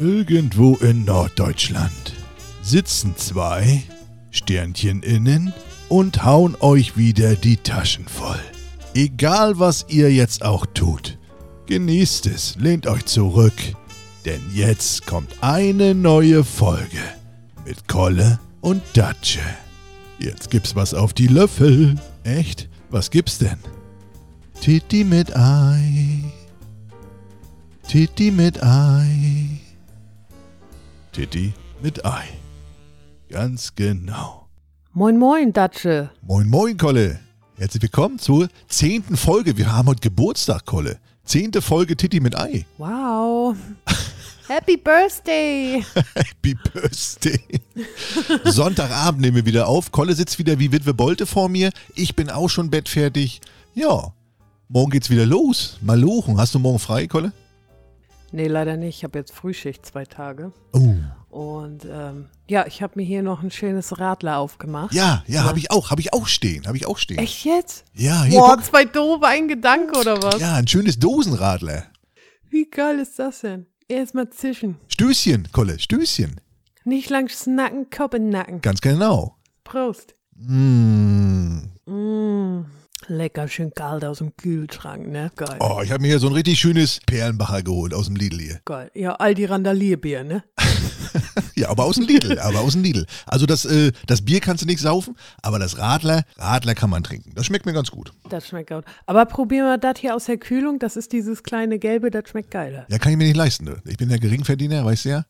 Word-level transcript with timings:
Irgendwo 0.00 0.76
in 0.76 1.04
Norddeutschland 1.04 2.12
sitzen 2.62 3.16
zwei 3.16 3.82
Sternchen 4.30 5.02
innen 5.02 5.52
und 5.88 6.24
hauen 6.24 6.56
euch 6.60 6.96
wieder 6.96 7.34
die 7.34 7.56
Taschen 7.56 8.06
voll. 8.06 8.38
Egal 8.94 9.58
was 9.58 9.86
ihr 9.88 10.12
jetzt 10.12 10.44
auch 10.44 10.66
tut, 10.66 11.18
genießt 11.66 12.26
es, 12.26 12.54
lehnt 12.60 12.86
euch 12.86 13.06
zurück, 13.06 13.54
denn 14.24 14.40
jetzt 14.54 15.04
kommt 15.04 15.34
eine 15.40 15.96
neue 15.96 16.44
Folge 16.44 17.02
mit 17.64 17.88
Kolle 17.88 18.38
und 18.60 18.82
Datsche. 18.94 19.40
Jetzt 20.20 20.48
gibt's 20.48 20.76
was 20.76 20.94
auf 20.94 21.12
die 21.12 21.26
Löffel. 21.26 21.96
Echt? 22.22 22.68
Was 22.90 23.10
gibt's 23.10 23.38
denn? 23.38 23.58
Titi 24.60 25.02
mit 25.02 25.36
Ei. 25.36 26.22
Titi 27.88 28.30
mit 28.30 28.62
Ei. 28.62 29.58
Titi 31.18 31.52
mit 31.82 32.04
Ei. 32.04 32.28
Ganz 33.28 33.74
genau. 33.74 34.46
Moin 34.92 35.18
Moin, 35.18 35.52
Datsche. 35.52 36.10
Moin, 36.22 36.48
moin, 36.48 36.76
Kolle. 36.76 37.18
Herzlich 37.56 37.82
willkommen 37.82 38.20
zur 38.20 38.48
zehnten 38.68 39.16
Folge. 39.16 39.56
Wir 39.56 39.72
haben 39.72 39.88
heute 39.88 39.98
Geburtstag, 39.98 40.64
Kolle. 40.64 41.00
Zehnte 41.24 41.60
Folge 41.60 41.96
Titi 41.96 42.20
mit 42.20 42.38
Ei. 42.38 42.66
Wow. 42.76 43.56
Happy 44.46 44.76
Birthday. 44.76 45.84
Happy 46.14 46.54
Birthday. 46.72 47.40
Sonntagabend 48.44 49.20
nehmen 49.20 49.38
wir 49.38 49.46
wieder 49.46 49.66
auf. 49.66 49.90
Kolle 49.90 50.14
sitzt 50.14 50.38
wieder 50.38 50.60
wie 50.60 50.70
Witwe 50.70 50.94
Bolte 50.94 51.26
vor 51.26 51.48
mir. 51.48 51.72
Ich 51.96 52.14
bin 52.14 52.30
auch 52.30 52.48
schon 52.48 52.70
bettfertig. 52.70 53.40
Ja, 53.74 54.12
morgen 54.68 54.92
geht's 54.92 55.10
wieder 55.10 55.26
los. 55.26 55.78
Malochen. 55.80 56.38
Hast 56.38 56.54
du 56.54 56.60
morgen 56.60 56.78
frei, 56.78 57.08
Kolle? 57.08 57.32
Nee, 58.30 58.46
leider 58.46 58.76
nicht. 58.76 58.98
Ich 58.98 59.04
habe 59.04 59.18
jetzt 59.18 59.32
Frühschicht 59.32 59.86
zwei 59.86 60.04
Tage. 60.04 60.52
Oh. 60.72 60.94
Und 61.30 61.86
ähm, 61.90 62.26
ja, 62.48 62.66
ich 62.66 62.82
habe 62.82 62.94
mir 62.96 63.04
hier 63.04 63.22
noch 63.22 63.42
ein 63.42 63.50
schönes 63.50 63.98
Radler 63.98 64.38
aufgemacht. 64.38 64.94
Ja, 64.94 65.22
ja, 65.26 65.44
habe 65.44 65.58
ich 65.58 65.70
auch. 65.70 65.90
Habe 65.90 66.00
ich 66.00 66.12
auch 66.12 66.26
stehen. 66.26 66.66
Habe 66.66 66.76
ich 66.76 66.86
auch 66.86 66.98
stehen. 66.98 67.18
Echt 67.18 67.44
jetzt? 67.44 67.84
Ja, 67.94 68.24
hier. 68.24 68.38
Boah, 68.38 68.56
guck. 68.56 68.64
zwei 68.64 68.84
doofe, 68.84 69.26
ein 69.26 69.48
Gedanke 69.48 69.98
oder 69.98 70.22
was? 70.22 70.40
Ja, 70.40 70.54
ein 70.54 70.66
schönes 70.66 70.98
Dosenradler. 70.98 71.84
Wie 72.50 72.68
geil 72.68 72.98
ist 72.98 73.18
das 73.18 73.40
denn? 73.40 73.66
Erstmal 73.88 74.30
zischen. 74.30 74.76
Stößchen, 74.88 75.48
Kolle, 75.52 75.78
Stößchen. 75.78 76.40
Nicht 76.84 77.10
lang 77.10 77.28
snacken, 77.28 77.90
Kopf 77.90 78.14
in 78.14 78.30
Nacken. 78.30 78.60
Ganz 78.62 78.80
genau. 78.80 79.36
Prost. 79.64 80.14
Mm. 80.34 81.58
Mmh. 81.84 82.64
Lecker, 83.08 83.48
schön 83.48 83.72
kalt 83.74 84.04
aus 84.04 84.18
dem 84.18 84.36
Kühlschrank, 84.36 85.08
ne? 85.08 85.30
Geil. 85.36 85.56
Oh, 85.60 85.80
ich 85.82 85.90
habe 85.90 86.02
mir 86.02 86.08
hier 86.08 86.18
so 86.18 86.28
ein 86.28 86.34
richtig 86.34 86.58
schönes 86.58 87.00
Perlenbacher 87.06 87.62
geholt 87.62 87.94
aus 87.94 88.06
dem 88.06 88.16
Lidl 88.16 88.38
hier. 88.38 88.60
Geil. 88.64 88.90
Ja, 88.94 89.14
all 89.14 89.34
die 89.34 89.46
Randalierbier, 89.46 90.24
ne? 90.24 90.44
Ja, 91.58 91.70
aber 91.70 91.84
aus 91.86 91.96
dem 91.96 92.06
Lidl, 92.06 92.38
aber 92.38 92.60
aus 92.60 92.74
dem 92.74 92.84
Lidl. 92.84 93.04
Also 93.26 93.44
das, 93.44 93.64
äh, 93.64 93.90
das 94.06 94.24
Bier 94.24 94.38
kannst 94.38 94.62
du 94.62 94.66
nicht 94.66 94.78
saufen, 94.78 95.16
aber 95.42 95.58
das 95.58 95.76
Radler, 95.76 96.22
Radler 96.36 96.76
kann 96.76 96.88
man 96.88 97.02
trinken. 97.02 97.32
Das 97.34 97.46
schmeckt 97.46 97.66
mir 97.66 97.72
ganz 97.72 97.90
gut. 97.90 98.12
Das 98.28 98.46
schmeckt 98.46 98.70
gut. 98.70 98.84
Aber 99.06 99.26
probieren 99.26 99.66
wir 99.66 99.76
das 99.76 99.98
hier 99.98 100.14
aus 100.14 100.26
der 100.26 100.38
Kühlung. 100.38 100.78
Das 100.78 100.96
ist 100.96 101.12
dieses 101.12 101.42
kleine 101.42 101.80
Gelbe, 101.80 102.12
das 102.12 102.28
schmeckt 102.28 102.52
geiler. 102.52 102.86
Ja, 102.88 102.98
kann 102.98 103.10
ich 103.10 103.18
mir 103.18 103.24
nicht 103.24 103.36
leisten. 103.36 103.66
Du. 103.66 103.76
Ich 103.86 103.96
bin 103.96 104.08
ja 104.08 104.18
Geringverdiener, 104.18 104.84
weißt 104.84 105.06
du 105.06 105.08
ja. 105.08 105.24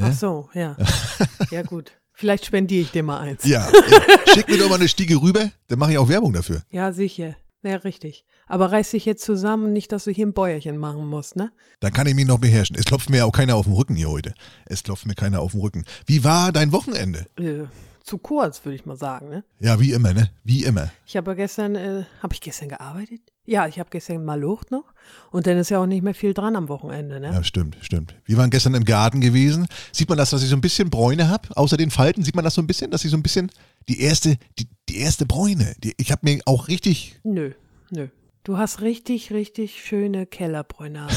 Ach 0.00 0.12
so, 0.12 0.48
ja. 0.52 0.76
ja, 1.52 1.62
gut. 1.62 1.92
Vielleicht 2.18 2.46
spendiere 2.46 2.82
ich 2.82 2.90
dir 2.90 3.04
mal 3.04 3.20
eins. 3.20 3.44
Ja, 3.44 3.70
ja. 3.70 4.00
schick 4.34 4.48
mir 4.48 4.58
doch 4.58 4.68
mal 4.68 4.74
eine 4.74 4.88
Stiege 4.88 5.22
rüber, 5.22 5.52
dann 5.68 5.78
mache 5.78 5.92
ich 5.92 5.98
auch 5.98 6.08
Werbung 6.08 6.32
dafür. 6.32 6.64
Ja, 6.68 6.92
sicher. 6.92 7.36
Ja, 7.62 7.76
richtig. 7.76 8.24
Aber 8.48 8.72
reiß 8.72 8.90
dich 8.90 9.04
jetzt 9.04 9.22
zusammen, 9.24 9.72
nicht, 9.72 9.92
dass 9.92 10.02
du 10.02 10.10
hier 10.10 10.26
ein 10.26 10.32
Bäuerchen 10.32 10.78
machen 10.78 11.06
musst, 11.06 11.36
ne? 11.36 11.52
Dann 11.78 11.92
kann 11.92 12.08
ich 12.08 12.16
mich 12.16 12.26
noch 12.26 12.38
beherrschen. 12.38 12.74
Es 12.76 12.86
klopft 12.86 13.08
mir 13.08 13.18
ja 13.18 13.24
auch 13.24 13.32
keiner 13.32 13.54
auf 13.54 13.66
den 13.66 13.74
Rücken 13.74 13.94
hier 13.94 14.10
heute. 14.10 14.34
Es 14.66 14.82
klopft 14.82 15.06
mir 15.06 15.14
keiner 15.14 15.40
auf 15.40 15.52
den 15.52 15.60
Rücken. 15.60 15.84
Wie 16.06 16.24
war 16.24 16.50
dein 16.50 16.72
Wochenende? 16.72 17.26
Äh, 17.38 17.66
zu 18.08 18.18
kurz, 18.18 18.64
würde 18.64 18.74
ich 18.74 18.86
mal 18.86 18.96
sagen, 18.96 19.28
ne? 19.28 19.44
Ja, 19.60 19.78
wie 19.78 19.92
immer, 19.92 20.12
ne? 20.12 20.30
Wie 20.42 20.64
immer. 20.64 20.90
Ich 21.06 21.16
habe 21.16 21.30
ja 21.32 21.34
gestern, 21.34 21.76
äh, 21.76 22.04
habe 22.22 22.34
ich 22.34 22.40
gestern 22.40 22.70
gearbeitet? 22.70 23.20
Ja, 23.44 23.66
ich 23.68 23.78
habe 23.78 23.90
gestern 23.90 24.24
mal 24.24 24.40
Lucht 24.40 24.70
noch. 24.70 24.84
Und 25.30 25.46
dann 25.46 25.56
ist 25.58 25.70
ja 25.70 25.78
auch 25.78 25.86
nicht 25.86 26.02
mehr 26.02 26.14
viel 26.14 26.34
dran 26.34 26.56
am 26.56 26.68
Wochenende, 26.68 27.20
ne? 27.20 27.28
Ja, 27.28 27.44
stimmt, 27.44 27.76
stimmt. 27.80 28.14
Wir 28.24 28.36
waren 28.36 28.50
gestern 28.50 28.74
im 28.74 28.84
Garten 28.84 29.20
gewesen. 29.20 29.66
Sieht 29.92 30.08
man 30.08 30.18
das, 30.18 30.30
dass 30.30 30.42
ich 30.42 30.48
so 30.48 30.56
ein 30.56 30.60
bisschen 30.60 30.90
Bräune 30.90 31.28
habe? 31.28 31.56
Außer 31.56 31.76
den 31.76 31.90
Falten, 31.90 32.22
sieht 32.22 32.34
man 32.34 32.44
das 32.44 32.54
so 32.54 32.62
ein 32.62 32.66
bisschen, 32.66 32.90
dass 32.90 33.04
ich 33.04 33.10
so 33.10 33.16
ein 33.16 33.22
bisschen 33.22 33.50
die 33.88 34.00
erste, 34.00 34.36
die, 34.58 34.68
die 34.88 34.98
erste 34.98 35.26
Bräune. 35.26 35.74
Die, 35.84 35.94
ich 35.98 36.10
habe 36.10 36.22
mir 36.24 36.40
auch 36.46 36.68
richtig. 36.68 37.20
Nö, 37.24 37.52
nö. 37.90 38.08
Du 38.44 38.56
hast 38.56 38.80
richtig, 38.80 39.32
richtig 39.32 39.84
schöne 39.84 40.24
Kellerbräune. 40.24 41.04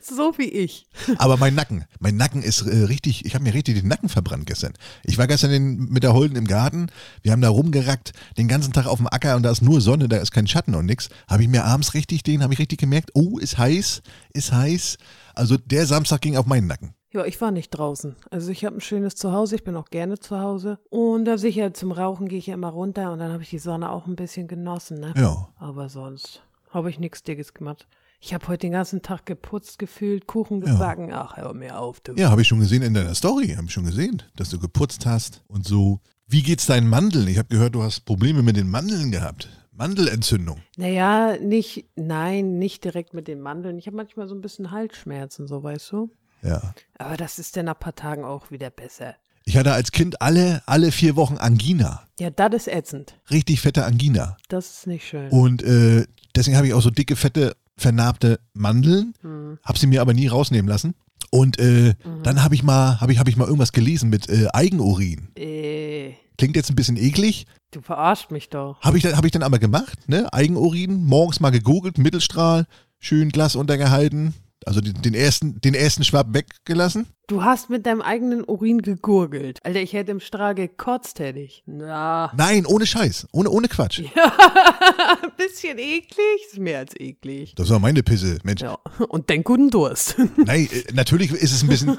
so 0.00 0.34
wie 0.36 0.48
ich. 0.48 0.86
Aber 1.16 1.38
mein 1.38 1.54
Nacken, 1.54 1.84
mein 2.00 2.16
Nacken 2.16 2.42
ist 2.42 2.62
äh, 2.62 2.84
richtig, 2.84 3.24
ich 3.24 3.34
habe 3.34 3.44
mir 3.44 3.54
richtig 3.54 3.76
den 3.76 3.88
Nacken 3.88 4.08
verbrannt 4.08 4.46
gestern. 4.46 4.74
Ich 5.04 5.16
war 5.16 5.26
gestern 5.26 5.52
in, 5.52 5.88
mit 5.88 6.02
der 6.02 6.12
Holden 6.12 6.36
im 6.36 6.46
Garten, 6.46 6.88
wir 7.22 7.32
haben 7.32 7.40
da 7.40 7.48
rumgerackt, 7.48 8.12
den 8.36 8.48
ganzen 8.48 8.72
Tag 8.72 8.86
auf 8.86 8.98
dem 8.98 9.06
Acker 9.06 9.36
und 9.36 9.42
da 9.42 9.50
ist 9.50 9.62
nur 9.62 9.80
Sonne, 9.80 10.08
da 10.08 10.18
ist 10.18 10.32
kein 10.32 10.46
Schatten 10.46 10.74
und 10.74 10.86
nix. 10.86 11.08
Habe 11.28 11.44
ich 11.44 11.48
mir 11.48 11.64
abends 11.64 11.94
richtig 11.94 12.22
den, 12.22 12.42
habe 12.42 12.52
ich 12.52 12.58
richtig 12.58 12.78
gemerkt, 12.78 13.10
oh, 13.14 13.38
ist 13.38 13.56
heiß, 13.56 14.02
ist 14.34 14.52
heiß. 14.52 14.98
Also 15.34 15.56
der 15.56 15.86
Samstag 15.86 16.20
ging 16.20 16.36
auf 16.36 16.46
meinen 16.46 16.66
Nacken. 16.66 16.94
Ja, 17.12 17.24
ich 17.24 17.40
war 17.40 17.50
nicht 17.50 17.70
draußen. 17.70 18.14
Also 18.30 18.52
ich 18.52 18.64
habe 18.64 18.76
ein 18.76 18.80
schönes 18.80 19.16
Zuhause, 19.16 19.56
ich 19.56 19.64
bin 19.64 19.74
auch 19.76 19.90
gerne 19.90 20.18
zu 20.18 20.38
Hause. 20.38 20.78
Und 20.90 21.24
da 21.24 21.38
sicher 21.38 21.74
zum 21.74 21.90
Rauchen 21.90 22.28
gehe 22.28 22.38
ich 22.38 22.46
ja 22.46 22.54
immer 22.54 22.68
runter 22.68 23.12
und 23.12 23.18
dann 23.18 23.32
habe 23.32 23.42
ich 23.42 23.50
die 23.50 23.58
Sonne 23.58 23.90
auch 23.90 24.06
ein 24.06 24.14
bisschen 24.14 24.46
genossen, 24.46 25.00
ne? 25.00 25.12
Ja. 25.16 25.48
Aber 25.56 25.88
sonst 25.88 26.42
habe 26.70 26.88
ich 26.88 27.00
nichts 27.00 27.24
Dickes 27.24 27.52
gemacht. 27.52 27.88
Ich 28.20 28.34
habe 28.34 28.46
heute 28.48 28.66
den 28.66 28.72
ganzen 28.72 29.02
Tag 29.02 29.26
geputzt, 29.26 29.78
gefühlt, 29.78 30.26
Kuchen 30.26 30.60
gebacken. 30.60 31.10
Ach, 31.12 31.36
hör 31.36 31.54
mir 31.54 31.78
auf, 31.78 32.00
du. 32.00 32.12
Ja, 32.12 32.30
habe 32.30 32.42
ich 32.42 32.48
schon 32.48 32.60
gesehen 32.60 32.82
in 32.82 32.94
deiner 32.94 33.14
Story, 33.14 33.54
habe 33.56 33.66
ich 33.66 33.72
schon 33.72 33.86
gesehen, 33.86 34.22
dass 34.36 34.50
du 34.50 34.58
geputzt 34.58 35.06
hast 35.06 35.42
und 35.48 35.66
so. 35.66 36.00
Wie 36.26 36.42
geht's 36.42 36.66
deinen 36.66 36.88
Mandeln? 36.88 37.26
Ich 37.26 37.38
habe 37.38 37.48
gehört, 37.48 37.74
du 37.74 37.82
hast 37.82 38.02
Probleme 38.02 38.42
mit 38.42 38.56
den 38.56 38.70
Mandeln 38.70 39.10
gehabt. 39.10 39.48
Mandelentzündung. 39.72 40.60
Naja, 40.76 41.38
nicht, 41.38 41.86
nein, 41.96 42.58
nicht 42.58 42.84
direkt 42.84 43.14
mit 43.14 43.26
den 43.26 43.40
Mandeln. 43.40 43.78
Ich 43.78 43.86
habe 43.86 43.96
manchmal 43.96 44.28
so 44.28 44.34
ein 44.34 44.42
bisschen 44.42 44.70
Halsschmerzen, 44.70 45.46
so 45.48 45.62
weißt 45.62 45.90
du. 45.92 46.10
Ja. 46.42 46.74
Aber 46.98 47.16
das 47.16 47.38
ist 47.38 47.56
dann 47.56 47.66
nach 47.66 47.74
ein 47.74 47.80
paar 47.80 47.94
Tagen 47.94 48.24
auch 48.24 48.50
wieder 48.50 48.70
besser. 48.70 49.14
Ich 49.44 49.56
hatte 49.56 49.72
als 49.72 49.90
Kind 49.92 50.20
alle, 50.22 50.62
alle 50.66 50.92
vier 50.92 51.16
Wochen 51.16 51.36
Angina. 51.38 52.02
Ja, 52.18 52.30
das 52.30 52.54
ist 52.54 52.68
ätzend. 52.68 53.14
Richtig 53.30 53.60
fette 53.60 53.84
Angina. 53.84 54.36
Das 54.48 54.70
ist 54.70 54.86
nicht 54.86 55.06
schön. 55.08 55.28
Und 55.30 55.62
äh, 55.62 56.06
deswegen 56.36 56.56
habe 56.56 56.66
ich 56.66 56.74
auch 56.74 56.82
so 56.82 56.90
dicke, 56.90 57.16
fette, 57.16 57.56
vernarbte 57.76 58.38
Mandeln. 58.52 59.14
Hm. 59.22 59.58
Habe 59.64 59.78
sie 59.78 59.86
mir 59.86 60.02
aber 60.02 60.12
nie 60.14 60.26
rausnehmen 60.28 60.68
lassen. 60.68 60.94
Und 61.30 61.58
äh, 61.58 61.94
dann 62.22 62.42
habe 62.42 62.54
ich 62.54 62.62
mal, 62.62 63.00
habe 63.00 63.12
ich, 63.12 63.18
hab 63.18 63.28
ich 63.28 63.36
mal 63.36 63.44
irgendwas 63.44 63.72
gelesen 63.72 64.10
mit 64.10 64.28
äh, 64.28 64.48
Eigenurin. 64.52 65.28
Äh, 65.36 66.12
Klingt 66.38 66.56
jetzt 66.56 66.70
ein 66.70 66.76
bisschen 66.76 66.96
eklig. 66.96 67.46
du 67.72 67.80
verarscht 67.82 68.30
mich 68.30 68.48
doch. 68.50 68.80
Habe 68.80 68.96
ich, 68.98 69.02
dann- 69.04 69.16
hab 69.16 69.24
ich 69.24 69.32
dann 69.32 69.42
aber 69.42 69.58
gemacht, 69.58 70.08
ne? 70.08 70.32
Eigenurin, 70.32 71.04
morgens 71.04 71.38
mal 71.40 71.50
gegoogelt, 71.50 71.98
Mittelstrahl, 71.98 72.66
schön 72.98 73.28
Glas 73.30 73.54
untergehalten. 73.56 74.34
Also 74.66 74.80
den, 74.80 75.00
den, 75.00 75.14
ersten, 75.14 75.60
den 75.60 75.74
ersten 75.74 76.04
Schwab 76.04 76.34
weggelassen. 76.34 77.06
Du 77.26 77.42
hast 77.44 77.70
mit 77.70 77.86
deinem 77.86 78.02
eigenen 78.02 78.44
Urin 78.44 78.82
gegurgelt. 78.82 79.58
Alter, 79.62 79.80
ich 79.80 79.94
hätte 79.94 80.10
im 80.10 80.20
Strahl 80.20 80.54
gekotzt, 80.54 81.18
hätte 81.18 81.38
ich. 81.38 81.62
Na, 81.64 82.30
Nein, 82.36 82.66
ohne 82.66 82.86
Scheiß, 82.86 83.28
ohne, 83.32 83.50
ohne 83.50 83.68
Quatsch. 83.68 84.00
ein 85.22 85.30
bisschen 85.36 85.78
eklig. 85.78 86.18
Ist 86.50 86.58
mehr 86.58 86.80
als 86.80 86.94
eklig. 86.98 87.54
Das 87.54 87.70
war 87.70 87.78
meine 87.78 88.02
Pisse, 88.02 88.38
Mensch. 88.42 88.60
Ja, 88.60 88.78
und 89.08 89.30
denk 89.30 89.46
guten 89.46 89.70
Durst. 89.70 90.16
Nein, 90.36 90.68
äh, 90.70 90.92
natürlich 90.92 91.30
ist 91.32 91.52
es 91.52 91.62
ein 91.62 91.68
bisschen. 91.68 91.96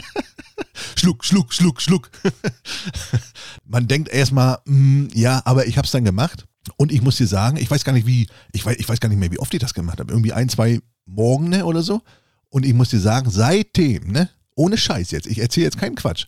schluck, 0.96 1.24
schluck, 1.24 1.52
schluck, 1.52 1.82
schluck. 1.82 2.10
Man 3.64 3.86
denkt 3.86 4.08
erstmal, 4.08 4.58
mm, 4.64 5.08
ja, 5.12 5.42
aber 5.44 5.66
ich 5.66 5.76
habe 5.76 5.84
es 5.84 5.92
dann 5.92 6.04
gemacht. 6.04 6.46
Und 6.76 6.92
ich 6.92 7.02
muss 7.02 7.16
dir 7.16 7.26
sagen, 7.26 7.56
ich 7.56 7.70
weiß 7.70 7.84
gar 7.84 7.92
nicht, 7.92 8.06
wie, 8.06 8.26
ich 8.52 8.64
weiß, 8.64 8.76
ich 8.78 8.88
weiß 8.88 9.00
gar 9.00 9.08
nicht 9.08 9.18
mehr, 9.18 9.32
wie 9.32 9.38
oft 9.38 9.52
ich 9.54 9.60
das 9.60 9.74
gemacht 9.74 10.00
habe. 10.00 10.12
Irgendwie 10.12 10.32
ein, 10.32 10.48
zwei 10.48 10.80
Morgen 11.06 11.62
oder 11.62 11.82
so. 11.82 12.02
Und 12.48 12.64
ich 12.64 12.74
muss 12.74 12.90
dir 12.90 13.00
sagen, 13.00 13.30
seitdem, 13.30 14.12
ne, 14.12 14.28
ohne 14.54 14.76
Scheiß 14.76 15.10
jetzt, 15.10 15.26
ich 15.26 15.38
erzähle 15.38 15.64
jetzt 15.64 15.78
keinen 15.78 15.94
Quatsch, 15.94 16.26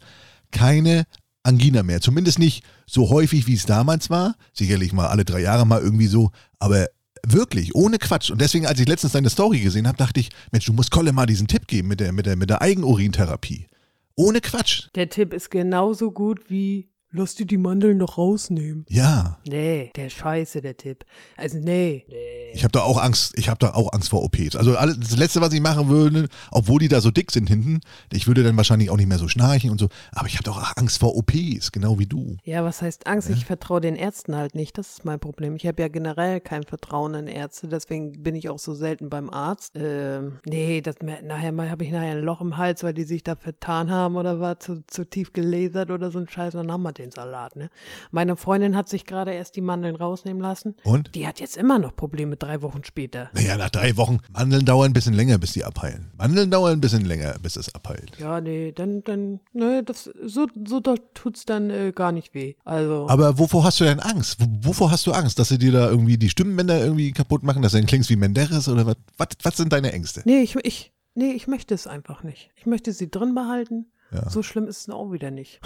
keine 0.50 1.04
Angina 1.42 1.82
mehr. 1.82 2.00
Zumindest 2.00 2.38
nicht 2.38 2.64
so 2.86 3.10
häufig, 3.10 3.46
wie 3.46 3.54
es 3.54 3.66
damals 3.66 4.10
war. 4.10 4.36
Sicherlich 4.52 4.92
mal 4.92 5.08
alle 5.08 5.24
drei 5.24 5.40
Jahre 5.40 5.66
mal 5.66 5.80
irgendwie 5.80 6.06
so, 6.06 6.30
aber 6.58 6.86
wirklich, 7.26 7.74
ohne 7.74 7.98
Quatsch. 7.98 8.30
Und 8.30 8.40
deswegen, 8.40 8.66
als 8.66 8.80
ich 8.80 8.88
letztens 8.88 9.12
deine 9.12 9.30
Story 9.30 9.60
gesehen 9.60 9.88
habe, 9.88 9.98
dachte 9.98 10.20
ich, 10.20 10.30
Mensch, 10.50 10.66
du 10.66 10.72
musst 10.72 10.90
Kolle 10.90 11.12
mal 11.12 11.26
diesen 11.26 11.48
Tipp 11.48 11.66
geben 11.66 11.88
mit 11.88 12.00
der, 12.00 12.12
mit 12.12 12.26
der, 12.26 12.36
mit 12.36 12.50
der 12.50 12.62
Eigenurintherapie. 12.62 13.66
Ohne 14.14 14.40
Quatsch. 14.40 14.88
Der 14.94 15.08
Tipp 15.08 15.32
ist 15.32 15.50
genauso 15.50 16.12
gut 16.12 16.50
wie 16.50 16.91
lass 17.12 17.34
dir 17.34 17.46
die 17.46 17.58
Mandeln 17.58 17.98
noch 17.98 18.18
rausnehmen. 18.18 18.86
Ja. 18.88 19.38
Nee, 19.46 19.92
der 19.96 20.06
ist 20.06 20.14
scheiße, 20.14 20.62
der 20.62 20.76
Tipp. 20.76 21.04
Also 21.36 21.58
nee. 21.58 22.04
nee. 22.08 22.52
Ich 22.54 22.64
habe 22.64 22.72
da 22.72 22.80
auch 22.80 23.00
Angst, 23.00 23.34
ich 23.36 23.48
habe 23.48 23.58
da 23.58 23.74
auch 23.74 23.92
Angst 23.92 24.10
vor 24.10 24.22
OPs. 24.24 24.56
Also 24.56 24.76
alles, 24.76 24.98
das 24.98 25.16
Letzte, 25.16 25.40
was 25.40 25.52
ich 25.52 25.60
machen 25.60 25.88
würde, 25.88 26.28
obwohl 26.50 26.80
die 26.80 26.88
da 26.88 27.00
so 27.00 27.10
dick 27.10 27.30
sind 27.30 27.48
hinten, 27.48 27.80
ich 28.12 28.26
würde 28.26 28.42
dann 28.42 28.56
wahrscheinlich 28.56 28.90
auch 28.90 28.96
nicht 28.96 29.08
mehr 29.08 29.18
so 29.18 29.28
schnarchen 29.28 29.70
und 29.70 29.78
so, 29.78 29.88
aber 30.12 30.26
ich 30.26 30.34
habe 30.34 30.44
doch 30.44 30.58
auch 30.58 30.76
Angst 30.76 30.98
vor 30.98 31.16
OPs, 31.16 31.72
genau 31.72 31.98
wie 31.98 32.06
du. 32.06 32.36
Ja, 32.44 32.64
was 32.64 32.82
heißt 32.82 33.06
Angst? 33.06 33.30
Ich 33.30 33.44
vertraue 33.44 33.80
den 33.80 33.96
Ärzten 33.96 34.34
halt 34.36 34.54
nicht, 34.54 34.78
das 34.78 34.90
ist 34.90 35.04
mein 35.04 35.20
Problem. 35.20 35.56
Ich 35.56 35.66
habe 35.66 35.80
ja 35.82 35.88
generell 35.88 36.40
kein 36.40 36.64
Vertrauen 36.64 37.14
in 37.14 37.26
Ärzte, 37.26 37.68
deswegen 37.68 38.22
bin 38.22 38.34
ich 38.34 38.48
auch 38.48 38.58
so 38.58 38.74
selten 38.74 39.10
beim 39.10 39.30
Arzt. 39.30 39.72
Ähm, 39.76 40.38
nee, 40.46 40.80
das, 40.80 40.96
nachher 41.00 41.52
habe 41.70 41.84
ich 41.84 41.90
nachher 41.90 42.12
ein 42.12 42.22
Loch 42.22 42.40
im 42.40 42.56
Hals, 42.56 42.82
weil 42.82 42.94
die 42.94 43.04
sich 43.04 43.22
da 43.22 43.36
vertan 43.36 43.90
haben 43.90 44.16
oder 44.16 44.40
war 44.40 44.60
zu, 44.60 44.82
zu 44.86 45.04
tief 45.04 45.32
gelasert 45.32 45.90
oder 45.90 46.10
so 46.10 46.18
ein 46.18 46.28
Scheiß, 46.28 46.54
dann 46.54 46.70
haben 46.70 46.82
wir 46.82 46.92
den 46.92 47.01
Salat, 47.10 47.56
ne? 47.56 47.70
Meine 48.10 48.36
Freundin 48.36 48.76
hat 48.76 48.88
sich 48.88 49.06
gerade 49.06 49.32
erst 49.32 49.56
die 49.56 49.60
Mandeln 49.60 49.96
rausnehmen 49.96 50.42
lassen. 50.42 50.76
Und? 50.84 51.14
Die 51.14 51.26
hat 51.26 51.40
jetzt 51.40 51.56
immer 51.56 51.78
noch 51.78 51.96
Probleme 51.96 52.36
drei 52.36 52.62
Wochen 52.62 52.84
später. 52.84 53.30
Naja, 53.34 53.56
nach 53.56 53.70
drei 53.70 53.96
Wochen. 53.96 54.20
Mandeln 54.30 54.64
dauern 54.64 54.90
ein 54.90 54.92
bisschen 54.92 55.14
länger, 55.14 55.38
bis 55.38 55.52
die 55.52 55.64
abheilen. 55.64 56.10
Mandeln 56.16 56.50
dauern 56.50 56.74
ein 56.74 56.80
bisschen 56.80 57.04
länger, 57.04 57.36
bis 57.42 57.56
es 57.56 57.74
abheilt. 57.74 58.12
Ja, 58.18 58.40
nee, 58.40 58.72
dann, 58.72 59.02
dann, 59.02 59.40
ne, 59.52 59.82
das, 59.82 60.10
so, 60.24 60.46
so 60.66 60.80
tut's 60.80 61.44
dann 61.44 61.70
äh, 61.70 61.92
gar 61.94 62.12
nicht 62.12 62.34
weh. 62.34 62.54
Also. 62.64 63.06
Aber 63.08 63.38
wovor 63.38 63.64
hast 63.64 63.80
du 63.80 63.84
denn 63.84 64.00
Angst? 64.00 64.38
Wovor 64.62 64.90
hast 64.90 65.06
du 65.06 65.12
Angst? 65.12 65.38
Dass 65.38 65.48
sie 65.48 65.58
dir 65.58 65.72
da 65.72 65.88
irgendwie 65.88 66.18
die 66.18 66.30
Stimmbänder 66.30 66.80
irgendwie 66.80 67.12
kaputt 67.12 67.42
machen, 67.42 67.62
dass 67.62 67.72
du 67.72 67.78
dann 67.78 67.86
klingst 67.86 68.10
wie 68.10 68.16
Menderes 68.16 68.68
oder 68.68 68.86
was? 68.86 68.96
Was, 69.16 69.28
was 69.42 69.56
sind 69.56 69.72
deine 69.72 69.92
Ängste? 69.92 70.22
Nee, 70.24 70.42
ich, 70.42 70.56
ich, 70.56 70.92
nee, 71.14 71.32
ich 71.32 71.46
möchte 71.46 71.74
es 71.74 71.86
einfach 71.86 72.22
nicht. 72.22 72.50
Ich 72.56 72.66
möchte 72.66 72.92
sie 72.92 73.10
drin 73.10 73.34
behalten. 73.34 73.86
Ja. 74.12 74.28
So 74.28 74.42
schlimm 74.42 74.66
ist 74.66 74.82
es 74.82 74.90
auch 74.90 75.10
wieder 75.12 75.30
nicht. 75.30 75.60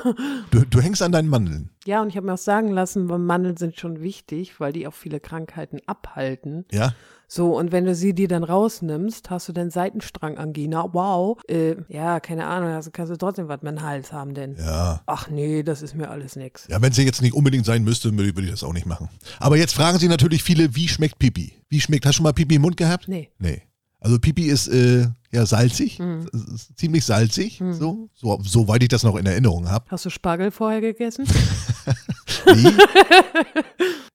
du, 0.50 0.64
du 0.64 0.80
hängst 0.80 1.02
an 1.02 1.12
deinen 1.12 1.28
Mandeln. 1.28 1.70
Ja, 1.84 2.00
und 2.02 2.08
ich 2.08 2.16
habe 2.16 2.26
mir 2.26 2.34
auch 2.34 2.38
sagen 2.38 2.70
lassen, 2.70 3.06
Mandeln 3.06 3.56
sind 3.56 3.78
schon 3.78 4.00
wichtig, 4.00 4.58
weil 4.58 4.72
die 4.72 4.86
auch 4.86 4.94
viele 4.94 5.20
Krankheiten 5.20 5.80
abhalten. 5.86 6.64
Ja. 6.70 6.94
So, 7.32 7.56
und 7.56 7.70
wenn 7.70 7.84
du 7.84 7.94
sie 7.94 8.12
dir 8.12 8.26
dann 8.26 8.42
rausnimmst, 8.42 9.30
hast 9.30 9.48
du 9.48 9.52
dann 9.52 9.70
Seitenstrangangina. 9.70 10.92
Wow. 10.92 11.40
Äh, 11.48 11.76
ja, 11.88 12.18
keine 12.18 12.46
Ahnung, 12.46 12.70
also 12.70 12.90
kannst 12.90 13.12
du 13.12 13.16
trotzdem 13.16 13.46
was 13.46 13.62
mit 13.62 13.70
dem 13.70 13.82
Hals 13.82 14.12
haben, 14.12 14.34
denn. 14.34 14.56
Ja. 14.56 15.02
Ach 15.06 15.28
nee, 15.28 15.62
das 15.62 15.80
ist 15.82 15.94
mir 15.94 16.10
alles 16.10 16.34
nix. 16.34 16.66
Ja, 16.68 16.82
wenn 16.82 16.92
sie 16.92 17.04
jetzt 17.04 17.22
nicht 17.22 17.34
unbedingt 17.34 17.66
sein 17.66 17.84
müsste, 17.84 18.10
würde, 18.16 18.34
würde 18.34 18.46
ich 18.46 18.50
das 18.50 18.64
auch 18.64 18.72
nicht 18.72 18.86
machen. 18.86 19.08
Aber 19.38 19.56
jetzt 19.56 19.74
fragen 19.74 19.98
sie 19.98 20.08
natürlich 20.08 20.42
viele, 20.42 20.74
wie 20.74 20.88
schmeckt 20.88 21.20
Pipi? 21.20 21.52
Wie 21.68 21.80
schmeckt, 21.80 22.04
hast 22.04 22.14
du 22.14 22.16
schon 22.16 22.24
mal 22.24 22.32
Pipi 22.32 22.56
im 22.56 22.62
Mund 22.62 22.76
gehabt? 22.76 23.06
Nee. 23.06 23.30
Nee. 23.38 23.62
Also 24.00 24.18
Pipi 24.18 24.46
ist 24.46 24.68
äh, 24.68 25.08
ja 25.30 25.44
salzig, 25.46 25.98
mhm. 25.98 26.26
ziemlich 26.74 27.04
salzig, 27.04 27.60
mhm. 27.60 27.74
so, 27.74 28.08
so, 28.14 28.40
soweit 28.42 28.82
ich 28.82 28.88
das 28.88 29.02
noch 29.02 29.16
in 29.16 29.26
Erinnerung 29.26 29.68
habe. 29.68 29.84
Hast 29.90 30.06
du 30.06 30.10
Spargel 30.10 30.50
vorher 30.50 30.80
gegessen? 30.80 31.26
nee, 32.46 32.72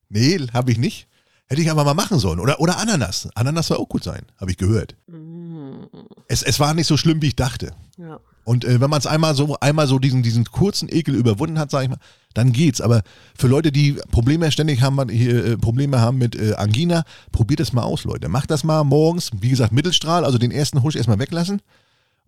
nee 0.09 0.47
habe 0.53 0.71
ich 0.71 0.79
nicht. 0.79 1.07
Hätte 1.47 1.61
ich 1.61 1.69
aber 1.69 1.83
mal 1.83 1.93
machen 1.93 2.17
sollen. 2.17 2.39
Oder, 2.39 2.59
oder 2.59 2.79
Ananas. 2.79 3.29
Ananas 3.35 3.67
soll 3.67 3.77
auch 3.77 3.87
gut 3.87 4.03
sein, 4.03 4.23
habe 4.39 4.49
ich 4.49 4.57
gehört. 4.57 4.95
Mhm. 5.05 5.87
Es, 6.27 6.41
es 6.41 6.59
war 6.59 6.73
nicht 6.73 6.87
so 6.87 6.97
schlimm, 6.97 7.21
wie 7.21 7.27
ich 7.27 7.35
dachte. 7.35 7.75
Ja. 7.97 8.19
Und 8.45 8.65
äh, 8.65 8.81
wenn 8.81 8.89
man 8.89 8.99
es 8.99 9.05
einmal 9.05 9.35
so, 9.35 9.55
einmal 9.59 9.85
so 9.85 9.99
diesen, 9.99 10.23
diesen 10.23 10.45
kurzen 10.45 10.89
Ekel 10.89 11.15
überwunden 11.15 11.59
hat, 11.59 11.69
sage 11.69 11.83
ich 11.83 11.89
mal, 11.91 11.99
dann 12.35 12.51
geht's. 12.51 12.81
Aber 12.81 13.01
für 13.35 13.47
Leute, 13.47 13.71
die 13.71 13.93
Probleme 14.11 14.51
ständig 14.51 14.83
haben, 14.83 15.09
hier, 15.09 15.43
äh, 15.43 15.57
Probleme 15.57 15.99
haben 15.99 16.19
mit 16.19 16.35
äh, 16.35 16.53
Angina, 16.53 17.03
probiert 17.31 17.59
es 17.59 17.73
mal 17.73 17.83
aus, 17.83 18.03
Leute. 18.03 18.29
Macht 18.29 18.51
das 18.51 18.63
mal 18.63 18.83
morgens, 18.83 19.31
wie 19.39 19.49
gesagt, 19.49 19.71
Mittelstrahl, 19.71 20.23
also 20.23 20.37
den 20.37 20.51
ersten 20.51 20.83
Husch 20.83 20.95
erstmal 20.95 21.17
weglassen 21.17 21.61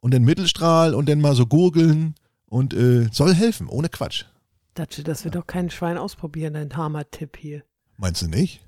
und 0.01 0.13
dann 0.13 0.23
Mittelstrahl 0.23 0.95
und 0.95 1.07
dann 1.07 1.21
mal 1.21 1.35
so 1.35 1.45
gurgeln 1.45 2.15
und 2.47 2.73
äh, 2.73 3.09
soll 3.11 3.35
helfen, 3.35 3.67
ohne 3.67 3.89
Quatsch. 3.89 4.25
Datsche, 4.73 5.03
das 5.03 5.23
wird 5.23 5.35
doch 5.35 5.45
kein 5.45 5.69
Schwein 5.69 5.97
ausprobieren, 5.97 6.53
dein 6.53 6.75
Hammer-Tipp 6.75 7.37
hier. 7.37 7.63
Meinst 7.97 8.21
du 8.21 8.27
nicht? 8.27 8.61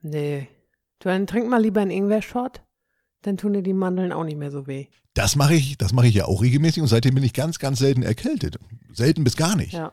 Nee. 0.00 0.48
Du, 0.98 1.08
dann 1.08 1.26
trink 1.26 1.48
mal 1.48 1.62
lieber 1.62 1.80
einen 1.80 1.90
Ingwer-Shot, 1.90 2.62
dann 3.22 3.36
tun 3.36 3.52
dir 3.52 3.62
die 3.62 3.74
Mandeln 3.74 4.12
auch 4.12 4.24
nicht 4.24 4.38
mehr 4.38 4.50
so 4.50 4.66
weh. 4.66 4.86
Das 5.14 5.36
mache 5.36 5.54
ich, 5.54 5.76
das 5.76 5.92
mache 5.92 6.06
ich 6.06 6.14
ja 6.14 6.24
auch 6.24 6.42
regelmäßig 6.42 6.82
und 6.82 6.88
seitdem 6.88 7.14
bin 7.14 7.24
ich 7.24 7.34
ganz, 7.34 7.58
ganz 7.58 7.78
selten 7.78 8.02
erkältet. 8.02 8.58
Selten 8.92 9.24
bis 9.24 9.36
gar 9.36 9.56
nicht. 9.56 9.74
Ja. 9.74 9.92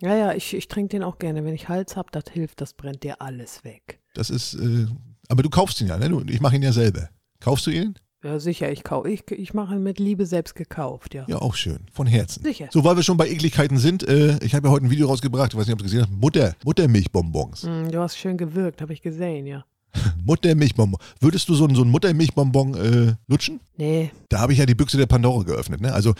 Ja, 0.00 0.14
ja, 0.14 0.32
ich, 0.34 0.54
ich 0.54 0.68
trinke 0.68 0.90
den 0.90 1.02
auch 1.02 1.18
gerne. 1.18 1.44
Wenn 1.44 1.54
ich 1.54 1.68
Hals 1.68 1.96
habe, 1.96 2.08
das 2.12 2.24
hilft, 2.30 2.60
das 2.60 2.74
brennt 2.74 3.02
dir 3.02 3.22
alles 3.22 3.64
weg. 3.64 4.00
Das 4.14 4.30
ist, 4.30 4.54
äh, 4.54 4.86
aber 5.28 5.42
du 5.42 5.50
kaufst 5.50 5.80
ihn 5.80 5.88
ja, 5.88 5.96
ne? 5.96 6.24
Ich 6.28 6.40
mache 6.40 6.56
ihn 6.56 6.62
ja 6.62 6.72
selber. 6.72 7.08
Kaufst 7.40 7.66
du 7.66 7.70
ihn? 7.70 7.98
Ja, 8.24 8.40
sicher, 8.40 8.72
ich 8.72 8.82
kaufe. 8.82 9.08
Ich, 9.08 9.30
ich 9.30 9.54
mache 9.54 9.74
ihn 9.74 9.82
mit 9.82 9.98
Liebe 9.98 10.26
selbst 10.26 10.54
gekauft, 10.54 11.14
ja. 11.14 11.24
Ja, 11.28 11.38
auch 11.38 11.54
schön. 11.54 11.86
Von 11.92 12.06
Herzen. 12.06 12.42
Sicher. 12.42 12.68
So, 12.72 12.82
weil 12.82 12.96
wir 12.96 13.02
schon 13.02 13.16
bei 13.16 13.28
Ekligkeiten 13.28 13.78
sind, 13.78 14.02
äh, 14.02 14.38
ich 14.42 14.54
habe 14.54 14.68
ja 14.68 14.72
heute 14.72 14.86
ein 14.86 14.90
Video 14.90 15.06
rausgebracht, 15.06 15.52
ich 15.52 15.58
weiß 15.58 15.66
nicht, 15.66 15.74
ob 15.74 15.78
du 15.78 15.84
gesehen 15.84 16.02
hast, 16.02 16.10
Mutter, 16.10 16.54
Muttermilchbonbons. 16.64 17.64
Mm, 17.64 17.90
du 17.90 18.00
hast 18.00 18.16
schön 18.16 18.36
gewirkt, 18.36 18.82
habe 18.82 18.92
ich 18.92 19.02
gesehen, 19.02 19.46
ja. 19.46 19.64
Muttermilchbonbon. 20.24 21.00
Würdest 21.20 21.48
du 21.48 21.54
so, 21.54 21.68
so 21.72 21.82
ein 21.82 21.90
Muttermilchbonbon 21.90 22.74
äh, 22.74 23.14
lutschen? 23.28 23.60
Nee. 23.76 24.10
Da 24.28 24.40
habe 24.40 24.52
ich 24.52 24.58
ja 24.58 24.66
die 24.66 24.74
Büchse 24.74 24.96
der 24.96 25.06
Pandora 25.06 25.44
geöffnet. 25.44 25.80
Ne? 25.80 25.92
Also 25.92 26.14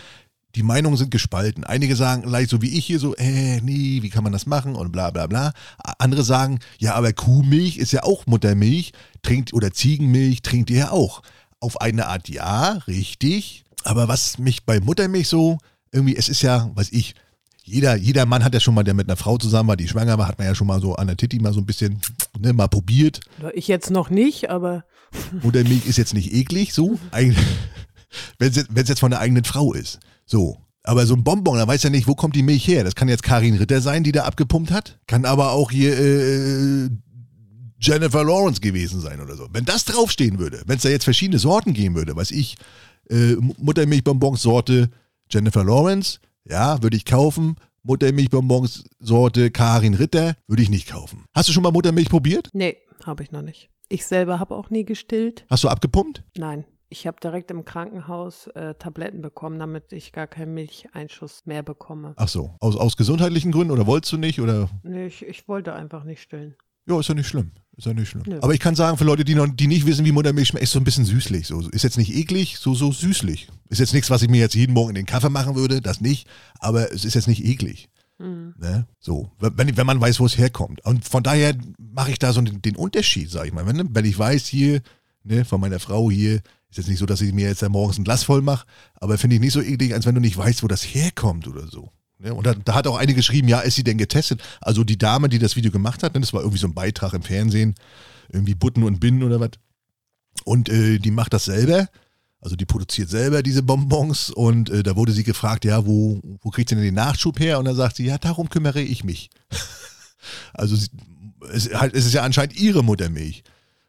die 0.57 0.63
Meinungen 0.63 0.97
sind 0.97 1.11
gespalten. 1.11 1.65
Einige 1.65 1.97
sagen, 1.97 2.29
leicht 2.29 2.49
so 2.49 2.63
wie 2.63 2.77
ich 2.77 2.87
hier, 2.87 2.99
so, 2.99 3.15
äh, 3.17 3.61
nee, 3.61 3.99
wie 4.01 4.09
kann 4.09 4.25
man 4.25 4.33
das 4.33 4.47
machen 4.47 4.75
und 4.75 4.91
bla 4.91 5.11
bla 5.11 5.27
bla. 5.27 5.53
Andere 5.99 6.25
sagen, 6.25 6.61
ja, 6.79 6.95
aber 6.95 7.13
Kuhmilch 7.13 7.77
ist 7.77 7.93
ja 7.93 8.03
auch 8.03 8.27
Muttermilch, 8.27 8.93
trinkt 9.23 9.53
oder 9.53 9.73
Ziegenmilch 9.73 10.41
trinkt 10.41 10.71
ihr 10.71 10.79
ja 10.79 10.91
auch. 10.91 11.23
Auf 11.61 11.81
eine 11.81 12.07
Art 12.07 12.31
ja, 12.31 12.79
richtig. 12.87 13.65
Aber 13.85 14.09
was 14.09 14.39
mich 14.39 14.65
bei 14.65 14.81
Muttermilch 14.81 15.29
so, 15.29 15.59
irgendwie, 15.93 16.17
es 16.17 16.31
ist 16.31 16.41
ja, 16.41 16.71
weiß 16.75 16.89
ich, 16.93 17.15
jeder, 17.63 17.97
jeder 17.97 18.25
Mann 18.25 18.43
hat 18.43 18.55
ja 18.55 18.61
schon 18.61 18.75
mal, 18.75 18.85
der 18.85 18.95
mit 18.95 19.09
einer 19.09 19.17
Frau 19.17 19.37
zusammen 19.37 19.69
war, 19.69 19.77
die 19.77 19.89
schwanger 19.89 20.17
war, 20.17 20.29
hat 20.29 20.39
man 20.39 20.47
ja 20.47 20.55
schon 20.55 20.69
mal 20.69 20.81
so 20.81 20.95
an 20.95 21.09
der 21.09 21.17
Titi 21.19 21.39
mal 21.39 21.53
so 21.53 21.61
ein 21.61 21.67
bisschen, 21.67 22.01
ne, 22.39 22.55
mal 22.55 22.69
probiert. 22.69 23.21
Ich 23.53 23.69
jetzt 23.69 23.91
noch 23.91 24.09
nicht, 24.09 24.49
aber. 24.49 24.85
Muttermilch 25.43 25.87
ist 25.87 25.99
jetzt 25.99 26.15
nicht 26.15 26.33
eklig, 26.33 26.73
so. 26.73 26.99
Wenn 28.39 28.51
es 28.51 28.57
jetzt, 28.57 28.89
jetzt 28.89 29.01
von 29.01 29.11
der 29.11 29.21
eigenen 29.21 29.45
Frau 29.45 29.75
ist. 29.75 29.99
So. 30.27 30.59
Aber 30.83 31.05
so 31.05 31.15
ein 31.15 31.25
Bonbon, 31.25 31.59
da 31.59 31.67
weiß 31.67 31.83
ja 31.83 31.91
nicht, 31.91 32.07
wo 32.07 32.15
kommt 32.15 32.37
die 32.37 32.45
Milch 32.45 32.69
her. 32.69 32.85
Das 32.85 32.95
kann 32.95 33.09
jetzt 33.09 33.25
Karin 33.25 33.57
Ritter 33.57 33.81
sein, 33.81 34.05
die 34.05 34.13
da 34.13 34.25
abgepumpt 34.25 34.71
hat. 34.71 35.01
Kann 35.09 35.25
aber 35.25 35.51
auch 35.51 35.73
hier 35.73 35.99
äh, 35.99 36.89
Jennifer 37.81 38.25
Lawrence 38.25 38.61
gewesen 38.61 39.01
sein 39.01 39.21
oder 39.21 39.37
so. 39.37 39.49
Wenn 39.51 39.65
das 39.65 39.85
draufstehen 39.85 40.39
würde, 40.39 40.63
wenn 40.67 40.77
es 40.77 40.83
da 40.83 40.89
jetzt 40.89 41.05
verschiedene 41.05 41.41
Sorten 41.41 41.73
geben 41.75 41.97
würde, 41.97 42.15
weiß 42.15 42.31
ich, 42.31 42.57
äh, 43.11 43.35
Muttermilchbonbons 43.59 44.43
Sorte 44.43 44.91
Jennifer 45.29 45.65
Lawrence, 45.65 46.21
ja, 46.49 46.81
würde 46.83 46.97
ich 46.97 47.05
kaufen. 47.05 47.57
Muttermilchbonbons 47.83 48.85
Sorte 49.01 49.51
Karin 49.51 49.95
Ritter 49.95 50.37
würde 50.47 50.63
ich 50.63 50.71
nicht 50.71 50.89
kaufen. 50.89 51.25
Hast 51.35 51.49
du 51.49 51.53
schon 51.53 51.63
mal 51.63 51.73
Muttermilch 51.73 52.09
probiert? 52.09 52.49
Nee, 52.53 52.77
habe 53.05 53.23
ich 53.23 53.33
noch 53.33 53.43
nicht. 53.43 53.71
Ich 53.89 54.07
selber 54.07 54.41
habe 54.41 54.55
auch 54.55 54.71
nie 54.71 54.85
gestillt. 54.85 55.47
Hast 55.49 55.65
du 55.65 55.69
abgepumpt? 55.69 56.23
Nein. 56.37 56.65
Ich 56.89 57.07
habe 57.07 57.19
direkt 57.21 57.51
im 57.51 57.65
Krankenhaus 57.65 58.47
äh, 58.49 58.75
Tabletten 58.75 59.21
bekommen, 59.21 59.59
damit 59.59 59.93
ich 59.93 60.13
gar 60.13 60.29
keinen 60.29 60.55
Milcheinschuss 60.55 61.45
mehr 61.45 61.63
bekomme. 61.63 62.15
Ach 62.17 62.29
so, 62.29 62.55
aus, 62.61 62.77
aus 62.77 62.97
gesundheitlichen 62.97 63.51
Gründen 63.51 63.73
oder 63.73 63.87
wolltest 63.87 64.13
du 64.13 64.19
nicht? 64.19 64.41
Oder? 64.41 64.69
Nee, 64.85 65.07
ich, 65.07 65.23
ich 65.27 65.49
wollte 65.49 65.75
einfach 65.75 66.05
nicht 66.05 66.23
stillen. 66.23 66.55
Ja, 66.89 67.01
ist 67.01 67.09
ja 67.09 67.15
nicht 67.15 67.27
schlimm. 67.27 67.51
Ist 67.77 67.87
ja 67.87 67.93
nicht 67.93 68.09
schlimm. 68.09 68.23
Nö. 68.27 68.39
Aber 68.41 68.55
ich 68.55 68.61
kann 68.61 68.77
sagen, 68.77 68.97
für 68.97 69.05
Leute, 69.05 69.25
die, 69.25 69.35
noch, 69.35 69.49
die 69.49 69.67
nicht 69.67 69.85
wissen, 69.85 70.05
wie 70.05 70.13
Muttermilch 70.13 70.49
schmeckt, 70.49 70.63
ist 70.63 70.71
so 70.71 70.79
ein 70.79 70.85
bisschen 70.85 71.05
süßlich. 71.05 71.49
So. 71.49 71.61
Ist 71.71 71.83
jetzt 71.83 71.99
nicht 71.99 72.15
eklig, 72.15 72.59
so, 72.59 72.75
so 72.75 72.93
süßlich. 72.93 73.49
Ist 73.69 73.81
jetzt 73.81 73.93
nichts, 73.93 74.09
was 74.09 74.23
ich 74.23 74.31
mir 74.31 74.39
jetzt 74.39 74.55
jeden 74.55 74.73
Morgen 74.73 74.91
in 74.91 74.95
den 74.95 75.07
Kaffee 75.07 75.29
machen 75.29 75.57
würde, 75.57 75.81
das 75.81 76.01
nicht. 76.01 76.29
Aber 76.61 76.93
es 76.93 77.05
ist 77.05 77.15
jetzt 77.15 77.27
nicht 77.27 77.45
eklig. 77.45 77.89
Mhm. 78.19 78.55
Ne? 78.59 78.87
So, 79.01 79.33
wenn, 79.41 79.77
wenn 79.77 79.87
man 79.87 80.01
weiß, 80.01 80.21
wo 80.21 80.27
es 80.27 80.39
herkommt. 80.39 80.85
Und 80.87 81.05
von 81.05 81.25
daher 81.25 81.55
mache 81.79 82.13
ich 82.13 82.21
da 82.21 82.33
so 82.33 82.41
den, 82.41 82.63
den 82.63 82.77
Unterschied, 82.77 83.31
sage 83.31 83.49
ich 83.49 83.53
mal. 83.53 83.67
Wenn, 83.67 83.95
wenn 83.95 84.05
ich 84.05 84.17
weiß, 84.17 84.47
hier, 84.47 84.81
ne, 85.25 85.45
von 85.45 85.61
meiner 85.61 85.81
Frau 85.81 86.11
hier, 86.11 86.41
ist 86.77 86.85
jetzt 86.85 86.91
nicht 86.91 86.99
so, 86.99 87.07
dass 87.07 87.23
ich 87.23 87.33
mir 87.33 87.49
jetzt 87.49 87.63
da 87.63 87.69
morgens 87.69 87.99
ein 87.99 88.05
Glas 88.05 88.25
voll 88.25 88.43
mache, 88.43 88.67
aber 88.95 89.17
finde 89.17 89.37
ich 89.37 89.41
nicht 89.41 89.53
so 89.53 89.63
eklig, 89.63 89.95
als 89.95 90.05
wenn 90.05 90.15
du 90.15 90.21
nicht 90.21 90.37
weißt, 90.37 90.63
wo 90.63 90.69
das 90.69 90.83
herkommt 90.83 91.49
oder 91.49 91.67
so. 91.67 91.91
Ne? 92.19 92.35
Und 92.35 92.47
da, 92.47 92.55
da, 92.55 92.75
hat 92.75 92.87
auch 92.87 92.99
eine 92.99 93.15
geschrieben, 93.15 93.49
ja, 93.49 93.61
ist 93.61 93.77
sie 93.77 93.85
denn 93.85 93.99
getestet? 93.99 94.43
Also 94.61 94.85
die 94.85 94.99
Dame, 94.99 95.29
die 95.29 95.39
das 95.39 95.57
Video 95.57 95.71
gemacht 95.71 96.03
hat, 96.03 96.15
ne, 96.15 96.21
das 96.21 96.35
war 96.35 96.41
irgendwie 96.41 96.59
so 96.59 96.67
ein 96.67 96.75
Beitrag 96.75 97.15
im 97.15 97.23
Fernsehen, 97.23 97.75
irgendwie 98.29 98.55
Butten 98.55 98.83
und 98.83 99.01
Binnen 99.01 99.23
oder 99.23 99.41
was. 99.41 99.53
Und 100.45 100.69
äh, 100.69 100.99
die 100.99 101.11
macht 101.11 101.33
das 101.33 101.47
selber. 101.47 101.89
Also 102.41 102.57
die 102.57 102.67
produziert 102.67 103.09
selber 103.09 103.43
diese 103.43 103.63
Bonbons 103.63 104.31
und 104.31 104.69
äh, 104.69 104.83
da 104.83 104.95
wurde 104.95 105.13
sie 105.13 105.25
gefragt, 105.25 105.65
ja, 105.65 105.87
wo, 105.87 106.21
wo 106.43 106.51
kriegt 106.51 106.69
sie 106.69 106.75
denn 106.75 106.85
den 106.85 106.95
Nachschub 106.95 107.41
her? 107.41 107.59
Und 107.59 107.65
dann 107.65 107.75
sagt 107.75 107.97
sie, 107.97 108.05
ja, 108.05 108.19
darum 108.19 108.51
kümmere 108.51 108.83
ich 108.83 109.03
mich. 109.03 109.31
also 110.53 110.77
sie, 110.77 110.89
es, 111.51 111.73
halt, 111.75 111.95
es 111.95 112.05
ist 112.05 112.13
ja 112.13 112.23
anscheinend 112.23 112.61
ihre 112.61 112.85
Muttermilch. 112.85 113.43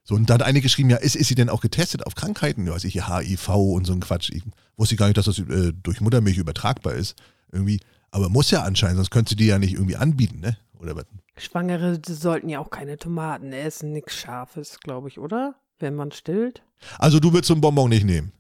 So, 0.08 0.16
und 0.16 0.30
da 0.30 0.36
hat 0.36 0.42
eine 0.42 0.62
geschrieben, 0.62 0.90
ja, 0.90 0.96
ist, 0.96 1.18
ist 1.18 1.28
sie 1.28 1.36
denn 1.36 1.50
auch 1.50 1.60
getestet 1.60 2.06
auf 2.06 2.16
Krankheiten? 2.16 2.66
Ja, 2.66 2.74
weiß 2.74 2.86
ich, 2.86 3.06
HIV 3.10 3.50
und 3.50 3.86
so 3.86 3.92
ein 3.92 4.00
Quatsch. 4.00 4.30
Ich 4.30 4.42
wusste 4.78 4.96
gar 4.96 5.08
nicht, 5.08 5.18
dass 5.18 5.26
das 5.26 5.40
äh, 5.40 5.74
durch 5.84 6.00
Muttermilch 6.00 6.38
übertragbar 6.38 6.94
ist. 6.94 7.22
Irgendwie. 7.52 7.82
Aber 8.12 8.30
muss 8.30 8.50
ja 8.50 8.64
anscheinend, 8.64 8.96
sonst 8.96 9.12
könnte 9.12 9.32
sie 9.32 9.36
die 9.36 9.48
ja 9.48 9.60
nicht 9.60 9.74
irgendwie 9.74 9.98
anbieten, 9.98 10.40
ne? 10.40 10.56
Oder 10.80 10.96
was? 10.96 11.06
Schwangere 11.36 12.00
sollten 12.08 12.48
ja 12.48 12.60
auch 12.60 12.70
keine 12.70 12.98
Tomaten 12.98 13.52
essen, 13.52 13.92
nichts 13.92 14.16
Scharfes, 14.16 14.80
glaube 14.80 15.10
ich, 15.10 15.20
oder? 15.20 15.56
Wenn 15.78 15.96
man 15.96 16.14
stillt. 16.14 16.64
Also 16.98 17.20
du 17.20 17.34
würdest 17.34 17.50
so 17.50 17.54
einen 17.54 17.62
Bonbon 17.62 17.90
nicht 17.90 18.06
nehmen. 18.06 18.32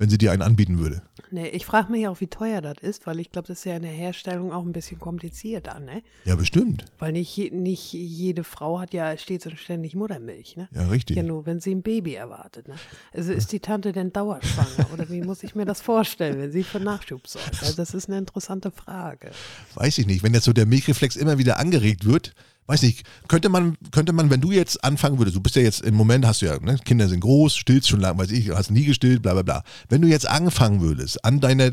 Wenn 0.00 0.08
sie 0.08 0.16
dir 0.16 0.32
einen 0.32 0.40
anbieten 0.40 0.78
würde. 0.78 1.02
Nee, 1.30 1.48
ich 1.48 1.66
frage 1.66 1.92
mich 1.92 2.08
auch, 2.08 2.20
wie 2.22 2.26
teuer 2.26 2.62
das 2.62 2.78
ist, 2.80 3.06
weil 3.06 3.20
ich 3.20 3.30
glaube, 3.30 3.48
das 3.48 3.58
ist 3.58 3.64
ja 3.64 3.76
in 3.76 3.82
der 3.82 3.92
Herstellung 3.92 4.50
auch 4.50 4.64
ein 4.64 4.72
bisschen 4.72 4.98
komplizierter, 4.98 5.78
ne? 5.78 6.02
Ja, 6.24 6.36
bestimmt. 6.36 6.86
Weil 6.98 7.12
nicht, 7.12 7.52
nicht 7.52 7.92
jede 7.92 8.42
Frau 8.42 8.80
hat 8.80 8.94
ja 8.94 9.14
stets 9.18 9.44
und 9.44 9.58
ständig 9.58 9.94
Muttermilch, 9.94 10.56
ne? 10.56 10.70
Ja, 10.74 10.88
richtig. 10.88 11.18
Ja, 11.18 11.22
nur 11.22 11.44
wenn 11.44 11.60
sie 11.60 11.74
ein 11.74 11.82
Baby 11.82 12.14
erwartet, 12.14 12.66
ne? 12.66 12.76
Also 13.12 13.34
ist 13.34 13.52
die 13.52 13.60
Tante 13.60 13.92
denn 13.92 14.10
dauerschwanger 14.10 14.90
oder 14.94 15.10
wie 15.10 15.20
muss 15.20 15.42
ich 15.42 15.54
mir 15.54 15.66
das 15.66 15.82
vorstellen, 15.82 16.40
wenn 16.40 16.50
sie 16.50 16.62
für 16.62 16.80
Nachschub 16.80 17.28
sorgt? 17.28 17.60
Also 17.60 17.76
das 17.76 17.92
ist 17.92 18.08
eine 18.08 18.16
interessante 18.16 18.70
Frage. 18.70 19.32
Weiß 19.74 19.98
ich 19.98 20.06
nicht. 20.06 20.22
Wenn 20.22 20.32
jetzt 20.32 20.46
so 20.46 20.54
der 20.54 20.64
Milchreflex 20.64 21.14
immer 21.14 21.36
wieder 21.36 21.58
angeregt 21.58 22.06
wird, 22.06 22.34
weiß 22.70 22.82
nicht, 22.82 23.04
könnte 23.26 23.48
man, 23.48 23.76
könnte 23.90 24.12
man, 24.12 24.30
wenn 24.30 24.40
du 24.40 24.52
jetzt 24.52 24.84
anfangen 24.84 25.18
würdest, 25.18 25.36
du 25.36 25.40
bist 25.40 25.56
ja 25.56 25.62
jetzt 25.62 25.82
im 25.82 25.94
Moment, 25.94 26.24
hast 26.24 26.40
du 26.40 26.46
ja, 26.46 26.58
ne, 26.60 26.78
Kinder 26.84 27.08
sind 27.08 27.20
groß, 27.20 27.56
stillst 27.56 27.88
schon 27.88 28.00
lange, 28.00 28.18
weiß 28.18 28.30
ich, 28.30 28.50
hast 28.50 28.70
nie 28.70 28.84
gestillt, 28.84 29.22
bla 29.22 29.32
bla 29.32 29.42
bla. 29.42 29.64
Wenn 29.88 30.02
du 30.02 30.08
jetzt 30.08 30.28
anfangen 30.28 30.80
würdest, 30.80 31.24
an 31.24 31.40
deiner 31.40 31.72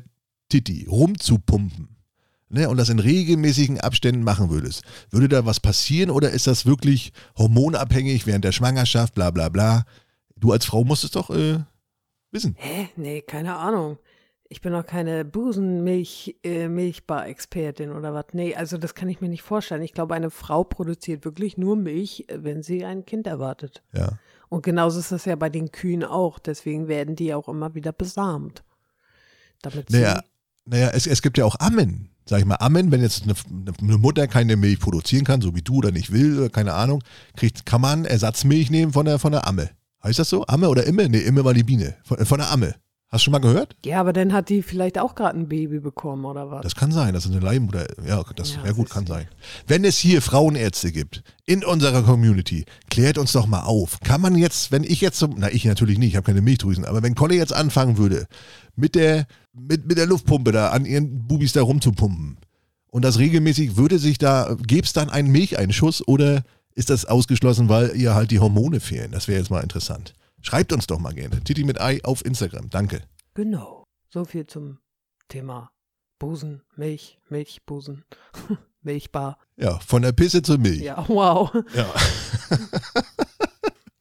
Titi 0.49 0.87
rumzupumpen, 0.89 1.89
ne, 2.49 2.67
und 2.67 2.77
das 2.77 2.89
in 2.89 2.97
regelmäßigen 2.97 3.79
Abständen 3.79 4.23
machen 4.23 4.49
würdest, 4.49 4.81
würde 5.11 5.29
da 5.29 5.45
was 5.45 5.59
passieren 5.59 6.09
oder 6.09 6.31
ist 6.31 6.47
das 6.47 6.65
wirklich 6.65 7.11
hormonabhängig 7.37 8.25
während 8.25 8.43
der 8.43 8.51
Schwangerschaft, 8.51 9.13
bla 9.13 9.29
bla 9.29 9.49
bla? 9.49 9.85
Du 10.35 10.51
als 10.51 10.65
Frau 10.65 10.83
musst 10.83 11.03
es 11.03 11.11
doch 11.11 11.29
äh, 11.29 11.59
wissen. 12.31 12.55
Hä? 12.57 12.89
Nee, 12.95 13.21
keine 13.21 13.55
Ahnung. 13.55 13.99
Ich 14.49 14.61
bin 14.61 14.71
doch 14.71 14.85
keine 14.85 15.25
Busenmilch, 15.25 16.37
äh, 16.43 16.67
oder 16.67 18.13
was. 18.13 18.25
Nee, 18.31 18.55
also 18.55 18.77
das 18.77 18.95
kann 18.95 19.09
ich 19.09 19.19
mir 19.19 19.29
nicht 19.29 19.41
vorstellen. 19.41 19.81
Ich 19.81 19.93
glaube, 19.93 20.15
eine 20.15 20.29
Frau 20.29 20.63
produziert 20.63 21.25
wirklich 21.25 21.57
nur 21.57 21.75
Milch, 21.75 22.25
wenn 22.33 22.63
sie 22.63 22.85
ein 22.85 23.05
Kind 23.05 23.27
erwartet. 23.27 23.83
Ja. 23.93 24.19
Und 24.49 24.63
genauso 24.63 24.99
ist 24.99 25.11
das 25.11 25.25
ja 25.25 25.35
bei 25.35 25.49
den 25.49 25.71
Kühen 25.71 26.03
auch. 26.03 26.39
Deswegen 26.39 26.87
werden 26.87 27.15
die 27.15 27.33
auch 27.33 27.49
immer 27.49 27.75
wieder 27.75 27.91
besamt. 27.91 28.63
Damit 29.61 29.89
Naja, 29.89 30.21
naja 30.65 30.91
es, 30.93 31.07
es 31.07 31.21
gibt 31.21 31.37
ja 31.37 31.45
auch 31.45 31.59
Ammen. 31.59 32.09
Sag 32.25 32.39
ich 32.39 32.45
mal, 32.45 32.55
Ammen, 32.55 32.91
wenn 32.91 33.01
jetzt 33.01 33.23
eine, 33.23 33.33
eine 33.81 33.97
Mutter 33.97 34.27
keine 34.27 34.57
Milch 34.57 34.79
produzieren 34.79 35.23
kann, 35.23 35.41
so 35.41 35.55
wie 35.55 35.61
du 35.61 35.75
oder 35.75 35.91
nicht 35.91 36.11
will, 36.11 36.39
oder 36.39 36.49
keine 36.49 36.73
Ahnung, 36.73 37.01
kriegt, 37.35 37.65
kann 37.65 37.81
man 37.81 38.05
Ersatzmilch 38.05 38.69
nehmen 38.69 38.91
von 38.91 39.05
der, 39.05 39.17
von 39.17 39.31
der 39.31 39.47
Amme. 39.47 39.69
Heißt 40.03 40.19
das 40.19 40.29
so? 40.29 40.45
Amme 40.45 40.69
oder 40.69 40.85
Imme? 40.85 41.09
Nee, 41.09 41.19
Imme 41.19 41.43
war 41.43 41.53
die 41.53 41.63
Biene. 41.63 41.95
Von, 42.03 42.25
von 42.25 42.39
der 42.39 42.51
Amme. 42.51 42.75
Hast 43.09 43.21
du 43.21 43.25
schon 43.25 43.31
mal 43.31 43.39
gehört? 43.39 43.77
Ja, 43.85 44.01
aber 44.01 44.11
dann 44.11 44.33
hat 44.33 44.49
die 44.49 44.61
vielleicht 44.61 44.99
auch 44.99 45.15
gerade 45.15 45.39
ein 45.39 45.47
Baby 45.47 45.79
bekommen 45.79 46.25
oder 46.25 46.51
was? 46.51 46.61
Das 46.63 46.75
kann 46.75 46.91
sein, 46.91 47.13
das 47.13 47.25
ist 47.25 47.31
eine 47.31 47.39
Leihmutter. 47.39 47.87
Ja, 48.05 48.21
das, 48.35 48.55
ja, 48.55 48.65
Ja, 48.65 48.71
gut, 48.73 48.89
kann 48.89 49.07
sein. 49.07 49.27
Wenn 49.65 49.85
es 49.85 49.97
hier 49.97 50.21
Frauenärzte 50.21 50.91
gibt, 50.91 51.23
in 51.45 51.63
unserer 51.63 52.03
Community, 52.03 52.65
klärt 52.89 53.17
uns 53.17 53.31
doch 53.31 53.47
mal 53.47 53.61
auf. 53.61 54.01
Kann 54.01 54.19
man 54.19 54.35
jetzt, 54.35 54.73
wenn 54.73 54.83
ich 54.83 54.99
jetzt, 54.99 55.19
zum, 55.19 55.35
na 55.37 55.49
ich 55.49 55.63
natürlich 55.63 55.97
nicht, 55.99 56.09
ich 56.09 56.15
habe 56.17 56.25
keine 56.25 56.41
Milchdrüsen, 56.41 56.83
aber 56.83 57.01
wenn 57.01 57.15
Conny 57.15 57.35
jetzt 57.35 57.53
anfangen 57.53 57.97
würde, 57.97 58.27
mit 58.75 58.93
der, 58.95 59.25
mit, 59.53 59.87
mit 59.87 59.97
der 59.97 60.05
Luftpumpe 60.05 60.51
da 60.51 60.69
an 60.69 60.85
ihren 60.85 61.27
Bubis 61.27 61.53
da 61.53 61.61
rumzupumpen 61.61 62.37
und 62.91 63.05
das 63.05 63.19
regelmäßig, 63.19 63.77
würde 63.77 63.99
sich 63.99 64.17
da, 64.17 64.57
gäbe 64.67 64.83
es 64.85 64.91
dann 64.91 65.09
einen 65.09 65.31
Milcheinschuss 65.31 66.05
oder 66.05 66.43
ist 66.75 66.89
das 66.89 67.05
ausgeschlossen, 67.05 67.69
weil 67.69 67.95
ihr 67.95 68.15
halt 68.15 68.31
die 68.31 68.39
Hormone 68.39 68.81
fehlen? 68.81 69.11
Das 69.13 69.29
wäre 69.29 69.39
jetzt 69.39 69.49
mal 69.49 69.63
interessant. 69.63 70.13
Schreibt 70.41 70.71
uns 70.73 70.87
doch 70.87 70.99
mal 70.99 71.13
gerne. 71.13 71.43
Titi 71.43 71.63
mit 71.63 71.79
Ei 71.81 71.99
auf 72.03 72.23
Instagram. 72.25 72.69
Danke. 72.69 73.03
Genau. 73.33 73.83
So 74.09 74.25
viel 74.25 74.47
zum 74.47 74.79
Thema 75.27 75.71
Busen, 76.19 76.63
Milch, 76.75 77.19
Milchbusen, 77.29 78.05
Milchbar. 78.81 79.37
Ja, 79.57 79.79
von 79.79 80.01
der 80.01 80.13
Pisse 80.13 80.41
zur 80.41 80.57
Milch. 80.57 80.81
Ja, 80.81 81.07
wow. 81.07 81.51
ja. 81.73 81.93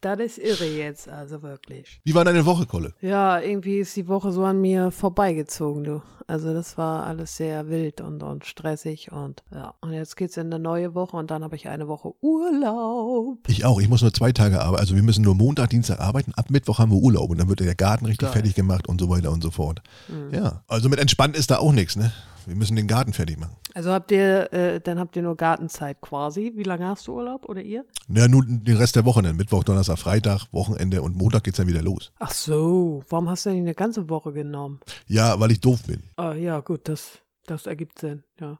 Das 0.01 0.19
ist 0.19 0.37
irre 0.37 0.65
jetzt, 0.65 1.09
also 1.09 1.41
wirklich. 1.41 1.99
Wie 2.03 2.13
war 2.13 2.23
deine 2.23 2.45
Woche, 2.45 2.67
Kolle? 2.67 2.93
Ja, 3.01 3.39
irgendwie 3.39 3.79
ist 3.79 3.95
die 3.95 4.07
Woche 4.07 4.31
so 4.31 4.43
an 4.43 4.61
mir 4.61 4.91
vorbeigezogen, 4.91 5.83
du. 5.83 6.01
Also 6.27 6.53
das 6.53 6.77
war 6.77 7.05
alles 7.07 7.37
sehr 7.37 7.69
wild 7.69 8.01
und, 8.01 8.21
und 8.21 8.45
stressig 8.45 9.11
und 9.11 9.43
ja. 9.51 9.73
Und 9.79 9.93
jetzt 9.93 10.17
geht's 10.17 10.35
in 10.35 10.47
eine 10.47 10.59
neue 10.59 10.93
Woche 10.93 11.15
und 11.15 11.31
dann 11.31 11.43
habe 11.43 11.55
ich 11.55 11.69
eine 11.69 11.87
Woche 11.87 12.11
Urlaub. 12.21 13.39
Ich 13.47 13.63
auch. 13.65 13.79
Ich 13.79 13.87
muss 13.87 14.01
nur 14.01 14.13
zwei 14.13 14.33
Tage 14.33 14.61
arbeiten. 14.61 14.81
Also 14.81 14.95
wir 14.95 15.03
müssen 15.03 15.23
nur 15.23 15.35
Montag, 15.35 15.69
Dienstag 15.69 15.99
arbeiten. 16.01 16.33
Ab 16.35 16.49
Mittwoch 16.49 16.79
haben 16.79 16.91
wir 16.91 16.97
Urlaub 16.97 17.29
und 17.29 17.39
dann 17.39 17.47
wird 17.47 17.61
der 17.61 17.75
Garten 17.75 18.05
richtig 18.05 18.27
Geil. 18.27 18.33
fertig 18.33 18.55
gemacht 18.55 18.87
und 18.87 18.99
so 18.99 19.09
weiter 19.09 19.31
und 19.31 19.41
so 19.41 19.51
fort. 19.51 19.81
Mhm. 20.09 20.33
Ja. 20.33 20.63
Also 20.67 20.89
mit 20.89 20.99
entspannt 20.99 21.37
ist 21.37 21.49
da 21.49 21.59
auch 21.59 21.71
nichts, 21.71 21.95
ne? 21.95 22.11
Wir 22.47 22.55
müssen 22.55 22.77
den 22.77 22.87
Garten 22.87 23.11
fertig 23.13 23.37
machen. 23.37 23.55
Also 23.73 23.91
habt 23.91 24.09
ihr, 24.11 24.51
äh, 24.53 24.79
dann 24.79 24.99
habt 24.99 25.15
ihr 25.17 25.21
nur 25.21 25.35
Gartenzeit 25.35 25.99
quasi. 26.01 26.53
Wie 26.55 26.63
lange 26.63 26.87
hast 26.87 27.05
du 27.07 27.13
Urlaub 27.15 27.47
oder 27.49 27.61
ihr? 27.61 27.85
Ja, 28.07 28.27
nur 28.29 28.45
den 28.45 28.77
Rest 28.77 28.95
der 28.95 29.03
Woche 29.05 29.21
dann. 29.21 29.35
Mittwoch, 29.35 29.63
Donnerstag, 29.65 29.99
Freitag, 29.99 30.45
Wochenende 30.53 31.01
und 31.01 31.15
Montag 31.17 31.43
geht's 31.43 31.57
dann 31.57 31.67
wieder 31.67 31.81
los. 31.81 32.11
Ach 32.19 32.31
so, 32.31 33.03
warum 33.09 33.29
hast 33.29 33.45
du 33.45 33.49
denn 33.49 33.57
die 33.57 33.61
eine 33.63 33.75
ganze 33.75 34.09
Woche 34.09 34.31
genommen? 34.31 34.79
Ja, 35.07 35.39
weil 35.39 35.51
ich 35.51 35.59
doof 35.59 35.83
bin. 35.83 36.01
Ah, 36.15 36.33
ja, 36.33 36.61
gut, 36.61 36.87
das, 36.87 37.19
das 37.45 37.65
ergibt 37.65 37.99
Sinn, 37.99 38.23
ja. 38.39 38.59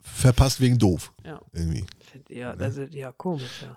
Verpasst 0.00 0.60
wegen 0.60 0.78
doof. 0.78 1.12
Ja, 1.24 1.40
Irgendwie. 1.52 1.86
ja, 2.28 2.50
also, 2.50 2.82
ja, 2.82 3.10
komisch, 3.12 3.62
ja. 3.62 3.76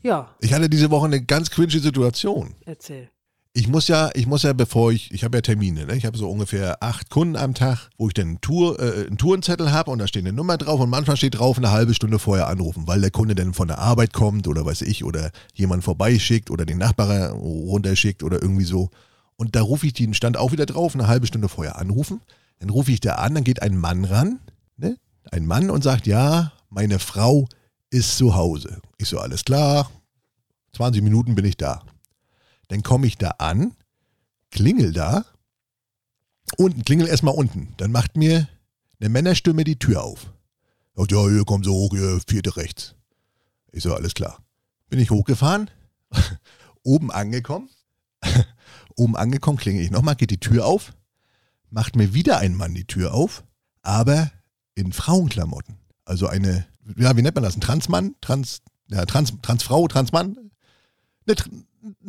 Ja, 0.00 0.34
Ich 0.40 0.54
hatte 0.54 0.70
diese 0.70 0.90
Woche 0.90 1.06
eine 1.06 1.22
ganz 1.24 1.50
cringe 1.50 1.70
Situation. 1.78 2.54
erzähl. 2.64 3.10
Ich 3.58 3.66
muss 3.66 3.88
ja, 3.88 4.10
ich 4.14 4.28
muss 4.28 4.44
ja, 4.44 4.52
bevor 4.52 4.92
ich, 4.92 5.10
ich 5.10 5.24
habe 5.24 5.36
ja 5.36 5.40
Termine, 5.40 5.84
ne? 5.86 5.96
ich 5.96 6.06
habe 6.06 6.16
so 6.16 6.30
ungefähr 6.30 6.80
acht 6.80 7.10
Kunden 7.10 7.34
am 7.34 7.54
Tag, 7.54 7.90
wo 7.98 8.06
ich 8.06 8.14
dann 8.14 8.28
einen, 8.28 8.40
Tour, 8.40 8.78
äh, 8.78 9.08
einen 9.08 9.18
Tourenzettel 9.18 9.72
habe 9.72 9.90
und 9.90 9.98
da 9.98 10.06
steht 10.06 10.24
eine 10.24 10.32
Nummer 10.32 10.56
drauf 10.56 10.78
und 10.78 10.88
manchmal 10.88 11.16
steht 11.16 11.40
drauf, 11.40 11.58
eine 11.58 11.72
halbe 11.72 11.92
Stunde 11.92 12.20
vorher 12.20 12.46
anrufen, 12.46 12.86
weil 12.86 13.00
der 13.00 13.10
Kunde 13.10 13.34
dann 13.34 13.54
von 13.54 13.66
der 13.66 13.78
Arbeit 13.78 14.12
kommt 14.12 14.46
oder 14.46 14.64
weiß 14.64 14.82
ich, 14.82 15.02
oder 15.02 15.32
jemand 15.54 15.82
vorbeischickt 15.82 16.52
oder 16.52 16.66
den 16.66 16.78
Nachbar 16.78 17.30
runterschickt 17.32 18.22
oder 18.22 18.40
irgendwie 18.40 18.62
so. 18.62 18.90
Und 19.34 19.56
da 19.56 19.62
rufe 19.62 19.88
ich 19.88 19.92
den 19.92 20.14
Stand 20.14 20.36
auch 20.36 20.52
wieder 20.52 20.66
drauf, 20.66 20.94
eine 20.94 21.08
halbe 21.08 21.26
Stunde 21.26 21.48
vorher 21.48 21.80
anrufen. 21.80 22.20
Dann 22.60 22.70
rufe 22.70 22.92
ich 22.92 23.00
da 23.00 23.14
an, 23.14 23.34
dann 23.34 23.42
geht 23.42 23.60
ein 23.60 23.76
Mann 23.76 24.04
ran, 24.04 24.38
ne? 24.76 24.98
ein 25.32 25.46
Mann 25.46 25.70
und 25.70 25.82
sagt, 25.82 26.06
ja, 26.06 26.52
meine 26.70 27.00
Frau 27.00 27.48
ist 27.90 28.18
zu 28.18 28.36
Hause. 28.36 28.80
Ich 28.98 29.08
so, 29.08 29.18
alles 29.18 29.44
klar, 29.44 29.90
20 30.76 31.02
Minuten 31.02 31.34
bin 31.34 31.44
ich 31.44 31.56
da. 31.56 31.82
Dann 32.68 32.82
komme 32.82 33.06
ich 33.06 33.16
da 33.16 33.30
an, 33.38 33.74
klingel 34.50 34.92
da, 34.92 35.24
unten, 36.56 36.84
klingel 36.84 37.08
erstmal 37.08 37.34
unten. 37.34 37.74
Dann 37.76 37.92
macht 37.92 38.16
mir 38.16 38.48
eine 39.00 39.08
Männerstimme 39.08 39.64
die 39.64 39.78
Tür 39.78 40.02
auf. 40.02 40.32
Sagt, 40.94 41.12
ja, 41.12 41.26
hier 41.28 41.44
kommen 41.44 41.64
Sie 41.64 41.70
hoch, 41.70 41.94
hier, 41.94 42.20
vierte 42.26 42.56
rechts. 42.56 42.94
Ich 43.72 43.82
so, 43.82 43.94
alles 43.94 44.14
klar. 44.14 44.42
Bin 44.88 44.98
ich 44.98 45.10
hochgefahren, 45.10 45.70
oben 46.82 47.10
angekommen, 47.10 47.68
oben 48.96 49.16
angekommen, 49.16 49.58
klingel 49.58 49.84
ich 49.84 49.90
nochmal, 49.90 50.16
geht 50.16 50.30
die 50.30 50.40
Tür 50.40 50.66
auf, 50.66 50.94
macht 51.70 51.96
mir 51.96 52.14
wieder 52.14 52.38
ein 52.38 52.54
Mann 52.54 52.74
die 52.74 52.86
Tür 52.86 53.14
auf, 53.14 53.44
aber 53.82 54.30
in 54.74 54.92
Frauenklamotten. 54.92 55.76
Also 56.04 56.26
eine, 56.26 56.66
ja, 56.96 57.16
wie 57.16 57.22
nennt 57.22 57.34
man 57.34 57.44
das? 57.44 57.56
Ein 57.56 57.60
Transmann? 57.60 58.14
Trans, 58.20 58.62
ja, 58.88 59.04
Trans, 59.04 59.34
Transfrau, 59.42 59.86
Transmann? 59.88 60.50
Eine 61.26 61.36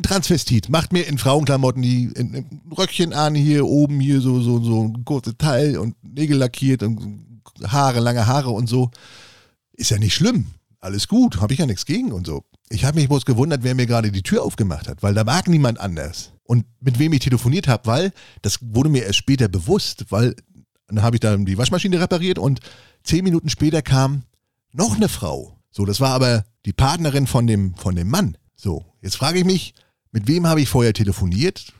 Transvestit. 0.02 0.68
Macht 0.68 0.92
mir 0.92 1.06
in 1.06 1.18
Frauenklamotten 1.18 1.82
die 1.82 2.04
in, 2.14 2.34
in 2.34 2.60
Röckchen 2.76 3.12
an, 3.12 3.34
hier 3.34 3.66
oben, 3.66 4.00
hier 4.00 4.20
so, 4.20 4.40
so, 4.40 4.62
so 4.62 4.84
ein 4.84 5.04
kurzes 5.04 5.34
Teil 5.38 5.78
und 5.78 5.94
Nägel 6.02 6.38
lackiert 6.38 6.82
und 6.82 7.42
Haare, 7.66 8.00
lange 8.00 8.26
Haare 8.26 8.50
und 8.50 8.68
so. 8.68 8.90
Ist 9.72 9.90
ja 9.90 9.98
nicht 9.98 10.14
schlimm. 10.14 10.46
Alles 10.80 11.08
gut, 11.08 11.40
habe 11.40 11.52
ich 11.52 11.58
ja 11.58 11.66
nichts 11.66 11.84
gegen 11.84 12.12
und 12.12 12.26
so. 12.26 12.44
Ich 12.70 12.84
habe 12.84 12.98
mich 12.98 13.08
bloß 13.08 13.24
gewundert, 13.24 13.62
wer 13.62 13.74
mir 13.74 13.86
gerade 13.86 14.10
die 14.10 14.22
Tür 14.22 14.42
aufgemacht 14.42 14.88
hat, 14.88 15.02
weil 15.02 15.14
da 15.14 15.24
mag 15.24 15.48
niemand 15.48 15.78
anders. 15.78 16.32
Und 16.44 16.64
mit 16.80 16.98
wem 16.98 17.12
ich 17.12 17.20
telefoniert 17.20 17.68
habe, 17.68 17.86
weil 17.86 18.12
das 18.42 18.58
wurde 18.60 18.88
mir 18.88 19.04
erst 19.04 19.18
später 19.18 19.48
bewusst, 19.48 20.06
weil 20.10 20.34
dann 20.88 21.02
habe 21.02 21.16
ich 21.16 21.20
dann 21.20 21.44
die 21.44 21.58
Waschmaschine 21.58 22.00
repariert 22.00 22.38
und 22.38 22.60
zehn 23.04 23.24
Minuten 23.24 23.48
später 23.48 23.82
kam 23.82 24.22
noch 24.72 24.96
eine 24.96 25.08
Frau. 25.08 25.58
So, 25.70 25.84
das 25.84 26.00
war 26.00 26.10
aber 26.10 26.44
die 26.66 26.72
Partnerin 26.72 27.26
von 27.26 27.46
dem, 27.46 27.74
von 27.74 27.94
dem 27.94 28.08
Mann. 28.08 28.36
So, 28.62 28.84
jetzt 29.00 29.16
frage 29.16 29.38
ich 29.38 29.44
mich, 29.46 29.74
mit 30.12 30.26
wem 30.28 30.46
habe 30.46 30.60
ich 30.60 30.68
vorher 30.68 30.92
telefoniert? 30.92 31.72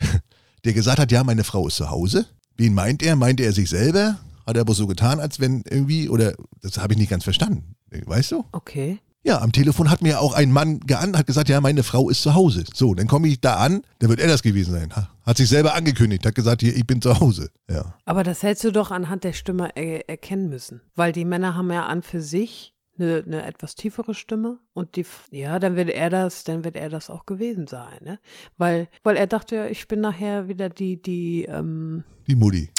Der 0.64 0.72
gesagt 0.72 0.98
hat, 0.98 1.12
ja, 1.12 1.22
meine 1.22 1.44
Frau 1.44 1.68
ist 1.68 1.76
zu 1.76 1.90
Hause. 1.90 2.26
Wen 2.56 2.74
meint 2.74 3.02
er? 3.04 3.14
Meint 3.16 3.38
er 3.40 3.52
sich 3.52 3.68
selber? 3.68 4.18
Hat 4.46 4.56
er 4.56 4.62
aber 4.62 4.74
so 4.74 4.86
getan, 4.86 5.20
als 5.20 5.38
wenn 5.38 5.62
irgendwie, 5.68 6.08
oder 6.08 6.34
das 6.60 6.78
habe 6.78 6.94
ich 6.94 6.98
nicht 6.98 7.10
ganz 7.10 7.22
verstanden. 7.24 7.76
Weißt 7.90 8.32
du? 8.32 8.44
Okay. 8.52 8.98
Ja, 9.22 9.40
am 9.40 9.52
Telefon 9.52 9.90
hat 9.90 10.02
mir 10.02 10.20
auch 10.20 10.34
ein 10.34 10.50
Mann 10.50 10.80
gean, 10.80 11.16
hat 11.16 11.26
gesagt, 11.26 11.48
ja, 11.48 11.60
meine 11.60 11.82
Frau 11.82 12.10
ist 12.10 12.20
zu 12.22 12.34
Hause. 12.34 12.64
So, 12.74 12.94
dann 12.94 13.06
komme 13.06 13.28
ich 13.28 13.40
da 13.40 13.54
an, 13.56 13.82
dann 14.00 14.10
wird 14.10 14.20
er 14.20 14.26
das 14.26 14.42
gewesen 14.42 14.72
sein. 14.72 14.94
Ha- 14.96 15.08
Hat 15.24 15.36
sich 15.38 15.48
selber 15.48 15.74
angekündigt, 15.74 16.26
hat 16.26 16.34
gesagt, 16.34 16.60
hier, 16.62 16.76
ich 16.76 16.86
bin 16.86 17.00
zu 17.00 17.20
Hause. 17.20 17.50
Ja. 17.70 17.94
Aber 18.04 18.22
das 18.24 18.42
hättest 18.42 18.64
du 18.64 18.72
doch 18.72 18.90
anhand 18.90 19.22
der 19.24 19.32
Stimme 19.34 19.70
er 19.76 20.08
erkennen 20.10 20.48
müssen. 20.50 20.80
Weil 20.96 21.12
die 21.12 21.24
Männer 21.24 21.54
haben 21.54 21.70
ja 21.70 21.86
an 21.86 22.02
für 22.02 22.20
sich 22.20 22.73
eine, 22.98 23.22
eine 23.26 23.44
etwas 23.46 23.74
tiefere 23.74 24.14
Stimme 24.14 24.58
und 24.72 24.96
die, 24.96 25.04
ja, 25.30 25.58
dann 25.58 25.76
wird 25.76 25.90
er 25.90 26.10
das, 26.10 26.44
dann 26.44 26.64
wird 26.64 26.76
er 26.76 26.88
das 26.88 27.10
auch 27.10 27.26
gewesen 27.26 27.66
sein, 27.66 27.98
ne? 28.02 28.18
Weil, 28.56 28.88
weil 29.02 29.16
er 29.16 29.26
dachte 29.26 29.56
ja, 29.56 29.66
ich 29.66 29.88
bin 29.88 30.00
nachher 30.00 30.48
wieder 30.48 30.68
die, 30.68 31.00
die, 31.00 31.44
ähm, 31.44 32.04
Die 32.26 32.36
Mutti. 32.36 32.70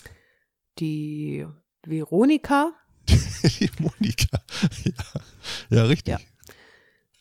die 0.79 1.45
Veronika. 1.85 2.71
Die 3.59 3.69
Monika. 3.79 4.39
Ja, 4.83 5.77
ja 5.77 5.83
richtig. 5.83 6.13
Ja. 6.13 6.19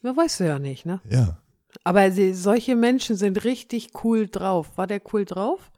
Ja, 0.03 0.17
weißt 0.17 0.41
du 0.41 0.45
ja 0.47 0.59
nicht, 0.59 0.87
ne? 0.87 1.01
ja. 1.11 1.39
Aber 1.83 2.11
sie, 2.13 2.33
solche 2.35 2.77
Menschen 2.77 3.17
sind 3.17 3.43
richtig 3.45 3.89
cool 4.05 4.29
drauf. 4.29 4.71
War 4.77 4.87
der 4.87 5.03
cool 5.13 5.25
drauf? 5.25 5.73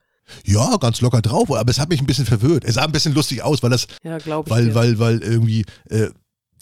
Ja, 0.44 0.76
ganz 0.76 1.00
locker 1.00 1.22
drauf, 1.22 1.50
aber 1.50 1.70
es 1.70 1.80
hat 1.80 1.88
mich 1.88 2.00
ein 2.00 2.06
bisschen 2.06 2.26
verwirrt. 2.26 2.64
Es 2.64 2.74
sah 2.74 2.84
ein 2.84 2.92
bisschen 2.92 3.14
lustig 3.14 3.42
aus, 3.42 3.62
weil 3.62 3.70
das, 3.70 3.86
Ja, 4.02 4.18
glaube 4.18 4.46
ich. 4.48 4.54
weil, 4.54 4.64
dir. 4.66 4.74
weil, 4.74 4.98
weil 4.98 5.22
irgendwie, 5.22 5.64
äh, 5.88 6.10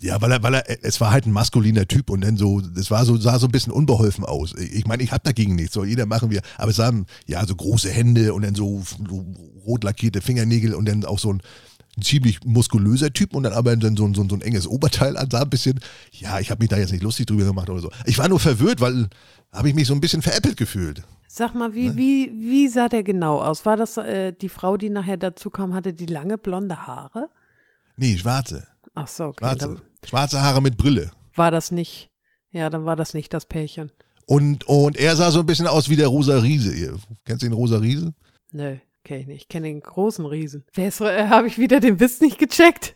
ja, 0.04 0.20
weil 0.20 0.32
er, 0.32 0.42
weil 0.42 0.54
er, 0.54 0.84
es 0.84 1.00
war 1.00 1.10
halt 1.10 1.26
ein 1.26 1.32
maskuliner 1.32 1.86
Typ 1.88 2.10
und 2.10 2.20
dann 2.22 2.36
so, 2.36 2.60
es 2.76 2.90
war 2.90 3.04
so, 3.06 3.16
sah 3.16 3.38
so 3.38 3.46
ein 3.46 3.52
bisschen 3.52 3.72
unbeholfen 3.72 4.24
aus. 4.24 4.54
Ich 4.54 4.86
meine, 4.86 5.02
ich 5.02 5.12
hab 5.12 5.24
dagegen 5.24 5.54
nichts, 5.56 5.74
soll 5.74 5.88
jeder 5.88 6.04
machen 6.06 6.30
wir, 6.30 6.42
aber 6.58 6.70
es 6.70 6.76
sahen, 6.76 7.06
ja, 7.26 7.44
so 7.46 7.54
große 7.56 7.90
Hände 7.90 8.34
und 8.34 8.42
dann 8.42 8.54
so, 8.54 8.82
so 9.08 9.24
rot 9.64 9.82
lackierte 9.84 10.20
Fingernägel 10.20 10.74
und 10.74 10.86
dann 10.86 11.04
auch 11.04 11.18
so 11.18 11.32
ein, 11.32 11.40
ein 11.96 12.02
ziemlich 12.02 12.44
muskulöser 12.44 13.12
Typ 13.12 13.34
und 13.34 13.44
dann 13.44 13.52
aber 13.54 13.74
dann 13.76 13.96
so, 13.96 14.04
ein- 14.04 14.14
so, 14.14 14.28
so 14.28 14.34
ein 14.34 14.42
enges 14.42 14.66
Oberteil 14.66 15.16
an, 15.16 15.30
sah 15.30 15.42
ein 15.42 15.50
bisschen, 15.50 15.80
ja, 16.12 16.38
ich 16.40 16.50
habe 16.50 16.62
mich 16.62 16.68
da 16.68 16.76
jetzt 16.76 16.92
nicht 16.92 17.02
lustig 17.02 17.26
drüber 17.26 17.44
gemacht 17.44 17.70
oder 17.70 17.80
so. 17.80 17.90
Ich 18.04 18.18
war 18.18 18.28
nur 18.28 18.40
verwirrt, 18.40 18.80
weil 18.80 19.08
habe 19.52 19.68
ich 19.68 19.74
mich 19.74 19.86
so 19.86 19.94
ein 19.94 20.00
bisschen 20.00 20.20
veräppelt 20.20 20.56
gefühlt. 20.56 21.02
Sag 21.28 21.54
mal, 21.54 21.70
Ne? 21.70 21.74
wie, 21.74 21.96
wie, 21.96 22.32
wie 22.50 22.68
sah 22.68 22.88
der 22.88 23.02
genau 23.04 23.40
aus? 23.40 23.64
War 23.64 23.76
das 23.76 23.96
äh, 23.96 24.32
die 24.32 24.48
Frau, 24.48 24.76
die 24.76 24.90
nachher 24.90 25.16
dazu 25.16 25.48
kam, 25.50 25.72
hatte 25.74 25.92
die 25.94 26.06
lange 26.06 26.36
blonde 26.38 26.86
Haare? 26.86 27.30
Nee, 27.96 28.18
schwarze. 28.18 28.66
Ach 28.94 29.08
so, 29.08 29.24
okay. 29.26 29.44
Schwarze. 29.44 29.76
Schwarze 30.06 30.40
Haare 30.42 30.60
mit 30.62 30.76
Brille. 30.76 31.10
war 31.34 31.50
das 31.50 31.70
nicht, 31.70 32.10
ja, 32.50 32.70
dann 32.70 32.84
war 32.84 32.96
das 32.96 33.14
nicht 33.14 33.32
das 33.34 33.46
Pärchen. 33.46 33.90
Und, 34.26 34.64
und 34.68 34.96
er 34.96 35.16
sah 35.16 35.30
so 35.30 35.40
ein 35.40 35.46
bisschen 35.46 35.66
aus 35.66 35.88
wie 35.88 35.96
der 35.96 36.08
Rosa 36.08 36.38
Riese. 36.38 36.72
Ihr, 36.74 36.96
kennst 37.24 37.42
du 37.42 37.46
den 37.46 37.52
Rosa 37.52 37.78
Riese? 37.78 38.14
Nö, 38.52 38.76
kenn 39.02 39.20
ich 39.20 39.26
nicht. 39.26 39.42
Ich 39.42 39.48
kenne 39.48 39.66
den 39.66 39.80
großen 39.80 40.24
Riesen. 40.24 40.64
Wer 40.72 40.88
ist, 40.88 41.00
äh, 41.02 41.28
habe 41.28 41.46
ich 41.48 41.58
wieder 41.58 41.78
den 41.80 42.00
Witz 42.00 42.20
nicht 42.20 42.38
gecheckt? 42.38 42.94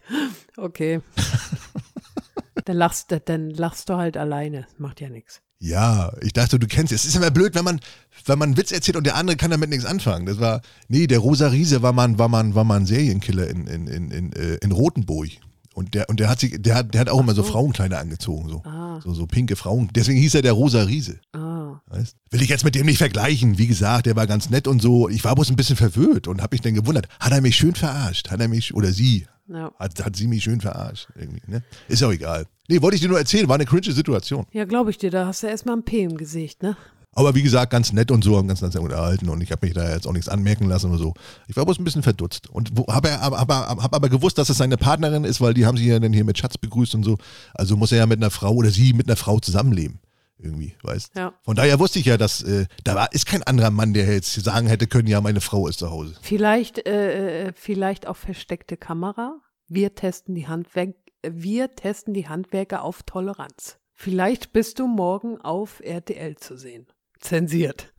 Okay. 0.56 1.00
dann, 2.64 2.76
lachst, 2.76 3.10
du- 3.10 3.20
dann 3.20 3.50
lachst 3.50 3.88
du 3.88 3.96
halt 3.96 4.16
alleine. 4.16 4.66
Macht 4.78 5.00
ja 5.00 5.08
nichts. 5.08 5.40
Ja, 5.60 6.12
ich 6.22 6.32
dachte, 6.32 6.58
du 6.58 6.66
kennst 6.68 6.92
es. 6.92 7.02
Es 7.02 7.08
ist 7.10 7.16
immer 7.16 7.30
blöd, 7.32 7.54
wenn 7.56 7.64
man, 7.64 7.80
wenn 8.26 8.38
man 8.38 8.50
einen 8.50 8.56
Witz 8.56 8.70
erzählt 8.70 8.96
und 8.96 9.04
der 9.04 9.16
andere 9.16 9.36
kann 9.36 9.50
damit 9.50 9.70
nichts 9.70 9.84
anfangen. 9.84 10.24
Das 10.26 10.38
war, 10.38 10.62
nee, 10.88 11.06
der 11.08 11.18
Rosa 11.18 11.48
Riese 11.48 11.82
war 11.82 11.92
mal, 11.92 12.04
ein- 12.04 12.18
war 12.18 12.28
mal, 12.28 12.40
ein- 12.44 12.54
war 12.54 12.64
mal 12.64 12.76
ein 12.76 12.86
Serienkiller 12.86 13.48
in, 13.48 13.66
in, 13.66 13.86
in, 13.88 14.10
in, 14.10 14.32
äh, 14.34 14.54
in 14.62 14.70
Rotenburg. 14.72 15.28
Und 15.78 15.94
der, 15.94 16.08
und 16.08 16.18
der 16.20 16.28
hat 16.28 16.40
sich, 16.40 16.60
der 16.60 16.74
hat, 16.74 16.92
der 16.92 17.00
hat 17.02 17.08
auch 17.08 17.20
immer 17.20 17.34
so 17.34 17.42
so. 17.42 17.48
Frauenkleider 17.52 17.98
angezogen, 18.00 18.48
so. 18.48 18.62
Ah, 18.64 19.00
So, 19.02 19.14
so 19.14 19.26
pinke 19.26 19.54
Frauen. 19.56 19.88
Deswegen 19.94 20.18
hieß 20.18 20.34
er 20.34 20.42
der 20.42 20.52
Rosa 20.52 20.82
Riese. 20.82 21.20
ah. 21.32 21.80
Weißt? 21.86 22.16
Will 22.30 22.42
ich 22.42 22.48
jetzt 22.48 22.64
mit 22.64 22.74
dem 22.74 22.86
nicht 22.86 22.98
vergleichen. 22.98 23.56
Wie 23.58 23.66
gesagt, 23.68 24.06
der 24.06 24.16
war 24.16 24.26
ganz 24.26 24.50
nett 24.50 24.66
und 24.66 24.82
so. 24.82 25.08
Ich 25.08 25.24
war 25.24 25.34
bloß 25.34 25.48
ein 25.50 25.56
bisschen 25.56 25.76
verwirrt 25.76 26.26
und 26.28 26.42
habe 26.42 26.54
mich 26.54 26.60
dann 26.60 26.74
gewundert. 26.74 27.06
Hat 27.20 27.32
er 27.32 27.40
mich 27.40 27.56
schön 27.56 27.74
verarscht? 27.74 28.30
Hat 28.30 28.40
er 28.40 28.48
mich, 28.48 28.74
oder 28.74 28.92
sie, 28.92 29.26
Ja. 29.46 29.70
hat, 29.78 30.04
hat 30.04 30.16
sie 30.16 30.26
mich 30.26 30.42
schön 30.44 30.60
verarscht? 30.60 31.08
Irgendwie, 31.14 31.40
ne? 31.46 31.62
Ist 31.88 32.02
auch 32.02 32.10
egal. 32.12 32.46
Nee, 32.68 32.82
wollte 32.82 32.96
ich 32.96 33.00
dir 33.02 33.08
nur 33.08 33.18
erzählen, 33.18 33.48
war 33.48 33.54
eine 33.54 33.64
cringe 33.64 33.92
Situation. 33.92 34.44
Ja, 34.52 34.64
glaube 34.64 34.90
ich 34.90 34.98
dir, 34.98 35.10
da 35.10 35.26
hast 35.26 35.42
du 35.42 35.46
erstmal 35.46 35.76
ein 35.76 35.84
P 35.84 36.02
im 36.02 36.16
Gesicht, 36.18 36.62
ne? 36.62 36.76
Aber 37.18 37.34
wie 37.34 37.42
gesagt, 37.42 37.72
ganz 37.72 37.92
nett 37.92 38.12
und 38.12 38.22
so, 38.22 38.36
haben 38.36 38.46
ganz 38.46 38.62
nett 38.62 38.76
unterhalten 38.76 39.28
und 39.28 39.40
ich 39.40 39.50
habe 39.50 39.66
mich 39.66 39.74
da 39.74 39.92
jetzt 39.92 40.06
auch 40.06 40.12
nichts 40.12 40.28
anmerken 40.28 40.68
lassen 40.68 40.88
oder 40.90 40.98
so. 40.98 41.14
Ich 41.48 41.56
war 41.56 41.64
bloß 41.64 41.80
ein 41.80 41.84
bisschen 41.84 42.04
verdutzt 42.04 42.48
und 42.48 42.70
habe 42.88 43.18
aber, 43.18 43.40
aber, 43.40 43.66
hab 43.82 43.92
aber 43.92 44.08
gewusst, 44.08 44.38
dass 44.38 44.50
es 44.50 44.58
seine 44.58 44.76
Partnerin 44.76 45.24
ist, 45.24 45.40
weil 45.40 45.52
die 45.52 45.66
haben 45.66 45.76
sie 45.76 45.88
ja 45.88 45.98
dann 45.98 46.12
hier 46.12 46.22
mit 46.22 46.38
Schatz 46.38 46.56
begrüßt 46.58 46.94
und 46.94 47.02
so. 47.02 47.18
Also 47.54 47.76
muss 47.76 47.90
er 47.90 47.98
ja 47.98 48.06
mit 48.06 48.20
einer 48.20 48.30
Frau 48.30 48.52
oder 48.52 48.70
sie 48.70 48.92
mit 48.92 49.08
einer 49.08 49.16
Frau 49.16 49.40
zusammenleben. 49.40 49.98
Irgendwie, 50.38 50.76
weißt 50.84 51.16
Ja. 51.16 51.34
Von 51.42 51.56
daher 51.56 51.80
wusste 51.80 51.98
ich 51.98 52.04
ja, 52.04 52.16
dass 52.16 52.40
äh, 52.44 52.66
da 52.84 52.94
war, 52.94 53.12
ist 53.12 53.26
kein 53.26 53.42
anderer 53.42 53.72
Mann, 53.72 53.94
der 53.94 54.06
jetzt 54.06 54.32
sagen 54.34 54.68
hätte 54.68 54.86
können, 54.86 55.08
ja, 55.08 55.20
meine 55.20 55.40
Frau 55.40 55.66
ist 55.66 55.80
zu 55.80 55.90
Hause. 55.90 56.14
Vielleicht, 56.22 56.86
äh, 56.86 57.48
äh, 57.48 57.52
vielleicht 57.52 58.06
auch 58.06 58.16
versteckte 58.16 58.76
Kamera. 58.76 59.40
Wir 59.66 59.96
testen 59.96 60.36
die 60.36 60.46
Handwerk 60.46 60.94
wir 61.26 61.74
testen 61.74 62.14
die 62.14 62.28
Handwerker 62.28 62.84
auf 62.84 63.02
Toleranz. 63.02 63.78
Vielleicht 63.92 64.52
bist 64.52 64.78
du 64.78 64.86
morgen 64.86 65.40
auf 65.40 65.80
RTL 65.80 66.36
zu 66.36 66.56
sehen. 66.56 66.86
Zensiert. 67.20 67.92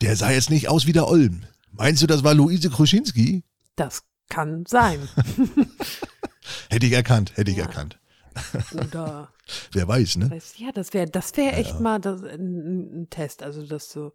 Der 0.00 0.16
sah 0.16 0.30
jetzt 0.30 0.50
nicht 0.50 0.68
aus 0.68 0.86
wie 0.86 0.92
der 0.92 1.08
Olm. 1.08 1.42
Meinst 1.72 2.02
du, 2.02 2.06
das 2.06 2.24
war 2.24 2.34
Luise 2.34 2.70
Kruschinski? 2.70 3.44
Das 3.76 4.02
kann 4.28 4.64
sein. 4.66 5.08
Hätte 6.68 6.86
ich 6.86 6.92
erkannt, 6.92 7.36
hätte 7.36 7.50
ich 7.50 7.56
Ja. 7.58 7.64
erkannt. 7.64 7.98
Oder 8.74 9.32
Wer 9.72 9.88
weiß, 9.88 10.16
ne? 10.16 10.30
weiß, 10.30 10.54
ja, 10.58 10.70
das 10.72 10.92
wäre 10.94 11.06
das 11.10 11.36
wäre 11.36 11.54
echt 11.56 11.80
mal 11.80 11.98
das, 12.00 12.22
ein, 12.22 13.02
ein 13.02 13.10
Test. 13.10 13.42
Also 13.42 13.66
das 13.66 13.90
so, 13.90 14.12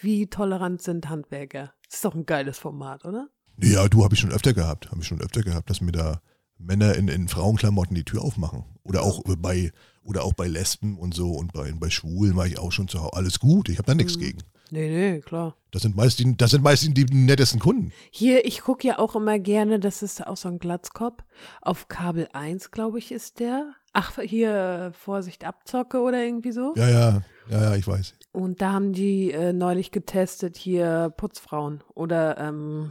wie 0.00 0.26
tolerant 0.26 0.82
sind 0.82 1.08
Handwerker? 1.08 1.72
Das 1.86 1.96
ist 1.96 2.04
doch 2.04 2.14
ein 2.14 2.26
geiles 2.26 2.58
Format, 2.58 3.04
oder? 3.04 3.28
Ja, 3.60 3.88
du 3.88 4.04
habe 4.04 4.14
ich 4.14 4.20
schon 4.20 4.32
öfter 4.32 4.54
gehabt. 4.54 4.90
Habe 4.90 5.00
ich 5.02 5.06
schon 5.06 5.20
öfter 5.20 5.42
gehabt, 5.42 5.68
dass 5.70 5.80
mir 5.80 5.92
da 5.92 6.20
Männer 6.58 6.94
in, 6.94 7.08
in 7.08 7.28
Frauenklamotten 7.28 7.94
die 7.94 8.04
Tür 8.04 8.22
aufmachen. 8.22 8.64
Oder 8.84 9.02
auch 9.02 9.22
bei 9.38 9.72
oder 10.02 10.24
auch 10.24 10.32
bei 10.32 10.48
Lesben 10.48 10.96
und 10.98 11.14
so 11.14 11.32
und 11.32 11.52
bei, 11.52 11.70
bei 11.72 11.90
Schwulen 11.90 12.34
war 12.36 12.46
ich 12.46 12.58
auch 12.58 12.72
schon 12.72 12.88
zu 12.88 13.00
Hause. 13.00 13.12
Alles 13.12 13.38
gut, 13.40 13.68
ich 13.68 13.76
habe 13.78 13.86
da 13.86 13.94
nichts 13.94 14.16
Mhm. 14.16 14.20
gegen. 14.20 14.38
Nee, 14.70 14.88
nee, 15.14 15.20
klar. 15.20 15.56
Das 15.70 15.82
sind 15.82 15.96
meist 15.96 16.18
die, 16.18 16.36
das 16.36 16.50
sind 16.50 16.62
meist 16.62 16.82
die, 16.86 16.92
die 16.92 17.14
nettesten 17.14 17.58
Kunden. 17.60 17.90
Hier, 18.10 18.44
ich 18.46 18.60
gucke 18.62 18.86
ja 18.86 18.98
auch 18.98 19.16
immer 19.16 19.38
gerne, 19.38 19.80
das 19.80 20.02
ist 20.02 20.26
auch 20.26 20.36
so 20.36 20.48
ein 20.48 20.58
Glatzkopf. 20.58 21.22
Auf 21.62 21.88
Kabel 21.88 22.28
1, 22.32 22.70
glaube 22.70 22.98
ich, 22.98 23.12
ist 23.12 23.40
der. 23.40 23.72
Ach, 23.94 24.18
hier, 24.20 24.92
Vorsicht, 24.94 25.44
Abzocke 25.44 26.00
oder 26.00 26.22
irgendwie 26.22 26.52
so. 26.52 26.74
Ja, 26.76 26.88
ja, 26.88 27.22
ja, 27.50 27.62
ja, 27.62 27.76
ich 27.76 27.86
weiß. 27.86 28.14
Und 28.32 28.60
da 28.60 28.72
haben 28.72 28.92
die 28.92 29.30
äh, 29.32 29.52
neulich 29.54 29.90
getestet, 29.90 30.56
hier 30.58 31.12
Putzfrauen 31.16 31.82
oder 31.94 32.36
ähm, 32.38 32.90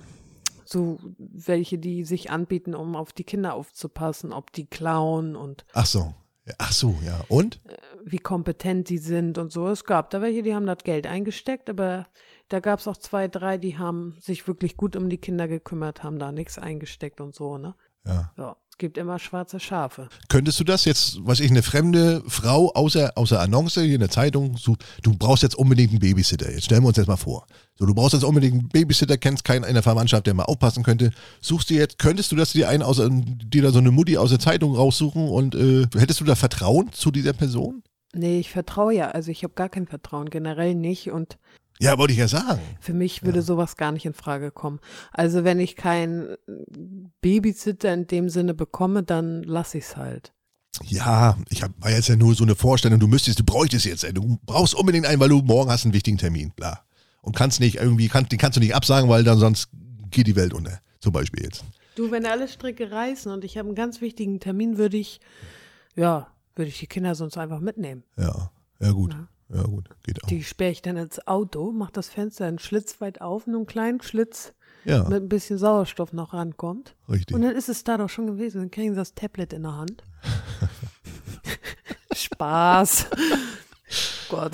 so 0.67 0.97
welche, 1.17 1.77
die 1.77 2.03
sich 2.03 2.29
anbieten, 2.29 2.75
um 2.75 2.95
auf 2.95 3.13
die 3.13 3.23
Kinder 3.23 3.53
aufzupassen, 3.53 4.33
ob 4.33 4.51
die 4.51 4.65
klauen 4.65 5.35
und 5.35 5.65
Ach 5.73 5.85
so. 5.85 6.13
Ach 6.57 6.71
so, 6.71 6.95
ja. 7.03 7.19
Und? 7.27 7.59
wie 8.05 8.19
kompetent 8.19 8.89
die 8.89 8.99
sind 8.99 9.37
und 9.37 9.51
so. 9.51 9.67
Es 9.67 9.83
gab 9.83 10.09
da 10.11 10.21
welche, 10.21 10.41
die 10.41 10.55
haben 10.55 10.65
das 10.65 10.83
Geld 10.83 11.07
eingesteckt, 11.07 11.69
aber 11.69 12.07
da 12.47 12.61
gab 12.61 12.79
es 12.79 12.87
auch 12.87 12.95
zwei, 12.95 13.27
drei, 13.27 13.57
die 13.57 13.77
haben 13.77 14.15
sich 14.21 14.47
wirklich 14.47 14.77
gut 14.77 14.95
um 14.95 15.09
die 15.09 15.17
Kinder 15.17 15.49
gekümmert, 15.49 16.03
haben 16.03 16.19
da 16.19 16.31
nichts 16.31 16.57
eingesteckt 16.57 17.19
und 17.19 17.35
so, 17.35 17.57
ne? 17.57 17.75
Ja. 18.05 18.31
Ja, 18.37 18.55
es 18.77 18.79
gibt 18.79 18.99
immer 18.99 19.17
schwarze 19.17 19.59
Schafe. 19.59 20.07
Könntest 20.29 20.59
du 20.59 20.63
das 20.63 20.85
jetzt, 20.85 21.17
was 21.25 21.39
ich, 21.39 21.49
eine 21.49 21.63
fremde 21.63 22.21
Frau 22.27 22.71
außer, 22.75 23.13
außer 23.15 23.39
Annonce 23.39 23.81
hier 23.81 23.95
in 23.95 24.01
der 24.01 24.11
Zeitung, 24.11 24.55
so, 24.55 24.77
du 25.01 25.17
brauchst 25.17 25.41
jetzt 25.41 25.55
unbedingt 25.55 25.89
einen 25.89 25.99
Babysitter. 25.99 26.51
Jetzt 26.51 26.65
stellen 26.65 26.83
wir 26.83 26.89
uns 26.89 26.97
jetzt 26.97 27.07
mal 27.07 27.17
vor. 27.17 27.47
So, 27.73 27.87
du 27.87 27.95
brauchst 27.95 28.13
jetzt 28.13 28.23
unbedingt 28.23 28.53
einen 28.53 28.69
Babysitter, 28.69 29.17
kennst 29.17 29.43
keinen 29.43 29.63
in 29.63 29.73
der 29.73 29.81
Verwandtschaft, 29.81 30.27
der 30.27 30.35
mal 30.35 30.43
aufpassen 30.43 30.83
könnte. 30.83 31.09
Suchst 31.41 31.71
dir 31.71 31.77
jetzt, 31.77 31.97
könntest 31.97 32.31
du 32.31 32.35
das 32.35 32.51
dir 32.51 32.69
einen 32.69 32.83
aus, 32.83 33.01
dir 33.01 33.63
da 33.63 33.71
so 33.71 33.79
eine 33.79 33.89
Mutti 33.89 34.15
aus 34.15 34.29
der 34.29 34.37
Zeitung 34.37 34.75
raussuchen 34.75 35.27
und 35.27 35.55
äh, 35.55 35.87
hättest 35.97 36.19
du 36.19 36.25
da 36.25 36.35
Vertrauen 36.35 36.93
zu 36.93 37.09
dieser 37.09 37.33
Person? 37.33 37.81
Nee, 38.13 38.39
ich 38.39 38.51
vertraue 38.51 38.93
ja, 38.93 39.09
also 39.09 39.31
ich 39.31 39.43
habe 39.43 39.55
gar 39.55 39.69
kein 39.69 39.87
Vertrauen, 39.87 40.29
generell 40.29 40.75
nicht 40.75 41.09
und 41.09 41.39
Ja, 41.79 41.97
wollte 41.97 42.13
ich 42.13 42.19
ja 42.19 42.27
sagen. 42.27 42.61
für 42.79 42.93
mich 42.93 43.23
würde 43.23 43.41
sowas 43.41 43.77
gar 43.77 43.91
nicht 43.91 44.05
in 44.05 44.13
Frage 44.13 44.51
kommen. 44.51 44.79
Also 45.11 45.43
wenn 45.43 45.59
ich 45.59 45.75
keinen 45.75 46.35
Babysitter 47.21 47.93
in 47.93 48.07
dem 48.07 48.29
Sinne 48.29 48.53
bekomme, 48.53 49.03
dann 49.03 49.43
lasse 49.43 49.77
ich 49.77 49.85
es 49.85 49.97
halt. 49.97 50.33
Ja, 50.83 51.37
ich 51.49 51.63
hab, 51.63 51.71
war 51.81 51.91
jetzt 51.91 52.09
ja 52.09 52.15
nur 52.15 52.35
so 52.35 52.43
eine 52.43 52.55
Vorstellung, 52.55 52.99
du 52.99 53.07
müsstest, 53.07 53.39
du 53.39 53.43
bräuchtest 53.43 53.85
jetzt, 53.85 54.05
du 54.13 54.37
brauchst 54.45 54.75
unbedingt 54.75 55.05
einen, 55.05 55.19
weil 55.19 55.29
du 55.29 55.41
morgen 55.41 55.71
hast 55.71 55.85
einen 55.85 55.93
wichtigen 55.93 56.17
Termin, 56.17 56.55
klar. 56.55 56.85
Und 57.21 57.35
kannst 57.35 57.59
nicht 57.59 57.75
irgendwie, 57.75 58.07
kannst, 58.07 58.31
den 58.31 58.39
kannst 58.39 58.57
du 58.57 58.61
nicht 58.61 58.75
absagen, 58.75 59.09
weil 59.09 59.23
dann 59.23 59.39
sonst 59.39 59.69
geht 60.11 60.27
die 60.27 60.35
Welt 60.35 60.53
unter. 60.53 60.79
Zum 60.99 61.11
Beispiel 61.11 61.43
jetzt. 61.43 61.63
Du, 61.95 62.11
wenn 62.11 62.25
alle 62.25 62.47
Stricke 62.47 62.91
reißen 62.91 63.31
und 63.31 63.43
ich 63.43 63.57
habe 63.57 63.67
einen 63.67 63.75
ganz 63.75 64.01
wichtigen 64.01 64.39
Termin, 64.39 64.77
würde 64.77 64.97
ich, 64.97 65.19
ja, 65.95 66.27
würde 66.55 66.69
ich 66.69 66.79
die 66.79 66.87
Kinder 66.87 67.15
sonst 67.15 67.37
einfach 67.37 67.59
mitnehmen. 67.59 68.03
Ja, 68.17 68.51
ja 68.79 68.91
gut. 68.91 69.13
Ja. 69.13 69.27
Ja 69.49 69.63
gut, 69.63 69.89
geht 70.03 70.23
auch. 70.23 70.27
Die 70.27 70.43
sperre 70.43 70.71
ich 70.71 70.81
dann 70.81 70.97
ins 70.97 71.25
Auto, 71.27 71.71
mach 71.71 71.89
das 71.91 72.09
Fenster 72.09 72.45
einen 72.45 72.59
Schlitz 72.59 72.99
weit 72.99 73.21
auf, 73.21 73.47
nur 73.47 73.57
einen 73.57 73.65
kleinen 73.65 74.01
Schlitz 74.01 74.53
Ja, 74.83 75.03
mit 75.07 75.23
ein 75.23 75.29
bisschen 75.29 75.57
Sauerstoff 75.57 76.11
noch 76.13 76.33
rankommt. 76.33 76.95
richtig. 77.09 77.33
Und 77.35 77.43
dann 77.43 77.55
ist 77.55 77.69
es 77.69 77.83
da 77.85 77.97
doch 77.97 78.09
schon 78.09 78.27
gewesen. 78.27 78.59
Dann 78.59 78.71
kriegen 78.71 78.91
sie 78.93 78.97
das 78.99 79.13
Tablet 79.13 79.53
in 79.53 79.63
der 79.63 79.75
Hand. 79.77 80.03
Spaß. 82.13 83.07
Gott. 84.29 84.53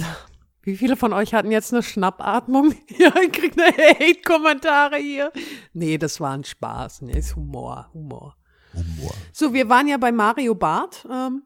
Wie 0.61 0.77
viele 0.77 0.95
von 0.95 1.11
euch 1.11 1.33
hatten 1.33 1.51
jetzt 1.51 1.73
eine 1.73 1.83
Schnappatmung? 1.83 2.73
Ja, 2.97 3.11
ich 3.25 3.31
krieg 3.31 3.53
eine 3.59 3.75
Hate-Kommentare 3.75 4.97
hier. 4.97 5.31
Nee, 5.73 5.97
das 5.97 6.19
war 6.21 6.31
ein 6.33 6.43
Spaß. 6.43 7.01
Nee, 7.01 7.17
ist 7.17 7.35
Humor, 7.35 7.89
Humor. 7.93 8.35
Humor. 8.73 9.13
So, 9.31 9.53
wir 9.53 9.67
waren 9.69 9.87
ja 9.87 9.97
bei 9.97 10.11
Mario 10.11 10.55
Barth 10.55 11.05
ähm, 11.11 11.43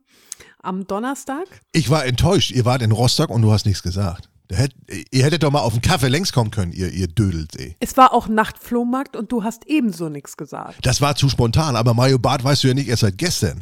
am 0.61 0.87
Donnerstag. 0.87 1.45
Ich 1.71 1.89
war 1.89 2.05
enttäuscht. 2.05 2.51
Ihr 2.51 2.65
wart 2.65 2.81
in 2.81 2.91
Rostock 2.91 3.29
und 3.29 3.41
du 3.41 3.51
hast 3.51 3.65
nichts 3.65 3.83
gesagt. 3.83 4.29
Hätt, 4.49 4.73
ihr 5.11 5.25
hättet 5.25 5.43
doch 5.43 5.51
mal 5.51 5.59
auf 5.59 5.73
den 5.73 5.81
Kaffee 5.81 6.07
längst 6.07 6.31
kommen 6.31 6.51
können, 6.51 6.71
ihr, 6.71 6.89
ihr 6.89 7.07
Dödels, 7.07 7.53
ey. 7.57 7.75
Es 7.81 7.97
war 7.97 8.13
auch 8.13 8.29
Nachtflohmarkt 8.29 9.17
und 9.17 9.31
du 9.31 9.43
hast 9.43 9.67
ebenso 9.67 10.07
nichts 10.07 10.37
gesagt. 10.37 10.85
Das 10.85 11.01
war 11.01 11.15
zu 11.15 11.27
spontan, 11.27 11.75
aber 11.75 11.93
Mario 11.93 12.17
Barth 12.17 12.45
weißt 12.45 12.63
du 12.63 12.69
ja 12.69 12.73
nicht 12.73 12.87
erst 12.87 13.01
seit 13.01 13.17
gestern. 13.17 13.59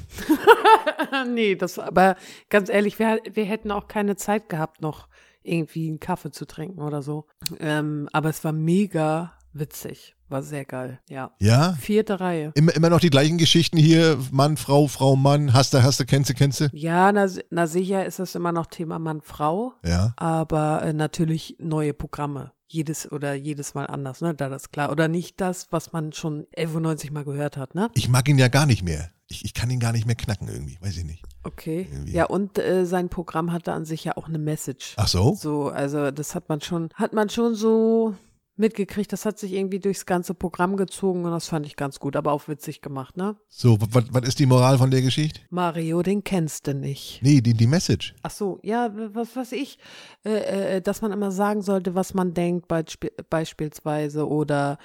nee, 1.34 1.55
das 1.55 1.77
war, 1.77 1.88
aber 1.88 2.15
ganz 2.49 2.69
ehrlich, 2.69 2.99
wir, 2.99 3.19
wir 3.34 3.45
hätten 3.45 3.71
auch 3.71 3.88
keine 3.88 4.15
Zeit 4.15 4.47
gehabt, 4.47 4.81
noch 4.81 5.08
irgendwie 5.41 5.88
einen 5.88 5.99
Kaffee 5.99 6.31
zu 6.31 6.45
trinken 6.45 6.81
oder 6.81 7.01
so. 7.01 7.25
Ähm, 7.60 8.08
aber 8.13 8.29
es 8.29 8.43
war 8.43 8.51
mega 8.51 9.34
witzig. 9.53 10.14
War 10.28 10.42
sehr 10.42 10.66
geil, 10.66 11.00
ja. 11.08 11.32
Ja? 11.40 11.74
Vierte 11.80 12.20
Reihe. 12.20 12.52
Immer, 12.56 12.76
immer 12.76 12.90
noch 12.90 13.00
die 13.00 13.10
gleichen 13.12 13.38
Geschichten 13.38 13.78
hier, 13.78 14.18
Mann, 14.32 14.58
Frau, 14.58 14.88
Frau, 14.88 15.16
Mann, 15.16 15.54
hast 15.54 15.74
du, 15.74 15.84
hast 15.84 16.00
du, 16.00 16.06
kennst 16.06 16.30
du, 16.30 16.34
kennst 16.34 16.62
du? 16.62 16.70
Ja, 16.74 17.12
na, 17.12 17.28
na 17.52 17.68
sicher 17.68 18.06
ist 18.06 18.18
das 18.20 18.34
immer 18.36 18.52
noch 18.52 18.66
Thema 18.66 18.98
Mann-Frau, 18.98 19.74
Ja. 19.86 20.14
aber 20.18 20.82
äh, 20.84 20.94
natürlich 20.94 21.56
neue 21.60 21.94
Programme. 21.94 22.52
Jedes 22.68 23.12
oder 23.12 23.36
jedes 23.36 23.76
Mal 23.76 23.86
anders, 23.86 24.22
ne? 24.22 24.34
Da 24.34 24.50
das 24.50 24.72
klar. 24.72 24.92
Oder 24.92 25.08
nicht 25.08 25.40
das, 25.40 25.68
was 25.70 25.94
man 25.94 26.14
schon 26.14 26.48
11.90 26.58 27.14
Mal 27.14 27.24
gehört 27.24 27.58
hat, 27.58 27.76
ne? 27.76 27.92
Ich 27.94 28.10
mag 28.10 28.28
ihn 28.28 28.40
ja 28.40 28.48
gar 28.48 28.66
nicht 28.66 28.82
mehr. 28.84 29.12
Ich, 29.28 29.46
ich 29.46 29.54
kann 29.54 29.70
ihn 29.70 29.80
gar 29.80 29.92
nicht 29.92 30.08
mehr 30.08 30.16
knacken 30.16 30.48
irgendwie, 30.48 30.78
weiß 30.82 30.98
ich 30.98 31.04
nicht. 31.06 31.24
Okay. 31.44 31.88
Irgendwie. 31.92 32.14
Ja, 32.14 32.26
und 32.26 32.58
äh, 32.58 32.86
sein 32.88 33.10
Programm 33.10 33.52
hatte 33.52 33.72
an 33.72 33.86
sich 33.86 34.04
ja 34.04 34.18
auch 34.18 34.28
eine 34.28 34.40
Message. 34.40 34.96
Ach 34.98 35.08
so? 35.08 35.36
So, 35.36 35.70
also 35.70 36.10
das 36.10 36.34
hat 36.34 36.50
man 36.50 36.60
schon, 36.62 36.90
hat 36.96 37.14
man 37.14 37.30
schon 37.30 37.54
so 37.54 38.16
mitgekriegt. 38.56 39.12
Das 39.12 39.26
hat 39.26 39.38
sich 39.38 39.54
irgendwie 39.54 39.80
durchs 39.80 40.06
ganze 40.06 40.34
Programm 40.34 40.78
gezogen 40.78 41.26
und 41.26 41.32
das 41.32 41.48
fand 41.48 41.65
ich 41.65 41.76
ganz 41.76 42.00
gut, 42.00 42.15
aber 42.15 42.32
auch 42.32 42.48
witzig 42.48 42.82
gemacht, 42.82 43.18
ne? 43.18 43.36
So, 43.48 43.78
was, 43.80 44.28
ist 44.28 44.39
die 44.39 44.46
Moral 44.46 44.78
von 44.78 44.91
der 44.91 45.02
Geschichte? 45.02 45.41
Mario, 45.50 46.02
den 46.02 46.24
kennst 46.24 46.68
du 46.68 46.74
nicht. 46.74 47.20
Nee, 47.22 47.41
die, 47.41 47.54
die 47.54 47.68
Message. 47.68 48.15
Ach 48.24 48.32
so, 48.32 48.60
ja, 48.63 48.91
was 49.13 49.36
weiß 49.36 49.52
ich, 49.54 49.78
äh, 50.24 50.76
äh, 50.76 50.82
dass 50.82 51.02
man 51.02 51.12
immer 51.12 51.32
sagen 51.32 51.62
sollte, 51.62 51.96
was 51.96 52.13
man 52.13 52.34
denkt, 52.34 52.68
beisp 52.68 53.06
beispielsweise. 53.30 54.28
Oder 54.28 54.78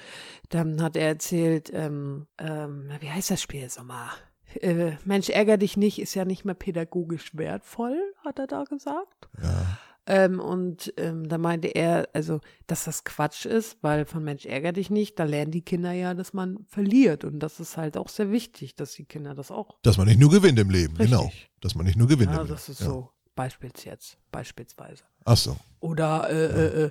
dann 0.49 0.81
hat 0.81 0.95
er 0.95 1.07
erzählt, 1.07 1.71
ähm, 1.73 2.27
ähm, 2.37 2.89
wie 2.99 3.09
heißt 3.09 3.31
das 3.31 3.41
Spiel 3.41 3.67
nochmal? 3.77 4.09
Äh, 4.55 4.93
Mensch, 5.05 5.29
ärger 5.29 5.57
dich 5.57 5.77
nicht, 5.77 5.99
ist 5.99 6.13
ja 6.13 6.25
nicht 6.25 6.45
mehr 6.45 6.55
pädagogisch 6.55 7.35
wertvoll, 7.37 7.97
hat 8.23 8.39
er 8.39 8.47
da 8.47 8.63
gesagt. 8.63 9.29
Ja. 9.41 9.77
Ähm, 10.07 10.39
und 10.39 10.93
ähm, 10.97 11.29
da 11.29 11.37
meinte 11.37 11.67
er, 11.67 12.09
also, 12.13 12.39
dass 12.67 12.85
das 12.85 13.03
Quatsch 13.03 13.45
ist, 13.45 13.77
weil 13.81 14.05
von 14.05 14.23
Mensch 14.23 14.45
ärger 14.45 14.71
dich 14.71 14.89
nicht, 14.89 15.19
da 15.19 15.25
lernen 15.25 15.51
die 15.51 15.61
Kinder 15.61 15.91
ja, 15.91 16.13
dass 16.13 16.33
man 16.33 16.65
verliert. 16.67 17.23
Und 17.23 17.39
das 17.39 17.59
ist 17.59 17.77
halt 17.77 17.97
auch 17.97 18.09
sehr 18.09 18.31
wichtig, 18.31 18.75
dass 18.75 18.93
die 18.93 19.05
Kinder 19.05 19.35
das 19.35 19.51
auch. 19.51 19.77
Dass 19.83 19.97
man 19.97 20.07
nicht 20.07 20.19
nur 20.19 20.31
gewinnt 20.31 20.57
im 20.57 20.69
Leben, 20.71 20.97
Richtig. 20.97 21.11
genau. 21.17 21.31
Dass 21.61 21.75
man 21.75 21.85
nicht 21.85 21.97
nur 21.97 22.07
gewinnt 22.07 22.31
Ja, 22.31 22.41
im 22.41 22.47
das 22.47 22.67
Leben. 22.67 22.79
ist 22.79 22.83
so, 22.85 23.09
beispiels 23.35 23.83
jetzt, 23.85 24.17
beispielsweise. 24.31 25.03
Ach 25.25 25.37
so. 25.37 25.55
Oder 25.79 26.29
äh, 26.31 26.45
äh, 26.45 26.83
äh, 26.85 26.89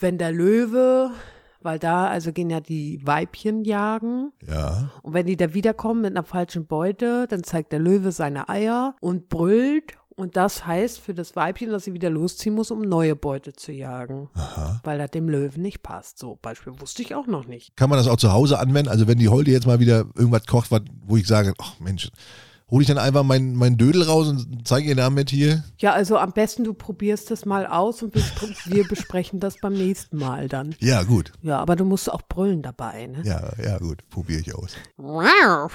wenn 0.00 0.16
der 0.16 0.32
Löwe, 0.32 1.10
weil 1.60 1.78
da, 1.78 2.06
also 2.06 2.32
gehen 2.32 2.48
ja 2.50 2.60
die 2.60 3.00
Weibchen 3.04 3.64
jagen. 3.64 4.32
Ja. 4.46 4.90
Und 5.02 5.12
wenn 5.12 5.26
die 5.26 5.36
da 5.36 5.52
wiederkommen 5.52 6.00
mit 6.02 6.12
einer 6.12 6.24
falschen 6.24 6.66
Beute, 6.66 7.26
dann 7.28 7.44
zeigt 7.44 7.72
der 7.72 7.80
Löwe 7.80 8.12
seine 8.12 8.48
Eier 8.48 8.94
und 9.00 9.28
brüllt. 9.28 9.98
Und 10.18 10.36
das 10.36 10.66
heißt 10.66 10.98
für 10.98 11.14
das 11.14 11.36
Weibchen, 11.36 11.70
dass 11.70 11.84
sie 11.84 11.94
wieder 11.94 12.10
losziehen 12.10 12.52
muss, 12.52 12.72
um 12.72 12.80
neue 12.80 13.14
Beute 13.14 13.52
zu 13.52 13.70
jagen. 13.70 14.28
Aha. 14.34 14.80
Weil 14.82 14.98
das 14.98 15.12
dem 15.12 15.28
Löwen 15.28 15.62
nicht 15.62 15.84
passt. 15.84 16.18
So, 16.18 16.36
Beispiel 16.42 16.72
wusste 16.80 17.02
ich 17.02 17.14
auch 17.14 17.28
noch 17.28 17.46
nicht. 17.46 17.76
Kann 17.76 17.88
man 17.88 17.98
das 18.00 18.08
auch 18.08 18.16
zu 18.16 18.32
Hause 18.32 18.58
anwenden? 18.58 18.90
Also 18.90 19.06
wenn 19.06 19.18
die 19.18 19.28
Holde 19.28 19.52
jetzt 19.52 19.68
mal 19.68 19.78
wieder 19.78 20.06
irgendwas 20.16 20.44
kocht, 20.46 20.72
wo 21.06 21.16
ich 21.16 21.28
sage, 21.28 21.54
ach 21.58 21.78
Mensch, 21.78 22.10
hole 22.70 22.82
ich 22.82 22.88
dann 22.88 22.98
einfach 22.98 23.22
meinen 23.22 23.54
mein 23.56 23.76
Dödel 23.76 24.02
raus 24.02 24.28
und 24.28 24.66
zeige 24.66 24.88
ihr 24.88 24.94
damit 24.94 25.30
hier. 25.30 25.64
Ja, 25.78 25.92
also 25.92 26.18
am 26.18 26.32
besten 26.32 26.64
du 26.64 26.74
probierst 26.74 27.30
das 27.30 27.44
mal 27.44 27.66
aus 27.66 28.02
und 28.02 28.14
wir, 28.14 28.22
wir 28.66 28.86
besprechen 28.86 29.40
das 29.40 29.56
beim 29.60 29.72
nächsten 29.72 30.18
Mal 30.18 30.48
dann. 30.48 30.74
Ja, 30.78 31.02
gut. 31.02 31.32
Ja, 31.42 31.58
aber 31.58 31.76
du 31.76 31.84
musst 31.84 32.10
auch 32.12 32.22
brüllen 32.22 32.62
dabei, 32.62 33.06
ne? 33.06 33.22
Ja, 33.24 33.50
ja, 33.62 33.78
gut. 33.78 34.08
Probiere 34.10 34.40
ich 34.40 34.54
aus. 34.54 34.74
Wow. 34.96 35.70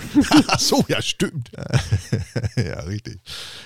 Ach 0.48 0.60
so, 0.60 0.84
ja, 0.88 1.02
stimmt. 1.02 1.52
ja, 2.56 2.80
richtig. 2.82 3.20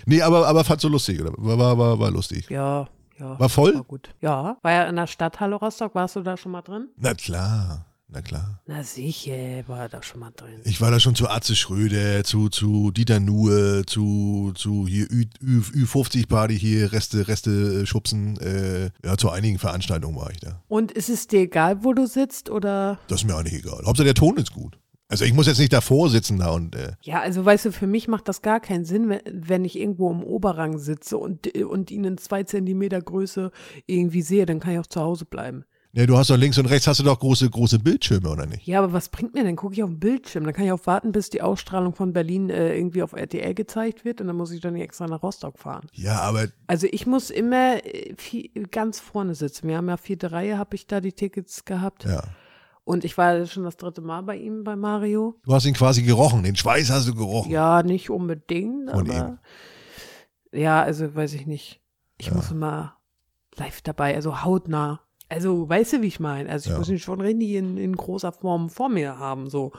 Nee, 0.06 0.22
aber, 0.22 0.48
aber 0.48 0.64
fand 0.64 0.82
so 0.82 0.88
lustig, 0.88 1.20
oder? 1.20 1.34
War, 1.36 1.58
war, 1.58 1.78
war, 1.78 2.00
war 2.00 2.12
lustig. 2.12 2.50
Ja, 2.50 2.88
ja. 3.20 3.40
War 3.40 3.50
voll? 3.50 3.76
War 3.76 3.84
gut. 3.84 4.10
Ja, 4.22 4.58
war 4.62 4.72
ja 4.72 4.84
in 4.86 4.96
der 4.96 5.08
Stadthalle 5.08 5.56
Rostock. 5.56 5.96
Warst 5.96 6.16
du 6.16 6.22
da 6.22 6.38
schon 6.38 6.52
mal 6.52 6.62
drin? 6.62 6.90
Na 6.98 7.14
klar, 7.16 7.86
na 8.10 8.22
klar. 8.22 8.62
Na 8.68 8.84
sicher, 8.84 9.68
war 9.68 9.90
da 9.90 10.02
schon 10.02 10.22
mal 10.22 10.32
drin. 10.36 10.62
Ich 10.64 10.80
war 10.80 10.92
da 10.92 11.00
schon 11.00 11.16
zu 11.16 11.30
Atze 11.30 11.56
Schröder, 11.56 12.24
zu, 12.24 12.50
zu 12.50 12.92
Dieter 12.92 13.20
Nuhe, 13.20 13.84
zu, 13.86 14.54
zu 14.56 14.88
hier 14.88 15.08
Ü, 15.12 15.26
Ü, 15.42 15.62
Ü50-Party 15.84 16.58
hier, 16.58 16.94
Reste, 16.94 17.28
Reste 17.28 17.82
äh, 17.82 17.86
schubsen. 17.86 18.38
Äh, 18.40 18.92
ja, 19.04 19.18
zu 19.18 19.30
einigen 19.30 19.60
Veranstaltungen 19.60 20.16
war 20.16 20.32
ich 20.32 20.40
da. 20.40 20.62
Und 20.68 20.92
ist 20.92 21.10
es 21.10 21.28
dir 21.28 21.42
egal, 21.42 21.84
wo 21.84 21.94
du 21.94 22.08
sitzt 22.08 22.50
oder? 22.50 23.00
Das 23.08 23.22
ist 23.22 23.28
mir 23.28 23.36
auch 23.36 23.44
nicht 23.44 23.56
egal. 23.56 23.84
Hauptsache 23.86 24.06
der 24.06 24.16
Ton 24.16 24.38
ist 24.38 24.54
gut. 24.54 24.80
Also 25.10 25.24
ich 25.24 25.34
muss 25.34 25.48
jetzt 25.48 25.60
nicht 25.60 25.72
davor 25.72 26.10
sitzen 26.10 26.40
da 26.40 26.52
und 26.52 26.76
äh, 26.76 26.94
Ja, 27.02 27.22
also 27.22 27.46
weißt 27.46 27.66
du, 27.66 27.72
für 27.72 27.88
mich 27.88 28.10
macht 28.10 28.28
das 28.28 28.42
gar 28.42 28.60
keinen 28.60 28.84
Sinn, 28.84 29.08
wenn, 29.08 29.22
wenn 29.32 29.64
ich 29.64 29.80
irgendwo 29.80 30.12
im 30.12 30.22
Oberrang 30.22 30.80
sitze 30.80 31.18
und, 31.18 31.56
und 31.58 31.92
ihn 31.92 32.04
in 32.04 32.18
zwei 32.18 32.44
Zentimeter 32.44 33.02
Größe 33.02 33.52
irgendwie 33.86 34.22
sehe, 34.22 34.46
dann 34.46 34.60
kann 34.60 34.74
ich 34.74 34.80
auch 34.80 34.88
zu 34.88 35.00
Hause 35.00 35.24
bleiben. 35.24 35.64
Ne, 35.94 36.06
du 36.08 36.18
hast 36.18 36.30
doch 36.30 36.38
links 36.38 36.58
und 36.58 36.66
rechts 36.68 36.88
hast 36.88 37.00
du 37.00 37.04
doch 37.04 37.20
große, 37.20 37.50
große 37.50 37.80
Bildschirme, 37.80 38.30
oder 38.30 38.46
nicht? 38.46 38.66
Ja, 38.68 38.80
aber 38.80 38.94
was 38.94 39.10
bringt 39.10 39.34
mir 39.34 39.44
denn? 39.44 39.56
Gucke 39.56 39.74
ich 39.74 39.84
auf 39.84 39.90
den 39.90 40.00
Bildschirm. 40.00 40.44
Dann 40.44 40.54
kann 40.54 40.66
ich 40.66 40.72
auch 40.72 40.86
warten, 40.86 41.12
bis 41.12 41.30
die 41.30 41.42
Ausstrahlung 41.42 41.94
von 41.96 42.14
Berlin 42.14 42.50
äh, 42.50 42.76
irgendwie 42.78 43.04
auf 43.04 43.14
RTL 43.14 43.54
gezeigt 43.54 44.06
wird 44.06 44.22
und 44.22 44.28
dann 44.28 44.36
muss 44.36 44.52
ich 44.52 44.62
dann 44.62 44.74
nicht 44.74 44.84
extra 44.84 45.08
nach 45.08 45.24
Rostock 45.24 45.58
fahren. 45.60 45.88
Ja, 45.94 46.22
aber 46.22 46.48
Also 46.68 46.88
ich 46.92 47.08
muss 47.08 47.30
immer 47.30 47.84
äh, 47.86 48.14
viel, 48.18 48.50
ganz 48.72 49.00
vorne 49.00 49.36
sitzen. 49.36 49.68
Wir 49.68 49.78
haben 49.78 49.90
ja 49.90 49.98
vierte 49.98 50.32
Reihe, 50.32 50.58
habe 50.58 50.76
ich 50.76 50.88
da 50.88 51.02
die 51.02 51.14
Tickets 51.14 51.66
gehabt. 51.66 52.06
ja. 52.06 52.24
Und 52.84 53.04
ich 53.04 53.18
war 53.18 53.46
schon 53.48 53.66
das 53.66 53.76
dritte 53.76 54.00
Mal 54.00 54.22
bei 54.24 54.38
ihm, 54.38 54.64
bei 54.64 54.78
Mario. 54.78 55.36
Du 55.44 55.54
hast 55.54 55.66
ihn 55.66 55.74
quasi 55.74 56.04
gerochen, 56.04 56.44
den 56.44 56.56
Schweiß 56.56 56.90
hast 56.90 57.06
du 57.06 57.14
gerochen. 57.14 57.52
Ja, 57.52 57.84
nicht 57.84 58.10
unbedingt, 58.10 58.90
Von 58.90 59.12
aber 59.12 59.40
ja, 60.54 60.82
also 60.84 61.14
weiß 61.14 61.34
ich 61.34 61.46
nicht. 61.46 61.82
Ich 62.18 62.32
muss 62.32 62.50
immer 62.50 62.96
live 63.58 63.82
dabei, 63.82 64.16
also 64.16 64.42
hautnah. 64.44 65.02
Also 65.30 65.68
weißt 65.68 65.94
du, 65.94 66.02
wie 66.02 66.08
ich 66.08 66.20
meine? 66.20 66.50
Also 66.50 66.68
ich 66.70 66.72
Ja. 66.74 66.78
muss 66.78 66.90
ihn 66.90 67.00
schon 67.00 67.20
richtig 67.22 67.50
in, 67.52 67.78
in 67.78 67.96
großer 67.96 68.32
Form 68.32 68.70
vor 68.70 68.90
mir 68.90 69.20
haben, 69.20 69.50
so. 69.50 69.72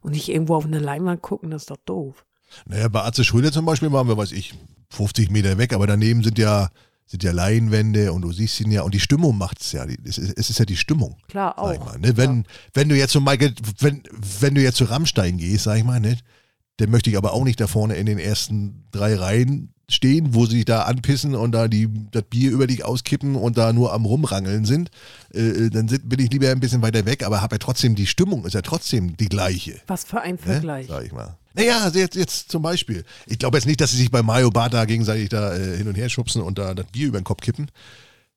Und 0.00 0.12
nicht 0.12 0.28
irgendwo 0.28 0.56
auf 0.56 0.64
eine 0.64 0.80
Leinwand 0.80 1.22
gucken, 1.22 1.50
das 1.50 1.62
ist 1.62 1.70
doch 1.70 1.76
doof. 1.84 2.24
Naja, 2.66 2.88
bei 2.88 3.02
Atze 3.02 3.24
Schröder 3.24 3.52
zum 3.52 3.64
Beispiel 3.64 3.92
waren 3.92 4.08
wir, 4.08 4.16
weiß 4.16 4.32
ich, 4.32 4.54
50 4.90 5.30
Meter 5.30 5.56
weg, 5.58 5.72
aber 5.72 5.86
daneben 5.86 6.22
sind 6.24 6.38
ja, 6.38 6.68
sind 7.06 7.22
ja 7.22 7.30
Leinwände 7.32 8.12
und 8.12 8.22
du 8.22 8.32
siehst 8.32 8.60
ihn 8.60 8.70
ja 8.72 8.82
und 8.82 8.92
die 8.94 9.00
Stimmung 9.00 9.38
macht's 9.38 9.70
ja. 9.72 9.86
Die- 9.86 9.96
Es 10.04 10.18
ist, 10.18 10.36
es 10.36 10.50
ist 10.50 10.58
ja 10.58 10.64
die 10.64 10.76
Stimmung. 10.76 11.16
Klar, 11.28 11.58
auch. 11.58 11.78
mal, 11.84 11.98
ne? 11.98 12.16
wenn, 12.16 12.44
wenn 12.74 12.88
du 12.88 12.96
jetzt 12.96 13.12
zu 13.12 13.20
Michael, 13.20 13.54
wenn, 13.78 14.02
wenn 14.40 14.54
du 14.56 14.60
jetzt 14.62 14.76
zu 14.78 14.84
Rammstein 14.84 15.38
gehst, 15.38 15.64
sag 15.64 15.76
ich 15.78 15.84
mal, 15.84 16.00
ne? 16.00 16.18
dann 16.78 16.90
möchte 16.90 17.08
ich 17.10 17.16
aber 17.16 17.32
auch 17.32 17.44
nicht 17.44 17.60
da 17.60 17.66
vorne 17.68 17.94
in 17.94 18.06
den 18.06 18.18
ersten 18.18 18.84
drei 18.90 19.14
Reihen 19.14 19.71
stehen, 19.94 20.34
wo 20.34 20.46
sie 20.46 20.56
dich 20.56 20.64
da 20.64 20.82
anpissen 20.82 21.34
und 21.34 21.52
da 21.52 21.68
die, 21.68 21.88
das 22.10 22.24
Bier 22.24 22.50
über 22.50 22.66
dich 22.66 22.84
auskippen 22.84 23.36
und 23.36 23.56
da 23.58 23.72
nur 23.72 23.92
am 23.92 24.04
Rumrangeln 24.04 24.64
sind. 24.64 24.90
Äh, 25.32 25.70
dann 25.70 25.88
sind, 25.88 26.08
bin 26.08 26.18
ich 26.20 26.30
lieber 26.30 26.50
ein 26.50 26.60
bisschen 26.60 26.82
weiter 26.82 27.04
weg, 27.06 27.24
aber 27.24 27.42
habe 27.42 27.54
ja 27.54 27.58
trotzdem, 27.58 27.94
die 27.94 28.06
Stimmung 28.06 28.44
ist 28.44 28.54
ja 28.54 28.62
trotzdem 28.62 29.16
die 29.16 29.28
gleiche. 29.28 29.80
Was 29.86 30.04
für 30.04 30.20
ein 30.20 30.32
Ne? 30.32 30.38
Vergleich. 30.38 30.86
Sag 30.88 31.04
ich 31.04 31.12
mal. 31.12 31.36
Naja, 31.54 31.80
also 31.80 31.98
jetzt, 31.98 32.16
jetzt 32.16 32.50
zum 32.50 32.62
Beispiel. 32.62 33.04
Ich 33.26 33.38
glaube 33.38 33.58
jetzt 33.58 33.66
nicht, 33.66 33.80
dass 33.80 33.90
sie 33.90 33.98
sich 33.98 34.10
bei 34.10 34.22
Mario 34.22 34.50
Bart 34.50 34.72
da 34.72 34.84
gegenseitig 34.84 35.28
da 35.28 35.54
äh, 35.54 35.76
hin 35.76 35.88
und 35.88 35.94
her 35.96 36.08
schubsen 36.08 36.42
und 36.42 36.58
da 36.58 36.74
das 36.74 36.86
Bier 36.86 37.08
über 37.08 37.20
den 37.20 37.24
Kopf 37.24 37.42
kippen. 37.42 37.70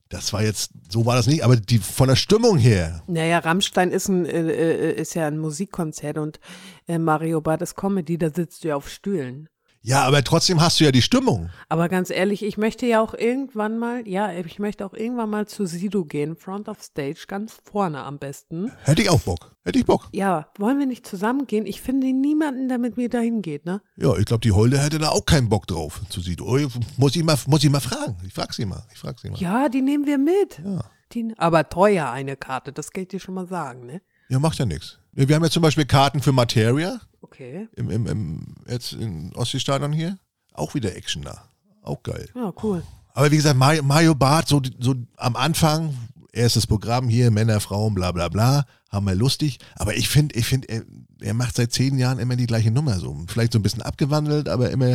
Das 0.10 0.34
war 0.34 0.44
jetzt, 0.44 0.72
so 0.90 1.06
war 1.06 1.16
das 1.16 1.26
nicht, 1.26 1.44
aber 1.44 1.56
die 1.56 1.80
von 1.80 2.08
der 2.08 2.16
Stimmung 2.16 2.58
her. 2.58 3.04
Naja, 3.08 3.40
Rammstein 3.40 3.92
ist, 3.92 4.08
ein, 4.08 4.26
äh, 4.26 4.52
äh, 4.52 5.02
ist 5.02 5.16
ja 5.16 5.28
ein 5.28 5.40
Musikkonzert 5.40 6.18
und 6.18 6.40
äh, 6.88 7.00
Mario 7.00 7.42
Bart 7.42 7.62
ist 7.62 7.76
Comedy, 7.76 8.18
da 8.18 8.30
sitzt 8.30 8.64
du 8.64 8.68
ja 8.68 8.76
auf 8.76 8.90
Stühlen. 8.90 9.50
Ja, 9.88 10.04
aber 10.04 10.24
trotzdem 10.24 10.62
hast 10.62 10.80
du 10.80 10.84
ja 10.84 10.92
die 10.92 11.04
Stimmung. 11.04 11.52
Aber 11.70 11.90
ganz 11.90 12.10
ehrlich, 12.10 12.44
ich 12.44 12.58
möchte 12.58 12.88
ja 12.88 13.02
auch 13.02 13.14
irgendwann 13.14 13.78
mal, 13.78 14.08
ja, 14.08 14.34
ich 14.34 14.58
möchte 14.58 14.84
auch 14.84 14.96
irgendwann 14.96 15.30
mal 15.30 15.48
zu 15.48 15.68
Sido 15.68 16.06
gehen, 16.06 16.36
Front 16.36 16.68
of 16.68 16.82
Stage, 16.82 17.26
ganz 17.28 17.58
vorne 17.64 18.04
am 18.04 18.18
besten. 18.18 18.72
Hätte 18.84 19.04
ich 19.04 19.12
auch 19.12 19.20
Bock. 19.20 19.56
Hätte 19.64 19.78
ich 19.78 19.86
Bock. 19.86 20.08
Ja, 20.12 20.48
wollen 20.58 20.80
wir 20.80 20.88
nicht 20.88 21.06
zusammen 21.06 21.46
gehen? 21.46 21.68
Ich 21.68 21.82
finde 21.82 22.08
niemanden, 22.08 22.68
der 22.68 22.80
mit 22.80 22.98
mir 22.98 23.10
dahin 23.10 23.44
geht, 23.44 23.66
ne? 23.68 23.80
Ja, 23.96 24.18
ich 24.18 24.26
glaube, 24.26 24.42
die 24.42 24.54
Holde 24.54 24.80
hätte 24.80 24.98
da 24.98 25.10
auch 25.10 25.26
keinen 25.26 25.50
Bock 25.50 25.68
drauf 25.68 26.02
zu 26.10 26.20
Sido. 26.20 26.46
Oh, 26.46 26.60
Muss 26.98 27.16
ich 27.16 27.24
mal, 27.24 27.38
muss 27.46 27.64
ich 27.64 27.70
mal 27.70 27.80
fragen. 27.80 28.18
Ich 28.26 28.34
frag 28.34 28.56
sie 28.56 28.66
mal. 28.66 28.88
Ich 28.92 28.98
frag 28.98 29.20
sie 29.20 29.30
mal. 29.30 29.40
Ja, 29.40 29.70
die 29.70 29.84
nehmen 29.84 30.08
wir 30.08 30.18
mit. 30.18 30.62
Ja. 30.66 30.84
Die, 31.12 31.32
aber 31.38 31.70
teuer 31.70 32.10
eine 32.10 32.36
Karte, 32.38 32.74
das 32.74 32.90
kann 32.92 33.04
ich 33.04 33.10
dir 33.10 33.20
schon 33.20 33.36
mal 33.36 33.46
sagen, 33.46 33.86
ne? 33.86 34.02
Ja, 34.30 34.40
macht 34.40 34.58
ja 34.58 34.66
nichts. 34.66 34.98
Wir 35.16 35.36
haben 35.36 35.44
ja 35.44 35.50
zum 35.50 35.62
Beispiel 35.64 35.86
Karten 35.86 36.22
für 36.22 36.32
Materia 36.34 37.00
Okay. 37.22 37.68
im, 37.76 37.90
im, 37.90 38.06
im, 38.08 38.56
jetzt 38.68 38.94
im 38.94 39.32
Ostseestadion 39.34 39.92
hier. 39.94 40.18
Auch 40.54 40.74
wieder 40.76 40.96
Action 40.96 41.24
da. 41.24 41.44
Auch 41.82 42.04
geil. 42.04 42.30
Ja, 42.36 42.54
cool. 42.64 42.84
Aber 43.14 43.32
wie 43.32 43.38
gesagt, 43.38 43.58
Mario, 43.58 43.82
Mario 43.84 44.14
Barth, 44.16 44.48
so, 44.50 44.62
so 44.80 44.94
am 45.18 45.36
Anfang, 45.36 45.96
erstes 46.34 46.68
Programm 46.68 47.08
hier, 47.10 47.32
Männer, 47.32 47.60
Frauen, 47.62 47.94
bla 47.96 48.12
bla 48.12 48.28
bla, 48.30 48.66
haben 48.90 49.06
wir 49.06 49.16
lustig. 49.16 49.60
Aber 49.76 49.96
ich 49.96 50.10
finde, 50.10 50.36
ich 50.36 50.46
finde, 50.46 50.68
er, 50.70 50.84
er 51.22 51.34
macht 51.34 51.56
seit 51.56 51.72
zehn 51.72 51.98
Jahren 51.98 52.20
immer 52.20 52.36
die 52.36 52.48
gleiche 52.48 52.72
Nummer 52.72 53.00
so. 53.00 53.18
Vielleicht 53.28 53.54
so 53.54 53.60
ein 53.60 53.64
bisschen 53.64 53.82
abgewandelt, 53.82 54.50
aber 54.50 54.70
immer, 54.72 54.90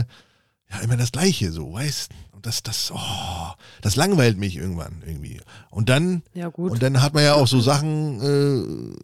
ja, 0.71 0.81
immer 0.83 0.97
das 0.99 1.13
Gleiche 1.13 1.51
so, 1.51 1.73
weißt 1.73 2.11
Und 2.33 2.45
das, 2.47 2.63
das, 2.63 2.93
oh, 2.95 3.53
das 3.81 3.97
langweilt 3.97 4.39
mich 4.39 4.57
irgendwann 4.57 5.03
irgendwie. 5.07 5.41
Und 5.71 5.89
dann, 5.89 6.23
Ja, 6.35 6.49
gut. 6.49 6.73
und 6.73 6.83
dann 6.83 7.01
hat 7.03 7.15
man 7.15 7.25
ja 7.25 7.35
auch 7.35 7.49
so 7.49 7.61
Sachen 7.61 8.21
äh, 8.21 8.97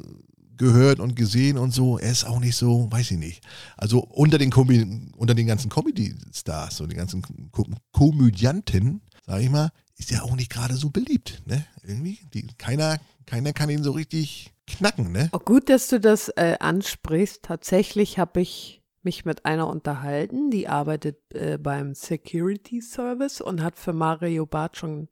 gehört 0.56 1.00
und 1.00 1.16
gesehen 1.16 1.58
und 1.58 1.72
so. 1.72 1.98
Er 1.98 2.12
ist 2.12 2.24
auch 2.24 2.40
nicht 2.40 2.56
so, 2.56 2.90
weiß 2.90 3.12
ich 3.12 3.18
nicht. 3.18 3.44
Also 3.76 4.00
unter 4.00 4.38
den, 4.38 4.50
Komö 4.50 4.84
unter 5.16 5.34
den 5.34 5.46
ganzen 5.46 5.70
Comedy-Stars, 5.70 6.76
so 6.76 6.86
den 6.86 6.96
ganzen 6.96 7.22
Ko 7.52 7.64
Komödianten, 7.92 9.02
sag 9.26 9.40
ich 9.40 9.50
mal, 9.50 9.70
ist 9.96 10.12
er 10.12 10.24
auch 10.24 10.36
nicht 10.36 10.50
gerade 10.50 10.76
so 10.76 10.90
beliebt. 10.90 11.42
Ne? 11.46 11.64
Irgendwie. 11.82 12.18
Die, 12.34 12.46
keiner, 12.58 12.98
keiner 13.26 13.52
kann 13.52 13.70
ihn 13.70 13.82
so 13.82 13.92
richtig 13.92 14.52
knacken, 14.66 15.12
ne? 15.12 15.28
Oh, 15.32 15.38
gut, 15.38 15.68
dass 15.68 15.88
du 15.88 16.00
das 16.00 16.28
äh, 16.30 16.56
ansprichst. 16.60 17.42
Tatsächlich 17.42 18.18
habe 18.18 18.40
ich 18.40 18.82
mich 19.02 19.24
mit 19.24 19.46
einer 19.46 19.68
unterhalten, 19.68 20.50
die 20.50 20.68
arbeitet 20.68 21.18
äh, 21.32 21.58
beim 21.58 21.94
Security 21.94 22.82
Service 22.82 23.40
und 23.40 23.62
hat 23.62 23.78
für 23.78 23.92
Mario 23.92 24.46
Barth 24.46 24.76
schon 24.76 25.08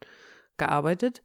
gearbeitet. 0.57 1.23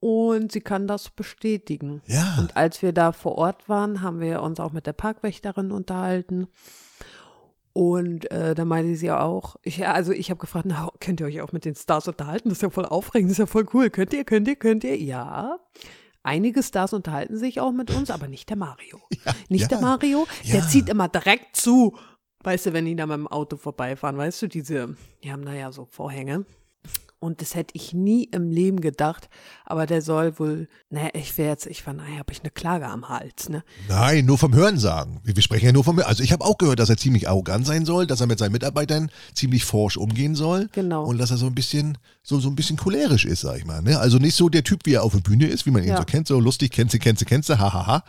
Und 0.00 0.50
sie 0.50 0.62
kann 0.62 0.86
das 0.86 1.10
bestätigen. 1.10 2.00
Ja. 2.06 2.36
Und 2.38 2.56
als 2.56 2.80
wir 2.80 2.92
da 2.92 3.12
vor 3.12 3.36
Ort 3.36 3.68
waren, 3.68 4.00
haben 4.00 4.20
wir 4.20 4.42
uns 4.42 4.58
auch 4.58 4.72
mit 4.72 4.86
der 4.86 4.94
Parkwächterin 4.94 5.70
unterhalten. 5.70 6.48
Und 7.72 8.30
äh, 8.30 8.54
da 8.54 8.64
meinte 8.64 8.96
sie 8.96 9.10
auch, 9.10 9.56
ich, 9.62 9.76
ja, 9.76 9.92
also 9.92 10.12
ich 10.12 10.30
habe 10.30 10.40
gefragt, 10.40 10.66
na, 10.66 10.88
könnt 11.00 11.20
ihr 11.20 11.26
euch 11.26 11.40
auch 11.40 11.52
mit 11.52 11.64
den 11.64 11.74
Stars 11.74 12.08
unterhalten? 12.08 12.48
Das 12.48 12.58
ist 12.58 12.62
ja 12.62 12.70
voll 12.70 12.86
aufregend, 12.86 13.30
das 13.30 13.34
ist 13.34 13.38
ja 13.38 13.46
voll 13.46 13.66
cool. 13.74 13.90
Könnt 13.90 14.12
ihr, 14.12 14.24
könnt 14.24 14.48
ihr, 14.48 14.56
könnt 14.56 14.84
ihr? 14.84 14.96
Ja. 14.96 15.58
Einige 16.22 16.62
Stars 16.62 16.92
unterhalten 16.92 17.36
sich 17.36 17.60
auch 17.60 17.72
mit 17.72 17.90
uns, 17.90 18.10
aber 18.10 18.26
nicht 18.26 18.48
der 18.48 18.56
Mario. 18.56 19.00
Ja, 19.24 19.34
Nicht 19.50 19.62
ja, 19.62 19.68
der 19.68 19.80
Mario, 19.82 20.26
ja. 20.44 20.52
der 20.54 20.68
zieht 20.68 20.88
immer 20.88 21.08
direkt 21.08 21.54
zu. 21.54 21.94
Weißt 22.42 22.66
du, 22.66 22.72
wenn 22.72 22.86
die 22.86 22.96
da 22.96 23.06
mit 23.06 23.18
dem 23.18 23.28
Auto 23.28 23.58
vorbeifahren, 23.58 24.16
weißt 24.16 24.42
du, 24.42 24.48
diese, 24.48 24.96
die 25.22 25.30
haben 25.30 25.44
da 25.44 25.52
ja 25.52 25.72
so 25.72 25.84
Vorhänge. 25.84 26.46
Und 27.20 27.42
das 27.42 27.54
hätte 27.54 27.74
ich 27.76 27.92
nie 27.92 28.24
im 28.24 28.50
Leben 28.50 28.80
gedacht. 28.80 29.28
Aber 29.66 29.84
der 29.86 30.00
soll 30.00 30.38
wohl, 30.38 30.68
naja, 30.88 31.10
ich 31.12 31.36
wäre 31.36 31.50
jetzt, 31.50 31.66
ich 31.66 31.86
war, 31.86 31.92
naja, 31.92 32.16
habe 32.18 32.32
ich 32.32 32.40
eine 32.40 32.50
Klage 32.50 32.86
am 32.86 33.10
Hals, 33.10 33.50
ne? 33.50 33.62
Nein, 33.88 34.24
nur 34.24 34.38
vom 34.38 34.54
Hören 34.54 34.78
sagen. 34.78 35.20
Wir, 35.22 35.36
wir 35.36 35.42
sprechen 35.42 35.66
ja 35.66 35.72
nur 35.72 35.84
vom 35.84 35.96
Hören. 35.98 36.06
Also 36.06 36.22
ich 36.22 36.32
habe 36.32 36.44
auch 36.44 36.56
gehört, 36.56 36.78
dass 36.78 36.88
er 36.88 36.96
ziemlich 36.96 37.28
arrogant 37.28 37.66
sein 37.66 37.84
soll, 37.84 38.06
dass 38.06 38.22
er 38.22 38.26
mit 38.26 38.38
seinen 38.38 38.52
Mitarbeitern 38.52 39.10
ziemlich 39.34 39.64
forsch 39.66 39.98
umgehen 39.98 40.34
soll. 40.34 40.68
Genau. 40.72 41.04
Und 41.04 41.18
dass 41.18 41.30
er 41.30 41.36
so 41.36 41.44
ein 41.46 41.54
bisschen, 41.54 41.98
so, 42.22 42.40
so 42.40 42.48
ein 42.48 42.56
bisschen 42.56 42.78
cholerisch 42.78 43.26
ist, 43.26 43.42
sag 43.42 43.58
ich 43.58 43.66
mal. 43.66 43.82
Ne? 43.82 43.98
Also 44.00 44.16
nicht 44.16 44.34
so 44.34 44.48
der 44.48 44.64
Typ, 44.64 44.86
wie 44.86 44.94
er 44.94 45.02
auf 45.04 45.12
der 45.12 45.20
Bühne 45.20 45.46
ist, 45.46 45.66
wie 45.66 45.70
man 45.70 45.82
ihn 45.82 45.90
Ja. 45.90 45.98
so 45.98 46.04
kennt, 46.04 46.26
so 46.26 46.40
lustig, 46.40 46.70
kennst 46.72 46.94
du, 46.94 46.98
kennst 46.98 47.20
du, 47.20 47.26
kennst 47.26 47.50
du, 47.50 47.58
hahaha. 47.58 48.02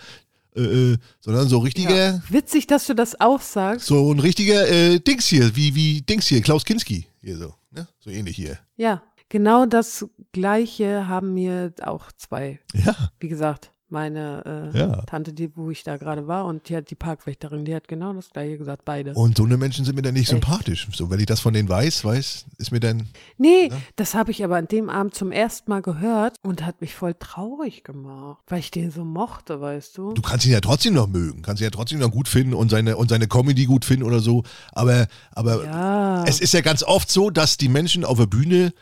Äh, 0.56 0.62
äh, 0.62 0.97
sondern 1.19 1.50
so 1.50 1.60
richtiger, 1.60 1.95
Ja. 2.13 2.21
Witzig, 2.30 2.65
dass 2.67 2.86
du 2.88 2.93
das 2.93 3.19
auch 3.19 3.41
sagst. 3.41 3.88
so 3.88 4.10
ein 4.13 4.19
richtiger 4.19 4.69
äh, 4.69 5.00
Dings 5.00 5.26
hier, 5.28 5.54
wie, 5.58 5.76
wie 5.76 6.02
Dings 6.02 6.28
hier, 6.28 6.41
Klaus 6.41 6.63
Kinski. 6.63 7.08
Hier 7.21 7.38
so, 7.38 7.54
ne? 7.72 7.88
So 8.00 8.10
ähnlich 8.10 8.36
hier. 8.36 8.60
Ja, 8.76 9.04
genau 9.30 9.66
das 9.66 10.08
Gleiche 10.32 11.08
haben 11.08 11.34
mir 11.34 11.74
auch 11.82 12.12
zwei, 12.12 12.60
Ja, 12.74 12.96
wie 13.20 13.30
gesagt, 13.30 13.74
meine 13.92 14.72
äh, 14.74 14.78
Ja. 14.78 15.02
Tante, 15.04 15.34
die, 15.34 15.56
wo 15.56 15.70
ich 15.70 15.84
da 15.84 15.98
gerade 15.98 16.28
war, 16.28 16.46
und 16.46 16.70
die 16.70 16.76
hat 16.76 16.90
die 16.90 16.96
Parkwächterin, 16.96 17.66
die 17.66 17.76
hat 17.76 17.88
genau 17.88 18.14
das 18.14 18.30
Gleiche 18.30 18.58
gesagt, 18.58 18.84
beide. 18.86 19.14
und 19.14 19.38
so 19.38 19.44
eine 19.44 19.58
Menschen 19.58 19.86
sind 19.86 19.96
mir 19.96 20.02
dann 20.02 20.14
nicht 20.14 20.24
Echt? 20.24 20.30
sympathisch. 20.32 20.88
So, 20.94 21.10
wenn 21.10 21.20
ich 21.20 21.26
das 21.26 21.40
von 21.40 21.54
denen 21.54 21.70
weiß, 21.70 22.04
weiß, 22.06 22.46
ist 22.58 22.72
mir 22.72 22.80
dann, 22.80 23.08
Nee, 23.38 23.68
Ne? 23.70 23.78
das 23.96 24.14
habe 24.16 24.32
ich 24.32 24.44
aber 24.44 24.56
an 24.58 24.68
dem 24.68 24.90
Abend 24.90 25.14
zum 25.16 25.32
ersten 25.32 25.70
Mal 25.70 25.82
gehört 25.82 26.38
und 26.42 26.66
hat 26.66 26.82
mich 26.82 26.96
voll 26.96 27.14
traurig 27.14 27.84
gemacht, 27.84 28.42
weil 28.48 28.60
ich 28.60 28.72
den 28.72 28.92
so 28.92 29.04
mochte, 29.04 29.62
weißt 29.62 29.98
du? 29.98 30.14
du 30.14 30.22
kannst 30.22 30.46
ihn 30.46 30.52
ja 30.52 30.62
trotzdem 30.62 30.94
noch 30.94 31.08
mögen, 31.08 31.42
kannst 31.42 31.62
ihn 31.62 31.66
ja 31.66 31.70
trotzdem 31.72 32.00
noch 32.00 32.12
gut 32.12 32.28
finden 32.28 32.54
und 32.54 32.70
seine, 32.70 32.98
und 32.98 33.10
seine 33.10 33.28
Comedy 33.28 33.66
gut 33.66 33.86
finden 33.86 34.04
oder 34.06 34.20
so. 34.20 34.44
Aber, 34.72 35.08
aber 35.32 35.64
Ja. 35.66 36.24
es 36.26 36.40
ist 36.40 36.54
ja 36.54 36.62
ganz 36.62 36.84
oft 36.84 37.10
so, 37.12 37.30
dass 37.30 37.58
die 37.58 37.70
Menschen 37.70 38.06
auf 38.06 38.18
der 38.18 38.28
Bühne, 38.28 38.74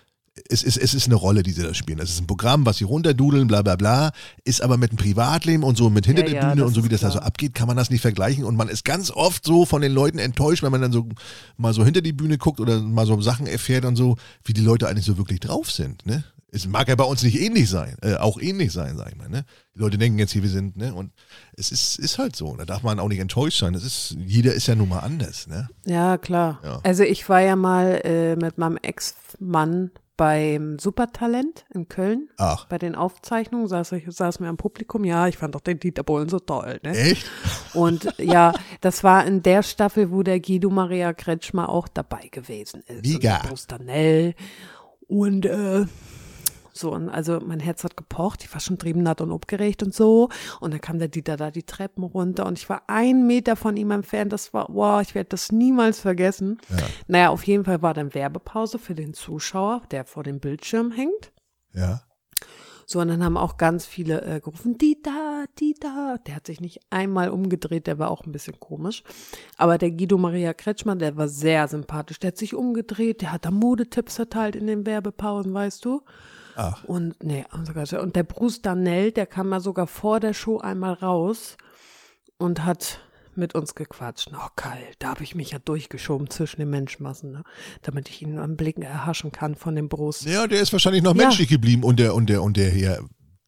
es 0.49 0.63
ist, 0.63 0.77
es 0.77 0.93
ist 0.93 1.05
eine 1.07 1.15
Rolle, 1.15 1.43
die 1.43 1.51
sie 1.51 1.63
da 1.63 1.73
spielen. 1.73 1.99
Es 1.99 2.11
ist 2.11 2.21
ein 2.21 2.27
Programm, 2.27 2.65
was 2.65 2.77
sie 2.77 2.83
runterdudeln, 2.83 3.47
bla 3.47 3.61
bla 3.61 3.75
bla, 3.75 4.11
ist 4.43 4.61
aber 4.61 4.77
mit 4.77 4.91
dem 4.91 4.97
Privatleben 4.97 5.63
und 5.63 5.77
so 5.77 5.89
mit 5.89 6.05
hinter 6.05 6.23
Ja, 6.23 6.29
der 6.29 6.41
ja, 6.41 6.49
Bühne 6.49 6.65
und 6.65 6.73
so, 6.73 6.83
wie 6.83 6.89
das 6.89 7.01
da 7.01 7.09
so 7.11 7.17
klar. 7.17 7.27
abgeht, 7.27 7.53
kann 7.53 7.67
man 7.67 7.77
das 7.77 7.89
nicht 7.89 8.01
vergleichen. 8.01 8.43
Und 8.43 8.55
man 8.55 8.69
ist 8.69 8.85
ganz 8.85 9.11
oft 9.11 9.45
so 9.45 9.65
von 9.65 9.81
den 9.81 9.91
Leuten 9.91 10.19
enttäuscht, 10.19 10.63
wenn 10.63 10.71
man 10.71 10.81
dann 10.81 10.91
so 10.91 11.07
mal 11.57 11.73
so 11.73 11.83
hinter 11.83 12.01
die 12.01 12.13
Bühne 12.13 12.37
guckt 12.37 12.59
oder 12.59 12.79
mal 12.81 13.05
so 13.05 13.19
Sachen 13.21 13.47
erfährt 13.47 13.85
und 13.85 13.95
so, 13.95 14.17
wie 14.43 14.53
die 14.53 14.61
Leute 14.61 14.87
eigentlich 14.87 15.05
so 15.05 15.17
wirklich 15.17 15.39
drauf 15.39 15.71
sind. 15.71 16.05
Ne? 16.05 16.23
Es 16.51 16.67
mag 16.67 16.87
ja 16.87 16.95
bei 16.95 17.03
uns 17.03 17.21
nicht 17.21 17.39
ähnlich 17.39 17.69
sein, 17.69 17.95
äh, 18.01 18.15
auch 18.15 18.39
ähnlich 18.41 18.71
sein, 18.71 18.97
sag 18.97 19.09
ich 19.09 19.15
mal. 19.15 19.29
Ne? 19.29 19.45
Die 19.75 19.79
Leute 19.79 19.97
denken 19.99 20.17
jetzt 20.17 20.31
hier, 20.31 20.41
wir 20.41 20.49
sind, 20.49 20.77
ne? 20.77 20.95
Und 20.95 21.11
es 21.53 21.71
ist, 21.71 21.99
ist 21.99 22.17
halt 22.17 22.35
so. 22.35 22.55
Da 22.55 22.65
darf 22.65 22.81
man 22.81 22.99
auch 22.99 23.07
nicht 23.07 23.19
enttäuscht 23.19 23.59
sein. 23.59 23.73
Das 23.73 23.83
ist, 23.83 24.17
jeder 24.25 24.53
ist 24.53 24.65
ja 24.65 24.73
nun 24.73 24.89
mal 24.89 24.99
anders, 24.99 25.45
ne? 25.45 25.69
Ja, 25.85 26.17
klar. 26.17 26.59
Ja. 26.63 26.79
Also 26.83 27.03
ich 27.03 27.29
war 27.29 27.41
ja 27.41 27.55
mal 27.55 28.01
äh, 28.03 28.35
mit 28.35 28.57
meinem 28.57 28.77
Ex-Mann 28.77 29.91
beim 30.19 30.77
Supertalent 30.79 31.65
in 31.73 31.87
Köln. 31.87 32.27
Ach, 32.35 32.65
Bei 32.65 32.77
den 32.77 32.93
Aufzeichnungen 32.93 33.69
saß 33.69 33.93
ich 33.93 34.03
saß 34.09 34.41
mir 34.41 34.49
am 34.49 34.57
Publikum. 34.57 35.05
Ja, 35.05 35.29
ich 35.29 35.37
fand 35.37 35.55
doch 35.55 35.61
den 35.61 35.79
Dieter 35.79 36.03
Bohlen 36.03 36.27
so 36.27 36.39
toll. 36.39 36.81
Ne? 36.83 36.91
echt? 36.91 37.25
Und 37.73 38.13
ja, 38.17 38.51
das 38.81 39.05
war 39.05 39.25
in 39.25 39.43
der 39.43 39.63
Staffel, 39.63 40.11
wo 40.11 40.21
der 40.21 40.41
Guido 40.41 40.69
Maria 40.69 41.13
Kretschmer 41.13 41.69
auch 41.69 41.87
dabei 41.87 42.27
gewesen 42.31 42.83
ist. 42.87 43.05
Mega. 43.05 43.39
Und. 43.49 44.35
Und 45.07 45.45
äh, 45.45 45.85
so, 46.79 46.93
und 46.93 47.09
also 47.09 47.39
mein 47.39 47.59
Herz 47.59 47.83
hat 47.83 47.97
gepocht, 47.97 48.43
ich 48.43 48.53
war 48.53 48.59
schon 48.59 48.77
triebennatt 48.77 49.21
und 49.21 49.31
aufgeregt 49.31 49.83
und 49.83 49.93
so. 49.93 50.29
Und 50.59 50.71
dann 50.71 50.81
kam 50.81 50.99
der 50.99 51.09
Dieter 51.09 51.37
da 51.37 51.51
die 51.51 51.63
Treppen 51.63 52.03
runter 52.03 52.45
und 52.45 52.57
ich 52.57 52.69
war 52.69 52.83
einen 52.87 53.27
Meter 53.27 53.55
von 53.55 53.77
ihm 53.77 53.91
entfernt. 53.91 54.33
Das 54.33 54.53
war, 54.53 54.67
wow, 54.69 55.01
ich 55.01 55.15
werde 55.15 55.29
das 55.29 55.51
niemals 55.51 55.99
vergessen. 55.99 56.57
Ja. 56.69 56.77
Naja, 57.07 57.29
auf 57.29 57.43
jeden 57.43 57.65
Fall 57.65 57.81
war 57.81 57.93
dann 57.93 58.13
Werbepause 58.13 58.79
für 58.79 58.95
den 58.95 59.13
Zuschauer, 59.13 59.81
der 59.91 60.05
vor 60.05 60.23
dem 60.23 60.39
Bildschirm 60.39 60.91
hängt. 60.91 61.31
Ja. 61.73 62.01
So, 62.85 62.99
und 62.99 63.09
dann 63.09 63.23
haben 63.23 63.37
auch 63.37 63.57
ganz 63.57 63.85
viele 63.85 64.23
äh, 64.23 64.39
gerufen, 64.39 64.79
Dieter, 64.79 65.45
Dieter. 65.59 66.17
Der 66.25 66.37
hat 66.37 66.47
sich 66.47 66.59
nicht 66.59 66.79
einmal 66.89 67.29
umgedreht, 67.29 67.85
der 67.85 67.99
war 67.99 68.09
auch 68.09 68.25
ein 68.25 68.31
bisschen 68.31 68.59
komisch. 68.59 69.03
Aber 69.57 69.77
der 69.77 69.91
Guido 69.91 70.17
Maria 70.17 70.53
Kretschmann, 70.53 70.97
der 70.97 71.15
war 71.15 71.27
sehr 71.27 71.67
sympathisch. 71.67 72.19
Der 72.19 72.29
hat 72.29 72.37
sich 72.37 72.55
umgedreht, 72.55 73.21
der 73.21 73.31
hat 73.31 73.45
da 73.45 73.51
Modetipps 73.51 74.15
verteilt 74.15 74.55
in 74.55 74.65
den 74.65 74.87
Werbepausen, 74.87 75.53
weißt 75.53 75.85
du? 75.85 76.01
Ach, 76.59 76.83
Und 76.83 77.23
nee, 77.23 77.45
und 77.51 77.65
sogar- 77.65 78.01
und 78.01 78.15
der 78.15 78.23
Bruce 78.23 78.61
Danell, 78.61 79.11
der 79.11 79.25
kam 79.25 79.49
mal 79.49 79.61
sogar 79.61 79.87
vor 79.87 80.19
der 80.19 80.33
Show 80.33 80.59
einmal 80.59 80.93
raus 80.93 81.55
und 82.37 82.65
hat 82.65 82.99
mit 83.35 83.55
uns 83.55 83.75
gequatscht. 83.75 84.29
Oh, 84.33 84.47
geil, 84.57 84.83
da 84.99 85.09
habe 85.09 85.23
ich 85.23 85.33
mich 85.35 85.51
ja 85.51 85.59
durchgeschoben 85.59 86.29
zwischen 86.29 86.59
den 86.59 86.69
Menschenmassen, 86.69 87.31
ne? 87.31 87.43
damit 87.83 88.09
ich 88.09 88.21
ihn 88.21 88.37
am 88.37 88.57
Blicken 88.57 88.81
erhaschen 88.81 89.31
kann 89.31 89.55
von 89.55 89.75
dem 89.75 89.87
Bruce. 89.87 90.25
ja, 90.25 90.45
der 90.47 90.59
ist 90.61 90.73
wahrscheinlich 90.73 91.03
noch 91.03 91.15
Ja. 91.15 91.23
menschlich 91.23 91.47
geblieben 91.47 91.83
und 91.83 91.99
der, 91.99 92.13
und 92.15 92.27
der, 92.29 92.43
und 92.43 92.57
der 92.57 92.69
Herr, 92.69 92.99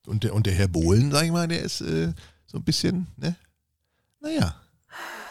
und 0.08 0.24
der, 0.24 0.34
und 0.34 0.46
der 0.46 0.54
Herr 0.54 0.70
Bohlen, 0.70 1.12
sag 1.12 1.26
ich 1.26 1.32
mal, 1.32 1.48
der 1.50 1.62
ist 1.62 1.82
äh, 1.82 2.14
so 2.46 2.58
ein 2.60 2.64
bisschen, 2.64 3.08
ne? 3.18 3.36
Naja, 4.22 4.56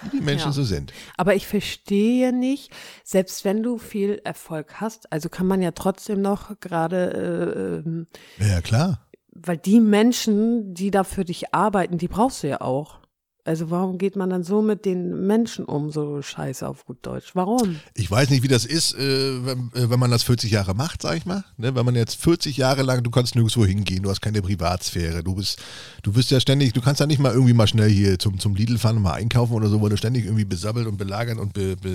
wie 0.02 0.08
die 0.18 0.20
Menschen 0.24 0.48
Ja. 0.48 0.52
so 0.52 0.62
sind. 0.62 0.92
Aber 1.16 1.34
ich 1.34 1.46
verstehe 1.46 2.32
nicht, 2.32 2.72
selbst 3.04 3.44
wenn 3.44 3.62
du 3.62 3.78
viel 3.78 4.20
Erfolg 4.24 4.80
hast, 4.80 5.12
also 5.12 5.28
kann 5.28 5.46
man 5.46 5.62
ja 5.62 5.72
trotzdem 5.72 6.22
noch 6.22 6.58
gerade, 6.60 7.82
äh, 7.84 7.88
ähm, 7.88 8.06
Ja, 8.38 8.46
ja, 8.46 8.60
klar. 8.60 9.06
weil 9.32 9.56
die 9.58 9.80
Menschen, 9.80 10.74
die 10.74 10.90
da 10.90 11.04
für 11.04 11.24
dich 11.24 11.54
arbeiten, 11.54 11.98
die 11.98 12.08
brauchst 12.08 12.42
du 12.42 12.48
ja 12.48 12.60
auch. 12.60 12.99
Also 13.44 13.70
warum 13.70 13.96
geht 13.98 14.16
man 14.16 14.28
dann 14.28 14.44
so 14.44 14.60
mit 14.60 14.84
den 14.84 15.26
Menschen 15.26 15.64
um, 15.64 15.90
so 15.90 16.20
scheiße 16.20 16.68
auf 16.68 16.84
gut 16.84 16.98
Deutsch? 17.02 17.30
Warum? 17.34 17.76
Ich 17.94 18.10
weiß 18.10 18.28
nicht, 18.30 18.42
wie 18.42 18.48
das 18.48 18.64
ist, 18.66 18.94
äh, 18.94 19.44
wenn, 19.46 19.70
äh, 19.74 19.88
wenn 19.88 19.98
man 19.98 20.10
das 20.10 20.22
40 20.24 20.50
Jahre 20.50 20.74
macht, 20.74 21.02
sag 21.02 21.16
ich 21.16 21.24
mal. 21.24 21.42
Ne? 21.56 21.74
Wenn 21.74 21.84
man 21.86 21.94
jetzt 21.94 22.16
40 22.22 22.56
Jahre 22.58 22.82
lang, 22.82 23.02
du 23.02 23.10
kannst 23.10 23.34
nirgendwo 23.34 23.64
hingehen, 23.64 24.02
du 24.02 24.10
hast 24.10 24.20
keine 24.20 24.42
Privatsphäre, 24.42 25.24
du 25.24 25.34
bist, 25.34 25.58
du 26.02 26.12
bist 26.12 26.30
ja 26.30 26.38
ständig, 26.38 26.74
du 26.74 26.80
kannst 26.82 27.00
ja 27.00 27.06
nicht 27.06 27.18
mal 27.18 27.32
irgendwie 27.32 27.54
mal 27.54 27.66
schnell 27.66 27.88
hier 27.90 28.18
zum, 28.18 28.38
zum 28.38 28.54
Lidl 28.54 28.76
fahren 28.78 28.96
und 28.98 29.02
mal 29.02 29.14
einkaufen 29.14 29.54
oder 29.54 29.68
so, 29.68 29.80
weil 29.80 29.90
du 29.90 29.96
ständig 29.96 30.26
irgendwie 30.26 30.44
besabbelt 30.44 30.86
und 30.86 30.98
belagert 30.98 31.38
und 31.38 31.52
be, 31.54 31.76
be, 31.76 31.88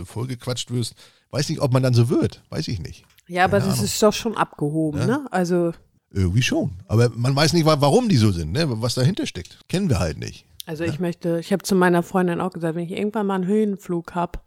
äh, 0.00 0.04
vollgequatscht 0.04 0.70
wirst. 0.72 0.94
Weiß 1.30 1.48
nicht, 1.48 1.60
ob 1.60 1.72
man 1.72 1.82
dann 1.82 1.94
so 1.94 2.08
wird, 2.08 2.42
weiß 2.50 2.66
ich 2.68 2.80
nicht. 2.80 3.04
Ja, 3.28 3.44
aber 3.44 3.58
Keine 3.58 3.66
das 3.70 3.74
Ahnung. 3.78 3.84
ist 3.84 4.02
doch 4.02 4.12
schon 4.14 4.36
abgehoben, 4.36 5.00
Ja. 5.00 5.06
ne? 5.06 5.26
Also, 5.30 5.72
Irgendwie 6.10 6.42
schon. 6.42 6.72
Aber 6.88 7.10
man 7.14 7.36
weiß 7.36 7.52
nicht, 7.52 7.66
wa- 7.66 7.80
warum 7.80 8.08
die 8.08 8.16
so 8.16 8.32
sind, 8.32 8.50
ne? 8.52 8.64
was 8.80 8.94
dahinter 8.94 9.26
steckt. 9.26 9.58
Kennen 9.68 9.90
wir 9.90 9.98
halt 10.00 10.16
nicht. 10.18 10.46
Also 10.68 10.84
ich 10.84 11.00
möchte, 11.00 11.38
ich 11.40 11.52
habe 11.52 11.62
zu 11.62 11.74
meiner 11.74 12.02
Freundin 12.02 12.40
auch 12.40 12.50
gesagt, 12.52 12.74
wenn 12.74 12.84
ich 12.84 12.92
irgendwann 12.92 13.26
mal 13.26 13.36
einen 13.36 13.46
Höhenflug 13.46 14.14
hab, 14.14 14.44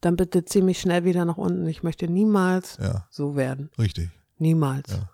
dann 0.00 0.16
bitte 0.16 0.44
zieh 0.44 0.62
mich 0.62 0.80
schnell 0.80 1.04
wieder 1.04 1.24
nach 1.24 1.36
unten. 1.36 1.66
Ich 1.66 1.82
möchte 1.82 2.08
niemals 2.08 2.78
Ja, 2.82 3.06
so 3.10 3.36
werden. 3.36 3.70
richtig. 3.78 4.08
Niemals. 4.38 4.90
Ja. 4.90 5.10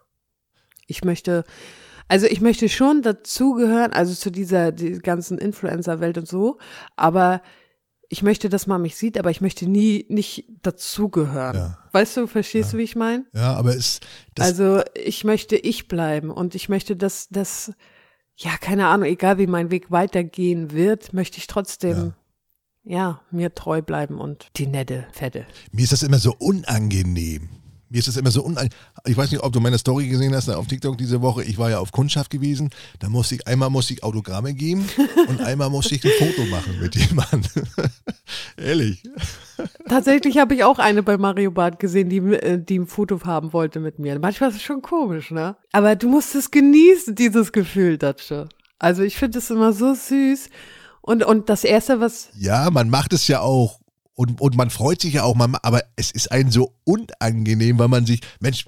Ich 0.87 1.05
möchte, 1.05 1.45
also 2.07 2.27
ich 2.27 2.41
möchte 2.41 2.69
schon 2.69 3.03
dazugehören, 3.03 3.93
also 3.93 4.15
zu 4.15 4.31
dieser 4.31 4.73
die 4.73 4.99
ganzen 5.01 5.39
Influencer-Welt 5.39 6.17
und 6.19 6.29
so, 6.29 6.59
aber 6.97 7.43
ich 8.09 8.23
möchte, 8.23 8.49
dass 8.49 8.67
man 8.67 8.81
mich 8.81 8.97
sieht, 8.97 9.19
aber 9.19 9.31
ich 9.31 9.41
möchte 9.43 9.69
nie 9.69 10.07
nicht 10.09 10.47
dazugehören. 10.63 11.57
Ja. 11.57 11.79
Weißt 11.93 12.17
du, 12.17 12.27
verstehst 12.27 12.73
du, 12.73 12.79
wie 12.79 12.83
ich 12.85 12.97
meine? 12.97 13.27
Ja, 13.35 13.55
aber 13.55 13.77
es, 13.77 14.01
das, 14.35 14.47
Also 14.47 14.83
ich 14.95 15.25
möchte 15.25 15.57
ich 15.57 15.89
bleiben 15.89 16.31
und 16.31 16.55
ich 16.55 16.69
möchte, 16.71 16.97
dass 16.97 17.29
das, 17.29 17.73
ja, 18.39 18.57
keine 18.57 18.87
Ahnung, 18.87 19.09
egal 19.09 19.39
wie 19.39 19.47
mein 19.49 19.71
Weg 19.71 19.91
weitergehen 19.91 20.71
wird, 20.71 21.13
möchte 21.13 21.39
ich 21.39 21.49
trotzdem, 21.49 22.15
ja, 22.85 23.21
mir 23.31 23.55
treu 23.55 23.83
bleiben 23.83 24.21
und 24.21 24.49
die 24.57 24.67
nette 24.69 25.07
Fette. 25.13 25.45
Mir 25.73 25.83
ist 25.83 25.93
das 25.93 26.05
immer 26.05 26.19
so 26.19 26.35
unangenehm. 26.39 27.49
Mir 27.91 27.99
ist 27.99 28.09
das 28.09 28.17
immer 28.17 28.31
so 28.31 28.43
unangenehm. 28.43 28.77
Ich 29.07 29.17
weiß 29.17 29.31
nicht, 29.31 29.43
ob 29.43 29.53
du 29.53 29.61
meine 29.61 29.79
Story 29.79 30.09
gesehen 30.09 30.35
hast 30.35 30.49
auf 30.51 30.67
TikTok 30.67 30.99
diese 30.99 31.23
Woche. 31.23 31.43
Ich 31.45 31.59
war 31.59 31.71
ja 31.71 31.79
auf 31.79 31.93
Kundschaft 31.93 32.31
gewesen. 32.31 32.71
Da 32.99 33.09
musste 33.09 33.37
ich, 33.37 33.47
einmal 33.47 33.71
musste 33.71 33.95
ich 33.95 34.03
Autogramme 34.03 34.53
geben 34.55 34.87
und 35.29 35.41
einmal 35.41 35.71
musste 35.71 35.95
ich 35.95 36.05
ein 36.05 36.13
Foto 36.19 36.45
machen 36.47 36.79
mit 36.81 36.95
jemandem. 36.97 37.65
Ehrlich. 38.57 39.03
Tatsächlich 39.89 40.39
habe 40.39 40.55
ich 40.55 40.65
auch 40.65 40.79
eine 40.79 41.03
bei 41.03 41.17
Mario 41.17 41.51
Barth 41.51 41.79
gesehen, 41.79 42.11
die, 42.11 42.19
äh, 42.19 42.63
die 42.63 42.79
ein 42.79 42.87
Foto 42.87 43.21
haben 43.25 43.53
wollte 43.53 43.81
mit 43.81 43.99
mir. 43.99 44.19
Manchmal 44.19 44.51
ist 44.51 44.57
es 44.57 44.63
schon 44.63 44.83
komisch, 44.83 45.31
ne? 45.31 45.57
Aber 45.73 45.97
du 45.97 46.09
musst 46.09 46.35
es 46.35 46.51
genießen, 46.51 47.15
dieses 47.15 47.53
Gefühl, 47.53 47.97
Datsche. 47.97 48.49
Also 48.79 49.03
ich 49.03 49.17
finde 49.17 49.39
es 49.39 49.51
immer 49.51 49.73
so 49.73 49.95
süß. 49.95 50.51
Und, 51.01 51.25
und 51.25 51.49
das 51.49 51.65
Erste, 51.65 52.01
was. 52.01 52.29
Ja, 52.39 52.71
man 52.71 52.91
macht 52.91 53.15
es 53.15 53.29
ja 53.29 53.41
auch. 53.41 53.81
Und, 54.19 54.41
und 54.41 54.57
man 54.57 54.69
freut 54.69 55.01
sich 55.01 55.15
ja 55.15 55.23
auch, 55.23 55.37
man, 55.37 55.55
aber 55.63 55.85
es 55.95 56.11
ist 56.11 56.33
einem 56.33 56.51
so 56.51 56.75
unangenehm, 56.83 57.79
weil 57.79 57.87
man 57.87 58.05
sich, 58.05 58.21
Mensch, 58.41 58.67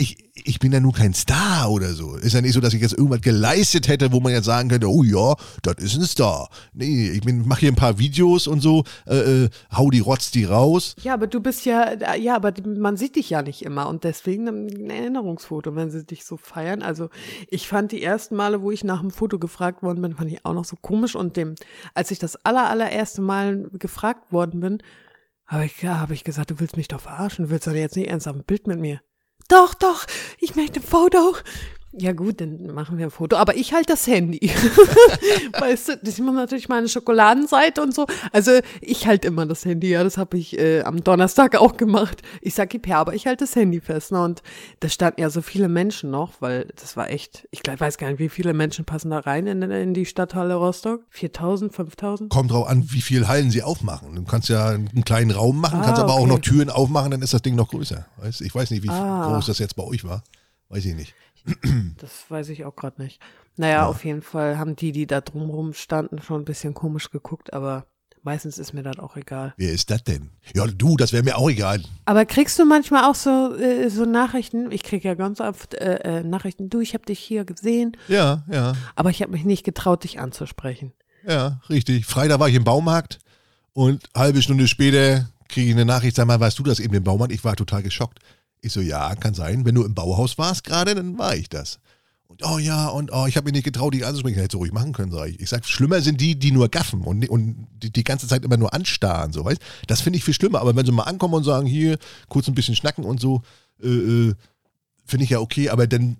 ich, 0.00 0.16
ich 0.34 0.58
bin 0.58 0.72
ja 0.72 0.80
nun 0.80 0.92
kein 0.92 1.12
Star 1.12 1.70
oder 1.70 1.92
so. 1.92 2.16
Ist 2.16 2.32
ja 2.32 2.40
nicht 2.40 2.54
so, 2.54 2.60
dass 2.60 2.72
ich 2.72 2.80
jetzt 2.80 2.94
irgendwas 2.94 3.20
geleistet 3.20 3.86
hätte, 3.86 4.12
wo 4.12 4.20
man 4.20 4.32
jetzt 4.32 4.46
sagen 4.46 4.70
könnte, 4.70 4.88
oh 4.88 5.02
ja, 5.02 5.34
das 5.62 5.76
ist 5.76 5.96
ein 5.96 6.04
Star. 6.04 6.48
Nee, 6.72 7.10
ich 7.10 7.24
mache 7.24 7.60
hier 7.60 7.72
ein 7.72 7.76
paar 7.76 7.98
Videos 7.98 8.46
und 8.46 8.60
so, 8.60 8.84
äh, 9.06 9.44
äh, 9.44 9.50
hau 9.76 9.90
die 9.90 10.00
Rotz 10.00 10.30
die 10.30 10.44
raus. 10.44 10.96
Ja, 11.02 11.12
aber 11.12 11.26
du 11.26 11.40
bist 11.40 11.66
ja, 11.66 12.14
ja, 12.14 12.34
aber 12.34 12.54
man 12.66 12.96
sieht 12.96 13.16
dich 13.16 13.28
ja 13.28 13.42
nicht 13.42 13.62
immer 13.62 13.88
und 13.88 14.04
deswegen 14.04 14.48
ein 14.48 14.88
Erinnerungsfoto, 14.88 15.76
wenn 15.76 15.90
sie 15.90 16.04
dich 16.04 16.24
so 16.24 16.38
feiern. 16.38 16.82
Also 16.82 17.10
ich 17.50 17.68
fand 17.68 17.92
die 17.92 18.02
ersten 18.02 18.36
Male, 18.36 18.62
wo 18.62 18.70
ich 18.70 18.84
nach 18.84 19.00
einem 19.00 19.10
Foto 19.10 19.38
gefragt 19.38 19.82
worden 19.82 20.00
bin, 20.00 20.14
fand 20.14 20.32
ich 20.32 20.46
auch 20.46 20.54
noch 20.54 20.64
so 20.64 20.76
komisch 20.80 21.14
und 21.14 21.36
dem, 21.36 21.56
als 21.94 22.10
ich 22.10 22.18
das 22.18 22.36
aller, 22.46 22.70
allererste 22.70 23.20
Mal 23.20 23.68
gefragt 23.78 24.32
worden 24.32 24.60
bin, 24.60 24.78
habe 25.46 25.66
ich, 25.66 25.82
ja, 25.82 26.00
hab 26.00 26.10
ich 26.10 26.24
gesagt, 26.24 26.50
du 26.52 26.60
willst 26.60 26.78
mich 26.78 26.88
doch 26.88 27.00
verarschen, 27.00 27.46
du 27.46 27.50
willst 27.50 27.66
doch 27.66 27.72
jetzt 27.72 27.96
nicht 27.96 28.08
ernsthaft 28.08 28.38
ein 28.38 28.44
Bild 28.44 28.66
mit 28.66 28.78
mir 28.78 29.00
doch, 29.50 29.74
doch, 29.74 30.06
ich 30.38 30.54
möchte 30.54 30.80
ein 30.80 30.82
Foto. 30.82 31.36
Ja 31.92 32.12
gut, 32.12 32.40
dann 32.40 32.72
machen 32.72 32.98
wir 32.98 33.06
ein 33.06 33.10
Foto. 33.10 33.36
Aber 33.36 33.56
ich 33.56 33.72
halte 33.72 33.92
das 33.92 34.06
Handy. 34.06 34.38
weißt 35.58 35.88
du, 35.88 35.96
das 35.96 36.10
ist 36.10 36.18
immer 36.20 36.32
natürlich 36.32 36.68
meine 36.68 36.88
Schokoladenseite 36.88 37.82
und 37.82 37.92
so. 37.92 38.06
Also 38.32 38.52
ich 38.80 39.08
halte 39.08 39.26
immer 39.26 39.44
das 39.44 39.64
Handy. 39.64 39.90
Ja, 39.90 40.04
das 40.04 40.16
habe 40.16 40.38
ich 40.38 40.56
äh, 40.56 40.82
am 40.82 41.02
Donnerstag 41.02 41.56
auch 41.56 41.76
gemacht. 41.76 42.22
Ich 42.42 42.54
sag 42.54 42.70
gib 42.70 42.86
her, 42.86 42.98
aber 42.98 43.14
ich 43.14 43.26
halte 43.26 43.44
das 43.44 43.56
Handy 43.56 43.80
fest. 43.80 44.12
Ne? 44.12 44.22
Und 44.22 44.42
da 44.78 44.88
standen 44.88 45.20
ja 45.20 45.30
so 45.30 45.42
viele 45.42 45.68
Menschen 45.68 46.12
noch, 46.12 46.34
weil 46.40 46.68
das 46.76 46.96
war 46.96 47.10
echt, 47.10 47.48
ich 47.50 47.64
glaub, 47.64 47.80
weiß 47.80 47.98
gar 47.98 48.08
nicht, 48.08 48.20
wie 48.20 48.28
viele 48.28 48.54
Menschen 48.54 48.84
passen 48.84 49.10
da 49.10 49.18
rein 49.18 49.48
in, 49.48 49.60
in 49.62 49.92
die 49.92 50.06
Stadthalle 50.06 50.54
Rostock. 50.54 51.02
4000, 51.10 51.74
5000? 51.74 52.30
Kommt 52.30 52.52
drauf 52.52 52.68
an, 52.68 52.84
wie 52.92 53.00
viele 53.00 53.26
Hallen 53.26 53.50
sie 53.50 53.64
aufmachen. 53.64 54.14
Du 54.14 54.22
kannst 54.22 54.48
ja 54.48 54.68
einen 54.68 55.04
kleinen 55.04 55.32
Raum 55.32 55.60
machen, 55.60 55.80
ah, 55.80 55.86
kannst 55.86 56.00
aber 56.00 56.14
okay. 56.14 56.22
auch 56.22 56.28
noch 56.28 56.38
Türen 56.38 56.70
aufmachen, 56.70 57.10
dann 57.10 57.22
ist 57.22 57.34
das 57.34 57.42
Ding 57.42 57.56
noch 57.56 57.68
größer. 57.68 58.06
Weißt? 58.18 58.42
Ich 58.42 58.54
weiß 58.54 58.70
nicht, 58.70 58.84
wie 58.84 58.90
ah. 58.90 59.32
groß 59.32 59.46
das 59.46 59.58
jetzt 59.58 59.74
bei 59.74 59.82
euch 59.82 60.04
war. 60.04 60.22
Weiß 60.68 60.84
ich 60.84 60.94
nicht. 60.94 61.14
Das 61.98 62.30
weiß 62.30 62.48
ich 62.48 62.64
auch 62.64 62.76
gerade 62.76 63.02
nicht. 63.02 63.20
Naja, 63.56 63.74
ja. 63.74 63.86
auf 63.86 64.04
jeden 64.04 64.22
Fall 64.22 64.58
haben 64.58 64.76
die, 64.76 64.92
die 64.92 65.06
da 65.06 65.20
drumherum 65.20 65.74
standen, 65.74 66.22
schon 66.22 66.42
ein 66.42 66.44
bisschen 66.44 66.72
komisch 66.72 67.10
geguckt, 67.10 67.52
aber 67.52 67.86
meistens 68.22 68.58
ist 68.58 68.72
mir 68.72 68.82
das 68.82 68.98
auch 68.98 69.16
egal. 69.16 69.54
Wer 69.56 69.72
ist 69.72 69.90
das 69.90 70.02
denn? 70.04 70.30
Ja, 70.54 70.66
du, 70.66 70.96
das 70.96 71.12
wäre 71.12 71.22
mir 71.22 71.36
auch 71.36 71.50
egal. 71.50 71.82
Aber 72.04 72.24
kriegst 72.24 72.58
du 72.58 72.64
manchmal 72.64 73.04
auch 73.04 73.14
so, 73.14 73.54
äh, 73.56 73.88
so 73.90 74.04
Nachrichten? 74.04 74.70
Ich 74.72 74.82
kriege 74.82 75.06
ja 75.08 75.14
ganz 75.14 75.40
oft 75.40 75.74
äh, 75.74 76.20
äh, 76.20 76.22
Nachrichten, 76.22 76.70
du, 76.70 76.80
ich 76.80 76.94
habe 76.94 77.04
dich 77.04 77.18
hier 77.18 77.44
gesehen. 77.44 77.96
Ja, 78.08 78.44
ja. 78.50 78.72
Aber 78.96 79.10
ich 79.10 79.22
habe 79.22 79.32
mich 79.32 79.44
nicht 79.44 79.64
getraut, 79.64 80.04
dich 80.04 80.20
anzusprechen. 80.20 80.92
Ja, 81.26 81.60
richtig. 81.68 82.06
Freitag 82.06 82.40
war 82.40 82.48
ich 82.48 82.54
im 82.54 82.64
Baumarkt 82.64 83.18
und 83.72 84.08
halbe 84.14 84.42
Stunde 84.42 84.68
später 84.68 85.28
kriege 85.48 85.68
ich 85.68 85.74
eine 85.74 85.84
Nachricht, 85.84 86.16
sag 86.16 86.26
mal, 86.26 86.40
weißt 86.40 86.58
du 86.58 86.62
das 86.62 86.80
eben 86.80 86.94
im 86.94 87.04
Baumarkt? 87.04 87.32
Ich 87.32 87.44
war 87.44 87.56
total 87.56 87.82
geschockt. 87.82 88.20
Ich 88.62 88.72
so, 88.72 88.80
ja, 88.80 89.14
kann 89.14 89.34
sein. 89.34 89.64
Wenn 89.64 89.74
du 89.74 89.84
im 89.84 89.94
Bauhaus 89.94 90.38
warst 90.38 90.64
gerade, 90.64 90.94
dann 90.94 91.18
war 91.18 91.34
ich 91.34 91.48
das. 91.48 91.78
Und 92.30 92.44
oh 92.44 92.58
ja, 92.58 92.86
und 92.86 93.10
oh, 93.12 93.26
ich 93.26 93.36
habe 93.36 93.46
mir 93.46 93.52
nicht 93.52 93.64
getraut, 93.64 93.92
dich 93.92 94.06
anzusprechen. 94.06 94.36
Hätte 94.36 94.52
so 94.52 94.58
ruhig 94.58 94.72
machen 94.72 94.92
können, 94.92 95.10
sag 95.10 95.28
ich. 95.28 95.40
Ich 95.40 95.48
sag, 95.48 95.66
schlimmer 95.66 96.00
sind 96.00 96.20
die, 96.20 96.38
die 96.38 96.52
nur 96.52 96.68
gaffen 96.68 97.02
und, 97.02 97.28
und 97.28 97.66
die, 97.82 97.90
die 97.90 98.04
ganze 98.04 98.28
Zeit 98.28 98.44
immer 98.44 98.56
nur 98.56 98.72
anstarren, 98.72 99.32
so, 99.32 99.44
weißt 99.44 99.60
Das 99.88 100.00
finde 100.00 100.18
ich 100.18 100.24
viel 100.24 100.34
schlimmer. 100.34 100.60
Aber 100.60 100.76
wenn 100.76 100.86
sie 100.86 100.92
mal 100.92 101.02
ankommen 101.04 101.34
und 101.34 101.44
sagen, 101.44 101.66
hier, 101.66 101.98
kurz 102.28 102.46
ein 102.46 102.54
bisschen 102.54 102.76
schnacken 102.76 103.04
und 103.04 103.20
so, 103.20 103.42
äh, 103.82 103.88
äh, 103.88 104.34
finde 105.04 105.24
ich 105.24 105.30
ja 105.30 105.40
okay. 105.40 105.70
Aber 105.70 105.88
dann, 105.88 106.18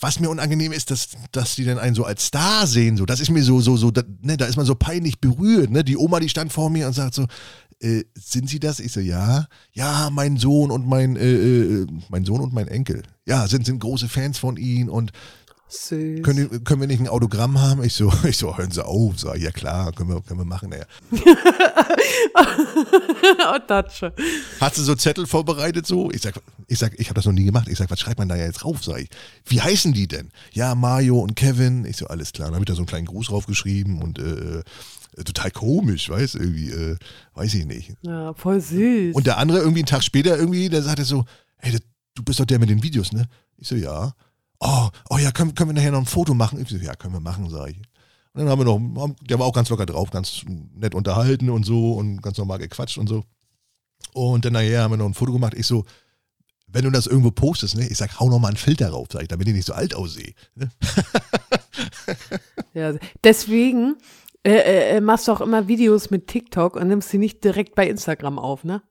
was 0.00 0.20
mir 0.20 0.28
unangenehm 0.28 0.72
ist, 0.72 0.90
dass, 0.90 1.08
dass 1.32 1.54
die 1.54 1.64
dann 1.64 1.78
einen 1.78 1.94
so 1.94 2.04
als 2.04 2.26
Star 2.26 2.66
sehen, 2.66 2.96
so. 2.96 3.06
Das 3.06 3.20
ist 3.20 3.30
mir 3.30 3.42
so, 3.42 3.60
so, 3.60 3.76
so, 3.76 3.90
da, 3.90 4.02
ne, 4.22 4.36
da 4.36 4.46
ist 4.46 4.56
man 4.56 4.66
so 4.66 4.74
peinlich 4.74 5.20
berührt, 5.20 5.70
ne. 5.70 5.84
Die 5.84 5.96
Oma, 5.96 6.20
die 6.20 6.28
stand 6.28 6.52
vor 6.52 6.70
mir 6.70 6.86
und 6.86 6.92
sagt 6.92 7.14
so, 7.14 7.26
äh, 7.80 8.04
sind 8.14 8.48
Sie 8.48 8.60
das? 8.60 8.80
Ich 8.80 8.92
so, 8.92 9.00
ja. 9.00 9.46
Ja, 9.72 10.10
mein 10.10 10.36
Sohn 10.36 10.70
und 10.70 10.86
mein, 10.86 11.16
äh, 11.16 11.34
äh, 11.34 11.86
mein 12.08 12.24
Sohn 12.24 12.40
und 12.40 12.52
mein 12.52 12.68
Enkel. 12.68 13.02
Ja, 13.26 13.46
sind, 13.46 13.66
sind 13.66 13.80
große 13.80 14.08
Fans 14.08 14.38
von 14.38 14.56
Ihnen 14.56 14.88
und 14.88 15.12
Süß. 15.74 16.22
Können, 16.22 16.64
können 16.64 16.80
wir 16.80 16.86
nicht 16.86 17.00
ein 17.00 17.08
Autogramm 17.08 17.60
haben? 17.60 17.82
Ich 17.82 17.94
so, 17.94 18.12
ich 18.24 18.36
so, 18.36 18.56
hören 18.56 18.70
Sie 18.70 18.84
auf. 18.84 19.18
Sag, 19.18 19.38
ja 19.38 19.50
klar, 19.50 19.92
können 19.92 20.10
wir, 20.10 20.20
können 20.22 20.40
wir 20.40 20.44
machen. 20.44 20.70
Naja. 20.70 20.84
oh, 22.34 23.58
Datsche. 23.66 24.12
Hat 24.60 24.74
sie 24.74 24.84
so 24.84 24.94
Zettel 24.94 25.26
vorbereitet 25.26 25.86
so? 25.86 26.10
Ich 26.10 26.22
sag, 26.22 26.40
ich 26.66 26.78
sag, 26.78 26.98
ich 26.98 27.08
habe 27.08 27.14
das 27.14 27.26
noch 27.26 27.32
nie 27.32 27.44
gemacht. 27.44 27.68
Ich 27.68 27.78
sag, 27.78 27.90
was 27.90 28.00
schreibt 28.00 28.18
man 28.18 28.28
da 28.28 28.36
jetzt 28.36 28.62
drauf? 28.62 28.82
Sag 28.82 29.00
ich. 29.00 29.08
Wie 29.46 29.60
heißen 29.60 29.92
die 29.92 30.08
denn? 30.08 30.30
Ja, 30.52 30.74
Mario 30.74 31.18
und 31.18 31.36
Kevin. 31.36 31.84
Ich 31.84 31.96
so, 31.96 32.06
alles 32.06 32.32
klar. 32.32 32.48
Dann 32.48 32.54
habe 32.54 32.64
ich 32.64 32.68
da 32.68 32.74
so 32.74 32.80
einen 32.80 32.86
kleinen 32.86 33.06
Gruß 33.06 33.26
draufgeschrieben 33.28 34.00
und 34.02 34.18
äh, 34.18 34.62
äh, 35.16 35.24
total 35.24 35.50
komisch, 35.50 36.08
weißt 36.08 36.36
irgendwie, 36.36 36.70
äh, 36.70 36.96
weiß 37.34 37.54
ich 37.54 37.66
nicht. 37.66 37.94
Ja, 38.02 38.34
voll 38.34 38.60
süß. 38.60 39.14
Und 39.14 39.26
der 39.26 39.38
andere 39.38 39.58
irgendwie 39.58 39.80
einen 39.80 39.86
Tag 39.86 40.02
später 40.02 40.36
irgendwie, 40.36 40.68
der 40.68 40.82
sagte 40.82 41.04
so, 41.04 41.24
hey, 41.58 41.78
du 42.14 42.22
bist 42.22 42.40
doch 42.40 42.44
der 42.44 42.58
mit 42.58 42.70
den 42.70 42.82
Videos, 42.82 43.12
ne? 43.12 43.28
Ich 43.56 43.68
so, 43.68 43.76
ja. 43.76 44.14
Oh, 44.66 44.88
oh 45.10 45.18
ja, 45.18 45.30
können, 45.30 45.54
können 45.54 45.70
wir 45.70 45.74
nachher 45.74 45.92
noch 45.92 45.98
ein 45.98 46.06
Foto 46.06 46.32
machen? 46.32 46.58
Ich 46.58 46.70
so, 46.70 46.76
ja, 46.76 46.94
können 46.94 47.12
wir 47.12 47.20
machen, 47.20 47.50
sag 47.50 47.68
ich. 47.68 47.76
Und 47.76 48.40
dann 48.40 48.48
haben 48.48 48.58
wir 48.58 48.64
noch, 48.64 49.14
der 49.20 49.38
war 49.38 49.46
auch 49.46 49.52
ganz 49.52 49.68
locker 49.68 49.84
drauf, 49.84 50.10
ganz 50.10 50.42
nett 50.74 50.94
unterhalten 50.94 51.50
und 51.50 51.64
so 51.64 51.92
und 51.92 52.22
ganz 52.22 52.38
normal 52.38 52.58
gequatscht 52.58 52.96
und 52.96 53.06
so. 53.06 53.24
Und 54.14 54.44
dann 54.44 54.54
nachher 54.54 54.82
haben 54.82 54.92
wir 54.92 54.96
noch 54.96 55.06
ein 55.06 55.14
Foto 55.14 55.32
gemacht. 55.32 55.52
Ich 55.54 55.66
so, 55.66 55.84
wenn 56.66 56.84
du 56.84 56.90
das 56.90 57.06
irgendwo 57.06 57.30
postest, 57.30 57.76
ne, 57.76 57.86
ich 57.86 57.98
sag, 57.98 58.18
hau 58.18 58.30
noch 58.30 58.38
mal 58.38 58.48
einen 58.48 58.56
Filter 58.56 58.88
drauf, 58.88 59.08
sag 59.12 59.22
ich, 59.22 59.28
damit 59.28 59.46
ich 59.48 59.54
nicht 59.54 59.66
so 59.66 59.74
alt 59.74 59.94
aussehe. 59.94 60.32
Ne? 60.54 60.70
ja, 62.74 62.94
deswegen 63.22 63.96
äh, 64.44 64.52
äh, 64.52 64.96
äh, 64.96 65.00
machst 65.00 65.28
du 65.28 65.32
auch 65.32 65.42
immer 65.42 65.68
Videos 65.68 66.10
mit 66.10 66.26
TikTok 66.26 66.76
und 66.76 66.88
nimmst 66.88 67.10
sie 67.10 67.18
nicht 67.18 67.44
direkt 67.44 67.74
bei 67.74 67.86
Instagram 67.86 68.38
auf, 68.38 68.64
ne? 68.64 68.82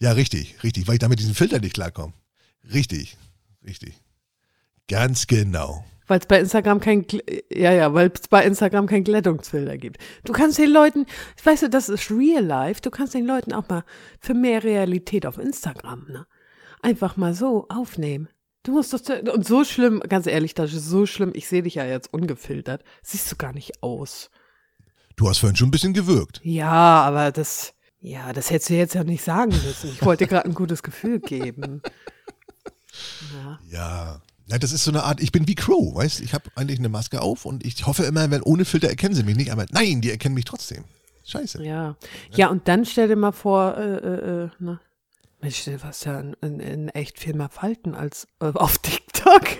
Ja, 0.00 0.12
richtig, 0.12 0.62
richtig, 0.62 0.88
weil 0.88 0.94
ich 0.94 1.00
damit 1.00 1.20
diesen 1.20 1.34
Filter 1.34 1.60
nicht 1.60 1.74
klarkomme. 1.74 2.14
Richtig, 2.72 3.16
richtig. 3.64 4.03
Ganz 4.88 5.26
genau. 5.26 5.84
Weil 6.06 6.18
es 6.18 6.26
bei 6.26 6.38
Instagram 6.38 6.80
kein, 6.80 7.06
ja, 7.50 7.72
ja, 7.72 7.94
weil 7.94 8.12
es 8.12 8.28
bei 8.28 8.44
Instagram 8.44 8.86
kein 8.86 9.04
Glättungsfilter 9.04 9.78
gibt. 9.78 9.98
Du 10.24 10.32
kannst 10.32 10.58
den 10.58 10.70
Leuten, 10.70 11.06
weißt 11.42 11.62
du, 11.62 11.70
das 11.70 11.88
ist 11.88 12.10
real 12.10 12.44
life, 12.44 12.82
du 12.82 12.90
kannst 12.90 13.14
den 13.14 13.24
Leuten 13.24 13.54
auch 13.54 13.68
mal 13.68 13.84
für 14.20 14.34
mehr 14.34 14.62
Realität 14.62 15.24
auf 15.24 15.38
Instagram, 15.38 16.06
ne? 16.08 16.26
Einfach 16.82 17.16
mal 17.16 17.32
so 17.32 17.66
aufnehmen. 17.70 18.28
Du 18.64 18.72
musst 18.72 18.92
das, 18.92 19.02
und 19.32 19.46
so 19.46 19.64
schlimm, 19.64 20.00
ganz 20.00 20.26
ehrlich, 20.26 20.52
das 20.52 20.74
ist 20.74 20.86
so 20.86 21.06
schlimm, 21.06 21.32
ich 21.34 21.48
sehe 21.48 21.62
dich 21.62 21.76
ja 21.76 21.86
jetzt 21.86 22.12
ungefiltert, 22.12 22.84
siehst 23.02 23.32
du 23.32 23.36
gar 23.36 23.54
nicht 23.54 23.82
aus. 23.82 24.30
Du 25.16 25.28
hast 25.28 25.38
vorhin 25.38 25.56
schon 25.56 25.68
ein 25.68 25.70
bisschen 25.70 25.94
gewirkt. 25.94 26.40
Ja, 26.42 27.02
aber 27.02 27.32
das, 27.32 27.74
ja, 28.00 28.32
das 28.34 28.50
hättest 28.50 28.70
du 28.70 28.74
jetzt 28.74 28.94
ja 28.94 29.04
nicht 29.04 29.22
sagen 29.24 29.52
müssen. 29.52 29.90
Ich 29.90 30.04
wollte 30.04 30.24
dir 30.24 30.28
gerade 30.28 30.46
ein 30.48 30.54
gutes 30.54 30.82
Gefühl 30.82 31.20
geben. 31.20 31.80
Ja. 33.32 33.58
ja. 33.70 34.22
Ja, 34.46 34.58
das 34.58 34.72
ist 34.72 34.84
so 34.84 34.90
eine 34.90 35.04
Art, 35.04 35.22
ich 35.22 35.32
bin 35.32 35.48
wie 35.48 35.54
Crow, 35.54 35.94
weißt 35.94 36.20
Ich 36.20 36.34
habe 36.34 36.50
eigentlich 36.54 36.78
eine 36.78 36.90
Maske 36.90 37.22
auf 37.22 37.46
und 37.46 37.64
ich 37.64 37.86
hoffe 37.86 38.04
immer, 38.04 38.30
wenn 38.30 38.42
ohne 38.42 38.64
Filter 38.64 38.88
erkennen 38.88 39.14
sie 39.14 39.22
mich 39.22 39.36
nicht, 39.36 39.50
aber 39.50 39.66
nein, 39.70 40.00
die 40.00 40.10
erkennen 40.10 40.34
mich 40.34 40.44
trotzdem. 40.44 40.84
Scheiße. 41.24 41.64
Ja. 41.64 41.96
Ja, 42.34 42.48
und 42.48 42.68
dann 42.68 42.84
stell 42.84 43.08
dir 43.08 43.16
mal 43.16 43.32
vor, 43.32 43.76
äh, 43.78 43.96
äh, 43.96 44.44
äh 44.44 44.50
ne? 44.58 44.80
Mensch, 45.40 45.64
du 45.64 45.82
hast 45.82 46.04
ja 46.04 46.20
in, 46.20 46.36
in, 46.42 46.60
in 46.60 46.88
echt 46.90 47.18
viel 47.18 47.34
mehr 47.34 47.48
Falten 47.48 47.94
als 47.94 48.26
äh, 48.40 48.52
auf 48.54 48.78
TikTok. 48.78 49.42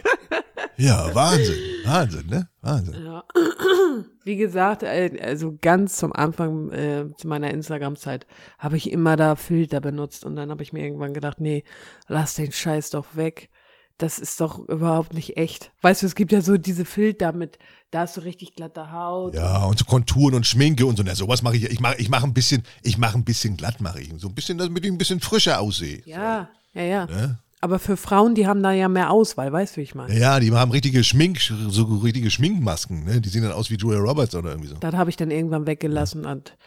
Ja, 0.77 1.15
Wahnsinn. 1.15 1.57
Wahnsinn, 1.85 2.27
ne? 2.27 2.49
Wahnsinn. 2.61 3.05
Ja. 3.05 3.25
Wie 4.25 4.37
gesagt, 4.37 4.83
äh, 4.83 5.17
also 5.23 5.57
ganz 5.61 5.97
zum 5.97 6.13
Anfang 6.13 6.73
äh, 6.73 7.07
zu 7.17 7.29
meiner 7.29 7.51
Instagram-Zeit 7.53 8.27
habe 8.59 8.77
ich 8.77 8.91
immer 8.91 9.15
da 9.17 9.37
Filter 9.37 9.81
benutzt 9.81 10.25
und 10.25 10.35
dann 10.35 10.51
habe 10.51 10.65
ich 10.65 10.73
mir 10.73 10.83
irgendwann 10.83 11.15
gedacht, 11.15 11.41
nee, 11.41 11.63
lass 12.09 12.35
den 12.35 12.51
Scheiß 12.51 12.91
doch 12.91 13.15
weg. 13.15 13.51
Das 13.99 14.19
ist 14.19 14.41
doch 14.41 14.59
überhaupt 14.59 15.15
nicht 15.15 15.37
echt. 15.37 15.71
Weißt 15.83 16.03
du, 16.03 16.07
es 16.07 16.17
gibt 16.17 16.33
ja 16.33 16.41
so 16.41 16.57
diese 16.57 16.85
Filter 16.85 17.33
mit, 17.33 17.59
da 17.93 18.01
hast 18.01 18.17
du 18.17 18.23
richtig 18.23 18.57
glatte 18.57 18.91
Haut. 18.91 19.35
Ja, 19.35 19.65
und 19.65 19.79
so 19.79 19.85
Konturen 19.85 20.35
und 20.35 20.47
Schminke 20.47 20.85
und 20.85 20.97
so. 20.97 21.05
Na, 21.05 21.15
sowas 21.15 21.43
mache 21.43 21.57
ich. 21.57 21.65
Ich 21.71 21.81
mache 21.81 21.97
ich 21.99 22.09
mach 22.09 22.25
ein 22.25 22.35
bisschen, 22.35 22.65
ich 22.83 22.99
mache 22.99 23.17
ein 23.17 23.25
bisschen 23.25 23.57
glatt, 23.57 23.81
mache 23.81 24.01
ich. 24.01 24.13
So 24.17 24.29
ein 24.29 24.35
bisschen, 24.35 24.59
damit 24.59 24.85
ich 24.85 24.91
ein 24.91 24.99
bisschen 24.99 25.21
frischer 25.21 25.61
aussehe. 25.61 26.03
Ja, 26.07 26.49
so. 26.73 26.81
ja, 26.81 26.85
ja. 26.87 27.07
Ne? 27.07 27.39
Aber 27.61 27.79
für 27.79 27.97
Frauen, 27.97 28.35
die 28.35 28.47
haben 28.47 28.63
da 28.63 28.73
ja 28.73 28.89
mehr 28.89 29.11
Auswahl, 29.11 29.51
weißt 29.51 29.77
du, 29.77 29.79
wie 29.79 29.85
ich 29.85 29.95
meine? 29.95 30.19
Ja, 30.19 30.39
die 30.39 30.53
haben 30.53 30.71
richtige 30.71 31.03
Schmink, 31.03 31.41
so 31.41 31.85
richtige 31.85 32.31
Schminkmasken, 32.31 33.05
ne? 33.05 33.23
Die 33.23 33.29
sehen 33.31 33.43
dann 33.43 33.53
aus 33.53 33.71
wie 33.71 33.77
Julia 33.77 34.01
Roberts 34.01 34.35
oder 34.35 34.51
irgendwie 34.51 34.69
so. 34.69 34.77
Das 34.81 34.95
habe 34.95 35.09
ich 35.09 35.17
dann 35.17 35.31
irgendwann 35.31 35.67
weggelassen, 35.67 36.25
ja. 36.25 36.33
und, 36.33 36.59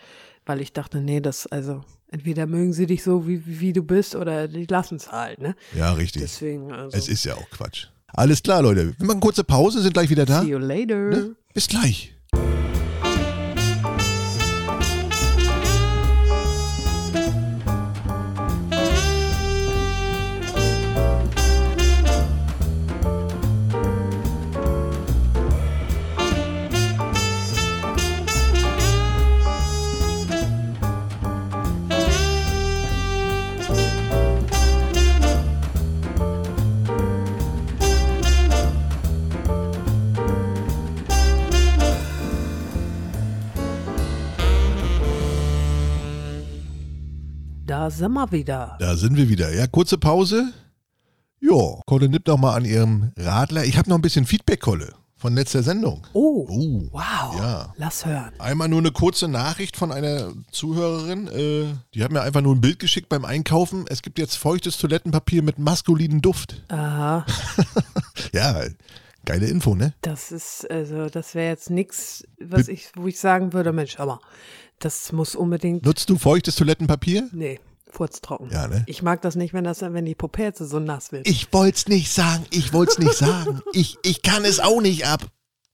weil 0.47 0.59
ich 0.59 0.73
dachte, 0.73 0.99
nee, 0.99 1.21
das, 1.21 1.45
also, 1.45 1.83
entweder 2.09 2.45
mögen 2.45 2.73
sie 2.73 2.85
dich 2.85 3.03
so, 3.03 3.27
wie, 3.27 3.41
wie 3.45 3.73
du 3.73 3.83
bist, 3.83 4.15
oder 4.15 4.47
die 4.47 4.65
lassen 4.65 4.95
es 4.95 5.11
halt, 5.11 5.39
ne? 5.39 5.55
Ja, 5.75 5.93
richtig. 5.93 6.23
Deswegen, 6.23 6.71
also. 6.71 6.97
Es 6.97 7.07
ist 7.07 7.23
ja 7.25 7.35
auch 7.35 7.49
Quatsch. 7.49 7.87
Alles 8.07 8.41
klar, 8.41 8.61
Leute. 8.61 8.93
Wir 8.97 9.05
machen 9.05 9.19
kurze 9.19 9.43
Pause, 9.43 9.81
sind 9.81 9.93
gleich 9.93 10.09
wieder 10.09 10.25
da. 10.25 10.41
See 10.41 10.49
you 10.49 10.57
later. 10.57 11.09
Ne? 11.09 11.35
Bis 11.53 11.67
gleich. 11.67 12.16
Da 47.87 47.91
sind 47.91 48.11
wir 48.11 48.31
wieder. 48.33 48.75
Da 48.81 48.97
sind 48.97 49.15
wir 49.15 49.29
wieder. 49.29 49.53
Ja, 49.55 49.65
kurze 49.65 49.97
Pause. 49.97 50.51
Jo, 51.39 51.79
Kolle 51.85 52.09
nimmt 52.09 52.27
noch 52.27 52.37
mal 52.37 52.53
an 52.55 52.65
ihrem 52.65 53.13
Radler. 53.15 53.63
Ich 53.63 53.77
habe 53.77 53.89
noch 53.89 53.97
ein 53.97 54.01
bisschen 54.01 54.25
Feedback, 54.25 54.59
Kolle, 54.59 54.93
von 55.15 55.33
letzter 55.35 55.63
Sendung. 55.63 56.05
Oh, 56.11 56.45
Oh, 56.49 56.89
wow. 56.91 57.39
ja. 57.39 57.73
Lass 57.77 58.05
hören. 58.05 58.33
Einmal 58.39 58.67
nur 58.67 58.79
eine 58.79 58.91
kurze 58.91 59.29
Nachricht 59.29 59.77
von 59.77 59.93
einer 59.93 60.33
Zuhörerin. 60.51 61.27
Äh, 61.27 61.75
die 61.93 62.03
hat 62.03 62.11
mir 62.11 62.23
einfach 62.23 62.41
nur 62.41 62.53
ein 62.55 62.59
Bild 62.59 62.79
geschickt 62.79 63.07
beim 63.07 63.23
Einkaufen. 63.23 63.85
Es 63.87 64.01
gibt 64.01 64.19
jetzt 64.19 64.35
feuchtes 64.35 64.77
Toilettenpapier 64.79 65.41
mit 65.41 65.57
maskulinen 65.57 66.21
Duft. 66.21 66.61
Aha, 66.67 67.25
Ja, 68.33 68.63
geile 69.23 69.45
Info, 69.47 69.75
ne? 69.75 69.93
das 70.01 70.33
ist, 70.33 70.69
also, 70.69 71.07
das 71.07 71.35
wäre 71.35 71.47
jetzt 71.51 71.69
nichts, 71.69 72.25
was 72.41 72.67
ich, 72.67 72.89
wo 72.97 73.07
ich 73.07 73.17
sagen 73.17 73.53
würde, 73.53 73.71
Mensch, 73.71 73.97
aber 73.97 74.19
das 74.79 75.11
muss 75.13 75.35
unbedingt, 75.35 75.85
Nutzt 75.85 76.09
du 76.09 76.17
feuchtes 76.17 76.55
Toilettenpapier? 76.57 77.29
nee, 77.31 77.59
furztrocken. 77.89 78.49
Ja, 78.51 78.67
ne? 78.67 78.83
Ich 78.87 79.01
mag 79.01 79.21
das 79.21 79.35
nicht, 79.35 79.53
wenn 79.53 79.63
das, 79.63 79.81
wenn 79.81 80.05
die 80.05 80.15
Popelze 80.15 80.65
so 80.67 80.79
nass 80.79 81.11
wird. 81.11 81.27
Ich 81.27 81.51
wollt's 81.53 81.87
nicht 81.87 82.11
sagen, 82.11 82.45
ich 82.51 82.73
wollt's 82.73 82.97
nicht 82.99 83.13
sagen. 83.13 83.61
Ich, 83.73 83.97
ich 84.03 84.21
kann 84.21 84.45
es 84.45 84.59
auch 84.59 84.81
nicht 84.81 85.05
ab. 85.05 85.25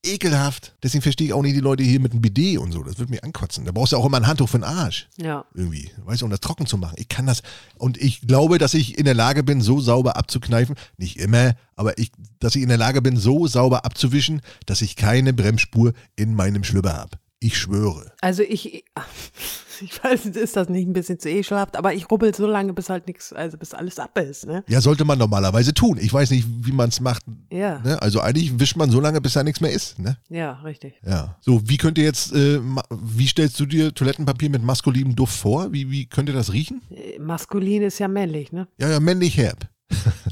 Ekelhaft. 0.06 0.76
Deswegen 0.82 1.00
verstehe 1.00 1.28
ich 1.28 1.32
auch 1.32 1.42
nicht 1.42 1.56
die 1.56 1.60
Leute 1.60 1.82
hier 1.82 1.98
mit 1.98 2.12
dem 2.12 2.20
Bidet 2.20 2.58
und 2.58 2.72
so. 2.72 2.82
Das 2.82 2.98
wird 2.98 3.08
mich 3.10 3.24
ankotzen. 3.24 3.64
Da 3.64 3.72
brauchst 3.72 3.92
du 3.92 3.96
auch 3.96 4.04
immer 4.04 4.18
ein 4.18 4.26
Handtuch 4.26 4.48
für 4.48 4.58
den 4.58 4.64
Arsch. 4.64 5.08
ja. 5.16 5.44
Irgendwie. 5.54 5.90
Weißt 6.04 6.20
du, 6.20 6.26
um 6.26 6.30
das 6.30 6.40
trocken 6.40 6.66
zu 6.66 6.76
machen. 6.76 6.96
Ich 6.98 7.08
kann 7.08 7.26
das. 7.26 7.42
Und 7.78 7.96
ich 7.96 8.20
glaube, 8.26 8.58
dass 8.58 8.74
ich 8.74 8.98
in 8.98 9.06
der 9.06 9.14
Lage 9.14 9.42
bin, 9.42 9.60
so 9.60 9.80
sauber 9.80 10.16
abzukneifen. 10.16 10.76
Nicht 10.98 11.16
immer, 11.18 11.54
aber 11.74 11.96
ich, 11.98 12.12
dass 12.38 12.54
ich 12.54 12.62
in 12.62 12.68
der 12.68 12.78
Lage 12.78 13.00
bin, 13.00 13.16
so 13.16 13.46
sauber 13.46 13.84
abzuwischen, 13.84 14.42
dass 14.66 14.82
ich 14.82 14.96
keine 14.96 15.32
Bremsspur 15.32 15.92
in 16.16 16.34
meinem 16.34 16.64
Schlüpper 16.64 16.92
habe. 16.94 17.18
Ich 17.44 17.58
schwöre. 17.58 18.10
Also 18.22 18.42
ich, 18.42 18.84
ich 19.82 20.02
weiß, 20.02 20.24
ist 20.24 20.56
das 20.56 20.70
nicht 20.70 20.88
ein 20.88 20.94
bisschen 20.94 21.18
zu 21.18 21.28
ekelhaft, 21.28 21.76
aber 21.76 21.92
ich 21.92 22.10
rubbel 22.10 22.34
so 22.34 22.46
lange, 22.46 22.72
bis 22.72 22.88
halt 22.88 23.06
nichts, 23.06 23.34
also 23.34 23.58
bis 23.58 23.74
alles 23.74 23.98
ab 23.98 24.18
ist, 24.18 24.46
ne? 24.46 24.64
Ja, 24.66 24.80
sollte 24.80 25.04
man 25.04 25.18
normalerweise 25.18 25.74
tun. 25.74 25.98
Ich 26.00 26.10
weiß 26.10 26.30
nicht, 26.30 26.46
wie 26.62 26.72
man 26.72 26.88
es 26.88 27.00
macht. 27.00 27.22
Ja, 27.52 27.80
Ne? 27.84 28.00
Also 28.00 28.20
eigentlich 28.20 28.58
wischt 28.58 28.76
man 28.76 28.90
so 28.90 28.98
lange, 28.98 29.20
bis 29.20 29.34
da 29.34 29.42
nichts 29.42 29.60
mehr 29.60 29.72
ist. 29.72 29.98
Ne? 29.98 30.16
ja, 30.30 30.52
richtig. 30.64 30.94
Ja. 31.04 31.36
So, 31.42 31.68
wie 31.68 31.76
könnt 31.76 31.98
ihr 31.98 32.04
jetzt, 32.04 32.32
äh, 32.32 32.60
wie 32.90 33.26
stellst 33.26 33.60
du 33.60 33.66
dir 33.66 33.92
Toilettenpapier 33.92 34.48
mit 34.48 34.62
maskulinem 34.62 35.14
Duft 35.14 35.36
vor? 35.36 35.70
Wie, 35.70 35.90
wie 35.90 36.06
könnte 36.06 36.32
das 36.32 36.50
riechen? 36.50 36.80
Äh, 36.90 37.18
Maskulin 37.18 37.82
ist 37.82 37.98
ja 37.98 38.08
männlich, 38.08 38.52
ne? 38.52 38.68
Ja, 38.78 38.88
ja, 38.88 39.00
männlich 39.00 39.36
herb. 39.36 39.68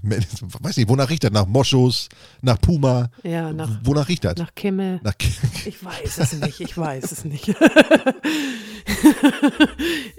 Weiß 0.61 0.77
nicht, 0.77 0.89
wonach 0.89 1.09
riecht 1.11 1.25
das? 1.25 1.31
Nach 1.31 1.47
Moschus, 1.47 2.09
nach 2.41 2.61
Puma? 2.61 3.09
Ja, 3.23 3.53
nach, 3.53 3.71
Wonach 3.85 4.09
riecht 4.09 4.25
das? 4.25 4.37
nach 4.37 4.55
Kimmel. 4.55 5.01
Nach 5.03 5.15
Ich 5.65 5.85
weiß 5.85 6.19
es 6.19 6.33
nicht, 6.33 6.61
ich 6.61 6.77
weiß 6.77 7.13
es 7.13 7.25
nicht. 7.25 7.49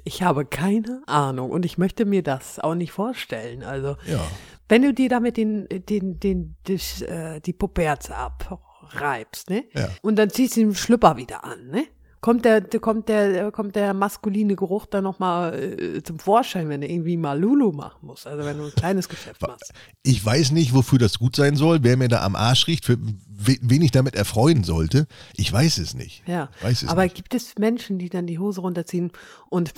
ich 0.05 0.23
habe 0.23 0.45
keine 0.45 1.03
Ahnung 1.05 1.51
und 1.51 1.65
ich 1.65 1.77
möchte 1.77 2.05
mir 2.05 2.23
das 2.23 2.59
auch 2.59 2.75
nicht 2.75 2.91
vorstellen. 2.93 3.63
Also, 3.63 3.97
ja. 4.07 4.25
wenn 4.69 4.83
du 4.83 4.93
dir 4.93 5.09
damit 5.09 5.35
den, 5.35 5.67
den, 5.69 6.19
den, 6.19 6.55
das, 6.63 7.01
äh, 7.01 7.41
die 7.41 7.53
Puperze 7.53 8.15
abreibst, 8.15 9.49
ne? 9.49 9.65
Ja. 9.73 9.89
Und 10.01 10.15
dann 10.15 10.29
ziehst 10.29 10.55
du 10.55 10.61
den 10.61 10.75
Schlüpper 10.75 11.17
wieder 11.17 11.43
an, 11.43 11.67
ne? 11.67 11.85
Kommt 12.23 12.45
der, 12.45 12.61
kommt 12.79 13.09
der, 13.09 13.51
kommt 13.51 13.75
der 13.75 13.93
maskuline 13.93 14.55
Geruch 14.55 14.85
dann 14.85 15.03
nochmal 15.03 15.53
äh, 15.59 16.01
zum 16.03 16.19
Vorschein, 16.19 16.69
wenn 16.69 16.79
du 16.79 16.87
irgendwie 16.87 17.17
mal 17.17 17.37
Lulu 17.37 17.73
machen 17.73 18.07
musst. 18.07 18.25
Also 18.25 18.45
wenn 18.45 18.57
du 18.57 18.63
ein 18.63 18.71
kleines 18.75 19.09
Geschäft 19.09 19.41
machst. 19.41 19.73
Ich 20.03 20.25
weiß 20.25 20.51
nicht, 20.51 20.73
wofür 20.73 20.99
das 20.99 21.19
gut 21.19 21.35
sein 21.35 21.57
soll, 21.57 21.79
wer 21.83 21.97
mir 21.97 22.07
da 22.07 22.23
am 22.23 22.37
Arsch 22.37 22.67
riecht, 22.67 22.85
für 22.85 22.97
we- 22.97 23.57
wen 23.61 23.81
ich 23.81 23.91
damit 23.91 24.15
erfreuen 24.15 24.63
sollte. 24.63 25.05
Ich 25.35 25.51
weiß 25.51 25.79
es 25.79 25.95
nicht. 25.95 26.23
Ja. 26.25 26.49
Weiß 26.61 26.83
es 26.83 26.87
Aber 26.87 27.03
nicht. 27.03 27.15
gibt 27.15 27.33
es 27.33 27.55
Menschen, 27.59 27.99
die 27.99 28.07
dann 28.07 28.25
die 28.25 28.39
Hose 28.39 28.61
runterziehen 28.61 29.11
und 29.49 29.73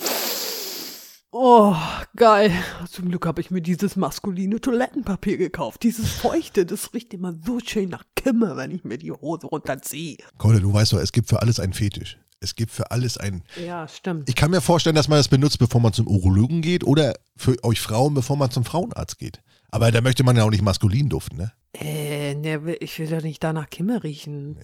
Oh, 1.32 1.74
geil. 2.14 2.50
Zum 2.88 3.08
Glück 3.08 3.26
habe 3.26 3.40
ich 3.40 3.50
mir 3.50 3.60
dieses 3.60 3.96
maskuline 3.96 4.60
Toilettenpapier 4.60 5.36
gekauft. 5.36 5.82
Dieses 5.82 6.08
feuchte, 6.10 6.64
das 6.64 6.94
riecht 6.94 7.12
immer 7.12 7.34
so 7.44 7.58
schön 7.60 7.90
nach 7.90 8.04
Kimme, 8.14 8.56
wenn 8.56 8.70
ich 8.70 8.84
mir 8.84 8.96
die 8.96 9.10
Hose 9.12 9.48
runterziehe. 9.48 10.16
Kolle, 10.38 10.60
du 10.60 10.72
weißt 10.72 10.92
doch, 10.94 10.98
es 11.00 11.12
gibt 11.12 11.28
für 11.28 11.42
alles 11.42 11.60
einen 11.60 11.74
Fetisch. 11.74 12.16
Es 12.46 12.54
gibt 12.54 12.70
für 12.70 12.92
alles 12.92 13.18
einen. 13.18 13.42
Ja, 13.66 13.88
stimmt. 13.88 14.28
Ich 14.28 14.36
kann 14.36 14.52
mir 14.52 14.60
vorstellen, 14.60 14.94
dass 14.94 15.08
man 15.08 15.18
das 15.18 15.26
benutzt, 15.26 15.58
bevor 15.58 15.80
man 15.80 15.92
zum 15.92 16.06
Urologen 16.06 16.62
geht 16.62 16.84
oder 16.84 17.14
für 17.36 17.56
euch 17.64 17.80
Frauen, 17.80 18.14
bevor 18.14 18.36
man 18.36 18.52
zum 18.52 18.64
Frauenarzt 18.64 19.18
geht. 19.18 19.42
Aber 19.68 19.90
da 19.90 20.00
möchte 20.00 20.22
man 20.22 20.36
ja 20.36 20.44
auch 20.44 20.50
nicht 20.50 20.62
maskulin 20.62 21.08
duften, 21.08 21.38
ne? 21.38 21.52
Äh, 21.74 22.36
ne, 22.36 22.76
ich 22.76 22.96
will 23.00 23.08
doch 23.08 23.22
nicht 23.22 23.42
danach 23.42 23.68
Kimme 23.68 24.04
riechen. 24.04 24.56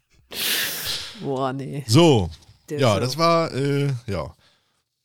Boah, 1.22 1.54
nee. 1.54 1.82
So, 1.86 2.28
Der 2.68 2.78
ja, 2.78 2.94
so. 2.94 3.00
das 3.00 3.16
war, 3.16 3.54
äh, 3.54 3.88
ja, 4.06 4.34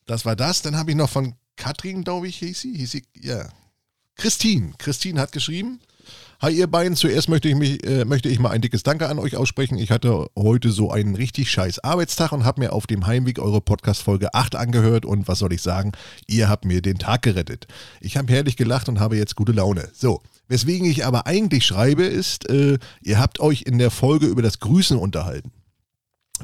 das 0.04 0.26
war 0.26 0.36
das. 0.36 0.60
Dann 0.60 0.76
habe 0.76 0.90
ich 0.90 0.96
noch 0.96 1.08
von 1.08 1.36
Katrin, 1.56 2.04
glaube 2.04 2.28
ich, 2.28 2.36
hieß 2.36 2.60
sie, 2.60 2.76
hieß 2.76 2.90
sie, 2.90 3.04
ja, 3.18 3.48
Christine. 4.16 4.74
Christine 4.76 5.20
hat 5.20 5.32
geschrieben, 5.32 5.80
Hi 6.38 6.50
ihr 6.50 6.66
beiden, 6.66 6.96
zuerst 6.96 7.30
möchte 7.30 7.48
ich, 7.48 7.54
mich, 7.54 7.82
äh, 7.86 8.04
möchte 8.04 8.28
ich 8.28 8.38
mal 8.38 8.50
ein 8.50 8.60
dickes 8.60 8.82
Danke 8.82 9.08
an 9.08 9.18
euch 9.18 9.38
aussprechen. 9.38 9.78
Ich 9.78 9.90
hatte 9.90 10.26
heute 10.36 10.70
so 10.70 10.90
einen 10.90 11.14
richtig 11.14 11.50
scheiß 11.50 11.78
Arbeitstag 11.78 12.30
und 12.32 12.44
habe 12.44 12.60
mir 12.60 12.74
auf 12.74 12.86
dem 12.86 13.06
Heimweg 13.06 13.38
eure 13.38 13.62
Podcast-Folge 13.62 14.34
8 14.34 14.54
angehört 14.54 15.06
und 15.06 15.28
was 15.28 15.38
soll 15.38 15.54
ich 15.54 15.62
sagen, 15.62 15.92
ihr 16.26 16.50
habt 16.50 16.66
mir 16.66 16.82
den 16.82 16.98
Tag 16.98 17.22
gerettet. 17.22 17.66
Ich 18.02 18.18
habe 18.18 18.30
herrlich 18.30 18.58
gelacht 18.58 18.90
und 18.90 19.00
habe 19.00 19.16
jetzt 19.16 19.34
gute 19.34 19.52
Laune. 19.52 19.88
So, 19.94 20.20
weswegen 20.46 20.86
ich 20.86 21.06
aber 21.06 21.26
eigentlich 21.26 21.64
schreibe 21.64 22.04
ist, 22.04 22.50
äh, 22.50 22.76
ihr 23.00 23.18
habt 23.18 23.40
euch 23.40 23.62
in 23.62 23.78
der 23.78 23.90
Folge 23.90 24.26
über 24.26 24.42
das 24.42 24.60
Grüßen 24.60 24.98
unterhalten. 24.98 25.52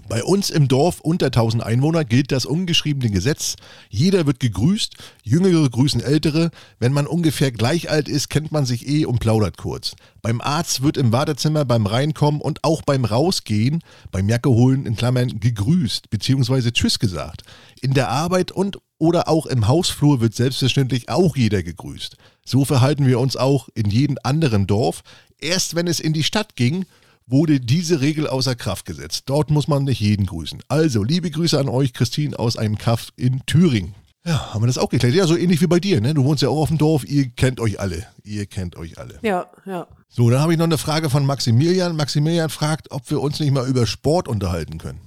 Bei 0.08 0.24
uns 0.24 0.48
im 0.48 0.68
Dorf 0.68 1.00
unter 1.00 1.26
1000 1.26 1.62
Einwohner 1.62 2.04
gilt 2.04 2.32
das 2.32 2.46
ungeschriebene 2.46 3.10
Gesetz. 3.10 3.56
Jeder 3.90 4.26
wird 4.26 4.40
gegrüßt, 4.40 4.94
Jüngere 5.22 5.68
grüßen 5.68 6.00
Ältere. 6.00 6.50
Wenn 6.78 6.92
man 6.92 7.06
ungefähr 7.06 7.52
gleich 7.52 7.90
alt 7.90 8.08
ist, 8.08 8.30
kennt 8.30 8.52
man 8.52 8.64
sich 8.64 8.88
eh 8.88 9.04
und 9.04 9.18
plaudert 9.20 9.58
kurz. 9.58 9.94
Beim 10.22 10.40
Arzt 10.40 10.82
wird 10.82 10.96
im 10.96 11.12
Wartezimmer 11.12 11.66
beim 11.66 11.86
Reinkommen 11.86 12.40
und 12.40 12.64
auch 12.64 12.82
beim 12.82 13.04
Rausgehen, 13.04 13.82
beim 14.10 14.28
Jacke 14.28 14.48
holen 14.48 14.86
in 14.86 14.96
Klammern 14.96 15.40
gegrüßt 15.40 16.08
bzw. 16.08 16.70
Tschüss 16.70 16.98
gesagt. 16.98 17.42
In 17.82 17.92
der 17.92 18.08
Arbeit 18.08 18.50
und 18.50 18.78
oder 18.98 19.28
auch 19.28 19.46
im 19.46 19.66
Hausflur 19.66 20.20
wird 20.20 20.34
selbstverständlich 20.34 21.08
auch 21.08 21.36
jeder 21.36 21.62
gegrüßt. 21.62 22.16
So 22.44 22.64
verhalten 22.64 23.06
wir 23.06 23.18
uns 23.18 23.36
auch 23.36 23.68
in 23.74 23.90
jedem 23.90 24.16
anderen 24.22 24.66
Dorf. 24.66 25.02
Erst 25.38 25.74
wenn 25.74 25.88
es 25.88 26.00
in 26.00 26.12
die 26.12 26.22
Stadt 26.22 26.54
ging, 26.54 26.86
wurde 27.26 27.60
diese 27.60 28.00
Regel 28.00 28.26
außer 28.26 28.54
Kraft 28.54 28.84
gesetzt. 28.86 29.24
Dort 29.26 29.50
muss 29.50 29.68
man 29.68 29.84
nicht 29.84 30.00
jeden 30.00 30.26
grüßen. 30.26 30.60
Also, 30.68 31.02
liebe 31.02 31.30
Grüße 31.30 31.58
an 31.58 31.68
euch, 31.68 31.92
Christine 31.92 32.38
aus 32.38 32.56
einem 32.56 32.76
Kaff 32.78 33.08
in 33.16 33.44
Thüringen. 33.46 33.94
Ja, 34.24 34.54
haben 34.54 34.62
wir 34.62 34.68
das 34.68 34.78
auch 34.78 34.88
geklärt? 34.88 35.14
Ja, 35.14 35.26
so 35.26 35.36
ähnlich 35.36 35.60
wie 35.60 35.66
bei 35.66 35.80
dir, 35.80 36.00
ne? 36.00 36.14
Du 36.14 36.24
wohnst 36.24 36.42
ja 36.42 36.48
auch 36.48 36.62
auf 36.62 36.68
dem 36.68 36.78
Dorf, 36.78 37.04
ihr 37.04 37.28
kennt 37.30 37.58
euch 37.58 37.80
alle. 37.80 38.06
Ihr 38.22 38.46
kennt 38.46 38.76
euch 38.76 38.98
alle. 38.98 39.18
Ja, 39.22 39.46
ja. 39.64 39.88
So, 40.08 40.30
dann 40.30 40.40
habe 40.40 40.52
ich 40.52 40.58
noch 40.58 40.66
eine 40.66 40.78
Frage 40.78 41.10
von 41.10 41.26
Maximilian. 41.26 41.96
Maximilian 41.96 42.48
fragt, 42.50 42.92
ob 42.92 43.10
wir 43.10 43.20
uns 43.20 43.40
nicht 43.40 43.50
mal 43.52 43.66
über 43.66 43.86
Sport 43.86 44.28
unterhalten 44.28 44.78
können. 44.78 45.00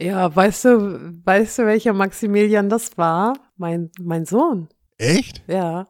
Ja, 0.00 0.34
weißt 0.34 0.64
du, 0.66 1.12
weißt 1.24 1.58
du, 1.58 1.66
welcher 1.66 1.92
Maximilian 1.92 2.68
das 2.68 2.96
war? 2.96 3.34
Mein, 3.56 3.90
mein 4.00 4.24
Sohn. 4.24 4.68
Echt? 4.96 5.42
Ja, 5.48 5.88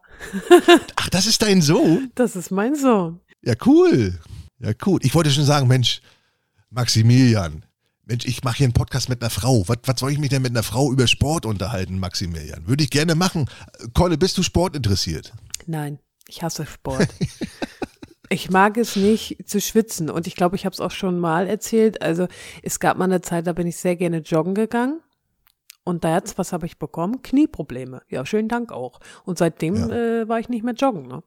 Ach, 0.96 1.08
das 1.10 1.26
ist 1.26 1.42
dein 1.42 1.60
Sohn? 1.62 2.10
das 2.14 2.34
ist 2.34 2.50
mein 2.50 2.74
Sohn. 2.74 3.20
Ja, 3.42 3.54
cool. 3.66 4.18
Ja, 4.58 4.72
cool. 4.86 5.00
Ich 5.02 5.14
wollte 5.14 5.30
schon 5.30 5.44
sagen, 5.44 5.68
Mensch, 5.68 6.00
Maximilian, 6.70 7.64
Mensch, 8.04 8.24
ich 8.24 8.42
mache 8.42 8.58
hier 8.58 8.64
einen 8.64 8.72
Podcast 8.72 9.08
mit 9.08 9.20
einer 9.20 9.30
Frau. 9.30 9.68
Was, 9.68 9.78
was 9.84 10.00
soll 10.00 10.10
ich 10.10 10.18
mich 10.18 10.30
denn 10.30 10.42
mit 10.42 10.52
einer 10.52 10.62
Frau 10.62 10.90
über 10.90 11.06
Sport 11.06 11.44
unterhalten, 11.46 11.98
Maximilian? 11.98 12.66
Würde 12.66 12.82
ich 12.82 12.90
gerne 12.90 13.14
machen. 13.14 13.48
Kolle, 13.92 14.16
bist 14.16 14.38
du 14.38 14.42
Sport 14.42 14.74
interessiert? 14.76 15.32
Nein, 15.66 15.98
ich 16.26 16.42
hasse 16.42 16.66
Sport. 16.66 17.08
Ich 18.30 18.50
mag 18.50 18.76
es 18.76 18.94
nicht 18.94 19.48
zu 19.48 19.58
schwitzen 19.58 20.10
und 20.10 20.26
ich 20.26 20.34
glaube, 20.34 20.54
ich 20.54 20.66
habe 20.66 20.74
es 20.74 20.80
auch 20.80 20.90
schon 20.90 21.18
mal 21.18 21.46
erzählt. 21.46 22.02
Also 22.02 22.28
es 22.62 22.78
gab 22.78 22.98
mal 22.98 23.04
eine 23.04 23.22
Zeit, 23.22 23.46
da 23.46 23.54
bin 23.54 23.66
ich 23.66 23.78
sehr 23.78 23.96
gerne 23.96 24.18
joggen 24.18 24.54
gegangen 24.54 25.00
und 25.88 26.04
da 26.04 26.14
jetzt, 26.14 26.38
was 26.38 26.52
habe 26.52 26.66
ich 26.66 26.78
bekommen? 26.78 27.22
Knieprobleme. 27.22 28.02
Ja, 28.08 28.24
schönen 28.26 28.48
Dank 28.48 28.70
auch. 28.70 29.00
Und 29.24 29.38
seitdem 29.38 29.74
Ja. 29.76 29.88
äh, 29.88 30.28
war 30.28 30.38
ich 30.38 30.48
nicht 30.48 30.64
mehr 30.64 30.74
joggen. 30.74 31.08
Ne? 31.08 31.22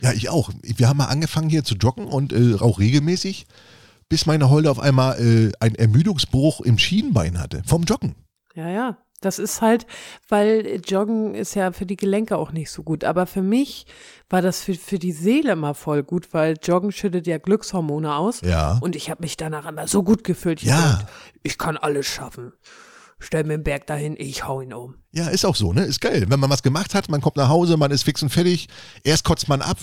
Ja, 0.00 0.12
ich 0.12 0.28
auch. 0.30 0.50
Wir 0.62 0.88
haben 0.88 0.96
mal 0.98 1.06
angefangen 1.06 1.48
hier 1.50 1.64
zu 1.64 1.74
joggen 1.74 2.06
und 2.06 2.32
äh, 2.32 2.54
auch 2.60 2.78
regelmäßig, 2.78 3.46
bis 4.08 4.26
meine 4.26 4.48
Holde 4.50 4.70
auf 4.70 4.78
einmal 4.80 5.18
äh, 5.20 5.52
einen 5.60 5.74
Ermüdungsbruch 5.74 6.60
im 6.60 6.78
Schienbein 6.78 7.40
hatte. 7.40 7.62
Vom 7.66 7.82
Joggen. 7.84 8.14
Ja, 8.54 8.68
ja. 8.70 8.98
Das 9.20 9.38
ist 9.38 9.62
halt, 9.62 9.86
weil 10.28 10.82
Joggen 10.86 11.34
ist 11.34 11.54
ja 11.54 11.72
für 11.72 11.86
die 11.86 11.96
Gelenke 11.96 12.36
auch 12.36 12.52
nicht 12.52 12.70
so 12.70 12.82
gut. 12.82 13.04
Aber 13.04 13.26
für 13.26 13.40
mich 13.40 13.86
war 14.28 14.42
das 14.42 14.60
für, 14.60 14.74
für 14.74 14.98
die 14.98 15.12
Seele 15.12 15.52
immer 15.52 15.72
voll 15.72 16.02
gut, 16.02 16.34
weil 16.34 16.56
Joggen 16.62 16.92
schüttet 16.92 17.26
ja 17.26 17.38
Glückshormone 17.38 18.14
aus. 18.14 18.42
Ja. 18.42 18.78
Und 18.82 18.94
ich 18.94 19.08
habe 19.08 19.22
mich 19.22 19.38
danach 19.38 19.66
immer 19.66 19.88
so 19.88 20.02
gut 20.02 20.24
gefühlt. 20.24 20.60
Ich 20.62 20.68
Ja. 20.68 20.78
dachte, 20.78 21.06
ich 21.42 21.56
kann 21.56 21.78
alles 21.78 22.04
schaffen. 22.06 22.52
Stell 23.24 23.44
mir 23.44 23.54
einen 23.54 23.64
Berg 23.64 23.86
dahin, 23.86 24.16
ich 24.18 24.46
hau 24.46 24.60
ihn 24.60 24.74
um. 24.74 24.96
Ja, 25.12 25.28
ist 25.28 25.46
auch 25.46 25.56
so, 25.56 25.72
ne? 25.72 25.84
Ist 25.84 26.00
geil. 26.00 26.26
Wenn 26.28 26.40
man 26.40 26.50
was 26.50 26.62
gemacht 26.62 26.94
hat, 26.94 27.08
man 27.08 27.22
kommt 27.22 27.36
nach 27.36 27.48
Hause, 27.48 27.78
man 27.78 27.90
ist 27.90 28.02
fix 28.02 28.22
und 28.22 28.28
fertig. 28.28 28.68
Erst 29.02 29.24
kotzt 29.24 29.48
man 29.48 29.62
ab, 29.62 29.78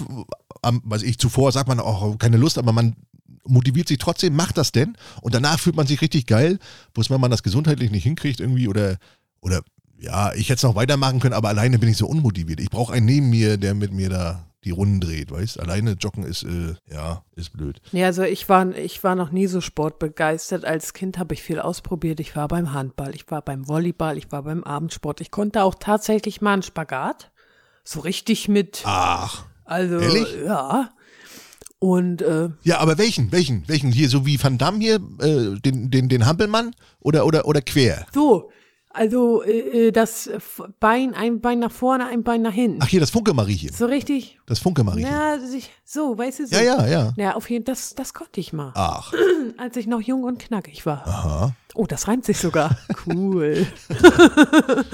am, 0.62 0.82
weiß 0.86 1.02
ich, 1.02 1.18
zuvor 1.18 1.52
sagt 1.52 1.68
man 1.68 1.80
auch 1.80 2.18
keine 2.20 2.38
Lust, 2.38 2.60
aber 2.60 2.72
man 2.72 2.96
motiviert 3.44 3.88
sich 3.88 3.98
trotzdem, 3.98 4.36
macht 4.36 4.58
das 4.58 4.72
denn 4.72 4.96
und 5.22 5.34
danach 5.34 5.60
fühlt 5.60 5.76
man 5.76 5.88
sich 5.88 6.02
richtig 6.02 6.28
geil. 6.28 6.60
Bloß 6.94 7.10
wenn 7.10 7.20
man 7.20 7.32
das 7.32 7.42
gesundheitlich 7.42 7.90
nicht 7.90 8.04
hinkriegt 8.04 8.40
irgendwie 8.40 8.68
oder, 8.68 8.98
oder 9.42 9.62
Ja, 9.98 10.34
ich 10.34 10.50
hätte 10.50 10.58
es 10.58 10.64
noch 10.64 10.76
weitermachen 10.76 11.20
können, 11.20 11.34
aber 11.34 11.50
alleine 11.50 11.80
bin 11.80 11.90
ich 11.90 11.98
so 11.98 12.08
unmotiviert. 12.08 12.60
Ich 12.60 12.70
brauche 12.70 12.94
einen 12.94 13.08
neben 13.08 13.30
mir, 13.32 13.58
der 13.58 13.74
mit 13.74 13.92
mir 13.92 14.10
da 14.10 14.51
die 14.64 14.72
Runden 14.72 15.00
dreht, 15.00 15.32
weißt? 15.32 15.60
Alleine 15.60 15.94
joggen 15.94 16.24
ist, 16.24 16.44
äh, 16.44 16.76
ja, 16.92 17.24
ist 17.36 17.54
blöd. 17.54 17.82
Ja, 17.92 18.06
also 18.08 18.24
ich 18.24 18.48
war, 18.48 18.76
ich 18.76 19.04
war 19.04 19.16
noch 19.16 19.32
nie 19.32 19.48
so 19.48 19.60
sportbegeistert. 19.62 20.66
Als 20.66 20.94
Kind 20.94 21.18
habe 21.18 21.34
ich 21.34 21.42
viel 21.42 21.60
ausprobiert. 21.60 22.20
Ich 22.20 22.36
war 22.36 22.48
beim 22.48 22.74
Handball, 22.74 23.16
ich 23.16 23.30
war 23.32 23.42
beim 23.42 23.68
Volleyball, 23.68 24.18
ich 24.18 24.32
war 24.32 24.44
beim 24.44 24.64
Abendsport. 24.64 25.22
Ich 25.22 25.32
konnte 25.32 25.64
auch 25.64 25.76
tatsächlich 25.76 26.42
mal 26.42 26.54
einen 26.54 26.62
Spagat. 26.64 27.32
So 27.84 28.02
richtig 28.02 28.48
mit, 28.48 28.84
Ach. 28.86 29.46
also, 29.66 29.98
ehrlich? 29.98 30.38
ja. 30.46 30.90
Und, 31.80 32.22
äh, 32.22 32.50
Ja, 32.62 32.78
aber 32.78 33.00
welchen? 33.00 33.32
Welchen? 33.32 33.68
Welchen? 33.68 33.92
Hier, 33.92 34.08
so 34.08 34.24
wie 34.28 34.42
Van 34.42 34.60
Damme 34.60 34.78
hier, 34.78 35.00
äh, 35.20 35.60
den, 35.60 35.90
den, 35.90 36.10
den 36.10 36.28
Hampelmann? 36.28 36.76
Oder, 37.00 37.26
oder, 37.26 37.48
oder 37.48 37.62
quer? 37.62 38.06
so. 38.14 38.52
Also, 38.94 39.42
äh, 39.44 39.88
äh, 39.88 39.92
das 39.92 40.30
Bein, 40.80 41.14
ein 41.14 41.40
Bein 41.42 41.60
nach 41.60 41.72
vorne, 41.72 42.08
ein 42.08 42.24
Bein 42.24 42.42
nach 42.42 42.54
hinten. 42.54 42.80
Ach, 42.82 42.88
hier, 42.88 43.00
das 43.00 43.10
Funke-Mariechen. 43.12 43.72
So 43.74 43.86
richtig, 43.86 44.40
Das 44.46 44.60
Funke-Mariechen. 44.60 45.10
sich- 45.48 45.70
so, 45.86 46.18
weißt 46.18 46.40
du, 46.40 46.48
so. 46.48 46.56
Ja, 46.56 46.62
ja, 46.62 46.88
ja. 46.88 47.14
Ja, 47.18 47.36
auf 47.36 47.50
jeden 47.50 47.66
Fall, 47.66 47.74
das, 47.76 47.96
das 47.96 48.14
konnte 48.14 48.40
ich 48.40 48.52
mal, 48.54 48.72
Ach, 48.76 49.14
als 49.58 49.78
ich 49.78 49.88
noch 49.88 50.02
jung 50.02 50.24
und 50.24 50.40
knackig 50.40 50.86
war. 50.86 51.08
aha. 51.08 51.56
Oh, 51.74 51.86
das 51.86 52.08
reimt 52.08 52.26
sich 52.26 52.38
sogar. 52.40 52.78
Cool. 53.08 53.66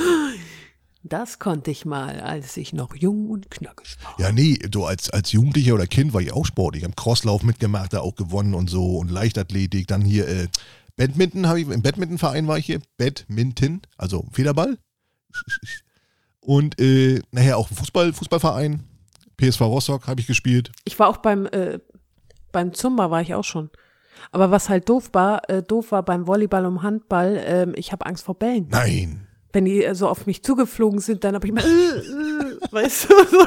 das 1.03 1.39
konnte 1.39 1.71
ich 1.71 1.85
mal, 1.85 2.19
als 2.19 2.57
ich 2.57 2.73
noch 2.73 2.93
jung 2.95 3.29
und 3.29 3.49
knackig 3.49 3.97
war. 4.03 4.15
Ja, 4.19 4.31
nee, 4.31 4.55
du 4.69 4.85
als, 4.85 5.09
als 5.09 5.31
Jugendlicher 5.31 5.73
oder 5.73 5.87
Kind 5.87 6.13
war 6.13 6.21
ich 6.21 6.33
auch 6.33 6.45
sportlich. 6.45 6.81
Ich 6.83 6.85
habe 6.87 6.95
Crosslauf 6.95 7.43
mitgemacht, 7.43 7.93
da 7.93 8.01
auch 8.01 8.15
gewonnen 8.15 8.53
und 8.53 8.69
so 8.69 8.97
und 8.97 9.09
Leichtathletik. 9.09 9.87
Dann 9.87 10.01
hier 10.01 10.27
äh, 10.27 10.47
Badminton 10.97 11.47
habe 11.47 11.61
ich, 11.61 11.69
im 11.69 11.81
Badmintonverein 11.81 12.47
war 12.47 12.57
ich 12.57 12.65
hier. 12.65 12.81
Badminton, 12.97 13.81
also 13.97 14.25
Federball. 14.31 14.77
Und 16.39 16.79
äh, 16.81 17.21
nachher 17.31 17.57
auch 17.57 17.69
Fußball, 17.69 18.13
Fußballverein. 18.13 18.83
PSV 19.37 19.61
Rostock 19.61 20.07
habe 20.07 20.19
ich 20.19 20.27
gespielt. 20.27 20.71
Ich 20.83 20.97
war 20.97 21.07
auch 21.07 21.17
beim, 21.17 21.45
äh, 21.47 21.79
beim 22.51 22.73
Zumba 22.73 23.11
war 23.11 23.21
ich 23.21 23.35
auch 23.35 23.43
schon. 23.43 23.69
Aber 24.31 24.49
was 24.49 24.67
halt 24.67 24.89
doof 24.89 25.09
war, 25.13 25.47
äh, 25.49 25.61
doof 25.61 25.91
war 25.91 26.03
beim 26.03 26.25
Volleyball 26.25 26.65
und 26.65 26.81
Handball, 26.81 27.39
ähm, 27.45 27.73
ich 27.75 27.91
habe 27.91 28.05
Angst 28.05 28.25
vor 28.25 28.35
Bällen. 28.35 28.67
Nein. 28.69 29.26
Wenn 29.57 29.65
die 29.65 29.83
äh, 29.83 29.95
so 29.95 30.07
auf 30.07 30.27
mich 30.27 30.43
zugeflogen 30.43 30.99
sind, 30.99 31.23
dann 31.23 31.33
habe 31.33 31.47
ich 31.47 31.49
immer, 31.49 31.65
äh, 31.65 31.65
äh, 31.65 32.57
weißt 32.69 33.05
du, 33.05 33.13
so. 33.31 33.39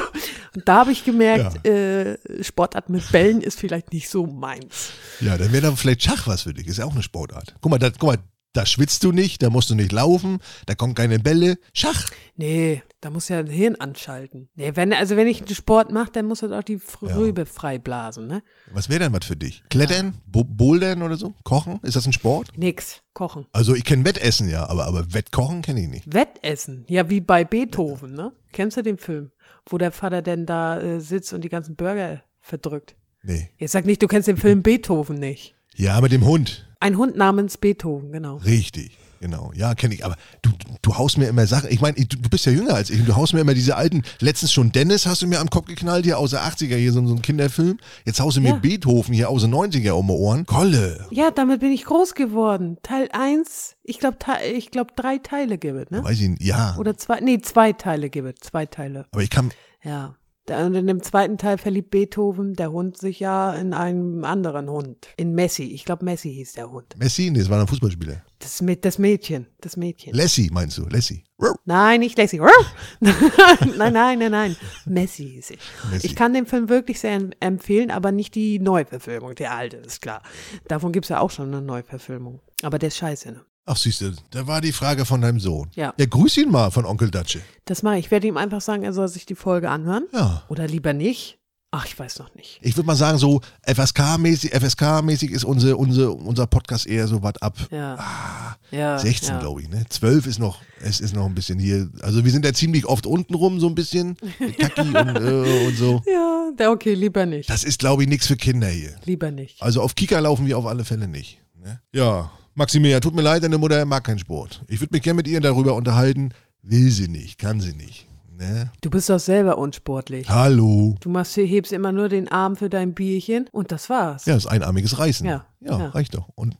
Und 0.57 0.67
da 0.67 0.79
habe 0.79 0.91
ich 0.91 1.05
gemerkt, 1.05 1.65
äh, 1.65 2.19
Sportart 2.43 2.91
mit 2.91 3.13
Bällen 3.13 3.41
ist 3.41 3.61
vielleicht 3.61 3.93
nicht 3.93 4.09
so 4.09 4.27
meins. 4.27 4.91
Ja, 5.21 5.39
dann 5.39 5.53
wäre 5.53 5.63
dann 5.63 5.77
vielleicht 5.77 6.03
Schach 6.03 6.27
was 6.27 6.43
für 6.43 6.53
dich. 6.53 6.67
Ist 6.67 6.79
ja 6.79 6.85
auch 6.85 6.95
eine 6.95 7.05
Sportart. 7.05 7.55
Guck 7.61 7.71
mal, 7.71 7.79
da, 7.79 7.91
guck 7.91 8.03
mal, 8.03 8.19
da 8.53 8.67
schwitzt 8.67 9.05
du 9.05 9.13
nicht, 9.13 9.43
da 9.43 9.51
musst 9.51 9.71
du 9.71 9.75
nicht 9.75 9.93
laufen, 9.93 10.39
da 10.67 10.75
kommen 10.75 10.95
keine 10.95 11.19
Bälle. 11.19 11.59
Schach. 11.73 12.11
Nee, 12.37 12.83
da 13.01 13.11
muss 13.11 13.29
ja 13.29 13.39
ein 13.39 13.47
Hirn 13.47 13.77
anschalten. 13.77 14.49
Nee, 14.55 14.73
wenn, 14.75 14.93
also 14.93 15.17
wenn 15.17 15.29
ich 15.29 15.41
einen 15.41 15.55
Sport 15.55 15.93
mache, 15.93 16.11
dann 16.13 16.27
muss 16.27 16.43
er 16.43 16.49
doch 16.49 16.63
die 16.63 16.81
Rübe 17.03 17.47
freiblasen, 17.47 18.27
ne? 18.27 18.43
Was 18.73 18.89
wäre 18.89 19.01
denn 19.01 19.13
was 19.13 19.27
für 19.27 19.37
dich? 19.37 19.63
Klettern? 19.71 20.15
Bo 20.27 20.45
Bouldern 20.45 21.03
oder 21.03 21.17
so? 21.17 21.35
Kochen? 21.45 21.81
Ist 21.83 21.97
das 21.97 22.07
ein 22.07 22.13
Sport? 22.13 22.57
Nix. 22.57 23.03
Kochen. 23.13 23.47
Also 23.53 23.75
ich 23.75 23.85
kenne 23.85 24.05
Wettessen 24.05 24.49
ja, 24.49 24.69
aber, 24.69 24.87
aber 24.87 25.13
Wettkochen 25.13 25.63
kenne 25.63 25.83
ich 25.83 25.89
nicht. 25.89 26.13
Wettessen. 26.13 26.85
Ja, 26.89 27.09
wie 27.11 27.21
bei 27.21 27.45
Beethoven, 27.45 28.15
ne? 28.15 28.33
Kennst 28.53 28.77
du 28.77 28.83
den 28.83 28.99
Film? 28.99 29.31
Wo 29.67 29.79
der 29.79 29.93
Vater 29.93 30.23
denn 30.23 30.47
da 30.47 30.81
äh, 30.81 31.01
sitzt 31.01 31.33
und 31.33 31.43
die 31.43 31.49
ganzen 31.49 31.77
Burger 31.77 32.23
verdrückt. 32.41 32.97
Nee. 33.23 33.51
Jetzt 33.59 33.73
sag 33.73 33.85
nicht, 33.85 34.03
du 34.03 34.09
kennst 34.09 34.29
den 34.29 34.37
Film 34.37 34.63
Beethoven 34.63 35.19
nicht. 35.19 35.55
Ja, 35.75 36.01
mit 36.01 36.13
dem 36.13 36.25
Hund. 36.25 36.70
Ein 36.81 36.97
Hund 36.97 37.17
namens 37.17 37.59
Beethoven, 37.59 38.11
genau. 38.11 38.37
Richtig. 38.37 38.99
Genau. 39.21 39.53
Ja, 39.55 39.75
kenne 39.75 39.95
ich. 39.95 40.03
Aber 40.03 40.17
du, 40.41 40.51
du 40.81 40.97
haust 40.97 41.19
mir 41.19 41.29
immer 41.29 41.47
Sachen. 41.47 41.71
Ich 41.71 41.83
meine, 41.83 41.95
du, 41.95 42.31
bist 42.31 42.47
ja 42.47 42.53
jünger 42.53 42.75
als 42.75 42.89
ich. 42.89 43.05
Du 43.05 43.15
haust 43.15 43.35
mir 43.35 43.41
immer 43.41 43.53
diese 43.53 43.77
alten. 43.77 44.03
Letztens 44.19 44.51
schon 44.51 44.73
Dennis 44.73 45.05
hast 45.05 45.21
du 45.21 45.27
mir 45.27 45.41
am 45.41 45.51
Kopf 45.51 45.67
geknallt, 45.67 46.07
hier 46.07 46.19
aus 46.19 46.31
der 46.31 46.41
80er, 46.41 46.77
hier 46.77 46.91
so, 46.91 47.07
so 47.07 47.15
ein 47.15 47.21
Kinderfilm. 47.21 47.79
Jetzt 48.07 48.19
haust 48.19 48.39
du 48.39 48.41
mir 48.41 48.49
Ja. 48.49 48.57
Beethoven 48.57 49.13
hier 49.13 49.29
aus 49.29 49.43
den 49.43 49.55
90er 49.55 49.91
um 49.91 50.07
die 50.07 50.13
Ohren. 50.15 50.47
Kolle. 50.47 51.07
Ja, 51.11 51.31
damit 51.31 51.61
bin 51.61 51.71
ich 51.71 51.85
groß 51.85 52.15
geworden. 52.15 52.79
Teil 52.83 53.11
1, 53.13 53.77
ich 53.83 53.99
glaube, 53.99 54.17
ich 54.55 54.71
glaub, 54.71 54.97
drei 54.97 55.19
Teile 55.19 55.59
gibt 55.59 55.77
es, 55.77 55.91
ne? 55.91 56.03
Weiß 56.03 56.19
ich 56.19 56.31
nicht. 56.31 56.43
Ja. 56.43 56.77
Oder 56.79 56.97
zwei, 56.97 57.21
nee, 57.21 57.41
zwei 57.41 57.75
Teile 57.75 58.09
gibt 58.09 58.43
es, 58.43 58.49
zwei 58.49 58.65
Teile. 58.65 59.05
Aber 59.13 59.23
ich 59.23 59.31
kann. 59.31 59.51
Ja. 59.85 60.15
Und 60.49 60.75
in 60.75 60.87
dem 60.87 61.03
zweiten 61.03 61.39
Teil 61.39 61.59
verliebt 61.59 61.91
Beethoven, 61.91 62.55
der 62.55 62.73
Hund, 62.73 62.97
sich 62.97 63.21
ja 63.21 63.55
in 63.55 63.73
einen 63.73 64.25
anderen 64.25 64.69
Hund. 64.69 65.09
In 65.17 65.35
Messi. 65.35 65.65
Ich 65.65 65.85
glaube, 65.85 66.05
Messi 66.05 66.33
hieß 66.33 66.55
der 66.55 66.71
Hund. 66.71 66.97
Messi? 66.99 67.31
Nee, 67.31 67.39
das 67.39 67.51
war 67.51 67.61
ein 67.61 67.67
Fußballspieler. 67.69 68.23
Das, 68.41 68.63
das 68.81 68.99
Mädchen. 68.99 69.47
Das 69.61 69.77
Mädchen. 69.77 70.15
Lassie, 70.15 70.51
meinst 70.53 70.79
du? 70.79 70.87
Lassie. 70.89 71.25
Nein, 71.65 72.01
nicht 72.01 72.19
Lassie. 72.19 72.41
nein, 73.01 73.93
nein, 73.93 74.19
nein, 74.19 74.31
nein. 74.31 74.57
Messi 74.87 75.25
hieß 75.29 75.51
ich. 75.51 75.61
Messi. 75.91 76.07
Ich 76.07 76.17
kann 76.17 76.35
den 76.35 76.47
Film 76.47 76.69
wirklich 76.69 76.99
sehr 77.01 77.13
em- 77.13 77.31
empfehlen, 77.39 77.91
aber 77.91 78.11
nicht 78.11 78.35
die 78.35 78.59
Neuverfilmung. 78.59 79.35
Der 79.37 79.55
alte, 79.55 79.77
ist 79.77 80.01
klar. 80.03 80.23
Davon 80.67 80.91
gibt 80.93 81.05
es 81.05 81.11
ja 81.11 81.21
auch 81.21 81.31
schon 81.31 81.49
eine 81.49 81.63
Neuverfilmung. 81.63 82.41
Aber 82.63 82.79
der 82.79 82.89
ist 82.89 82.97
scheiße, 82.97 83.33
ne? 83.33 83.45
Ach, 83.73 83.77
siehst 83.77 84.01
du, 84.01 84.13
da 84.31 84.49
war 84.49 84.61
die 84.61 84.73
Frage 84.73 85.05
von 85.05 85.21
deinem 85.21 85.39
Sohn. 85.39 85.71
Ja. 85.77 85.95
Ja, 85.97 86.07
grüß 86.07 86.39
ihn 86.39 86.51
mal 86.51 86.73
von 86.73 86.85
Onkel 86.85 87.09
Datsche. 87.09 87.41
Das 87.67 87.85
mache 87.85 87.99
ich. 87.99 88.07
Ich 88.07 88.11
werde 88.11 88.27
ihm 88.27 88.37
einfach 88.37 88.61
sagen, 88.61 88.83
er 88.83 88.93
soll 88.93 89.07
sich 89.07 89.27
die 89.27 89.37
Folge 89.37 89.71
anhören. 89.71 90.09
Ja. 90.13 90.43
Oder 90.49 90.67
lieber 90.67 90.93
nicht. 90.93 91.39
Ach, 91.71 91.87
ich 91.87 91.97
weiß 91.97 92.19
noch 92.19 92.35
nicht. 92.35 92.59
Ich 92.63 92.77
würde 92.77 92.89
mal 92.89 92.97
sagen, 92.97 93.19
so 93.19 93.41
FSK-mäßig, 93.65 94.53
FSK-mäßig 94.55 95.31
ist 95.31 95.45
unsere, 95.45 95.77
unsere, 95.77 96.11
unser 96.11 96.49
Podcast 96.49 96.89
eher 96.89 97.07
so 97.07 97.23
was 97.23 97.37
ab 97.41 97.57
Ja. 97.71 97.95
ah, 97.95 98.57
ja 98.73 98.99
16, 98.99 99.35
ja. 99.35 99.39
glaube 99.39 99.63
ich. 99.63 99.69
Ne? 99.69 99.85
12 99.89 100.27
ist 100.27 100.41
noch, 100.41 100.59
es 100.81 100.99
ist 100.99 101.15
noch 101.15 101.27
ein 101.27 101.35
bisschen 101.37 101.61
hier. 101.61 101.89
Also 102.03 102.25
wir 102.25 102.33
sind 102.33 102.45
ja 102.45 102.53
ziemlich 102.53 102.87
oft 102.87 103.07
unten 103.07 103.35
rum, 103.35 103.61
so 103.61 103.69
ein 103.69 103.77
bisschen. 103.77 104.17
Kaki 104.59 104.81
und, 104.89 105.17
äh, 105.17 105.67
und 105.69 105.77
so. 105.77 106.03
Ja, 106.13 106.51
der, 106.59 106.73
okay, 106.73 106.95
lieber 106.95 107.25
nicht. 107.25 107.49
Das 107.49 107.63
ist, 107.63 107.79
glaube 107.79 108.03
ich, 108.03 108.09
nichts 108.09 108.27
für 108.27 108.37
Kinder 108.37 108.67
hier. 108.67 108.97
Lieber 109.05 109.31
nicht. 109.31 109.63
Also 109.63 109.81
auf 109.81 109.95
Kika 109.95 110.19
laufen 110.19 110.47
wir 110.47 110.59
auf 110.59 110.67
alle 110.67 110.85
Fälle 110.85 111.07
nicht. 111.07 111.41
Ne? 111.55 111.81
Ja, 111.93 112.33
Maximilian, 112.55 113.01
tut 113.01 113.15
mir 113.15 113.23
leid, 113.23 113.43
deine 113.43 113.59
Mutter 113.59 113.85
mag 113.85 114.05
keinen 114.05 114.19
Sport. 114.19 114.65
Ich 114.69 114.81
würde 114.81 114.93
mich 114.93 115.03
gerne 115.03 115.19
mit 115.19 115.29
ihr 115.29 115.41
darüber 115.41 115.75
unterhalten. 115.75 116.31
Will 116.63 116.91
sie 116.91 117.09
nicht, 117.09 117.39
kann 117.39 117.61
sie 117.61 117.75
nicht. 117.75 118.07
Ne? 118.37 118.71
Du 118.81 118.91
bist 118.91 119.09
doch 119.11 119.19
selber 119.21 119.59
unsportlich. 119.59 120.29
Hallo. 120.29 120.97
Du 121.01 121.11
machst, 121.11 121.37
hebst 121.37 121.73
immer 121.73 121.93
nur 121.93 122.09
den 122.09 122.29
Arm 122.29 122.57
für 122.57 122.71
dein 122.71 122.95
Bierchen 122.95 123.47
und 123.53 123.71
das 123.71 123.89
war's. 123.91 124.25
Ja, 124.25 124.35
das 124.35 124.45
ist 124.45 124.51
einarmiges 124.51 124.99
Reißen. 124.99 125.27
Ja, 125.27 125.47
ja, 125.61 125.79
ja. 125.79 125.89
reicht 125.89 126.15
doch. 126.15 126.29
Und, 126.35 126.57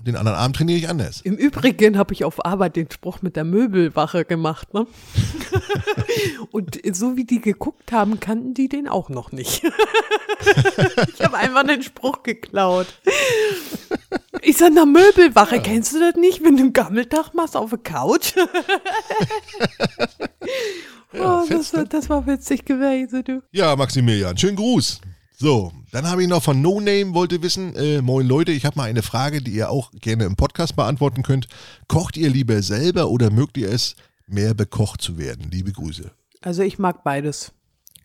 und 0.00 0.08
den 0.08 0.16
anderen 0.16 0.38
Arm 0.38 0.54
trainiere 0.54 0.78
ich 0.78 0.88
anders. 0.88 1.20
Im 1.20 1.36
Übrigen 1.36 1.98
habe 1.98 2.14
ich 2.14 2.24
auf 2.24 2.42
Arbeit 2.46 2.74
den 2.76 2.90
Spruch 2.90 3.20
mit 3.20 3.36
der 3.36 3.44
Möbelwache 3.44 4.24
gemacht, 4.24 4.72
ne? 4.72 4.86
Und 6.50 6.80
so 6.96 7.18
wie 7.18 7.24
die 7.24 7.42
geguckt 7.42 7.92
haben, 7.92 8.18
kannten 8.18 8.54
die 8.54 8.68
den 8.68 8.88
auch 8.88 9.10
noch 9.10 9.30
nicht. 9.30 9.62
ich 11.14 11.20
habe 11.22 11.36
einfach 11.36 11.66
den 11.66 11.82
Spruch 11.82 12.22
geklaut. 12.22 12.86
Ich 14.40 14.56
sag, 14.56 14.72
na 14.74 14.86
Möbelwache, 14.86 15.60
kennst 15.60 15.92
du 15.94 16.00
das 16.00 16.14
nicht, 16.14 16.42
wenn 16.42 16.56
du 16.56 16.62
einen 16.62 16.72
Gammeltag 16.72 17.34
machst 17.34 17.54
auf 17.54 17.68
der 17.68 17.78
Couch? 17.80 18.32
Ja, 21.12 21.40
oh, 21.42 21.46
das, 21.48 21.48
fetzt, 21.48 21.74
war, 21.74 21.80
ne? 21.80 21.88
das 21.88 22.08
war 22.08 22.26
witzig 22.28 22.64
gewesen, 22.64 23.24
du. 23.24 23.42
Ja, 23.50 23.74
Maximilian, 23.74 24.38
schönen 24.38 24.54
Gruß. 24.54 25.00
So, 25.42 25.72
dann 25.90 26.06
habe 26.06 26.20
ich 26.22 26.28
noch 26.28 26.42
von 26.42 26.60
No 26.60 26.80
Name, 26.80 27.14
wollte 27.14 27.42
wissen, 27.42 27.74
äh, 27.74 28.02
moin 28.02 28.26
Leute, 28.26 28.52
ich 28.52 28.66
habe 28.66 28.76
mal 28.76 28.90
eine 28.90 29.00
Frage, 29.02 29.40
die 29.40 29.52
ihr 29.52 29.70
auch 29.70 29.90
gerne 29.92 30.24
im 30.26 30.36
Podcast 30.36 30.76
beantworten 30.76 31.22
könnt. 31.22 31.48
Kocht 31.88 32.18
ihr 32.18 32.28
lieber 32.28 32.60
selber 32.62 33.08
oder 33.08 33.30
mögt 33.30 33.56
ihr 33.56 33.70
es, 33.72 33.96
mehr 34.26 34.52
bekocht 34.52 35.00
zu 35.00 35.16
werden? 35.16 35.50
Liebe 35.50 35.72
Grüße. 35.72 36.10
Also 36.42 36.62
ich 36.62 36.78
mag 36.78 37.04
beides. 37.04 37.52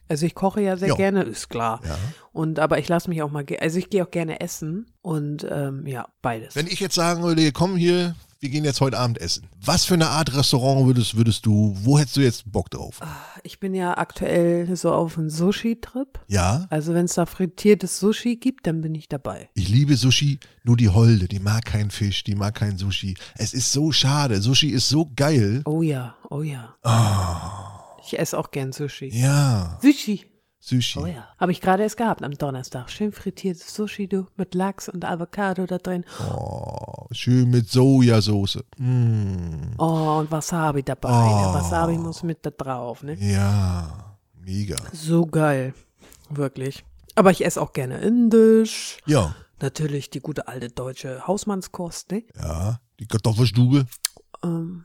Also 0.07 0.25
ich 0.25 0.33
koche 0.33 0.61
ja 0.61 0.77
sehr 0.77 0.87
Ja. 0.87 0.95
gerne, 0.95 1.23
ist 1.23 1.49
klar. 1.49 1.81
Ja. 1.83 1.97
Und 2.31 2.57
aber 2.57 2.79
ich 2.79 2.87
lasse 2.87 3.09
mich 3.09 3.21
auch 3.21 3.31
mal, 3.31 3.43
also 3.59 3.79
ich 3.79 3.89
gehe 3.89 4.05
auch 4.05 4.11
gerne 4.11 4.39
essen 4.39 4.85
und 5.01 5.45
ähm, 5.51 5.85
ja, 5.87 6.07
beides. 6.21 6.55
Wenn 6.55 6.67
ich 6.67 6.79
jetzt 6.79 6.95
sagen 6.95 7.21
würde, 7.21 7.51
komm 7.51 7.75
hier, 7.75 8.15
wir 8.45 8.51
gehen 8.51 8.63
jetzt 8.63 8.79
heute 8.79 8.99
Abend 8.99 9.19
essen. 9.19 9.47
Was 9.59 9.85
für 9.85 9.95
eine 9.95 10.07
Art 10.09 10.35
Restaurant 10.35 10.85
würdest, 10.85 11.17
würdest 11.17 11.47
du, 11.47 11.75
wo 11.81 11.97
hättest 11.97 12.15
du 12.17 12.21
jetzt 12.21 12.51
Bock 12.51 12.69
drauf? 12.69 12.99
Ich 13.41 13.59
bin 13.59 13.73
ja 13.73 13.97
aktuell 13.97 14.75
so 14.75 14.93
auf 14.93 15.17
einem 15.17 15.31
Sushi-Trip. 15.31 16.19
Ja, 16.27 16.67
Also 16.69 16.93
wenn 16.93 17.05
es 17.05 17.15
da 17.15 17.25
frittiertes 17.25 17.99
Sushi 17.99 18.35
gibt, 18.35 18.67
dann 18.67 18.81
bin 18.81 18.93
ich 18.93 19.09
dabei. 19.09 19.49
ich 19.55 19.67
liebe 19.69 19.97
Sushi, 19.97 20.37
nur 20.63 20.77
die 20.77 20.89
Holde, 20.89 21.27
die 21.27 21.39
mag 21.39 21.65
keinen 21.65 21.89
Fisch, 21.89 22.23
die 22.23 22.35
mag 22.35 22.53
kein 22.53 22.77
Sushi. 22.77 23.15
Es 23.35 23.55
ist 23.55 23.71
so 23.71 23.91
schade, 23.91 24.39
Sushi 24.39 24.69
ist 24.69 24.89
so 24.89 25.09
geil. 25.15 25.63
Oh 25.65 25.81
ja, 25.81 26.13
oh 26.29 26.43
ja. 26.43 26.75
Ich 28.05 28.19
esse 28.19 28.37
auch 28.37 28.51
gern 28.51 28.71
Sushi. 28.73 29.09
Ja, 29.11 29.79
Sushi. 29.81 30.27
Sushi. 30.65 30.99
Oh 30.99 31.05
ja. 31.05 31.27
Habe 31.37 31.51
ich 31.51 31.61
gerade 31.61 31.83
erst 31.83 31.97
gehabt 31.97 32.23
am 32.23 32.33
Donnerstag. 32.37 32.89
Schön 32.89 33.11
frittiertes 33.11 33.75
Sushi, 33.75 34.07
du, 34.07 34.25
mit 34.35 34.55
Lachs 34.55 34.89
und 34.89 35.05
Avocado 35.05 35.65
da 35.67 35.77
drin. 35.77 36.03
Oh, 36.31 37.05
schön 37.11 37.51
mit 37.51 37.69
Sojasauce. 37.69 38.63
Mm, 38.77 39.75
Oh, 39.77 40.17
und 40.19 40.31
Wasabi 40.31 40.81
dabei. 40.81 41.09
Oh. 41.09 41.51
Ne? 41.51 41.53
Wasabi 41.59 41.97
muss 41.99 42.23
mit 42.23 42.43
da 42.45 42.49
drauf, 42.49 43.03
ne? 43.03 43.13
ja, 43.19 44.15
mega. 44.41 44.77
So 44.91 45.25
geil. 45.27 45.75
Wirklich. 46.31 46.83
Aber 47.13 47.29
ich 47.29 47.45
esse 47.45 47.61
auch 47.61 47.71
gerne 47.73 47.99
indisch. 47.99 48.97
Ja, 49.05 49.35
Natürlich 49.61 50.09
die 50.09 50.19
gute 50.19 50.47
alte 50.49 50.67
deutsche 50.69 51.25
Hausmannskost, 51.27 52.11
ne? 52.11 52.23
ja, 52.37 52.79
die 52.99 53.05
Kartoffelstube. 53.07 53.85
Ähm, 54.43 54.83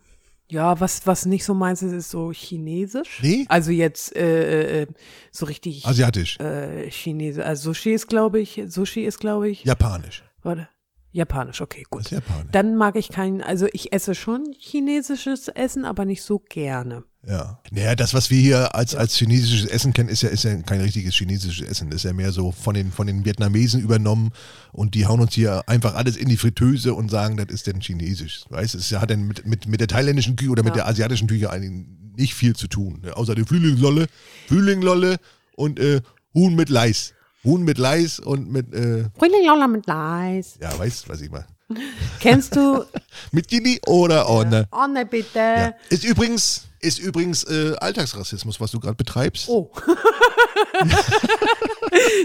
Ja, 0.51 0.81
was, 0.81 1.07
was 1.07 1.27
nicht 1.27 1.45
so 1.45 1.55
meins 1.55 1.81
ist, 1.83 1.93
ist 1.93 2.11
so 2.11 2.33
chinesisch. 2.33 3.21
Nee? 3.23 3.47
Also 3.49 3.71
jetzt 3.71 4.15
äh, 4.17 4.83
äh, 4.83 4.87
so 5.31 5.47
richtig 5.47 5.87
Asiatisch. 5.87 6.39
äh, 6.41 6.91
Chinesisch. 6.91 7.45
Also 7.45 7.71
Sushi 7.73 7.93
ist, 7.93 8.09
glaube 8.09 8.41
ich, 8.41 8.61
Sushi 8.67 9.05
ist, 9.05 9.19
glaube 9.21 9.49
ich, 9.49 9.65
Japanisch. 9.65 10.23
warte, 10.43 10.69
Japanisch, 11.13 11.61
okay, 11.61 11.83
Das 11.83 11.91
gut. 11.91 12.03
ist 12.03 12.11
Japanisch. 12.13 12.53
Dann 12.53 12.77
mag 12.77 12.97
ich 12.97 13.09
kein, 13.09 13.43
also 13.43 13.67
ich 13.73 13.93
esse 13.93 14.15
schon 14.15 14.55
chinesisches 14.59 15.49
Essen, 15.49 15.85
aber 15.85 16.05
nicht 16.05 16.23
so 16.23 16.39
gerne. 16.39 17.03
Ja. 17.27 17.59
Naja, 17.71 17.95
das, 17.97 18.15
was 18.15 18.31
wir 18.31 18.41
hier 18.41 18.75
als, 18.75 18.95
als 18.95 19.15
chinesisches 19.17 19.67
Essen 19.67 19.93
kennen, 19.93 20.09
ist 20.09 20.23
ja, 20.23 20.31
ist 20.31 20.45
ja 20.45 20.55
kein 20.63 20.81
richtiges 20.81 21.15
chinesisches 21.17 21.69
Essen. 21.69 21.91
Das 21.91 21.97
ist 21.97 22.05
ja 22.05 22.13
mehr 22.15 22.33
so 22.33 22.51
von 22.53 22.75
den, 22.75 22.93
von 22.93 23.07
den 23.07 23.25
Vietnamesen 23.25 23.81
übernommen 23.83 24.31
und 24.73 24.95
die 24.95 25.07
hauen 25.07 25.21
uns 25.21 25.35
hier 25.35 25.69
einfach 25.69 25.95
alles 25.97 26.17
in 26.17 26.29
die 26.29 26.37
Fritteuse 26.39 26.95
und 26.95 27.11
sagen, 27.11 27.37
das 27.37 27.49
ist 27.49 27.67
denn 27.67 27.81
chinesisch. 27.81 28.45
Weißt 28.49 28.75
du, 28.75 28.79
es 28.79 28.93
hat 28.93 29.11
dann 29.11 29.27
mit, 29.27 29.45
mit, 29.47 29.67
mit 29.67 29.81
der 29.81 29.89
thailändischen 29.89 30.37
Küche 30.37 30.51
oder 30.51 30.63
mit 30.63 30.71
Ja. 30.77 30.85
der 30.85 30.89
asiatischen 30.89 31.27
Küche 31.29 31.51
eigentlich 31.51 31.87
nicht 32.17 32.35
viel 32.35 32.55
zu 32.57 32.69
tun. 32.69 33.01
Ne? 33.03 33.17
Außer 33.17 33.35
der 33.35 33.45
Frühlingslolle, 33.47 34.07
Frühlinglolle 34.49 35.17
und 35.57 35.79
äh, 35.79 36.01
Huhn 36.35 36.55
mit 36.55 36.69
Leis. 36.71 37.13
Huhn 37.45 37.63
mit 37.63 37.79
Leis 37.79 38.19
und 38.21 38.51
mit, 38.51 38.73
äh, 38.75 39.05
Frühling 39.19 39.47
Lola 39.47 39.67
mit 39.67 39.87
Leis. 39.87 40.57
ja, 40.61 40.77
weißt 40.79 41.09
was 41.09 41.21
ich 41.21 41.31
meine. 41.31 41.47
Kennst 42.21 42.57
du? 42.57 42.85
Mit 43.31 43.47
Gini 43.47 43.79
oder 43.87 44.29
ohne. 44.29 44.67
Oh 44.73 44.89
ne, 44.89 45.07
bitte. 45.07 45.39
Ja. 45.39 45.73
Ist 45.89 46.03
übrigens, 46.03 46.65
ist 46.81 46.99
übrigens 46.99 47.45
äh, 47.45 47.77
Alltagsrassismus, 47.79 48.61
was 48.61 48.73
du 48.73 48.81
gerade 48.81 48.97
betreibst. 48.97 49.49
Oh. 49.49 49.71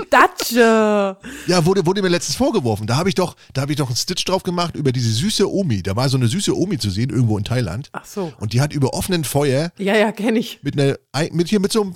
Datsche. 0.10 1.18
Ja, 1.48 1.66
wurde, 1.66 1.86
wurde 1.86 2.02
mir 2.02 2.10
letztens 2.10 2.36
vorgeworfen. 2.38 2.88
Da 2.88 2.98
habe 2.98 3.10
ich 3.10 3.16
doch, 3.16 3.36
da 3.54 3.62
habe 3.62 3.72
ich 3.72 3.78
doch 3.78 3.88
einen 3.88 3.96
Stitch 3.96 4.26
drauf 4.26 4.44
gemacht 4.44 4.76
über 4.76 4.92
diese 4.92 5.12
süße 5.12 5.48
Omi. 5.52 5.84
Da 5.84 5.96
war 5.96 6.10
so 6.10 6.18
eine 6.18 6.28
süße 6.28 6.56
Omi 6.58 6.78
zu 6.80 6.90
sehen, 6.90 7.10
irgendwo 7.10 7.38
in 7.38 7.44
Thailand. 7.44 7.90
Ach 7.92 8.06
so. 8.06 8.34
Und 8.40 8.54
die 8.54 8.62
hat 8.62 8.74
über 8.74 8.94
offenen 8.94 9.24
Feuer 9.24 9.72
Ja, 9.78 9.96
ja, 9.96 10.12
kenne 10.12 10.40
ich. 10.40 10.60
mit 10.64 10.80
einer, 10.80 10.98
mit 11.32 11.50
hier 11.50 11.60
mit 11.60 11.72
so 11.72 11.84
einem, 11.84 11.96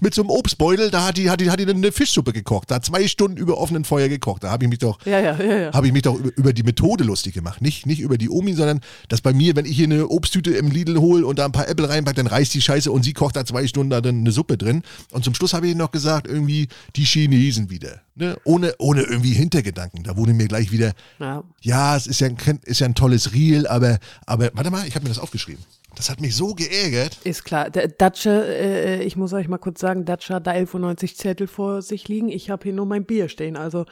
mit 0.00 0.14
so 0.14 0.22
einem 0.22 0.30
Obstbeutel, 0.30 0.90
da 0.90 1.06
hat 1.06 1.16
die, 1.16 1.30
hat 1.30 1.40
die, 1.40 1.50
hat 1.50 1.60
die 1.60 1.66
eine 1.66 1.92
Fischsuppe 1.92 2.32
gekocht. 2.32 2.70
Da 2.70 2.76
hat 2.76 2.84
zwei 2.84 3.06
Stunden 3.06 3.36
über 3.36 3.58
offenen 3.58 3.84
Feuer 3.84 4.08
gekocht. 4.08 4.44
Da 4.44 4.50
habe 4.50 4.64
ich 4.64 4.70
mich 4.70 4.78
doch, 4.78 4.98
Ja, 5.04 5.20
ja, 5.20 5.40
ja, 5.42 5.72
habe 5.72 5.86
ich 5.86 5.92
mich 5.92 6.02
doch 6.02 6.18
über, 6.18 6.30
über 6.36 6.52
die 6.52 6.62
Methode 6.62 7.04
lustig 7.04 7.34
gemacht. 7.34 7.60
Nicht, 7.60 7.86
nicht 7.86 8.00
über 8.00 8.18
die 8.18 8.28
Omi, 8.28 8.54
sondern 8.54 8.80
dass 9.08 9.20
bei 9.20 9.32
mir, 9.32 9.56
wenn 9.56 9.66
ich 9.66 9.76
hier 9.76 9.86
eine 9.86 10.08
Obsttüte 10.08 10.52
im 10.52 10.70
Lidl 10.70 10.98
hole 10.98 11.26
und 11.26 11.38
da 11.38 11.44
ein 11.44 11.52
paar 11.52 11.68
Äpfel 11.68 11.86
reinpacke, 11.86 12.16
dann 12.16 12.26
reißt 12.26 12.52
die 12.54 12.60
Scheiße 12.60 12.90
und 12.90 13.02
sie 13.02 13.12
kocht 13.12 13.36
da 13.36 13.44
zwei 13.44 13.66
Stunden 13.66 13.90
da 13.90 14.00
drin 14.00 14.20
eine 14.20 14.32
Suppe 14.32 14.56
drin. 14.56 14.82
Und 15.12 15.24
zum 15.24 15.34
Schluss 15.34 15.54
habe 15.54 15.68
ich 15.68 15.76
noch 15.76 15.90
gesagt, 15.90 16.26
irgendwie 16.26 16.68
die 16.96 17.04
Chinesen 17.04 17.70
wieder. 17.70 18.00
Ne? 18.14 18.36
Ohne, 18.44 18.74
ohne 18.78 19.02
irgendwie 19.02 19.32
Hintergedanken. 19.32 20.02
Da 20.02 20.16
wurde 20.16 20.34
mir 20.34 20.48
gleich 20.48 20.72
wieder, 20.72 20.92
ja. 21.18 21.42
ja, 21.62 21.96
es 21.96 22.06
ist 22.06 22.20
ja 22.20 22.28
ein, 22.28 22.36
ist 22.64 22.80
ja 22.80 22.86
ein 22.86 22.94
tolles 22.94 23.32
Reel, 23.32 23.66
aber, 23.66 23.98
aber 24.26 24.50
warte 24.54 24.70
mal, 24.70 24.86
ich 24.86 24.94
habe 24.94 25.04
mir 25.04 25.10
das 25.10 25.18
aufgeschrieben. 25.18 25.64
Das 25.96 26.10
hat 26.10 26.20
mich 26.20 26.36
so 26.36 26.54
geärgert. 26.54 27.18
Ist 27.24 27.44
klar. 27.44 27.70
Der 27.70 27.88
Datsche, 27.88 28.30
äh, 28.30 29.02
ich 29.02 29.16
muss 29.16 29.32
euch 29.32 29.48
mal 29.48 29.58
kurz 29.58 29.80
sagen, 29.80 30.04
Datsche 30.04 30.34
hat 30.34 30.46
da 30.46 30.52
11,90 30.52 31.16
Zettel 31.16 31.46
vor 31.46 31.82
sich 31.82 32.08
liegen. 32.08 32.28
Ich 32.28 32.50
habe 32.50 32.64
hier 32.64 32.72
nur 32.72 32.86
mein 32.86 33.04
Bier 33.04 33.28
stehen. 33.28 33.56
Also 33.56 33.86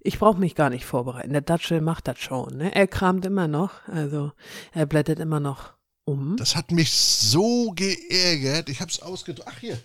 ich 0.00 0.18
brauche 0.18 0.38
mich 0.38 0.54
gar 0.54 0.70
nicht 0.70 0.84
vorbereiten. 0.84 1.32
Der 1.32 1.42
Datsche 1.42 1.80
macht 1.80 2.08
das 2.08 2.18
schon. 2.18 2.56
Ne? 2.56 2.74
Er 2.74 2.86
kramt 2.86 3.26
immer 3.26 3.48
noch. 3.48 3.86
Also 3.88 4.32
er 4.72 4.86
blättert 4.86 5.18
immer 5.20 5.40
noch 5.40 5.74
um. 6.04 6.36
Das 6.36 6.56
hat 6.56 6.70
mich 6.70 6.92
so 6.92 7.72
geärgert. 7.72 8.68
Ich 8.68 8.80
habe 8.80 8.90
es 8.90 9.00
ausgedruckt. 9.00 9.48
Ach 9.50 9.58
hier, 9.58 9.78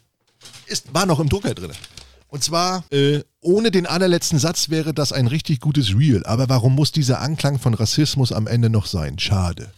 ist, 0.68 0.94
war 0.94 1.06
noch 1.06 1.20
im 1.20 1.30
Drucker 1.30 1.54
drin. 1.54 1.72
Und 2.28 2.44
zwar, 2.44 2.84
äh, 2.92 3.22
ohne 3.42 3.70
den 3.70 3.86
allerletzten 3.86 4.40
Satz 4.40 4.70
wäre 4.70 4.94
das 4.94 5.14
ein 5.14 5.28
richtig 5.28 5.60
gutes 5.60 5.96
Reel. 5.96 6.26
Aber 6.26 6.50
warum 6.50 6.74
muss 6.74 6.92
dieser 6.92 7.22
Anklang 7.22 7.60
von 7.60 7.76
Rassismus 7.76 8.32
am 8.32 8.48
Ende 8.48 8.70
noch 8.72 8.88
sein? 8.88 9.20
Schade. 9.20 9.72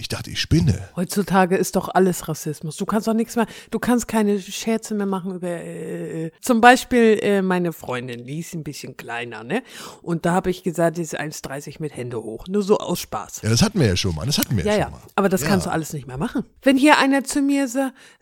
Ich 0.00 0.06
dachte, 0.06 0.30
ich 0.30 0.40
spinne. 0.40 0.88
Heutzutage 0.94 1.56
ist 1.56 1.74
doch 1.74 1.88
alles 1.88 2.28
Rassismus. 2.28 2.76
Du 2.76 2.86
kannst 2.86 3.08
doch 3.08 3.14
nichts 3.14 3.34
mehr, 3.34 3.46
du 3.72 3.80
kannst 3.80 4.06
keine 4.06 4.38
Scherze 4.40 4.94
mehr 4.94 5.06
machen 5.06 5.34
über, 5.34 5.48
äh, 5.48 6.30
zum 6.40 6.60
Beispiel 6.60 7.18
äh, 7.20 7.42
meine 7.42 7.72
Freundin, 7.72 8.24
die 8.24 8.38
ist 8.38 8.54
ein 8.54 8.62
bisschen 8.62 8.96
kleiner, 8.96 9.42
ne? 9.42 9.64
Und 10.00 10.24
da 10.24 10.32
habe 10.34 10.50
ich 10.50 10.62
gesagt, 10.62 10.98
die 10.98 11.02
ist 11.02 11.18
1,30 11.18 11.78
mit 11.80 11.96
Hände 11.96 12.22
hoch. 12.22 12.46
Nur 12.46 12.62
so 12.62 12.78
aus 12.78 13.00
Spaß. 13.00 13.40
Ja, 13.42 13.50
das 13.50 13.60
hatten 13.60 13.80
wir 13.80 13.88
ja 13.88 13.96
schon 13.96 14.14
mal. 14.14 14.24
Das 14.24 14.38
hatten 14.38 14.56
wir 14.56 14.64
Ja, 14.64 14.72
ja, 14.72 14.78
ja, 14.78 14.84
schon 14.84 14.92
mal. 14.92 15.00
aber 15.16 15.28
das 15.28 15.42
Ja. 15.42 15.48
kannst 15.48 15.66
du 15.66 15.70
alles 15.70 15.92
nicht 15.92 16.06
mehr 16.06 16.16
machen. 16.16 16.44
Wenn 16.62 16.76
hier 16.76 16.98
einer 16.98 17.24
zu 17.24 17.42
mir, 17.42 17.66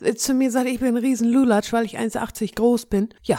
äh, 0.03 0.15
zu 0.15 0.33
mir 0.33 0.51
sagt, 0.51 0.69
ich 0.69 0.81
bin 0.81 0.89
ein 0.89 0.97
riesen 0.97 1.29
Lulatsch, 1.31 1.75
weil 1.75 1.85
ich 1.85 1.99
1,80 1.99 2.55
groß 2.55 2.87
bin, 2.87 3.11
ja, 3.23 3.39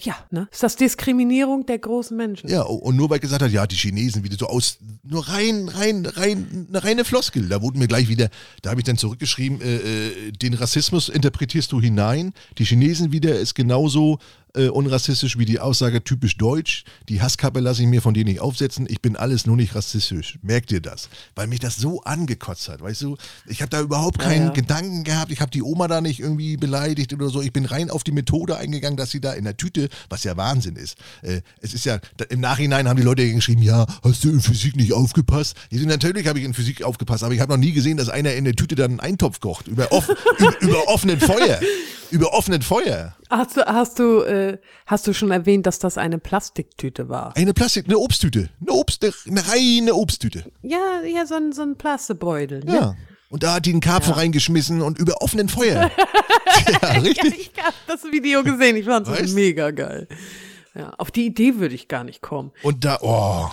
ja, 0.00 0.16
ne? 0.30 0.48
Ist 0.50 0.62
das 0.62 0.76
Diskriminierung 0.76 1.66
der 1.66 1.78
großen 1.78 2.16
Menschen? 2.16 2.48
Ja, 2.48 2.62
und 2.62 2.96
nur 2.96 3.10
weil 3.10 3.18
gesagt 3.18 3.42
hat, 3.42 3.50
ja, 3.50 3.66
die 3.66 3.76
Chinesen 3.76 4.24
wieder 4.24 4.36
so 4.36 4.46
aus, 4.46 4.78
nur 5.02 5.28
rein, 5.28 5.68
rein, 5.68 6.06
rein, 6.06 6.66
eine 6.68 6.84
reine 6.84 7.04
Floskel. 7.04 7.48
Da 7.48 7.62
wurden 7.62 7.78
mir 7.78 7.88
gleich 7.88 8.08
wieder, 8.08 8.28
da 8.62 8.70
habe 8.70 8.80
ich 8.80 8.84
dann 8.84 8.98
zurückgeschrieben, 8.98 9.60
äh, 9.60 9.76
äh, 9.76 10.32
den 10.32 10.54
Rassismus 10.54 11.08
interpretierst 11.08 11.72
du 11.72 11.80
hinein. 11.80 12.32
Die 12.58 12.64
Chinesen 12.64 13.12
wieder 13.12 13.38
ist 13.38 13.54
genauso 13.54 14.18
äh, 14.56 14.68
unrassistisch 14.68 15.38
wie 15.38 15.44
die 15.44 15.60
Aussage 15.60 16.02
typisch 16.02 16.36
deutsch. 16.36 16.84
Die 17.08 17.20
Hasskappe 17.20 17.60
lasse 17.60 17.82
ich 17.82 17.88
mir 17.88 18.02
von 18.02 18.14
denen 18.14 18.30
nicht 18.30 18.40
aufsetzen. 18.40 18.86
Ich 18.88 19.00
bin 19.00 19.16
alles 19.16 19.46
nur 19.46 19.56
nicht 19.56 19.74
rassistisch. 19.74 20.38
Merkt 20.42 20.72
ihr 20.72 20.80
das? 20.80 21.08
Weil 21.34 21.46
mich 21.46 21.60
das 21.60 21.76
so 21.76 22.02
angekotzt 22.02 22.68
hat, 22.68 22.80
weißt 22.80 23.02
du? 23.02 23.16
Ich 23.46 23.62
habe 23.62 23.70
da 23.70 23.80
überhaupt 23.80 24.18
keinen 24.18 24.46
ja. 24.46 24.52
Gedanken 24.52 25.04
gehabt. 25.04 25.30
Ich 25.30 25.40
habe 25.40 25.50
die 25.50 25.62
Oma 25.62 25.88
da 25.88 26.00
nicht 26.00 26.20
irgendwie 26.20 26.56
beleidigt 26.56 27.12
oder 27.12 27.28
so. 27.28 27.42
Ich 27.42 27.52
bin 27.52 27.64
rein 27.64 27.90
auf 27.90 28.04
die 28.04 28.12
Methode 28.12 28.56
eingegangen, 28.56 28.96
dass 28.96 29.10
sie 29.10 29.20
da 29.20 29.32
in 29.32 29.44
der 29.44 29.56
Tüte, 29.56 29.88
was 30.08 30.24
ja 30.24 30.36
Wahnsinn 30.36 30.76
ist. 30.76 30.96
Äh, 31.22 31.42
es 31.60 31.74
ist 31.74 31.84
ja, 31.84 31.98
da, 32.16 32.24
im 32.26 32.40
Nachhinein 32.40 32.88
haben 32.88 32.96
die 32.96 33.02
Leute 33.02 33.30
geschrieben, 33.30 33.62
ja, 33.62 33.86
hast 34.02 34.24
du 34.24 34.30
in 34.30 34.40
Physik 34.40 34.76
nicht 34.76 34.92
aufgepasst? 34.92 35.56
Ich 35.70 35.84
natürlich 35.84 36.26
habe 36.26 36.38
ich 36.38 36.44
in 36.44 36.54
Physik 36.54 36.82
aufgepasst, 36.82 37.22
aber 37.24 37.34
ich 37.34 37.40
habe 37.40 37.52
noch 37.52 37.58
nie 37.58 37.72
gesehen, 37.72 37.96
dass 37.96 38.08
einer 38.08 38.34
in 38.34 38.44
der 38.44 38.54
Tüte 38.54 38.74
dann 38.74 38.92
einen 38.92 39.00
Eintopf 39.00 39.40
kocht. 39.40 39.68
Über, 39.68 39.92
off, 39.92 40.08
über, 40.38 40.60
über 40.60 40.88
offenen 40.88 41.20
Feuer. 41.20 41.60
Über 42.10 42.32
offenen 42.32 42.62
Feuer. 42.62 43.16
Hast 43.30 43.56
du, 43.56 43.66
hast 43.66 43.98
du, 43.98 44.22
äh, 44.22 44.45
hast 44.86 45.06
du 45.06 45.12
schon 45.12 45.30
erwähnt, 45.30 45.66
dass 45.66 45.78
das 45.78 45.98
eine 45.98 46.18
Plastiktüte 46.18 47.08
war? 47.08 47.36
Eine 47.36 47.54
Plastik, 47.54 47.86
eine 47.86 47.98
Obsttüte. 47.98 48.50
Eine 48.60 48.72
Obst, 48.72 49.04
eine 49.04 49.48
reine 49.48 49.94
Obsttüte. 49.94 50.44
Ja, 50.62 51.02
ja, 51.04 51.26
so 51.26 51.34
ein, 51.34 51.52
so 51.52 51.62
ein 51.62 51.76
Plastebeutel, 51.76 52.60
ne? 52.64 52.74
Ja. 52.74 52.96
Und 53.28 53.42
da 53.42 53.54
hat 53.54 53.66
die 53.66 53.70
einen 53.70 53.80
Karpfen 53.80 54.14
reingeschmissen 54.14 54.82
und 54.82 54.98
über 54.98 55.20
offenen 55.20 55.48
Feuer. 55.48 55.90
ja, 56.82 56.88
richtig. 56.90 57.16
Ja, 57.24 57.32
ich 57.38 57.64
habe 57.64 57.76
das 57.86 58.04
Video 58.04 58.42
gesehen, 58.44 58.76
ich 58.76 58.84
fand 58.84 59.08
es 59.08 59.32
mega 59.32 59.72
geil. 59.72 60.06
Ja, 60.74 60.90
auf 60.98 61.10
die 61.10 61.26
Idee 61.26 61.56
würde 61.56 61.74
ich 61.74 61.88
gar 61.88 62.04
nicht 62.04 62.22
kommen. 62.22 62.52
Und 62.62 62.84
da, 62.84 62.98
oh. 63.00 63.50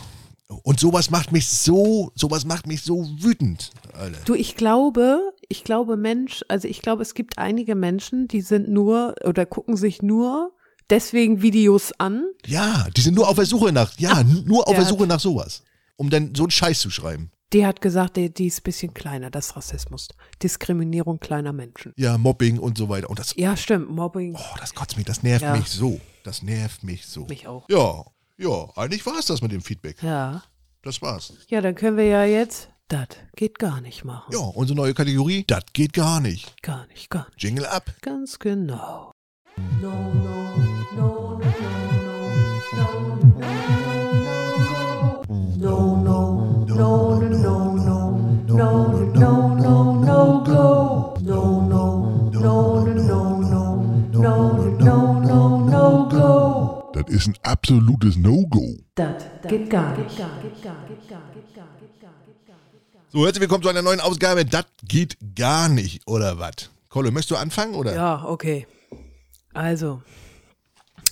Und 0.62 0.80
sowas 0.80 1.10
macht 1.10 1.32
mich 1.32 1.48
so, 1.50 2.12
sowas 2.16 2.46
macht 2.46 2.68
mich 2.68 2.84
so 2.84 3.08
wütend. 3.20 3.72
Alter. 3.94 4.20
Du, 4.26 4.36
ich 4.36 4.56
glaube, 4.56 5.34
ich 5.50 5.64
glaube 5.64 5.98
Mensch, 5.98 6.44
also 6.48 6.68
ich 6.68 6.82
glaube, 6.82 7.02
es 7.02 7.16
gibt 7.16 7.40
einige 7.40 7.76
Menschen, 7.76 8.28
die 8.28 8.42
sind 8.42 8.70
nur 8.70 9.16
oder 9.24 9.46
gucken 9.46 9.78
sich 9.78 10.02
nur 10.02 10.52
deswegen 10.90 11.42
Videos 11.42 11.92
an. 12.00 12.26
Ja, 12.46 12.88
die 12.96 13.02
sind 13.02 13.16
nur 13.16 13.28
auf 13.28 13.36
der 13.36 13.46
Suche 13.46 13.72
nach, 13.72 13.98
ja, 14.00 14.24
nur 14.24 14.68
auf 14.68 14.74
der 14.76 14.84
der 14.84 14.90
Suche 14.90 15.08
nach 15.08 15.20
sowas. 15.20 15.64
Um 15.96 16.10
dann 16.10 16.34
so 16.36 16.44
einen 16.44 16.52
Scheiß 16.52 16.80
zu 16.80 16.90
schreiben. 16.90 17.32
Die 17.54 17.66
hat 17.68 17.82
gesagt, 17.82 18.18
die, 18.18 18.34
die 18.34 18.48
ist 18.48 18.62
ein 18.62 18.64
bisschen 18.64 18.94
kleiner, 18.96 19.30
das 19.30 19.48
ist 19.48 19.56
Rassismus. 19.56 20.08
Diskriminierung 20.42 21.20
kleiner 21.20 21.54
Menschen. 21.54 21.94
Ja, 21.98 22.18
Mobbing 22.18 22.58
und 22.58 22.78
so 22.80 22.90
weiter. 22.90 23.10
Und 23.12 23.20
das, 23.20 23.36
Ja, 23.36 23.56
stimmt, 23.56 23.92
Mobbing. 23.92 24.36
oh, 24.36 24.56
das 24.60 24.74
kotzt 24.74 24.98
mich, 24.98 25.06
das 25.06 25.22
nervt 25.22 25.44
Ja. 25.44 25.56
mich 25.56 25.68
so. 25.70 26.02
Das 26.24 26.42
nervt 26.42 26.84
mich 26.84 27.06
so. 27.06 27.26
Mich 27.28 27.48
auch. 27.48 27.70
Ja, 27.70 28.04
ja, 28.38 28.68
eigentlich 28.76 29.06
war 29.06 29.20
es 29.20 29.28
das 29.28 29.42
mit 29.44 29.52
dem 29.52 29.62
Feedback. 29.62 30.02
Ja. 30.02 30.42
Das 30.82 31.02
war's. 31.02 31.34
Ja, 31.50 31.62
dann 31.62 31.76
können 31.76 31.96
wir 31.98 32.06
ja 32.08 32.26
jetzt, 32.26 32.70
das 32.88 33.08
geht 33.36 33.60
gar 33.60 33.82
nicht 33.82 34.04
machen. 34.04 34.34
Ja, 34.34 34.40
unsere 34.40 34.76
neue 34.76 34.96
Kategorie, 34.96 35.44
das 35.46 35.64
geht 35.74 35.94
gar 35.94 36.20
nicht. 36.22 36.60
Gar 36.64 36.88
nicht, 36.88 37.10
gar 37.12 37.28
nicht. 37.30 37.44
Jingle 37.44 37.68
ab. 37.68 37.94
Ganz 38.02 38.40
genau. 38.40 39.12
Das 39.82 40.73
ist 57.14 57.28
ein 57.28 57.38
absolutes 57.44 58.18
No-Go. 58.18 58.76
Das 58.96 59.24
geht 59.48 59.70
gar 59.70 59.96
nicht. 59.96 60.20
So, 63.10 63.24
herzlich 63.24 63.42
willkommen 63.42 63.62
zu 63.62 63.70
einer 63.70 63.84
neuen 63.84 64.00
Ausgabe. 64.00 64.44
Das 64.46 64.66
geht 64.88 65.18
gar 65.36 65.70
nicht, 65.70 66.08
oder 66.08 66.40
was? 66.40 66.72
Kolle, 66.90 67.12
möchtest 67.12 67.30
du 67.32 67.36
anfangen, 67.36 67.76
oder? 67.76 67.94
Ja, 67.94 68.26
okay. 68.26 68.66
Also, 69.54 70.02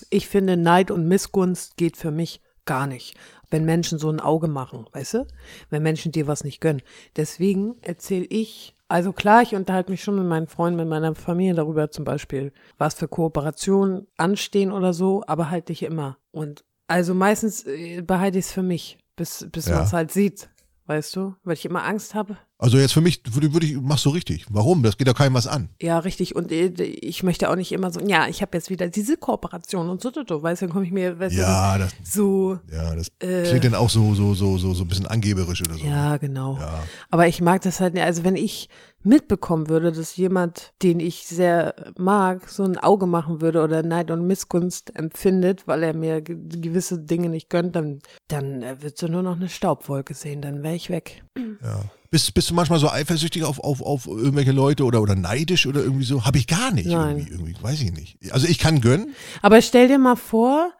ich 0.10 0.28
finde, 0.28 0.58
Neid 0.58 0.89
und 0.89 1.08
Missgunst 1.08 1.78
geht 1.78 1.97
für 1.97 2.10
mich 2.10 2.41
gar 2.66 2.88
nicht. 2.88 3.16
Wenn 3.52 3.66
Menschen 3.66 3.99
so 3.99 4.10
ein 4.10 4.20
Auge 4.20 4.47
machen, 4.47 4.88
weißt 4.93 5.14
du? 5.14 5.28
Wenn 5.70 5.84
Menschen 5.84 6.12
dir 6.12 6.26
was 6.26 6.43
nicht 6.43 6.62
gönnen. 6.62 6.82
Deswegen 7.16 7.76
erzähle 7.84 8.26
ich, 8.26 8.76
also 8.92 9.14
klar, 9.14 9.42
ich 9.42 9.56
unterhalte 9.56 9.89
mich 9.92 10.04
schon 10.04 10.16
mit 10.16 10.26
meinen 10.26 10.48
Freunden, 10.48 10.78
mit 10.78 10.88
meiner 10.88 11.16
Familie 11.16 11.56
darüber 11.56 11.89
zum 11.92 12.06
Beispiel, 12.06 12.52
was 12.78 12.94
für 12.94 13.08
Kooperationen 13.08 14.08
anstehen 14.18 14.72
oder 14.72 14.94
so, 14.94 15.24
aber 15.28 15.50
halt 15.50 15.70
nicht 15.70 15.84
immer. 15.84 16.18
Und 16.32 16.64
also 16.88 17.14
meistens 17.14 17.66
äh, 17.66 18.02
behalte 18.02 18.38
ich 18.39 18.46
es 18.46 18.52
für 18.52 18.64
mich, 18.64 18.98
bis, 19.16 19.48
bis 19.52 19.68
Ja. 19.68 19.76
man 19.76 19.84
es 19.86 19.94
halt 19.94 20.12
sieht, 20.12 20.50
weißt 20.88 21.16
du? 21.16 21.36
Weil 21.44 21.54
ich 21.54 21.66
immer 21.66 21.84
Angst 21.84 22.14
habe. 22.16 22.38
Also 22.58 22.78
jetzt 22.78 22.94
für 22.94 23.02
mich 23.02 23.24
würde, 23.32 23.54
würde 23.54 23.66
ich, 23.66 23.80
machst 23.82 24.06
du 24.06 24.10
richtig. 24.10 24.46
Warum? 24.50 24.84
Das 24.84 24.96
geht 24.98 25.08
ja 25.08 25.14
keinem 25.14 25.34
was 25.34 25.48
an. 25.48 25.70
Ja, 25.82 25.98
richtig. 26.00 26.36
Und 26.36 26.52
äh, 26.52 26.68
ich 26.84 27.24
möchte 27.24 27.50
auch 27.50 27.56
nicht 27.56 27.72
immer 27.72 27.92
so, 27.92 28.00
ja, 28.02 28.28
ich 28.28 28.42
habe 28.44 28.56
jetzt 28.56 28.70
wieder 28.70 28.88
diese 28.88 29.18
Kooperation 29.18 29.90
und 29.90 30.00
so, 30.02 30.12
so, 30.14 30.22
so. 30.28 30.44
weißt 30.44 30.62
du, 30.62 30.66
dann 30.68 30.74
komme 30.74 30.86
ich 30.86 30.92
mir, 30.92 31.18
weißt 31.20 31.36
Ja, 31.36 31.78
du, 31.78 31.84
das, 31.86 31.94
so, 32.04 32.60
ja, 32.72 32.96
das 32.96 33.08
Äh. 33.20 33.44
klingt 33.50 33.64
dann 33.66 33.76
auch 33.76 33.90
so, 33.90 34.14
so, 34.14 34.36
so, 34.36 34.58
so, 34.60 34.74
so 34.76 34.84
ein 34.84 34.88
bisschen 34.88 35.08
angeberisch 35.08 35.62
oder 35.62 35.74
so. 35.76 35.84
ja, 35.86 36.18
genau. 36.18 36.58
Ja. 36.60 36.84
Aber 37.10 37.28
ich 37.28 37.42
mag 37.42 37.62
das 37.64 37.80
halt 37.80 37.96
nicht. 37.96 38.04
Also 38.04 38.24
wenn 38.24 38.36
ich 38.36 38.70
mitbekommen 39.04 39.70
würde, 39.70 39.91
dass 39.91 40.16
jemand, 40.16 40.74
den 40.84 40.99
ich 40.99 41.26
sehr 41.28 41.74
mag, 41.97 42.47
so 42.49 42.64
ein 42.64 42.78
Auge 42.78 43.06
machen 43.08 43.41
würde 43.41 43.62
oder 43.64 43.84
Neid 43.84 44.12
und 44.12 44.28
Missgunst 44.28 44.95
empfindet, 44.95 45.68
weil 45.68 45.84
er 45.84 45.93
mir 45.93 46.22
ge- 46.22 46.38
gewisse 46.38 46.99
Dinge 46.99 47.30
nicht 47.30 47.49
gönnt, 47.49 47.76
dann, 47.76 47.99
dann 48.28 48.62
äh, 48.62 48.82
wird 48.82 48.97
so 48.97 49.08
nur 49.08 49.24
noch 49.24 49.36
eine 49.36 49.49
Staubwolke 49.49 50.14
sehen, 50.14 50.41
dann 50.41 50.64
wäre 50.64 50.76
ich 50.76 50.89
weg. 50.89 51.24
Ja. 51.64 51.84
Bist, 52.10 52.34
bist 52.34 52.49
du 52.49 52.54
manchmal 52.54 52.80
so 52.80 52.89
eifersüchtig 52.89 53.43
auf, 53.45 53.60
auf, 53.60 53.82
auf 53.82 54.06
irgendwelche 54.06 54.52
Leute 54.52 54.84
oder, 54.84 55.02
oder 55.02 55.16
neidisch 55.16 55.66
oder 55.66 55.82
irgendwie 55.82 56.04
so? 56.04 56.26
Habe 56.26 56.38
ich 56.38 56.45
gar 56.45 56.72
nicht. 56.72 56.88
Nein. 56.88 57.18
Irgendwie, 57.20 57.32
irgendwie, 57.32 57.56
weiß 57.64 57.82
ich 57.82 57.93
nicht. 57.93 58.18
Also 58.34 58.47
ich 58.47 58.60
kann 58.60 58.82
gönnen. 58.82 59.16
Aber 59.41 59.62
stell 59.62 59.88
dir 59.88 59.97
mal 59.97 60.18
vor, 60.18 60.72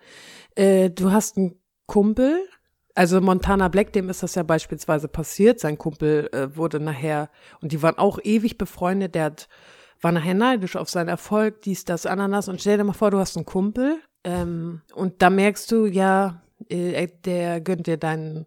äh, 0.56 0.90
du 0.90 1.12
hast 1.12 1.38
einen 1.38 1.56
Kumpel, 1.88 2.38
also 2.96 3.22
Montana 3.22 3.68
Black, 3.68 3.94
dem 3.94 4.10
ist 4.10 4.24
das 4.24 4.36
ja 4.36 4.44
beispielsweise 4.44 5.08
passiert. 5.08 5.60
Sein 5.60 5.78
Kumpel 5.78 6.30
äh, 6.34 6.56
wurde 6.56 6.80
nachher, 6.80 7.30
und 7.62 7.72
die 7.72 7.82
waren 7.82 7.98
auch 7.98 8.20
ewig 8.24 8.58
befreundet, 8.58 9.16
der 9.16 9.26
hat, 9.26 9.48
war 10.02 10.12
nachher 10.12 10.34
neidisch 10.34 10.76
auf 10.76 10.90
seinen 10.90 11.10
Erfolg, 11.10 11.62
dies, 11.62 11.86
das, 11.86 12.06
Ananas. 12.06 12.48
Und 12.48 12.62
stell 12.62 12.78
dir 12.78 12.84
mal 12.84 12.94
vor, 12.94 13.12
du 13.12 13.20
hast 13.20 13.38
einen 13.38 13.46
Kumpel 13.46 14.00
ähm, 14.24 14.82
und 14.94 15.22
da 15.22 15.30
merkst 15.30 15.72
du, 15.72 15.86
ja, 15.86 16.42
äh, 16.70 17.08
der 17.26 17.62
gönnt 17.62 17.88
dir 17.88 17.98
deinen 17.98 18.46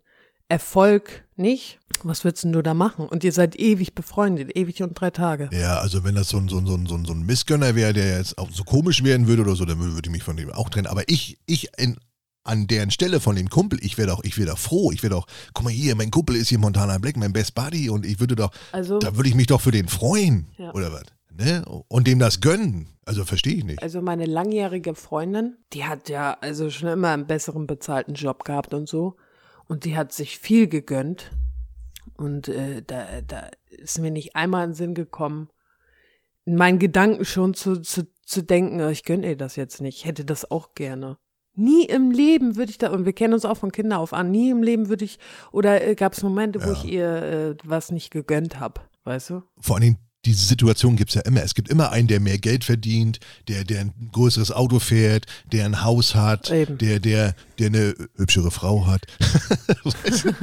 Erfolg 0.48 1.24
nicht. 1.36 1.78
Was 2.02 2.24
würdest 2.24 2.44
denn 2.44 2.52
du 2.52 2.62
da 2.62 2.74
machen? 2.74 3.06
Und 3.08 3.24
ihr 3.24 3.32
seid 3.32 3.56
ewig 3.56 3.94
befreundet, 3.94 4.56
ewig 4.56 4.82
und 4.82 4.94
drei 4.94 5.10
Tage. 5.10 5.48
Ja, 5.52 5.78
also 5.78 6.04
wenn 6.04 6.14
das 6.14 6.28
so 6.28 6.36
ein, 6.36 6.48
so 6.48 6.58
ein, 6.58 6.66
so 6.66 6.74
ein, 6.74 7.04
so 7.04 7.12
ein, 7.12 7.22
Missgönner 7.24 7.74
wäre, 7.74 7.92
der 7.92 8.18
jetzt 8.18 8.36
auch 8.36 8.50
so 8.50 8.62
komisch 8.64 9.02
werden 9.04 9.26
würde 9.26 9.42
oder 9.42 9.56
so, 9.56 9.64
dann 9.64 9.78
würde 9.78 10.06
ich 10.08 10.12
mich 10.12 10.22
von 10.22 10.36
dem 10.36 10.50
auch 10.52 10.68
trennen. 10.68 10.86
Aber 10.86 11.08
ich, 11.08 11.38
ich 11.46 11.68
in, 11.78 11.96
an 12.44 12.66
deren 12.66 12.90
Stelle 12.90 13.20
von 13.20 13.36
dem 13.36 13.48
Kumpel, 13.48 13.78
ich 13.82 13.98
wäre 13.98 14.08
doch, 14.08 14.22
ich 14.22 14.36
wäre 14.38 14.50
doch 14.50 14.58
froh. 14.58 14.92
Ich 14.92 15.02
wäre 15.02 15.14
doch, 15.14 15.26
guck 15.54 15.64
mal 15.64 15.70
hier, 15.70 15.96
mein 15.96 16.10
Kumpel 16.10 16.36
ist 16.36 16.48
hier 16.48 16.58
Montana 16.58 16.98
Black, 16.98 17.16
mein 17.16 17.32
Best 17.32 17.54
Buddy 17.54 17.88
und 17.90 18.04
ich 18.06 18.20
würde 18.20 18.36
doch, 18.36 18.50
Also, 18.72 18.98
da 18.98 19.16
würde 19.16 19.28
ich 19.28 19.34
mich 19.34 19.46
doch 19.46 19.60
für 19.60 19.70
den 19.70 19.88
freuen. 19.88 20.46
Ja. 20.58 20.72
Oder 20.74 20.92
was? 20.92 21.04
Ne? 21.36 21.64
Und 21.88 22.06
dem 22.06 22.18
das 22.18 22.40
gönnen. 22.40 22.88
Also 23.06 23.24
verstehe 23.24 23.54
ich 23.56 23.64
nicht. 23.64 23.82
Also 23.82 24.00
meine 24.00 24.24
langjährige 24.24 24.94
Freundin, 24.94 25.56
die 25.72 25.84
hat 25.84 26.08
ja 26.08 26.36
also 26.40 26.70
schon 26.70 26.88
immer 26.88 27.10
einen 27.10 27.26
besseren 27.26 27.66
bezahlten 27.66 28.14
Job 28.14 28.44
gehabt 28.44 28.72
und 28.72 28.88
so. 28.88 29.16
Und 29.66 29.84
die 29.84 29.96
hat 29.96 30.12
sich 30.12 30.38
viel 30.38 30.68
gegönnt. 30.68 31.32
Und 32.16 32.48
äh, 32.48 32.82
da, 32.86 33.22
da 33.26 33.50
ist 33.68 33.98
mir 33.98 34.10
nicht 34.10 34.36
einmal 34.36 34.64
in 34.64 34.70
den 34.70 34.76
Sinn 34.76 34.94
gekommen, 34.94 35.48
in 36.44 36.56
meinen 36.56 36.78
Gedanken 36.78 37.24
schon 37.24 37.54
zu, 37.54 37.80
zu, 37.80 38.06
zu 38.24 38.42
denken, 38.42 38.80
"Oh, 38.80 38.88
ich 38.88 39.04
gönne 39.04 39.26
ihr 39.28 39.36
das 39.36 39.56
jetzt 39.56 39.80
nicht. 39.80 39.98
Ich 39.98 40.04
hätte 40.04 40.24
das 40.24 40.50
auch 40.50 40.74
gerne. 40.74 41.18
Nie 41.56 41.84
im 41.84 42.10
Leben 42.10 42.56
würde 42.56 42.70
ich 42.70 42.78
da, 42.78 42.90
und 42.90 43.04
wir 43.04 43.12
kennen 43.12 43.32
uns 43.34 43.44
auch 43.44 43.56
von 43.56 43.70
Kinder 43.72 43.98
auf 44.00 44.12
an, 44.12 44.30
nie 44.30 44.50
im 44.50 44.62
Leben 44.62 44.88
würde 44.88 45.04
ich, 45.04 45.18
oder 45.52 45.86
äh, 45.86 45.94
gab 45.94 46.12
es 46.14 46.22
Momente, 46.22 46.60
wo 46.62 46.66
Ja. 46.68 46.72
ich 46.72 46.84
ihr 46.84 47.06
äh, 47.22 47.56
was 47.64 47.92
nicht 47.92 48.10
gegönnt 48.10 48.58
habe, 48.58 48.80
weißt 49.04 49.30
du? 49.30 49.42
Vor 49.60 49.76
allen 49.76 49.82
Dingen, 49.82 49.98
diese 50.24 50.44
Situation 50.44 50.96
gibt 50.96 51.10
es 51.10 51.14
ja 51.14 51.22
immer. 51.22 51.42
Es 51.42 51.54
gibt 51.54 51.68
immer 51.68 51.90
einen, 51.90 52.08
der 52.08 52.20
mehr 52.20 52.38
Geld 52.38 52.64
verdient, 52.64 53.20
der, 53.48 53.64
der 53.64 53.80
ein 53.80 53.92
größeres 54.12 54.50
Auto 54.50 54.78
fährt, 54.78 55.26
der 55.52 55.64
ein 55.64 55.82
Haus 55.82 56.14
hat, 56.14 56.50
Eben. 56.50 56.78
der, 56.78 57.00
der, 57.00 57.34
der 57.58 57.66
eine 57.66 57.94
hübschere 58.16 58.50
Frau 58.50 58.86
hat. 58.86 59.02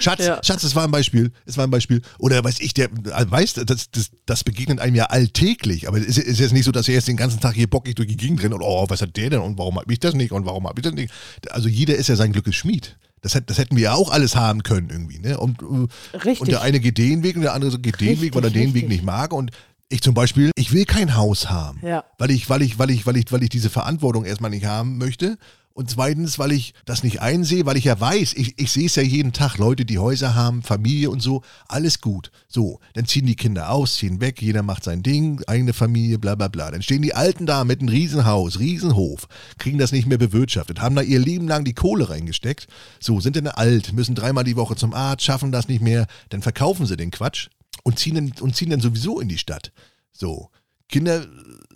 Schatz, 0.00 0.24
Ja. 0.24 0.40
Schatz, 0.42 0.62
das 0.62 0.74
war 0.74 0.84
ein 0.84 0.90
Beispiel. 0.90 1.32
Es 1.46 1.56
war 1.56 1.66
ein 1.66 1.70
Beispiel. 1.70 2.02
Oder 2.18 2.42
weiß 2.42 2.60
ich, 2.60 2.74
der, 2.74 2.86
äh, 2.86 3.30
weißt, 3.30 3.58
das, 3.68 3.90
das, 3.90 4.10
das 4.26 4.44
begegnet 4.44 4.80
einem 4.80 4.94
ja 4.94 5.06
alltäglich. 5.06 5.88
Aber 5.88 5.98
es 5.98 6.06
ist, 6.06 6.18
ist 6.18 6.40
jetzt 6.40 6.52
nicht 6.52 6.64
so, 6.64 6.72
dass 6.72 6.88
er 6.88 6.94
jetzt 6.94 7.08
den 7.08 7.16
ganzen 7.16 7.40
Tag 7.40 7.54
hier 7.54 7.68
bockig 7.68 7.96
durch 7.96 8.08
die 8.08 8.16
Gegend 8.16 8.42
rennt 8.42 8.54
und 8.54 8.62
oh, 8.62 8.86
was 8.88 9.02
hat 9.02 9.16
der 9.16 9.30
denn 9.30 9.40
und 9.40 9.58
warum 9.58 9.78
hab 9.78 9.90
ich 9.90 10.00
das 10.00 10.14
nicht 10.14 10.32
und 10.32 10.44
warum 10.46 10.66
hab 10.66 10.78
ich 10.78 10.82
das 10.82 10.92
nicht. 10.94 11.12
Also 11.50 11.68
jeder 11.68 11.96
ist 11.96 12.08
ja 12.08 12.16
sein 12.16 12.32
Glückes 12.32 12.54
Schmied. 12.54 12.97
Das, 13.22 13.34
hätt- 13.34 13.48
das 13.50 13.58
hätten 13.58 13.76
wir 13.76 13.82
ja 13.84 13.94
auch 13.94 14.10
alles 14.10 14.36
haben 14.36 14.62
können 14.62 14.90
irgendwie. 14.90 15.18
Ne? 15.18 15.38
Und, 15.38 15.62
äh, 15.62 16.16
Richtig. 16.16 16.40
und 16.40 16.50
der 16.50 16.62
eine 16.62 16.80
geht 16.80 16.98
den 16.98 17.22
Weg 17.22 17.36
und 17.36 17.42
der 17.42 17.54
andere 17.54 17.78
geht 17.78 18.00
den 18.00 18.20
Weg, 18.20 18.34
weil 18.34 18.42
er 18.42 18.46
Richtig, 18.46 18.62
den 18.62 18.68
Weg 18.74 18.82
richtig. 18.84 18.88
nicht 18.88 19.04
mag. 19.04 19.32
Und 19.32 19.50
ich 19.88 20.02
zum 20.02 20.14
Beispiel, 20.14 20.50
ich 20.54 20.72
will 20.72 20.84
kein 20.84 21.16
Haus 21.16 21.48
haben. 21.50 21.80
Ja. 21.82 22.04
Weil 22.18 22.30
ich, 22.30 22.48
weil 22.50 22.62
ich, 22.62 22.78
weil 22.78 22.90
ich, 22.90 23.06
weil 23.06 23.16
ich, 23.16 23.30
weil 23.32 23.42
ich 23.42 23.48
diese 23.48 23.70
Verantwortung 23.70 24.24
erstmal 24.24 24.50
nicht 24.50 24.66
haben 24.66 24.98
möchte. 24.98 25.38
Und 25.78 25.88
zweitens, 25.88 26.40
weil 26.40 26.50
ich 26.50 26.74
das 26.86 27.04
nicht 27.04 27.22
einsehe, 27.22 27.64
weil 27.64 27.76
ich 27.76 27.84
ja 27.84 28.00
weiß, 28.00 28.34
ich, 28.34 28.58
ich 28.58 28.72
sehe 28.72 28.86
es 28.86 28.96
ja 28.96 29.02
jeden 29.04 29.32
Tag, 29.32 29.58
Leute, 29.58 29.84
die 29.84 30.00
Häuser 30.00 30.34
haben, 30.34 30.64
Familie 30.64 31.08
und 31.08 31.22
so, 31.22 31.42
alles 31.68 32.00
gut. 32.00 32.32
So, 32.48 32.80
dann 32.94 33.06
ziehen 33.06 33.26
die 33.26 33.36
Kinder 33.36 33.70
aus, 33.70 33.94
ziehen 33.94 34.20
weg, 34.20 34.42
jeder 34.42 34.64
macht 34.64 34.82
sein 34.82 35.04
Ding, 35.04 35.40
eigene 35.46 35.72
Familie, 35.72 36.18
bla 36.18 36.34
bla 36.34 36.48
bla. 36.48 36.72
Dann 36.72 36.82
stehen 36.82 37.02
die 37.02 37.14
Alten 37.14 37.46
da 37.46 37.62
mit 37.62 37.78
einem 37.78 37.90
Riesenhaus, 37.90 38.58
Riesenhof, 38.58 39.28
kriegen 39.58 39.78
das 39.78 39.92
nicht 39.92 40.08
mehr 40.08 40.18
bewirtschaftet, 40.18 40.80
haben 40.80 40.96
da 40.96 41.02
ihr 41.02 41.20
Leben 41.20 41.46
lang 41.46 41.62
die 41.62 41.74
Kohle 41.74 42.10
reingesteckt. 42.10 42.66
So, 42.98 43.20
sind 43.20 43.36
dann 43.36 43.46
alt, 43.46 43.92
müssen 43.92 44.16
dreimal 44.16 44.42
die 44.42 44.56
Woche 44.56 44.74
zum 44.74 44.92
Arzt, 44.92 45.22
schaffen 45.22 45.52
das 45.52 45.68
nicht 45.68 45.80
mehr, 45.80 46.08
dann 46.30 46.42
verkaufen 46.42 46.86
sie 46.86 46.96
den 46.96 47.12
Quatsch 47.12 47.50
und 47.84 48.00
ziehen 48.00 48.32
und 48.40 48.56
ziehen 48.56 48.70
dann 48.70 48.80
sowieso 48.80 49.20
in 49.20 49.28
die 49.28 49.38
Stadt. 49.38 49.70
So. 50.10 50.50
Kinder 50.88 51.26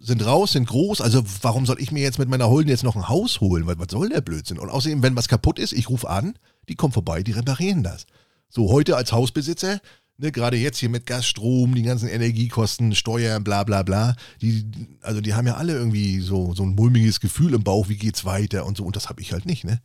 sind 0.01 0.25
raus, 0.27 0.53
sind 0.53 0.69
groß, 0.69 1.01
also 1.01 1.23
warum 1.43 1.65
soll 1.65 1.81
ich 1.81 1.93
mir 1.93 2.03
jetzt 2.03 2.19
mit 2.19 2.29
meiner 2.29 2.49
Holden 2.49 2.69
jetzt 2.69 2.83
noch 2.83 2.97
ein 2.97 3.09
Haus 3.09 3.41
holen? 3.41 3.67
Was, 3.67 3.79
was 3.79 3.89
soll 3.91 4.09
der 4.09 4.21
Blödsinn? 4.21 4.59
Und 4.59 4.69
außerdem, 4.69 5.03
wenn 5.03 5.17
was 5.17 5.29
kaputt 5.29 5.59
ist, 5.59 5.73
ich 5.73 5.89
rufe 5.89 6.09
an, 6.09 6.35
die 6.69 6.75
kommen 6.75 6.93
vorbei, 6.93 7.23
die 7.23 7.33
reparieren 7.33 7.83
das. 7.83 8.07
So, 8.49 8.71
heute 8.71 8.97
als 8.97 9.13
Hausbesitzer, 9.13 9.81
ne, 10.19 10.33
gerade 10.33 10.57
jetzt 10.57 10.79
hier 10.79 10.89
mit 10.89 11.07
Gas, 11.07 11.27
Strom, 11.27 11.75
die 11.75 11.83
ganzen 11.83 12.09
Energiekosten, 12.09 12.95
Steuern, 12.95 13.45
bla 13.45 13.63
bla 13.63 13.83
bla, 13.83 14.17
die, 14.41 14.65
also 15.03 15.21
die 15.21 15.35
haben 15.35 15.47
ja 15.47 15.55
alle 15.55 15.75
irgendwie 15.75 16.21
so, 16.21 16.53
so 16.55 16.65
ein 16.65 16.75
mulmiges 16.75 17.21
Gefühl 17.21 17.55
im 17.55 17.63
Bauch, 17.63 17.89
wie 17.89 17.97
geht's 17.97 18.25
weiter 18.25 18.67
und 18.67 18.77
so, 18.77 18.85
und 18.85 18.97
das 18.97 19.09
habe 19.09 19.21
ich 19.21 19.33
halt 19.33 19.47
nicht, 19.47 19.65
ne? 19.65 19.81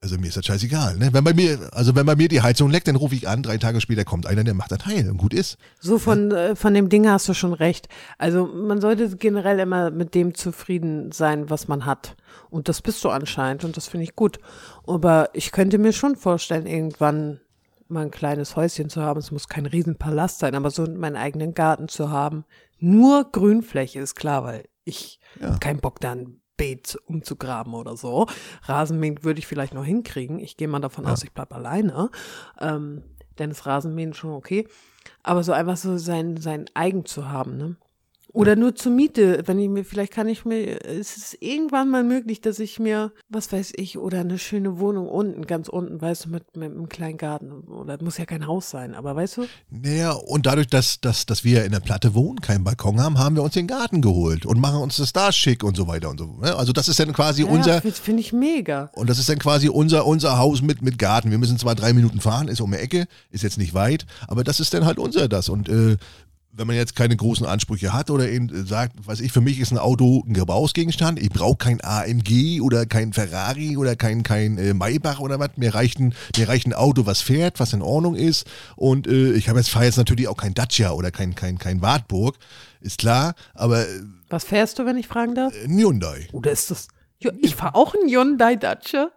Also 0.00 0.18
mir 0.18 0.26
ist 0.26 0.36
das 0.36 0.44
scheißegal, 0.44 0.98
ne? 0.98 1.08
Wenn 1.12 1.24
bei 1.24 1.32
mir, 1.32 1.70
also 1.72 1.94
wenn 1.96 2.04
bei 2.04 2.14
mir 2.16 2.28
die 2.28 2.42
Heizung 2.42 2.70
leckt, 2.70 2.86
dann 2.86 2.96
rufe 2.96 3.14
ich 3.14 3.26
an, 3.28 3.42
drei 3.42 3.56
Tage 3.56 3.80
später 3.80 4.04
kommt 4.04 4.26
einer, 4.26 4.44
der 4.44 4.52
macht 4.54 4.70
das 4.70 4.84
heil 4.84 5.08
und 5.10 5.16
gut 5.16 5.32
ist. 5.32 5.56
So 5.80 5.98
von, 5.98 6.30
äh, 6.32 6.54
von 6.54 6.74
dem 6.74 6.90
Ding 6.90 7.08
hast 7.08 7.28
du 7.28 7.34
schon 7.34 7.54
recht. 7.54 7.88
Also 8.18 8.46
man 8.46 8.80
sollte 8.80 9.16
generell 9.16 9.58
immer 9.58 9.90
mit 9.90 10.14
dem 10.14 10.34
zufrieden 10.34 11.12
sein, 11.12 11.48
was 11.48 11.66
man 11.66 11.86
hat. 11.86 12.14
Und 12.50 12.68
das 12.68 12.82
bist 12.82 13.02
du 13.04 13.08
anscheinend 13.08 13.64
und 13.64 13.76
das 13.76 13.88
finde 13.88 14.04
ich 14.04 14.14
gut. 14.14 14.38
Aber 14.86 15.30
ich 15.32 15.50
könnte 15.50 15.78
mir 15.78 15.92
schon 15.94 16.14
vorstellen, 16.16 16.66
irgendwann 16.66 17.40
mal 17.88 18.02
ein 18.04 18.10
kleines 18.10 18.54
Häuschen 18.54 18.90
zu 18.90 19.00
haben. 19.00 19.18
Es 19.18 19.30
muss 19.30 19.48
kein 19.48 19.64
Riesenpalast 19.64 20.40
sein, 20.40 20.54
aber 20.54 20.70
so 20.70 20.86
meinen 20.86 21.16
eigenen 21.16 21.54
Garten 21.54 21.88
zu 21.88 22.10
haben. 22.10 22.44
Nur 22.78 23.30
Grünfläche 23.32 24.00
ist 24.00 24.14
klar, 24.14 24.44
weil 24.44 24.64
ich 24.84 25.20
Ja. 25.40 25.56
keinen 25.58 25.80
Bock 25.80 26.00
da 26.00 26.12
ein 26.12 26.40
Beet 26.56 26.98
umzugraben 27.06 27.74
oder 27.74 27.96
so. 27.96 28.26
Rasenmähen 28.62 29.22
würde 29.24 29.38
ich 29.38 29.46
vielleicht 29.46 29.74
noch 29.74 29.84
hinkriegen. 29.84 30.38
Ich 30.38 30.56
gehe 30.56 30.68
mal 30.68 30.80
davon 30.80 31.04
Ja. 31.04 31.12
aus, 31.12 31.22
ich 31.24 31.32
bleib 31.32 31.52
alleine. 31.52 32.10
Ähm, 32.60 33.02
dann 33.36 33.50
ist 33.50 33.66
Rasenmähen 33.66 34.14
schon 34.14 34.30
okay. 34.32 34.66
Aber 35.22 35.42
so 35.42 35.52
einfach 35.52 35.76
so 35.76 35.98
sein, 35.98 36.36
sein 36.38 36.66
eigen 36.74 37.04
zu 37.04 37.28
haben, 37.28 37.56
ne? 37.56 37.76
Oder 38.36 38.54
nur 38.54 38.74
zur 38.74 38.92
Miete, 38.92 39.42
wenn 39.46 39.58
ich 39.58 39.70
mir, 39.70 39.82
vielleicht 39.82 40.12
kann 40.12 40.28
ich 40.28 40.44
mir, 40.44 40.84
es 40.84 41.16
ist 41.16 41.38
irgendwann 41.40 41.88
mal 41.88 42.04
möglich, 42.04 42.42
dass 42.42 42.58
ich 42.58 42.78
mir, 42.78 43.10
was 43.30 43.50
weiß 43.50 43.72
ich, 43.76 43.96
oder 43.96 44.20
eine 44.20 44.38
schöne 44.38 44.78
Wohnung 44.78 45.08
unten, 45.08 45.46
ganz 45.46 45.70
unten, 45.70 46.02
weißt 46.02 46.26
du, 46.26 46.28
mit, 46.28 46.54
mit 46.54 46.70
einem 46.70 46.90
kleinen 46.90 47.16
Garten. 47.16 47.62
Oder 47.62 47.96
muss 48.02 48.18
ja 48.18 48.26
kein 48.26 48.46
Haus 48.46 48.68
sein, 48.68 48.94
aber 48.94 49.16
weißt 49.16 49.38
du? 49.38 49.46
Naja, 49.70 50.12
und 50.12 50.44
dadurch, 50.44 50.66
dass, 50.66 51.00
dass, 51.00 51.24
dass 51.24 51.44
wir 51.44 51.64
in 51.64 51.72
der 51.72 51.80
Platte 51.80 52.14
wohnen, 52.14 52.42
keinen 52.42 52.62
Balkon 52.62 53.00
haben, 53.00 53.18
haben 53.18 53.36
wir 53.36 53.42
uns 53.42 53.54
den 53.54 53.66
Garten 53.66 54.02
geholt 54.02 54.44
und 54.44 54.60
machen 54.60 54.80
uns 54.82 54.98
das 54.98 55.14
da 55.14 55.32
schick 55.32 55.64
und 55.64 55.74
so 55.74 55.88
weiter 55.88 56.10
und 56.10 56.18
so. 56.18 56.26
ne? 56.38 56.54
Also 56.56 56.74
das 56.74 56.88
ist 56.88 57.00
dann 57.00 57.14
quasi 57.14 57.42
Ja, 57.42 57.48
unser, 57.48 57.82
ja, 57.82 57.90
finde 57.90 58.20
ich 58.20 58.34
mega. 58.34 58.90
und 58.92 59.08
das 59.08 59.18
ist 59.18 59.30
dann 59.30 59.38
quasi 59.38 59.70
unser, 59.70 60.04
unser 60.06 60.36
Haus 60.36 60.60
mit, 60.60 60.82
mit 60.82 60.98
Garten. 60.98 61.30
Wir 61.30 61.38
müssen 61.38 61.58
zwar 61.58 61.74
drei 61.74 61.94
Minuten 61.94 62.20
fahren, 62.20 62.48
ist 62.48 62.60
um 62.60 62.70
die 62.70 62.76
Ecke, 62.76 63.06
ist 63.30 63.42
jetzt 63.42 63.56
nicht 63.56 63.72
weit, 63.72 64.04
aber 64.28 64.44
das 64.44 64.60
ist 64.60 64.74
dann 64.74 64.84
halt 64.84 64.98
unser 64.98 65.26
das. 65.26 65.48
Und 65.48 65.70
äh, 65.70 65.96
wenn 66.56 66.66
man 66.66 66.76
jetzt 66.76 66.96
keine 66.96 67.16
großen 67.16 67.46
Ansprüche 67.46 67.92
hat 67.92 68.10
oder 68.10 68.28
eben 68.28 68.66
sagt, 68.66 69.06
weiß 69.06 69.20
ich, 69.20 69.32
für 69.32 69.40
mich 69.40 69.60
ist 69.60 69.72
ein 69.72 69.78
Auto 69.78 70.24
ein 70.26 70.32
Gebrauchsgegenstand, 70.32 71.20
ich 71.20 71.28
brauche 71.30 71.56
kein 71.56 71.80
AMG 71.82 72.60
oder 72.60 72.86
kein 72.86 73.12
Ferrari 73.12 73.76
oder 73.76 73.94
kein, 73.96 74.22
kein 74.22 74.56
äh, 74.58 74.72
Maybach 74.74 75.20
oder 75.20 75.38
was, 75.38 75.50
mir 75.56 75.74
reicht, 75.74 75.98
ein, 75.98 76.14
mir 76.36 76.48
reicht 76.48 76.66
ein 76.66 76.72
Auto, 76.72 77.06
was 77.06 77.20
fährt, 77.20 77.60
was 77.60 77.72
in 77.72 77.82
Ordnung 77.82 78.14
ist 78.14 78.46
und 78.76 79.06
äh, 79.06 79.32
ich 79.32 79.48
habe 79.48 79.58
jetzt, 79.58 79.68
fahre 79.68 79.84
jetzt 79.84 79.98
natürlich 79.98 80.28
auch 80.28 80.36
kein 80.36 80.54
Dacia 80.54 80.92
oder 80.92 81.10
kein, 81.10 81.34
kein, 81.34 81.58
kein 81.58 81.82
Wartburg, 81.82 82.36
ist 82.80 82.98
klar, 82.98 83.34
aber 83.54 83.86
äh, 83.86 84.02
Was 84.30 84.44
fährst 84.44 84.78
du, 84.78 84.86
wenn 84.86 84.96
ich 84.96 85.06
fragen 85.06 85.34
darf? 85.34 85.52
ein 85.64 85.76
Hyundai. 85.78 86.28
Oder 86.32 86.52
ist 86.52 86.70
das, 86.70 86.88
ich 87.18 87.54
fahre 87.54 87.74
auch 87.74 87.94
einen 87.94 88.08
Hyundai 88.08 88.56
Dacia. 88.56 89.10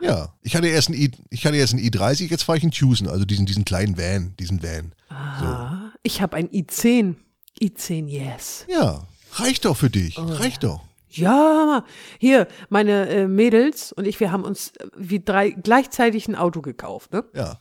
Ja, 0.00 0.34
ich 0.42 0.56
hatte 0.56 0.66
erst 0.66 0.88
einen, 0.88 1.00
I, 1.00 1.12
ich 1.30 1.46
hatte 1.46 1.56
erst 1.56 1.74
einen 1.74 1.82
i30, 1.82 2.28
jetzt 2.28 2.42
fahre 2.42 2.58
ich 2.58 2.64
einen 2.64 2.72
Tucson, 2.72 3.08
also 3.08 3.24
diesen, 3.24 3.46
diesen 3.46 3.64
kleinen 3.64 3.96
Van, 3.96 4.34
diesen 4.36 4.60
Van. 4.62 4.92
Ah, 5.08 5.81
ich 6.02 6.20
habe 6.22 6.36
ein 6.36 6.48
i10. 6.48 7.14
i10, 7.60 8.06
yes. 8.08 8.66
Ja, 8.68 9.06
reicht 9.34 9.64
doch 9.64 9.76
für 9.76 9.90
dich, 9.90 10.18
Oh, 10.18 10.22
reicht 10.24 10.64
doch. 10.64 10.80
Ja, 11.08 11.84
hier, 12.18 12.48
meine 12.70 13.08
äh, 13.08 13.28
Mädels 13.28 13.92
und 13.92 14.06
ich, 14.06 14.18
wir 14.18 14.32
haben 14.32 14.44
uns 14.44 14.68
äh, 14.78 14.86
wie 14.96 15.20
drei 15.20 15.50
gleichzeitig 15.50 16.26
ein 16.26 16.36
Auto 16.36 16.62
gekauft, 16.62 17.12
ne? 17.12 17.24
Ja, 17.34 17.60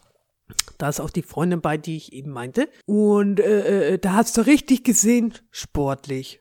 Da 0.78 0.88
ist 0.88 1.02
auch 1.02 1.10
die 1.10 1.22
Freundin 1.22 1.60
bei, 1.60 1.78
die 1.78 1.98
ich 1.98 2.14
eben 2.14 2.32
meinte. 2.32 2.70
Und 2.86 3.42
äh, 3.42 3.94
äh, 3.94 4.00
da 4.00 4.14
hast 4.14 4.38
du 4.38 4.42
richtig 4.46 4.84
gesehen, 4.86 5.34
sportlich. 5.52 6.40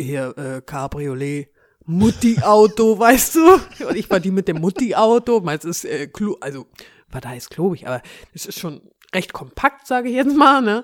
Hier, 0.00 0.36
äh, 0.38 0.62
Cabriolet. 0.62 1.50
Mutti-Auto, 1.84 2.98
weißt 2.98 3.34
du? 3.36 3.86
Und 3.86 3.96
ich 3.96 4.08
war 4.10 4.18
die 4.20 4.30
mit 4.30 4.48
dem 4.48 4.60
Mutti-Auto. 4.60 5.40
Meins 5.40 5.64
ist 5.64 5.84
äh, 5.84 6.06
Klo, 6.08 6.36
also, 6.40 6.66
war 7.10 7.20
da 7.20 7.28
heißt 7.28 7.50
klobig, 7.50 7.86
aber 7.86 8.02
es 8.34 8.46
ist 8.46 8.58
schon 8.58 8.80
recht 9.14 9.32
kompakt, 9.32 9.86
sage 9.86 10.08
ich 10.08 10.14
jetzt 10.16 10.34
mal, 10.36 10.62
ne? 10.62 10.82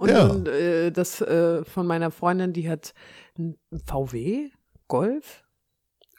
Und, 0.00 0.08
Ja. 0.08 0.26
und 0.28 0.48
äh, 0.48 0.90
das 0.90 1.20
äh, 1.20 1.62
von 1.64 1.86
meiner 1.86 2.10
Freundin, 2.10 2.54
die 2.54 2.70
hat 2.70 2.94
ein 3.38 3.58
VW, 3.86 4.48
Golf. 4.88 5.44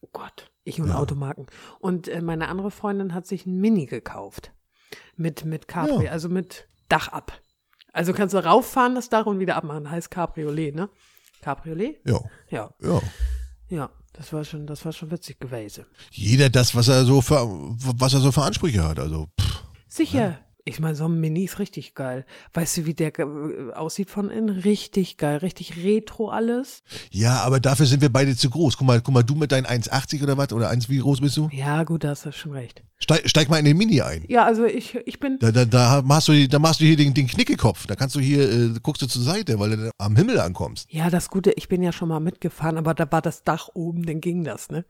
Oh 0.03 0.09
Gott, 0.13 0.51
ich 0.63 0.79
und 0.79 0.89
Ja. 0.89 0.95
Automarken. 0.95 1.47
Und 1.79 2.07
äh, 2.07 2.21
meine 2.21 2.47
andere 2.47 2.69
Freundin 2.69 3.13
hat 3.15 3.25
sich 3.25 3.47
ein 3.47 3.59
Mini 3.59 3.87
gekauft. 3.87 4.51
Mit, 5.15 5.45
mit 5.45 5.67
Cabrio, 5.67 6.01
Ja. 6.01 6.11
also 6.11 6.29
mit 6.29 6.67
Dach 6.89 7.07
ab. 7.07 7.41
Also 7.91 8.13
kannst 8.13 8.35
du 8.35 8.43
rauffahren, 8.45 8.93
das 8.93 9.09
Dach 9.09 9.25
und 9.25 9.39
wieder 9.39 9.55
abmachen. 9.55 9.89
Heißt 9.89 10.11
Cabriolet, 10.11 10.75
ne? 10.75 10.89
Cabriolet? 11.41 11.99
Ja, 12.07 12.19
Ja, 12.49 12.69
ja. 12.81 13.01
ja. 13.69 13.89
Das 14.13 14.31
war 14.33 14.43
schon, 14.43 14.67
das 14.67 14.85
war 14.85 14.91
schon 14.91 15.09
witzig 15.09 15.39
gewesen. 15.39 15.85
Jeder 16.11 16.49
das, 16.49 16.75
was 16.75 16.87
er 16.89 17.05
so 17.05 17.21
für, 17.21 17.47
was 17.47 18.13
er 18.13 18.19
so 18.19 18.31
für 18.31 18.43
Ansprüche 18.43 18.83
hat. 18.87 18.99
Also, 18.99 19.27
pff. 19.39 19.63
Sicher. 19.87 20.37
Ich 20.71 20.79
meine, 20.79 20.95
so 20.95 21.05
ein 21.05 21.19
Mini 21.19 21.43
ist 21.43 21.59
richtig 21.59 21.95
geil. 21.95 22.25
Weißt 22.53 22.77
du, 22.77 22.85
wie 22.85 22.93
der 22.93 23.11
äh, 23.19 23.73
aussieht 23.73 24.09
von 24.09 24.29
innen? 24.29 24.59
Richtig 24.59 25.17
geil, 25.17 25.37
richtig 25.37 25.83
retro 25.83 26.29
alles. 26.29 26.83
ja, 27.11 27.41
aber 27.41 27.59
dafür 27.59 27.85
sind 27.85 28.01
wir 28.01 28.07
beide 28.07 28.37
zu 28.37 28.49
groß. 28.49 28.77
Guck 28.77 28.87
mal, 28.87 29.01
guck 29.01 29.13
mal, 29.13 29.23
du 29.23 29.35
mit 29.35 29.51
deinen 29.51 29.65
1,80 29.65 30.23
oder 30.23 30.37
was? 30.37 30.53
Oder 30.53 30.69
1, 30.69 30.87
wie 30.87 30.99
groß 30.99 31.19
bist 31.19 31.35
du? 31.35 31.49
Ja, 31.51 31.83
gut, 31.83 32.05
da 32.05 32.11
hast 32.11 32.25
du 32.25 32.31
schon 32.31 32.53
recht. 32.53 32.83
Steig, 32.99 33.29
steig 33.29 33.49
mal 33.49 33.57
in 33.57 33.65
den 33.65 33.75
Mini 33.75 34.01
ein. 34.01 34.23
Ja, 34.29 34.45
also 34.45 34.63
ich, 34.63 34.95
ich 35.05 35.19
bin. 35.19 35.39
Da, 35.39 35.51
da, 35.51 35.65
da, 35.65 36.01
machst 36.05 36.29
du, 36.29 36.47
da 36.47 36.57
machst 36.59 36.79
du 36.79 36.85
hier 36.85 36.95
den, 36.95 37.13
den 37.13 37.27
Knickekopf. 37.27 37.85
Da 37.87 37.95
kannst 37.95 38.15
du 38.15 38.21
hier, 38.21 38.49
äh, 38.49 38.69
guckst 38.81 39.01
du 39.01 39.07
zur 39.07 39.23
Seite, 39.23 39.59
weil 39.59 39.75
du 39.75 39.91
am 39.97 40.15
Himmel 40.15 40.39
ankommst. 40.39 40.87
Ja, 40.89 41.09
das 41.09 41.29
Gute, 41.29 41.51
ich 41.51 41.67
bin 41.67 41.83
ja 41.83 41.91
schon 41.91 42.07
mal 42.07 42.21
mitgefahren, 42.21 42.77
aber 42.77 42.93
da 42.93 43.11
war 43.11 43.21
das 43.21 43.43
Dach 43.43 43.67
oben, 43.73 44.05
dann 44.05 44.21
ging 44.21 44.45
das, 44.45 44.69
ne? 44.69 44.85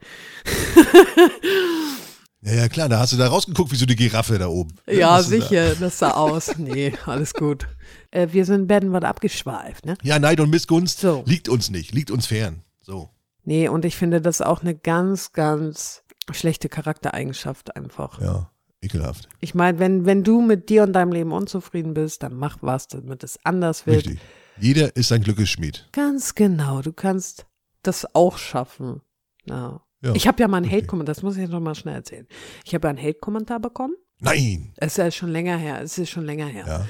Ja, 2.43 2.53
ja, 2.53 2.69
klar, 2.69 2.89
da 2.89 2.97
hast 2.99 3.13
du 3.13 3.17
da 3.17 3.27
rausgeguckt, 3.27 3.71
wie 3.71 3.75
so 3.75 3.85
die 3.85 3.95
Giraffe 3.95 4.39
da 4.39 4.47
oben. 4.47 4.75
Ja, 4.87 5.11
Hast 5.11 5.31
du 5.31 5.37
da- 5.39 5.43
sicher, 5.47 5.75
das 5.75 5.99
sah 5.99 6.11
aus. 6.11 6.57
Nee, 6.57 6.93
alles 7.05 7.33
gut. 7.33 7.67
Äh, 8.09 8.29
wir 8.31 8.45
sind 8.45 8.67
werden 8.67 8.91
wir 8.91 9.03
abgeschweift, 9.03 9.85
ne? 9.85 9.95
Ja, 10.01 10.17
Neid 10.17 10.39
und 10.39 10.49
Missgunst 10.49 10.99
So. 10.99 11.23
liegt 11.27 11.49
uns 11.49 11.69
nicht, 11.69 11.93
liegt 11.93 12.09
uns 12.09 12.25
fern. 12.25 12.63
So. 12.81 13.09
Nee, 13.43 13.67
und 13.69 13.85
ich 13.85 13.95
finde 13.95 14.21
das 14.21 14.41
auch 14.41 14.61
eine 14.61 14.75
ganz, 14.75 15.33
ganz 15.33 16.03
schlechte 16.31 16.67
Charaktereigenschaft 16.67 17.75
einfach. 17.75 18.19
Ja, 18.21 18.49
ekelhaft. 18.81 19.29
Ich 19.39 19.53
meine, 19.53 19.77
wenn, 19.79 20.05
wenn 20.05 20.23
du 20.23 20.41
mit 20.41 20.69
dir 20.69 20.83
und 20.83 20.93
deinem 20.93 21.11
Leben 21.11 21.31
unzufrieden 21.33 21.93
bist, 21.93 22.23
dann 22.23 22.33
mach 22.35 22.57
was, 22.61 22.87
damit 22.87 23.23
es 23.23 23.37
anders 23.43 23.85
wird. 23.85 23.97
Richtig. 24.07 24.19
Jeder 24.59 24.95
ist 24.95 25.11
ein 25.11 25.21
Glückesschmied. 25.23 25.87
Ganz 25.91 26.33
genau, 26.35 26.81
du 26.81 26.91
kannst 26.91 27.45
das 27.83 28.15
auch 28.15 28.37
schaffen. 28.37 29.01
Ja. 29.45 29.81
Ja, 30.01 30.13
ich 30.15 30.27
habe 30.27 30.41
ja 30.41 30.47
mal 30.47 30.57
einen 30.57 30.65
richtig. 30.65 30.83
Hate-Kommentar, 30.83 31.13
das 31.13 31.23
muss 31.23 31.35
ich 31.35 31.41
jetzt 31.41 31.51
noch 31.51 31.59
mal 31.59 31.75
schnell 31.75 31.95
erzählen. 31.95 32.27
Ich 32.65 32.73
habe 32.73 32.87
ja 32.87 32.89
einen 32.89 33.01
Hate-Kommentar 33.01 33.59
bekommen. 33.59 33.93
Nein. 34.19 34.73
Es 34.77 34.93
ist 34.93 34.97
ja 34.97 35.11
schon 35.11 35.29
länger 35.29 35.57
her, 35.57 35.81
es 35.81 35.97
ist 35.97 36.09
schon 36.09 36.25
länger 36.25 36.47
her. 36.47 36.65
Ja. 36.67 36.85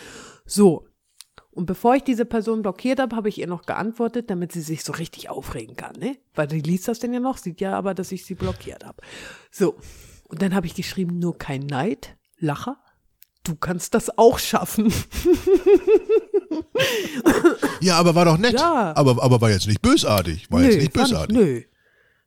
So. 0.45 0.87
Und 1.49 1.65
bevor 1.65 1.95
ich 1.95 2.03
diese 2.03 2.23
Person 2.23 2.61
blockiert 2.61 2.99
habe, 2.99 3.15
habe 3.15 3.27
ich 3.27 3.37
ihr 3.37 3.47
noch 3.47 3.65
geantwortet, 3.65 4.29
damit 4.29 4.53
sie 4.53 4.61
sich 4.61 4.83
so 4.83 4.93
richtig 4.93 5.29
aufregen 5.29 5.75
kann, 5.75 5.95
ne? 5.97 6.17
Weil 6.33 6.47
die 6.47 6.61
liest 6.61 6.87
das 6.87 6.99
denn 6.99 7.13
ja 7.13 7.19
noch, 7.19 7.37
sieht 7.37 7.59
ja 7.59 7.77
aber, 7.77 7.93
dass 7.93 8.13
ich 8.13 8.25
sie 8.25 8.35
blockiert 8.35 8.85
habe. 8.85 9.01
So. 9.51 9.75
Und 10.29 10.41
dann 10.41 10.55
habe 10.55 10.65
ich 10.65 10.75
geschrieben, 10.75 11.19
nur 11.19 11.37
kein 11.37 11.65
Neid, 11.65 12.15
Lacher. 12.37 12.77
Du 13.43 13.55
kannst 13.55 13.93
das 13.95 14.17
auch 14.17 14.39
schaffen. 14.39 14.93
Ja, 17.81 17.97
aber 17.97 18.13
war 18.15 18.25
doch 18.25 18.37
nett. 18.37 18.53
Ja. 18.53 18.93
Aber, 18.95 19.21
aber 19.21 19.41
war 19.41 19.49
jetzt 19.49 19.67
nicht 19.67 19.81
bösartig. 19.81 20.49
War 20.51 20.61
jetzt 20.61 20.77
nicht 20.77 20.93
bösartig. 20.93 21.35
nö. 21.35 21.61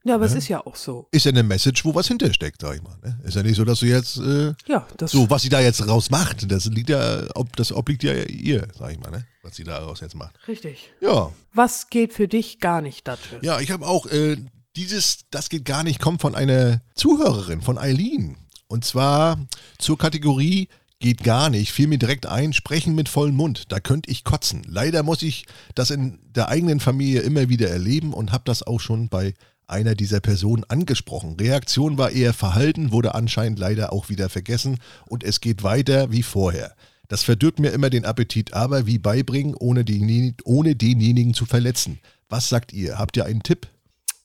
Ja, 0.06 0.16
aber 0.16 0.26
es 0.26 0.34
ist 0.34 0.48
ja 0.48 0.64
auch 0.64 0.76
so. 0.76 1.08
Ist 1.12 1.24
ja 1.24 1.30
eine 1.32 1.42
Message, 1.42 1.82
wo 1.84 1.94
was 1.94 2.08
hintersteckt, 2.08 2.60
sag 2.60 2.76
ich 2.76 2.82
mal. 2.82 2.96
Ne? 3.02 3.18
Ist 3.24 3.36
ja 3.36 3.42
nicht 3.42 3.56
so, 3.56 3.64
dass 3.64 3.80
du 3.80 3.86
jetzt, 3.86 4.18
äh, 4.18 4.52
Ja, 4.66 4.86
das 4.98 5.12
so, 5.12 5.28
was 5.30 5.42
sie 5.42 5.48
da 5.48 5.60
jetzt 5.60 5.86
raus 5.88 6.10
macht, 6.10 6.50
das 6.52 6.66
liegt 6.66 6.90
ja, 6.90 7.24
ob, 7.34 7.56
das 7.56 7.72
obliegt 7.72 8.02
ja 8.02 8.12
ihr, 8.12 8.68
sag 8.78 8.92
ich 8.92 9.00
mal, 9.00 9.10
ne? 9.10 9.26
Was 9.42 9.56
sie 9.56 9.64
daraus 9.64 10.00
jetzt 10.00 10.14
macht. 10.14 10.36
richtig. 10.46 10.90
Ja. 11.00 11.32
Was 11.54 11.88
geht 11.88 12.12
für 12.12 12.28
dich 12.28 12.60
gar 12.60 12.82
nicht 12.82 13.08
dafür? 13.08 13.38
Ja, 13.42 13.60
ich 13.60 13.70
habe 13.70 13.86
auch 13.86 14.04
äh, 14.06 14.36
dieses, 14.76 15.20
das 15.30 15.48
geht 15.48 15.64
gar 15.64 15.82
nicht, 15.82 16.00
kommt 16.00 16.20
von 16.20 16.34
einer 16.34 16.82
Zuhörerin, 16.94 17.62
von 17.62 17.78
Eileen. 17.78 18.36
Und 18.66 18.84
zwar 18.84 19.38
zur 19.78 19.96
Kategorie 19.96 20.68
geht 21.00 21.22
gar 21.22 21.50
nicht, 21.50 21.72
fiel 21.72 21.86
mir 21.86 21.98
direkt 21.98 22.26
ein, 22.26 22.52
sprechen 22.52 22.94
mit 22.94 23.08
vollem 23.08 23.36
Mund, 23.36 23.72
da 23.72 23.80
könnte 23.80 24.10
ich 24.10 24.24
kotzen. 24.24 24.64
Leider 24.66 25.02
muss 25.02 25.22
ich 25.22 25.46
das 25.74 25.90
in 25.90 26.18
der 26.24 26.48
eigenen 26.48 26.80
Familie 26.80 27.20
immer 27.20 27.48
wieder 27.48 27.68
erleben 27.68 28.12
und 28.14 28.32
habe 28.32 28.44
das 28.46 28.62
auch 28.62 28.80
schon 28.80 29.08
bei 29.08 29.34
einer 29.66 29.94
dieser 29.94 30.20
Personen 30.20 30.64
angesprochen. 30.64 31.36
Reaktion 31.38 31.98
war 31.98 32.10
eher 32.10 32.32
verhalten, 32.32 32.92
wurde 32.92 33.14
anscheinend 33.14 33.58
leider 33.58 33.92
auch 33.92 34.08
wieder 34.08 34.28
vergessen 34.28 34.78
und 35.06 35.24
es 35.24 35.40
geht 35.40 35.62
weiter 35.62 36.12
wie 36.12 36.22
vorher. 36.22 36.74
Das 37.08 37.22
verdirbt 37.22 37.58
mir 37.58 37.70
immer 37.70 37.90
den 37.90 38.04
Appetit, 38.04 38.54
aber 38.54 38.86
wie 38.86 38.98
beibringen, 38.98 39.54
ohne, 39.54 39.84
den, 39.84 40.34
ohne 40.44 40.74
denjenigen 40.74 41.34
zu 41.34 41.44
verletzen. 41.44 42.00
Was 42.28 42.48
sagt 42.48 42.72
ihr? 42.72 42.98
Habt 42.98 43.16
ihr 43.16 43.24
einen 43.24 43.42
Tipp? 43.42 43.68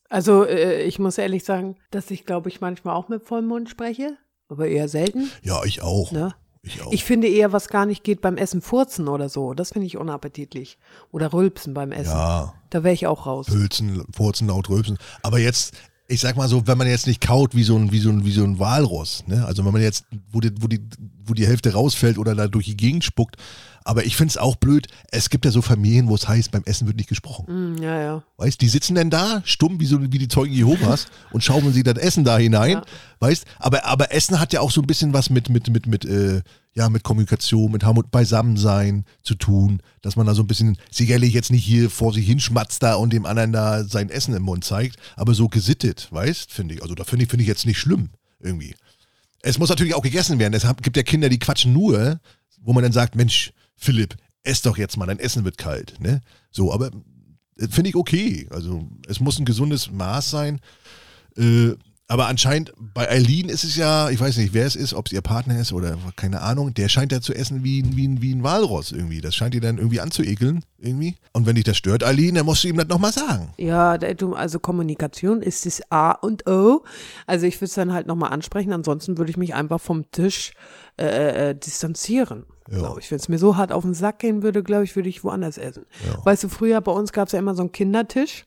Also, 0.09 0.45
äh, 0.45 0.83
ich 0.83 0.97
muss 0.97 1.17
ehrlich 1.17 1.43
sagen, 1.43 1.75
dass 1.91 2.09
ich, 2.09 2.25
glaube 2.25 2.49
ich, 2.49 2.61
manchmal 2.61 2.95
auch 2.95 3.09
mit 3.09 3.23
vollem 3.23 3.47
Mund 3.47 3.69
spreche, 3.69 4.17
aber 4.47 4.67
eher 4.67 4.87
selten. 4.87 5.29
Ja, 5.43 5.63
ich 5.65 5.81
auch. 5.81 6.11
Ne? 6.11 6.33
Ich 6.69 6.81
auch. 6.81 6.91
Ich 6.91 7.03
finde 7.03 7.27
eher, 7.27 7.51
was 7.51 7.67
gar 7.67 7.85
nicht 7.85 8.03
geht 8.03 8.21
beim 8.21 8.37
Essen, 8.37 8.61
furzen 8.61 9.07
oder 9.07 9.27
so. 9.29 9.53
Das 9.53 9.71
finde 9.71 9.87
ich 9.87 9.97
unappetitlich. 9.97 10.77
Oder 11.11 11.33
rülpsen 11.33 11.73
beim 11.73 11.91
Essen. 11.91 12.11
ja, 12.11 12.53
Da 12.69 12.83
wäre 12.83 12.93
ich 12.93 13.07
auch 13.07 13.25
raus. 13.25 13.47
Pölzen, 13.47 14.03
Furzen, 14.13 14.47
laut 14.47 14.69
Rülpsen. 14.69 14.97
Aber 15.23 15.39
jetzt, 15.39 15.73
ich 16.07 16.19
sag 16.21 16.35
mal 16.37 16.47
so, 16.47 16.67
wenn 16.67 16.77
man 16.77 16.87
jetzt 16.87 17.07
nicht 17.07 17.21
kaut 17.21 17.55
wie 17.55 17.63
so 17.63 17.75
ein, 17.75 17.91
wie 17.91 17.99
so 17.99 18.09
ein, 18.09 18.23
wie 18.25 18.31
so 18.31 18.43
ein 18.43 18.59
Walross, 18.59 19.23
ne? 19.27 19.45
Also 19.45 19.65
wenn 19.65 19.73
man 19.73 19.81
jetzt, 19.81 20.05
wo 20.31 20.39
die, 20.39 20.51
wo 20.59 20.67
die, 20.67 20.79
wo 21.29 21.33
die 21.33 21.47
Hälfte 21.47 21.73
rausfällt 21.73 22.17
oder 22.17 22.35
da 22.35 22.47
durch 22.47 22.65
die 22.65 22.77
Gegend 22.77 23.03
spuckt. 23.03 23.37
Aber 23.83 24.05
ich 24.05 24.15
finde 24.15 24.31
es 24.31 24.37
auch 24.37 24.55
blöd. 24.55 24.87
Es 25.09 25.29
gibt 25.29 25.45
ja 25.45 25.51
so 25.51 25.61
Familien, 25.61 26.09
wo 26.09 26.15
es 26.15 26.27
heißt, 26.27 26.51
beim 26.51 26.63
Essen 26.65 26.85
wird 26.85 26.97
nicht 26.97 27.09
gesprochen. 27.09 27.47
Hm, 27.47 27.81
ja, 27.81 27.99
ja. 27.99 28.23
Weißt, 28.37 28.61
die 28.61 28.67
sitzen 28.67 28.95
denn 28.95 29.09
da, 29.09 29.41
stumm 29.45 29.79
wie 29.79 29.85
so 29.85 29.99
wie 29.99 30.17
die 30.17 30.27
Zeugen 30.27 30.53
Jehovas 30.53 31.07
und 31.31 31.43
schaufeln 31.43 31.73
sie 31.73 31.83
das 31.83 31.97
Essen 31.97 32.23
da 32.23 32.37
hinein. 32.37 32.71
Ja. 32.71 32.83
Weißt, 33.19 33.45
aber, 33.57 33.85
aber 33.85 34.13
Essen 34.13 34.39
hat 34.39 34.53
ja 34.53 34.61
auch 34.61 34.71
so 34.71 34.81
ein 34.81 34.87
bisschen 34.87 35.13
was 35.13 35.29
mit, 35.29 35.49
mit, 35.49 35.69
mit, 35.69 35.87
mit, 35.87 36.05
äh, 36.05 36.41
ja, 36.73 36.89
mit 36.89 37.03
Kommunikation, 37.03 37.71
mit 37.71 37.83
Harmut 37.83 38.11
Beisammensein 38.11 39.05
zu 39.23 39.35
tun, 39.35 39.81
dass 40.01 40.15
man 40.15 40.27
da 40.27 40.35
so 40.35 40.43
ein 40.43 40.47
bisschen, 40.47 40.77
sicherlich 40.91 41.33
jetzt 41.33 41.51
nicht 41.51 41.65
hier 41.65 41.89
vor 41.89 42.13
sich 42.13 42.27
hinschmatzt 42.27 42.83
da 42.83 42.95
und 42.95 43.11
dem 43.11 43.25
anderen 43.25 43.51
da 43.51 43.83
sein 43.83 44.09
Essen 44.09 44.35
im 44.35 44.43
Mund 44.43 44.63
zeigt, 44.63 44.97
aber 45.15 45.33
so 45.33 45.47
gesittet, 45.47 46.07
weißt, 46.11 46.51
finde 46.51 46.75
ich. 46.75 46.83
Also 46.83 46.95
da 46.95 47.03
finde 47.03 47.23
ich, 47.23 47.29
finde 47.29 47.41
ich 47.43 47.49
jetzt 47.49 47.65
nicht 47.65 47.79
schlimm, 47.79 48.09
irgendwie. 48.39 48.75
Es 49.41 49.57
muss 49.57 49.69
natürlich 49.69 49.95
auch 49.95 50.01
gegessen 50.01 50.39
werden. 50.39 50.53
Es 50.53 50.67
gibt 50.81 50.97
ja 50.97 51.03
Kinder, 51.03 51.29
die 51.29 51.39
quatschen 51.39 51.73
nur, 51.73 52.19
wo 52.61 52.73
man 52.73 52.83
dann 52.83 52.91
sagt, 52.91 53.15
Mensch, 53.15 53.53
Philipp, 53.75 54.15
ess 54.43 54.61
doch 54.61 54.77
jetzt 54.77 54.97
mal, 54.97 55.05
dein 55.05 55.19
Essen 55.19 55.45
wird 55.45 55.57
kalt, 55.57 55.99
ne? 55.99 56.21
So, 56.51 56.73
aber 56.73 56.91
äh, 57.57 57.67
finde 57.69 57.89
ich 57.89 57.95
okay. 57.95 58.47
Also 58.49 58.87
es 59.07 59.19
muss 59.19 59.39
ein 59.39 59.45
gesundes 59.45 59.91
Maß 59.91 60.29
sein. 60.29 60.59
Äh, 61.37 61.73
aber 62.09 62.27
anscheinend 62.27 62.73
bei 62.77 63.09
Eileen 63.09 63.47
ist 63.47 63.63
es 63.63 63.75
ja, 63.77 64.09
ich 64.09 64.19
weiß 64.19 64.35
nicht, 64.37 64.53
wer 64.53 64.65
es 64.65 64.75
ist, 64.75 64.93
ob 64.93 65.05
es 65.05 65.13
ihr 65.13 65.21
Partner 65.21 65.59
ist 65.59 65.71
oder 65.71 65.97
keine 66.17 66.41
Ahnung, 66.41 66.73
der 66.73 66.89
scheint 66.89 67.11
ja 67.11 67.21
zu 67.21 67.33
essen 67.33 67.63
wie, 67.63 67.81
ein- 67.81 67.95
wie, 67.95 68.21
wie 68.21 68.33
ein 68.35 68.43
Walross 68.43 68.91
irgendwie. 68.91 69.21
Das 69.21 69.35
scheint 69.35 69.55
ihr 69.55 69.61
dann 69.61 69.77
irgendwie 69.77 70.01
anzuekeln, 70.01 70.65
irgendwie. 70.77 71.15
Und 71.33 71.45
wenn 71.45 71.55
dich 71.55 71.63
das 71.63 71.77
stört, 71.77 72.03
Eileen, 72.03 72.35
dann 72.35 72.45
musst 72.45 72.63
du 72.63 72.67
ihm 72.67 72.77
das 72.77 72.87
nochmal 72.87 73.13
sagen. 73.13 73.53
Ja, 73.57 73.91
also 74.33 74.59
Kommunikation 74.59 75.41
ist 75.41 75.65
das 75.65 75.81
A 75.91 76.11
und 76.11 76.47
O. 76.49 76.83
Also 77.27 77.45
ich 77.45 77.55
würde 77.57 77.65
es 77.65 77.73
dann 77.75 77.93
halt 77.93 78.07
nochmal 78.07 78.31
ansprechen, 78.33 78.73
ansonsten 78.73 79.17
würde 79.17 79.31
ich 79.31 79.37
mich 79.37 79.53
einfach 79.53 79.79
vom 79.79 80.09
Tisch 80.11 80.51
äh, 80.99 81.49
äh, 81.51 81.55
distanzieren. 81.55 82.45
Ja. 82.71 82.95
Ich, 82.99 83.09
wenn 83.09 83.17
es 83.19 83.29
mir 83.29 83.39
so 83.39 83.55
hart 83.57 83.71
auf 83.71 83.83
den 83.83 83.93
Sack 83.93 84.19
gehen 84.19 84.43
würde, 84.43 84.61
glaube 84.63 84.83
ich, 84.83 84.95
würde 84.95 85.09
ich 85.09 85.23
woanders 85.23 85.57
essen. 85.57 85.85
Ja. 86.05 86.23
Weißt 86.25 86.43
du, 86.43 86.49
früher 86.49 86.81
bei 86.81 86.91
uns 86.91 87.13
gab 87.13 87.27
es 87.27 87.31
ja 87.31 87.39
immer 87.39 87.55
so 87.55 87.61
einen 87.63 87.71
Kindertisch. 87.71 88.45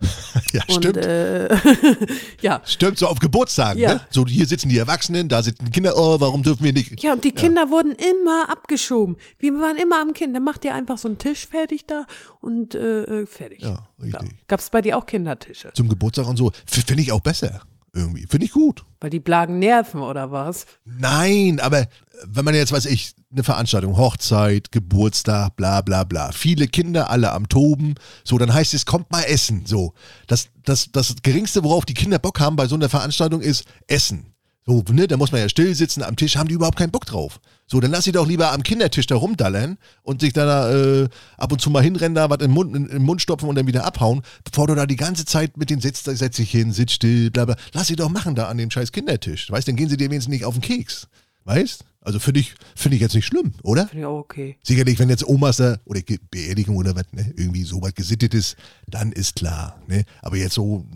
Ja, 0.52 0.62
Und 0.68 0.82
stimmt. 0.84 0.96
äh, 0.96 1.48
ja. 2.40 2.60
Stimmt, 2.64 2.98
so 2.98 3.06
auf 3.06 3.18
Geburtstagen, 3.20 3.80
Ja. 3.80 3.94
ne? 3.94 4.00
So 4.10 4.26
hier 4.26 4.46
sitzen 4.46 4.68
die 4.68 4.78
Erwachsenen, 4.78 5.28
da 5.28 5.42
sitzen 5.42 5.66
die 5.66 5.70
Kinder, 5.70 5.92
oh, 5.96 6.18
warum 6.20 6.42
dürfen 6.42 6.64
wir 6.64 6.72
nicht? 6.72 7.00
Ja, 7.02 7.12
und 7.12 7.22
die 7.22 7.30
Kinder 7.32 7.70
wurden 7.70 7.92
immer 7.92 8.48
abgeschoben. 8.50 9.16
Wir 9.38 9.52
waren 9.54 9.76
immer 9.76 10.00
am 10.00 10.12
Kind. 10.12 10.34
Dann 10.34 10.42
macht 10.42 10.64
ihr 10.64 10.74
einfach 10.74 10.98
so 10.98 11.06
einen 11.08 11.18
Tisch 11.18 11.46
fertig 11.46 11.86
da 11.86 12.06
und 12.40 12.74
äh, 12.74 13.02
äh, 13.04 13.26
fertig. 13.26 13.60
Ja, 13.62 13.86
richtig. 14.02 14.30
Gab 14.48 14.58
es 14.60 14.70
bei 14.70 14.82
dir 14.82 14.96
auch 14.98 15.06
Kindertische? 15.06 15.70
Zum 15.74 15.88
Geburtstag 15.88 16.26
und 16.26 16.36
so. 16.36 16.50
Finde 16.66 17.02
ich 17.02 17.12
auch 17.12 17.20
besser. 17.20 17.60
Irgendwie. 17.92 18.26
Finde 18.26 18.46
ich 18.46 18.52
gut. 18.52 18.84
Weil 19.00 19.10
die 19.10 19.20
Blagen 19.20 19.58
nerven 19.58 20.00
oder 20.00 20.30
was? 20.30 20.66
Nein, 20.84 21.60
aber 21.60 21.86
wenn 22.24 22.44
man 22.44 22.54
jetzt, 22.54 22.72
weiß 22.72 22.86
ich, 22.86 23.14
eine 23.32 23.44
Veranstaltung, 23.44 23.96
Hochzeit, 23.96 24.72
Geburtstag, 24.72 25.56
bla 25.56 25.82
bla 25.82 26.04
bla, 26.04 26.32
viele 26.32 26.66
Kinder, 26.66 27.10
alle 27.10 27.32
am 27.32 27.48
Toben, 27.48 27.94
so, 28.24 28.38
dann 28.38 28.52
heißt 28.52 28.74
es, 28.74 28.86
kommt 28.86 29.10
mal 29.12 29.22
essen, 29.22 29.66
so. 29.66 29.94
Das, 30.26 30.48
das, 30.64 30.90
das 30.92 31.14
Geringste, 31.22 31.62
worauf 31.62 31.84
die 31.84 31.94
Kinder 31.94 32.18
Bock 32.18 32.40
haben 32.40 32.56
bei 32.56 32.66
so 32.66 32.74
einer 32.74 32.88
Veranstaltung 32.88 33.40
ist 33.40 33.64
Essen. 33.86 34.34
So, 34.66 34.84
ne, 34.92 35.08
da 35.08 35.16
muss 35.16 35.32
man 35.32 35.40
ja 35.40 35.48
still 35.48 35.74
sitzen 35.74 36.02
am 36.02 36.16
Tisch, 36.16 36.36
haben 36.36 36.48
die 36.48 36.54
überhaupt 36.54 36.78
keinen 36.78 36.90
Bock 36.90 37.06
drauf. 37.06 37.40
So, 37.66 37.80
dann 37.80 37.90
lass 37.90 38.04
sie 38.04 38.12
doch 38.12 38.26
lieber 38.26 38.52
am 38.52 38.62
Kindertisch 38.62 39.06
da 39.06 39.16
rumdallern 39.16 39.78
und 40.02 40.20
sich 40.20 40.32
da 40.32 40.70
äh, 40.70 41.08
ab 41.38 41.50
und 41.50 41.60
zu 41.60 41.70
mal 41.70 41.82
hinrennen, 41.82 42.14
da 42.14 42.28
was 42.28 42.38
den, 42.38 42.50
Mund, 42.50 42.76
in, 42.76 42.88
den 42.88 43.02
Mund 43.02 43.22
stopfen 43.22 43.48
und 43.48 43.54
dann 43.54 43.66
wieder 43.66 43.84
abhauen, 43.84 44.22
bevor 44.44 44.66
du 44.66 44.74
da 44.74 44.86
die 44.86 44.96
ganze 44.96 45.24
Zeit 45.24 45.56
mit 45.56 45.70
denen 45.70 45.80
sitzt, 45.80 46.04
setz 46.04 46.36
dich 46.36 46.50
hin, 46.50 46.72
sitz 46.72 46.92
still, 46.92 47.30
bla 47.30 47.46
bla. 47.46 47.56
Lass 47.72 47.86
sie 47.86 47.96
doch 47.96 48.10
machen 48.10 48.34
da 48.34 48.48
an 48.48 48.58
dem 48.58 48.70
scheiß 48.70 48.92
Kindertisch. 48.92 49.50
Weißt, 49.50 49.66
dann 49.66 49.76
gehen 49.76 49.88
sie 49.88 49.96
dir 49.96 50.10
wenigstens 50.10 50.32
nicht 50.32 50.44
auf 50.44 50.54
den 50.54 50.62
Keks. 50.62 51.08
Weißt? 51.44 51.84
Also 52.02 52.18
finde 52.18 52.40
ich, 52.40 52.54
finde 52.74 52.96
ich 52.96 53.02
jetzt 53.02 53.14
nicht 53.14 53.26
schlimm, 53.26 53.52
oder? 53.62 53.86
Finde 53.88 54.00
ich 54.00 54.06
auch 54.06 54.18
okay. 54.20 54.56
Sicherlich, 54.62 54.98
wenn 54.98 55.10
jetzt 55.10 55.26
Omas 55.26 55.58
da 55.58 55.76
oder 55.84 56.00
Ge- 56.00 56.18
Beerdigung 56.30 56.76
oder 56.76 56.94
was, 56.96 57.04
ne, 57.12 57.32
irgendwie 57.36 57.64
so 57.64 57.82
was 57.82 57.94
gesittet 57.94 58.32
ist, 58.34 58.56
dann 58.86 59.12
ist 59.12 59.36
klar. 59.36 59.78
Ne? 59.86 60.04
Aber 60.22 60.36
jetzt 60.36 60.54
so 60.54 60.86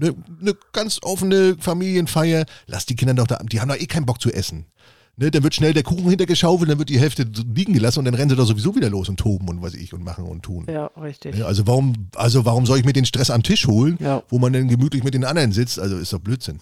eine 0.00 0.14
ne 0.40 0.56
ganz 0.72 0.98
offene 1.02 1.56
Familienfeier, 1.60 2.44
lass 2.66 2.86
die 2.86 2.96
Kinder 2.96 3.14
doch 3.14 3.26
da, 3.28 3.36
die 3.44 3.60
haben 3.60 3.68
doch 3.68 3.76
eh 3.76 3.86
keinen 3.86 4.06
Bock 4.06 4.20
zu 4.20 4.32
essen. 4.32 4.66
Ne, 5.16 5.32
dann 5.32 5.42
wird 5.42 5.54
schnell 5.54 5.74
der 5.74 5.82
Kuchen 5.82 6.08
hintergeschaufelt, 6.08 6.70
dann 6.70 6.78
wird 6.78 6.88
die 6.90 7.00
Hälfte 7.00 7.24
liegen 7.54 7.72
gelassen 7.72 8.00
und 8.00 8.04
dann 8.04 8.14
rennen 8.14 8.30
sie 8.30 8.36
da 8.36 8.44
sowieso 8.44 8.74
wieder 8.76 8.88
los 8.90 9.08
und 9.08 9.16
toben 9.18 9.48
und 9.48 9.62
was 9.62 9.74
ich 9.74 9.92
und 9.92 10.04
machen 10.04 10.24
und 10.24 10.42
tun. 10.44 10.66
Ja, 10.70 10.86
richtig. 11.00 11.36
Ne, 11.36 11.44
Also 11.44 11.66
warum, 11.66 12.08
also 12.14 12.44
warum 12.44 12.66
soll 12.66 12.78
ich 12.78 12.84
mir 12.84 12.92
den 12.92 13.04
Stress 13.04 13.30
am 13.30 13.42
Tisch 13.42 13.66
holen, 13.66 13.96
Ja. 14.00 14.22
wo 14.28 14.38
man 14.38 14.52
dann 14.52 14.68
gemütlich 14.68 15.02
mit 15.02 15.14
den 15.14 15.24
anderen 15.24 15.50
sitzt? 15.52 15.78
Also 15.80 15.98
ist 15.98 16.12
doch 16.12 16.20
Blödsinn. 16.20 16.60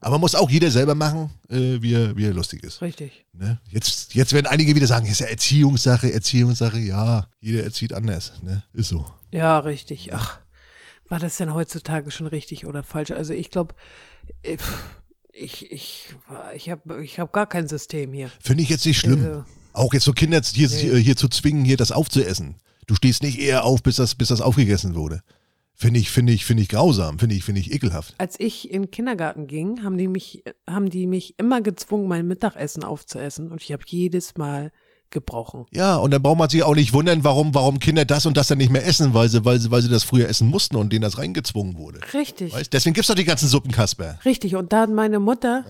Aber 0.00 0.18
muss 0.18 0.34
auch 0.36 0.48
jeder 0.48 0.70
selber 0.70 0.94
machen, 0.94 1.30
äh, 1.48 1.82
wie, 1.82 1.92
er, 1.94 2.16
wie 2.16 2.24
er 2.26 2.32
lustig 2.32 2.62
ist. 2.62 2.80
Richtig. 2.82 3.24
Ne? 3.32 3.60
Jetzt, 3.70 4.14
jetzt 4.14 4.32
werden 4.32 4.46
einige 4.46 4.74
wieder 4.76 4.86
sagen, 4.86 5.06
ist 5.06 5.20
ja 5.20 5.26
Erziehungssache, 5.26 6.12
Erziehungssache. 6.12 6.78
Ja, 6.78 7.26
jeder 7.40 7.64
erzieht 7.64 7.92
anders. 7.92 8.32
Ne? 8.42 8.62
Ist 8.72 8.88
so. 8.90 9.04
Ja, 9.32 9.58
richtig. 9.58 10.12
Ach, 10.14 10.38
war 11.08 11.18
das 11.18 11.36
denn 11.38 11.52
heutzutage 11.52 12.10
schon 12.12 12.28
richtig 12.28 12.64
oder 12.66 12.82
falsch? 12.84 13.10
Also 13.10 13.32
ich 13.32 13.50
glaube, 13.50 13.74
ich, 15.32 15.70
ich, 15.72 16.14
ich 16.54 16.70
habe 16.70 17.02
ich 17.02 17.18
hab 17.18 17.32
gar 17.32 17.46
kein 17.48 17.66
System 17.66 18.12
hier. 18.12 18.30
Finde 18.40 18.62
ich 18.62 18.68
jetzt 18.68 18.86
nicht 18.86 18.98
schlimm. 18.98 19.24
Also- 19.24 19.44
Auch 19.72 19.92
jetzt 19.94 20.04
so 20.04 20.12
Kinder 20.12 20.40
hier, 20.44 20.68
Nee. 20.68 21.02
hier 21.02 21.16
zu 21.16 21.28
zwingen, 21.28 21.64
hier 21.64 21.76
das 21.76 21.92
aufzuessen. 21.92 22.56
Du 22.86 22.94
stehst 22.94 23.22
nicht 23.22 23.38
eher 23.38 23.64
auf, 23.64 23.82
bis 23.82 23.96
das, 23.96 24.14
bis 24.14 24.28
das 24.28 24.40
aufgegessen 24.40 24.94
wurde. 24.94 25.22
Finde 25.80 26.00
ich, 26.00 26.10
finde 26.10 26.32
ich, 26.32 26.44
finde 26.44 26.64
ich 26.64 26.68
grausam, 26.68 27.20
finde 27.20 27.36
ich, 27.36 27.44
finde 27.44 27.60
ich 27.60 27.72
ekelhaft. 27.72 28.16
Als 28.18 28.34
ich 28.40 28.68
in 28.68 28.82
den 28.82 28.90
Kindergarten 28.90 29.46
ging, 29.46 29.84
haben 29.84 29.96
die 29.96 30.08
mich, 30.08 30.42
haben 30.68 30.90
die 30.90 31.06
mich 31.06 31.38
immer 31.38 31.60
gezwungen, 31.60 32.08
mein 32.08 32.26
Mittagessen 32.26 32.82
aufzuessen 32.82 33.52
und 33.52 33.62
ich 33.62 33.70
habe 33.70 33.84
jedes 33.86 34.36
Mal 34.36 34.72
gebrochen. 35.10 35.66
Ja, 35.70 35.94
und 35.94 36.10
dann 36.10 36.20
braucht 36.20 36.38
man 36.38 36.48
sich 36.48 36.64
auch 36.64 36.74
nicht 36.74 36.92
wundern, 36.94 37.22
warum, 37.22 37.54
warum 37.54 37.78
Kinder 37.78 38.04
das 38.04 38.26
und 38.26 38.36
das 38.36 38.48
dann 38.48 38.58
nicht 38.58 38.72
mehr 38.72 38.84
essen, 38.84 39.14
weil 39.14 39.28
sie, 39.28 39.44
weil 39.44 39.60
sie, 39.60 39.70
weil 39.70 39.80
sie 39.80 39.88
das 39.88 40.02
früher 40.02 40.28
essen 40.28 40.48
mussten 40.48 40.74
und 40.74 40.92
denen 40.92 41.02
das 41.02 41.16
reingezwungen 41.16 41.78
wurde. 41.78 42.00
Richtig. 42.12 42.52
Weißt? 42.52 42.72
Deswegen 42.72 42.94
gibt's 42.94 43.06
doch 43.06 43.14
die 43.14 43.24
ganzen 43.24 43.46
Suppen, 43.46 43.70
Kasper. 43.70 44.18
Richtig. 44.24 44.56
Und 44.56 44.72
da 44.72 44.80
hat 44.80 44.90
meine 44.90 45.20
Mutter, 45.20 45.64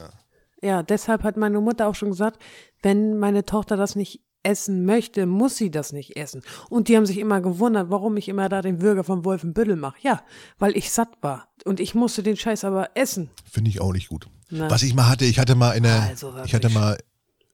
ja. 0.62 0.82
deshalb 0.82 1.22
hat 1.22 1.36
meine 1.36 1.61
Mutter 1.61 1.86
auch 1.86 1.94
schon 1.94 2.12
gesagt, 2.12 2.40
wenn 2.82 3.18
meine 3.18 3.44
Tochter 3.44 3.76
das 3.76 3.94
nicht 3.94 4.22
essen 4.49 4.84
möchte, 4.86 5.26
muss 5.26 5.57
sie 5.57 5.70
das 5.70 5.92
nicht 5.92 6.16
essen. 6.16 6.42
Und 6.70 6.88
die 6.88 6.96
haben 6.96 7.05
sich 7.07 7.18
immer 7.18 7.40
gewundert, 7.40 7.90
warum 7.90 8.16
ich 8.16 8.28
immer 8.28 8.49
da 8.49 8.62
den 8.62 8.80
Würger 8.80 9.05
vom 9.05 9.24
Wolfenbüttel 9.24 9.76
mache. 9.76 9.96
Ja, 10.03 10.22
weil 10.59 10.76
ich 10.76 10.90
satt 10.90 11.11
war. 11.20 11.49
Und 11.64 11.80
ich 11.80 11.94
musste 11.94 12.22
den 12.22 12.36
Scheiß 12.36 12.64
aber 12.64 12.90
essen. 12.94 13.30
Finde 13.51 13.70
ich 13.70 13.80
auch 13.80 13.92
nicht 13.92 14.09
gut. 14.09 14.26
Na. 14.51 14.70
Was 14.70 14.82
ich 14.82 14.94
mal 14.94 15.09
hatte, 15.09 15.26
ich 15.26 15.38
hatte 15.38 15.55
mal 15.55 15.72
in 15.72 15.82
der, 15.82 16.03
Also 16.03 16.32
ich 16.44 16.55
hatte 16.55 16.70
mal 16.70 16.99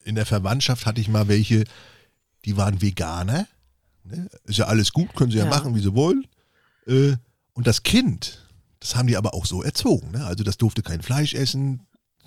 in 0.05 0.14
der 0.14 0.26
Verwandtschaft 0.26 0.86
hatte 0.86 1.01
ich 1.01 1.09
mal 1.09 1.26
welche, 1.28 1.64
die 2.45 2.57
waren 2.57 2.80
Veganer. 2.80 3.47
Ne? 4.05 4.28
Ist 4.45 4.59
ja 4.59 4.66
alles 4.66 4.92
gut, 4.92 5.14
können 5.16 5.32
sie 5.32 5.38
ja, 5.38 5.45
Ja. 5.45 5.51
machen, 5.51 5.74
wie 5.74 5.80
sie 5.80 5.95
wollen. 5.95 6.26
Äh, 6.86 7.14
und 7.55 7.66
das 7.66 7.82
Kind, 7.82 8.47
das 8.80 8.95
haben 8.95 9.09
die 9.09 9.16
aber 9.16 9.34
auch 9.34 9.47
so 9.47 9.62
erzogen. 9.62 10.12
Ne? 10.12 10.24
Also 10.24 10.45
das 10.45 10.59
durfte 10.59 10.82
kein 10.82 11.03
Fleisch 11.03 11.34
essen. 11.34 11.80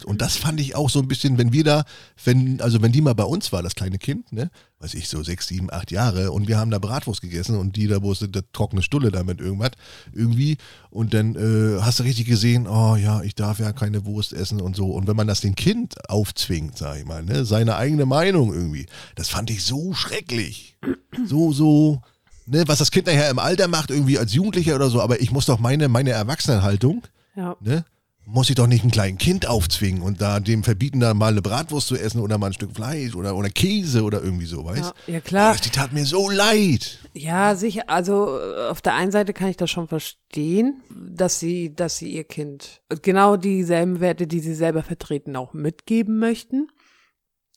Und 0.05 0.21
das 0.21 0.35
fand 0.35 0.59
ich 0.59 0.75
auch 0.75 0.89
so 0.89 0.99
ein 0.99 1.07
bisschen, 1.07 1.37
wenn 1.37 1.53
wir 1.53 1.63
da, 1.63 1.83
wenn, 2.23 2.61
also 2.61 2.81
wenn 2.81 2.91
die 2.91 3.01
mal 3.01 3.15
bei 3.15 3.23
uns 3.23 3.51
war, 3.51 3.63
das 3.63 3.75
kleine 3.75 3.97
Kind, 3.97 4.31
ne, 4.31 4.49
weiß 4.79 4.93
ich, 4.93 5.09
so 5.09 5.23
sechs, 5.23 5.47
sieben, 5.47 5.71
acht 5.71 5.91
Jahre, 5.91 6.31
und 6.31 6.47
wir 6.47 6.57
haben 6.59 6.69
da 6.71 6.77
Bratwurst 6.79 7.21
gegessen 7.21 7.57
und 7.57 7.75
die 7.75 7.87
da 7.87 8.01
wusste, 8.03 8.29
der 8.29 8.43
trockene 8.51 8.83
Stulle 8.83 9.11
da 9.11 9.23
mit 9.23 9.39
irgendwas, 9.39 9.71
irgendwie, 10.13 10.57
und 10.89 11.13
dann 11.13 11.35
äh, 11.35 11.81
hast 11.81 11.99
du 11.99 12.03
richtig 12.03 12.27
gesehen, 12.27 12.67
oh 12.67 12.95
ja, 12.95 13.21
ich 13.23 13.33
darf 13.35 13.59
ja 13.59 13.71
keine 13.73 14.05
Wurst 14.05 14.33
essen 14.33 14.61
und 14.61 14.75
so. 14.75 14.91
Und 14.91 15.07
wenn 15.07 15.15
man 15.15 15.27
das 15.27 15.41
dem 15.41 15.55
Kind 15.55 15.95
aufzwingt, 16.09 16.77
sag 16.77 16.97
ich 16.99 17.05
mal, 17.05 17.23
ne, 17.23 17.43
seine 17.45 17.75
eigene 17.75 18.05
Meinung 18.05 18.53
irgendwie, 18.53 18.85
das 19.15 19.29
fand 19.29 19.49
ich 19.49 19.63
so 19.63 19.93
schrecklich. 19.93 20.77
So, 21.25 21.51
so, 21.51 22.01
ne, 22.45 22.63
was 22.67 22.77
das 22.79 22.91
Kind 22.91 23.07
nachher 23.07 23.29
im 23.31 23.39
Alter 23.39 23.67
macht, 23.67 23.89
irgendwie 23.89 24.19
als 24.19 24.33
Jugendlicher 24.33 24.75
oder 24.75 24.89
so, 24.89 25.01
aber 25.01 25.21
ich 25.21 25.31
muss 25.31 25.47
doch 25.47 25.59
meine, 25.59 25.87
meine 25.87 26.11
Erwachsenenhaltung, 26.11 27.01
Ja. 27.35 27.55
ne? 27.61 27.83
Muss 28.29 28.49
ich 28.49 28.55
doch 28.55 28.67
nicht 28.67 28.83
ein 28.83 28.91
kleines 28.91 29.19
Kind 29.19 29.47
aufzwingen 29.47 30.01
und 30.01 30.19
da 30.19 30.41
dem 30.41 30.61
verbieten, 30.61 30.99
da 30.99 31.13
mal 31.13 31.31
eine 31.31 31.41
Bratwurst 31.41 31.87
zu 31.87 31.95
essen 31.95 32.19
oder 32.19 32.37
mal 32.37 32.47
ein 32.47 32.53
Stück 32.53 32.75
Fleisch 32.75 33.15
oder, 33.15 33.33
oder 33.37 33.49
Käse 33.49 34.03
oder 34.03 34.21
irgendwie 34.21 34.45
so, 34.45 34.65
weißt 34.65 34.93
Ja, 35.07 35.13
ja, 35.13 35.21
klar. 35.21 35.55
Oh, 35.55 35.61
die 35.63 35.69
tat 35.69 35.93
mir 35.93 36.05
so 36.05 36.29
leid. 36.29 36.99
Ja, 37.13 37.55
sicher. 37.55 37.83
Also 37.87 38.37
äh, 38.37 38.67
auf 38.67 38.81
der 38.81 38.95
einen 38.95 39.13
Seite 39.13 39.31
kann 39.31 39.47
ich 39.47 39.55
das 39.55 39.71
schon 39.71 39.87
verstehen, 39.87 40.81
dass 40.93 41.39
sie, 41.39 41.73
dass 41.73 41.95
sie 41.99 42.11
ihr 42.11 42.25
Kind 42.25 42.81
genau 43.01 43.37
dieselben 43.37 44.01
Werte, 44.01 44.27
die 44.27 44.41
sie 44.41 44.55
selber 44.55 44.83
vertreten, 44.83 45.37
auch 45.37 45.53
mitgeben 45.53 46.19
möchten. 46.19 46.67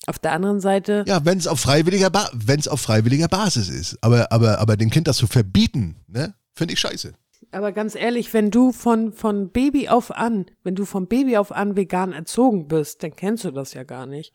Auf 0.06 0.20
der 0.20 0.32
anderen 0.32 0.60
Seite, 0.60 1.04
Ja, 1.08 1.24
wenn 1.24 1.38
es 1.38 1.48
auf 1.48 1.58
freiwilliger 1.58 2.10
ba 2.10 2.30
wenn's 2.32 2.68
auf 2.68 2.80
freiwilliger 2.80 3.26
Basis 3.26 3.68
ist. 3.68 3.98
Aber, 4.02 4.30
aber, 4.30 4.60
aber 4.60 4.76
dem 4.76 4.90
Kind 4.90 5.08
das 5.08 5.16
zu 5.16 5.26
verbieten, 5.26 5.96
ne, 6.06 6.32
finde 6.54 6.74
ich 6.74 6.80
scheiße. 6.80 7.12
Aber 7.52 7.72
ganz 7.72 7.94
ehrlich, 7.94 8.32
wenn 8.32 8.50
du 8.50 8.72
von, 8.72 9.12
von 9.12 9.50
Baby 9.50 9.88
auf 9.88 10.10
an, 10.10 10.46
wenn 10.62 10.74
du 10.74 10.84
von 10.84 11.06
Baby 11.06 11.36
auf 11.36 11.52
an 11.52 11.76
vegan 11.76 12.12
erzogen 12.12 12.68
bist, 12.68 13.02
dann 13.02 13.16
kennst 13.16 13.44
du 13.44 13.50
das 13.50 13.74
ja 13.74 13.82
gar 13.82 14.06
nicht. 14.06 14.32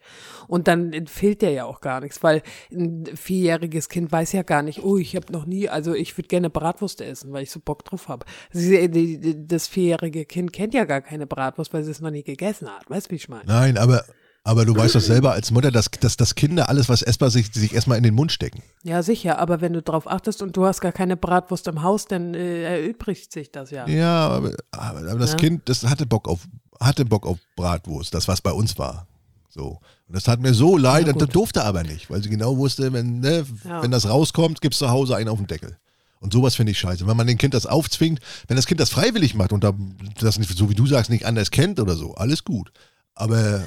Und 0.47 0.67
dann 0.67 1.07
fehlt 1.07 1.41
dir 1.41 1.51
ja 1.51 1.65
auch 1.65 1.81
gar 1.81 2.01
nichts, 2.01 2.21
weil 2.23 2.41
ein 2.71 3.05
vierjähriges 3.05 3.89
Kind 3.89 4.11
weiß 4.11 4.33
ja 4.33 4.43
gar 4.43 4.61
nicht, 4.61 4.83
oh, 4.83 4.97
ich 4.97 5.15
habe 5.15 5.31
noch 5.31 5.45
nie, 5.45 5.69
also 5.69 5.93
ich 5.93 6.17
würde 6.17 6.27
gerne 6.27 6.49
Bratwurst 6.49 7.01
essen, 7.01 7.31
weil 7.31 7.43
ich 7.43 7.51
so 7.51 7.59
Bock 7.59 7.85
drauf 7.85 8.09
habe. 8.09 8.25
Das 8.51 9.67
vierjährige 9.67 10.25
Kind 10.25 10.51
kennt 10.51 10.73
ja 10.73 10.85
gar 10.85 11.01
keine 11.01 11.25
Bratwurst, 11.25 11.73
weil 11.73 11.83
sie 11.83 11.91
es 11.91 12.01
noch 12.01 12.11
nie 12.11 12.23
gegessen 12.23 12.67
hat. 12.69 12.89
Weißt 12.89 13.07
du, 13.07 13.11
wie 13.11 13.15
ich 13.15 13.29
meine? 13.29 13.45
Nein, 13.45 13.77
aber, 13.77 14.03
aber 14.45 14.63
du 14.63 14.75
weißt 14.75 14.93
doch 14.95 15.01
selber 15.01 15.33
als 15.33 15.49
Mutter, 15.51 15.71
dass, 15.71 15.89
dass, 15.99 16.17
dass 16.17 16.35
Kinder 16.35 16.69
alles, 16.69 16.87
was 16.87 17.01
essbar 17.01 17.31
sich, 17.31 17.51
sich 17.51 17.73
erstmal 17.73 17.97
in 17.97 18.03
den 18.03 18.13
Mund 18.13 18.31
stecken. 18.31 18.61
Ja, 18.83 19.01
sicher, 19.03 19.39
aber 19.39 19.59
wenn 19.59 19.73
du 19.73 19.81
drauf 19.81 20.07
achtest 20.07 20.41
und 20.43 20.55
du 20.55 20.65
hast 20.65 20.81
gar 20.81 20.91
keine 20.91 21.17
Bratwurst 21.17 21.67
im 21.67 21.81
Haus, 21.81 22.05
dann 22.05 22.35
äh, 22.35 22.63
erübrigt 22.63 23.31
sich 23.33 23.51
das 23.51 23.71
ja. 23.71 23.87
Ja, 23.87 24.27
aber, 24.29 24.51
aber 24.71 24.99
aber 25.09 25.19
das 25.19 25.31
Ja. 25.31 25.37
Kind, 25.37 25.67
das 25.67 25.83
hatte 25.83 26.05
Bock 26.05 26.27
auf, 26.27 26.41
hatte 26.79 27.05
Bock 27.05 27.25
auf 27.25 27.39
Bratwurst, 27.55 28.13
das 28.13 28.27
was 28.27 28.39
bei 28.41 28.51
uns 28.51 28.77
war. 28.77 29.07
So. 29.49 29.79
Und 30.07 30.15
das 30.15 30.23
tat 30.25 30.39
mir 30.39 30.53
so 30.53 30.77
leid 30.77 31.07
Ja, 31.07 31.13
und 31.13 31.21
das 31.21 31.29
durfte 31.29 31.63
aber 31.63 31.81
nicht, 31.83 32.09
weil 32.11 32.21
sie 32.21 32.29
genau 32.29 32.55
wusste, 32.57 32.93
wenn, 32.93 33.21
ne, 33.21 33.45
Ja. 33.63 33.81
wenn 33.81 33.89
das 33.91 34.07
rauskommt, 34.07 34.61
gibt's 34.61 34.77
zu 34.77 34.89
Hause 34.91 35.15
einen 35.15 35.29
auf 35.29 35.39
den 35.39 35.47
Deckel. 35.47 35.77
Und 36.19 36.33
sowas 36.33 36.55
finde 36.55 36.71
ich 36.71 36.79
scheiße. 36.79 37.07
Wenn 37.07 37.17
man 37.17 37.25
dem 37.27 37.37
Kind 37.37 37.53
das 37.55 37.65
aufzwingt, 37.65 38.19
wenn 38.47 38.57
das 38.57 38.67
Kind 38.67 38.79
das 38.79 38.89
freiwillig 38.89 39.33
macht 39.33 39.53
und 39.53 39.63
da, 39.63 39.73
das 40.19 40.37
nicht, 40.37 40.55
so 40.55 40.69
wie 40.69 40.75
du 40.75 40.85
sagst, 40.85 41.09
nicht 41.09 41.25
anders 41.25 41.49
kennt 41.51 41.79
oder 41.79 41.95
so, 41.95 42.13
alles 42.15 42.43
gut. 42.43 42.71
Aber, 43.15 43.63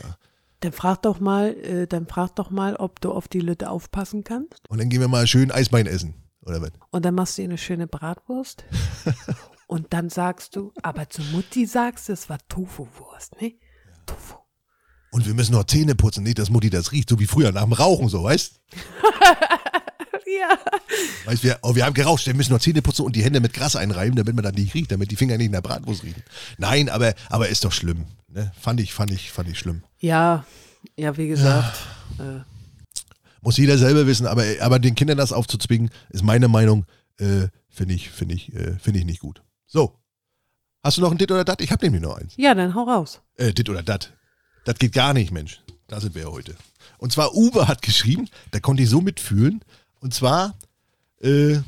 Dann 0.61 0.73
frag 0.73 1.03
doch 1.03 1.21
mal, 1.21 1.55
äh, 1.57 1.87
dann 1.87 2.07
frag 2.07 2.35
doch 2.35 2.51
mal, 2.51 2.77
ob 2.77 3.01
du 3.01 3.13
auf 3.13 3.29
die 3.29 3.41
Lütte 3.41 3.71
aufpassen 3.71 4.25
kannst. 4.25 4.69
und 4.69 4.79
dann 4.79 4.89
gehen 4.89 5.01
wir 5.01 5.09
mal 5.09 5.27
schön 5.27 5.51
Eisbein 5.51 5.87
essen. 5.87 6.15
Oder 6.43 6.63
was? 6.63 6.73
Und 6.91 7.05
dann 7.05 7.15
machst 7.15 7.39
du 7.39 7.43
ihr 7.43 7.49
eine 7.49 7.59
schöne 7.59 7.87
Bratwurst. 7.87 8.65
und 9.67 9.93
dann 9.93 10.09
sagst 10.09 10.57
du, 10.57 10.73
aber 10.83 11.09
zu 11.09 11.23
Mutti 11.23 11.67
sagst 11.67 12.09
du, 12.09 12.13
es 12.13 12.29
war 12.29 12.39
Tofu-Wurst, 12.49 13.41
ne? 13.41 13.55
Tofu. 14.07 14.37
Und 15.11 15.27
wir 15.27 15.35
müssen 15.35 15.53
noch 15.53 15.65
Zähne 15.65 15.95
putzen, 15.95 16.23
nicht, 16.23 16.39
dass 16.39 16.51
Mutti 16.51 16.71
das 16.71 16.93
riecht, 16.93 17.09
so 17.09 17.19
wie 17.19 17.27
früher 17.27 17.53
nach 17.53 17.65
dem 17.65 17.73
Rauchen, 17.73 18.09
so, 18.09 18.25
weißt 18.25 18.61
Ja. 20.39 20.59
Weißt 21.25 21.43
wir, 21.43 21.59
oh, 21.63 21.75
wir 21.75 21.87
haben 21.87 21.95
gerauscht, 21.95 22.27
wir 22.27 22.35
müssen 22.35 22.53
noch 22.53 22.61
Zähne 22.61 22.83
putzen 22.83 23.03
und 23.05 23.17
die 23.17 23.23
Hände 23.25 23.41
mit 23.41 23.53
Gras 23.53 23.77
einreiben, 23.77 24.17
damit 24.17 24.35
man 24.35 24.45
das 24.45 24.53
nicht 24.55 24.75
riecht, 24.75 24.91
damit 24.93 25.11
die 25.11 25.17
Finger 25.17 25.37
nicht 25.37 25.47
in 25.47 25.53
der 25.53 25.63
Bratwurst 25.63 26.03
riechen. 26.03 26.23
Nein, 26.59 26.89
aber, 26.89 27.15
aber 27.31 27.49
ist 27.49 27.65
doch 27.65 27.73
schlimm. 27.73 28.05
Ne? 28.29 28.53
Fand 28.61 28.81
ich, 28.81 28.93
fand 28.93 29.11
ich, 29.11 29.31
fand 29.33 29.49
ich 29.49 29.59
schlimm. 29.59 29.83
Ja, 30.01 30.45
ja, 30.97 31.17
wie 31.17 31.29
gesagt. 31.29 31.79
Äh, 32.19 32.41
Muss 33.41 33.57
jeder 33.57 33.79
selber 33.79 34.07
wissen, 34.07 34.27
aber, 34.27 34.45
aber 34.61 34.79
den 34.79 34.95
Kindern 34.95 35.17
das 35.19 35.33
aufzuzwingen, 35.33 35.91
ist 36.11 36.23
meine 36.23 36.49
Meinung, 36.49 36.85
äh, 37.19 37.49
finde 37.71 37.95
ich, 37.95 38.11
finde 38.11 38.35
ich, 38.35 38.53
äh, 38.55 38.77
finde 38.79 38.99
ich 39.01 39.07
nicht 39.07 39.21
gut. 39.21 39.43
So. 39.67 39.99
Hast 40.83 40.97
du 40.97 41.01
noch 41.03 41.11
ein 41.11 41.19
Dit 41.19 41.31
oder 41.33 41.45
Dat? 41.45 41.61
Ich 41.61 41.73
habe 41.73 41.85
nämlich 41.85 42.03
noch 42.03 42.17
eins. 42.17 42.35
ja, 42.37 42.55
dann 42.55 42.75
hau 42.75 42.85
raus. 42.85 43.21
Äh, 43.37 43.53
Dit 43.53 43.69
oder 43.69 43.83
Dat. 43.83 44.13
Das 44.65 44.77
geht 44.79 44.93
gar 44.93 45.13
nicht, 45.15 45.33
Mensch. 45.33 45.61
Da 45.89 46.01
sind 46.01 46.15
wir 46.15 46.23
ja 46.23 46.29
heute. 46.29 46.55
Und 46.99 47.13
zwar 47.13 47.35
Uwe 47.35 47.67
hat 47.69 47.83
geschrieben, 47.83 48.29
da 48.51 48.61
konnte 48.61 48.83
ich 48.83 48.89
so 48.91 49.01
mitfühlen. 49.01 49.63
Und 50.01 50.15
zwar, 50.15 50.59
äh, 51.21 51.59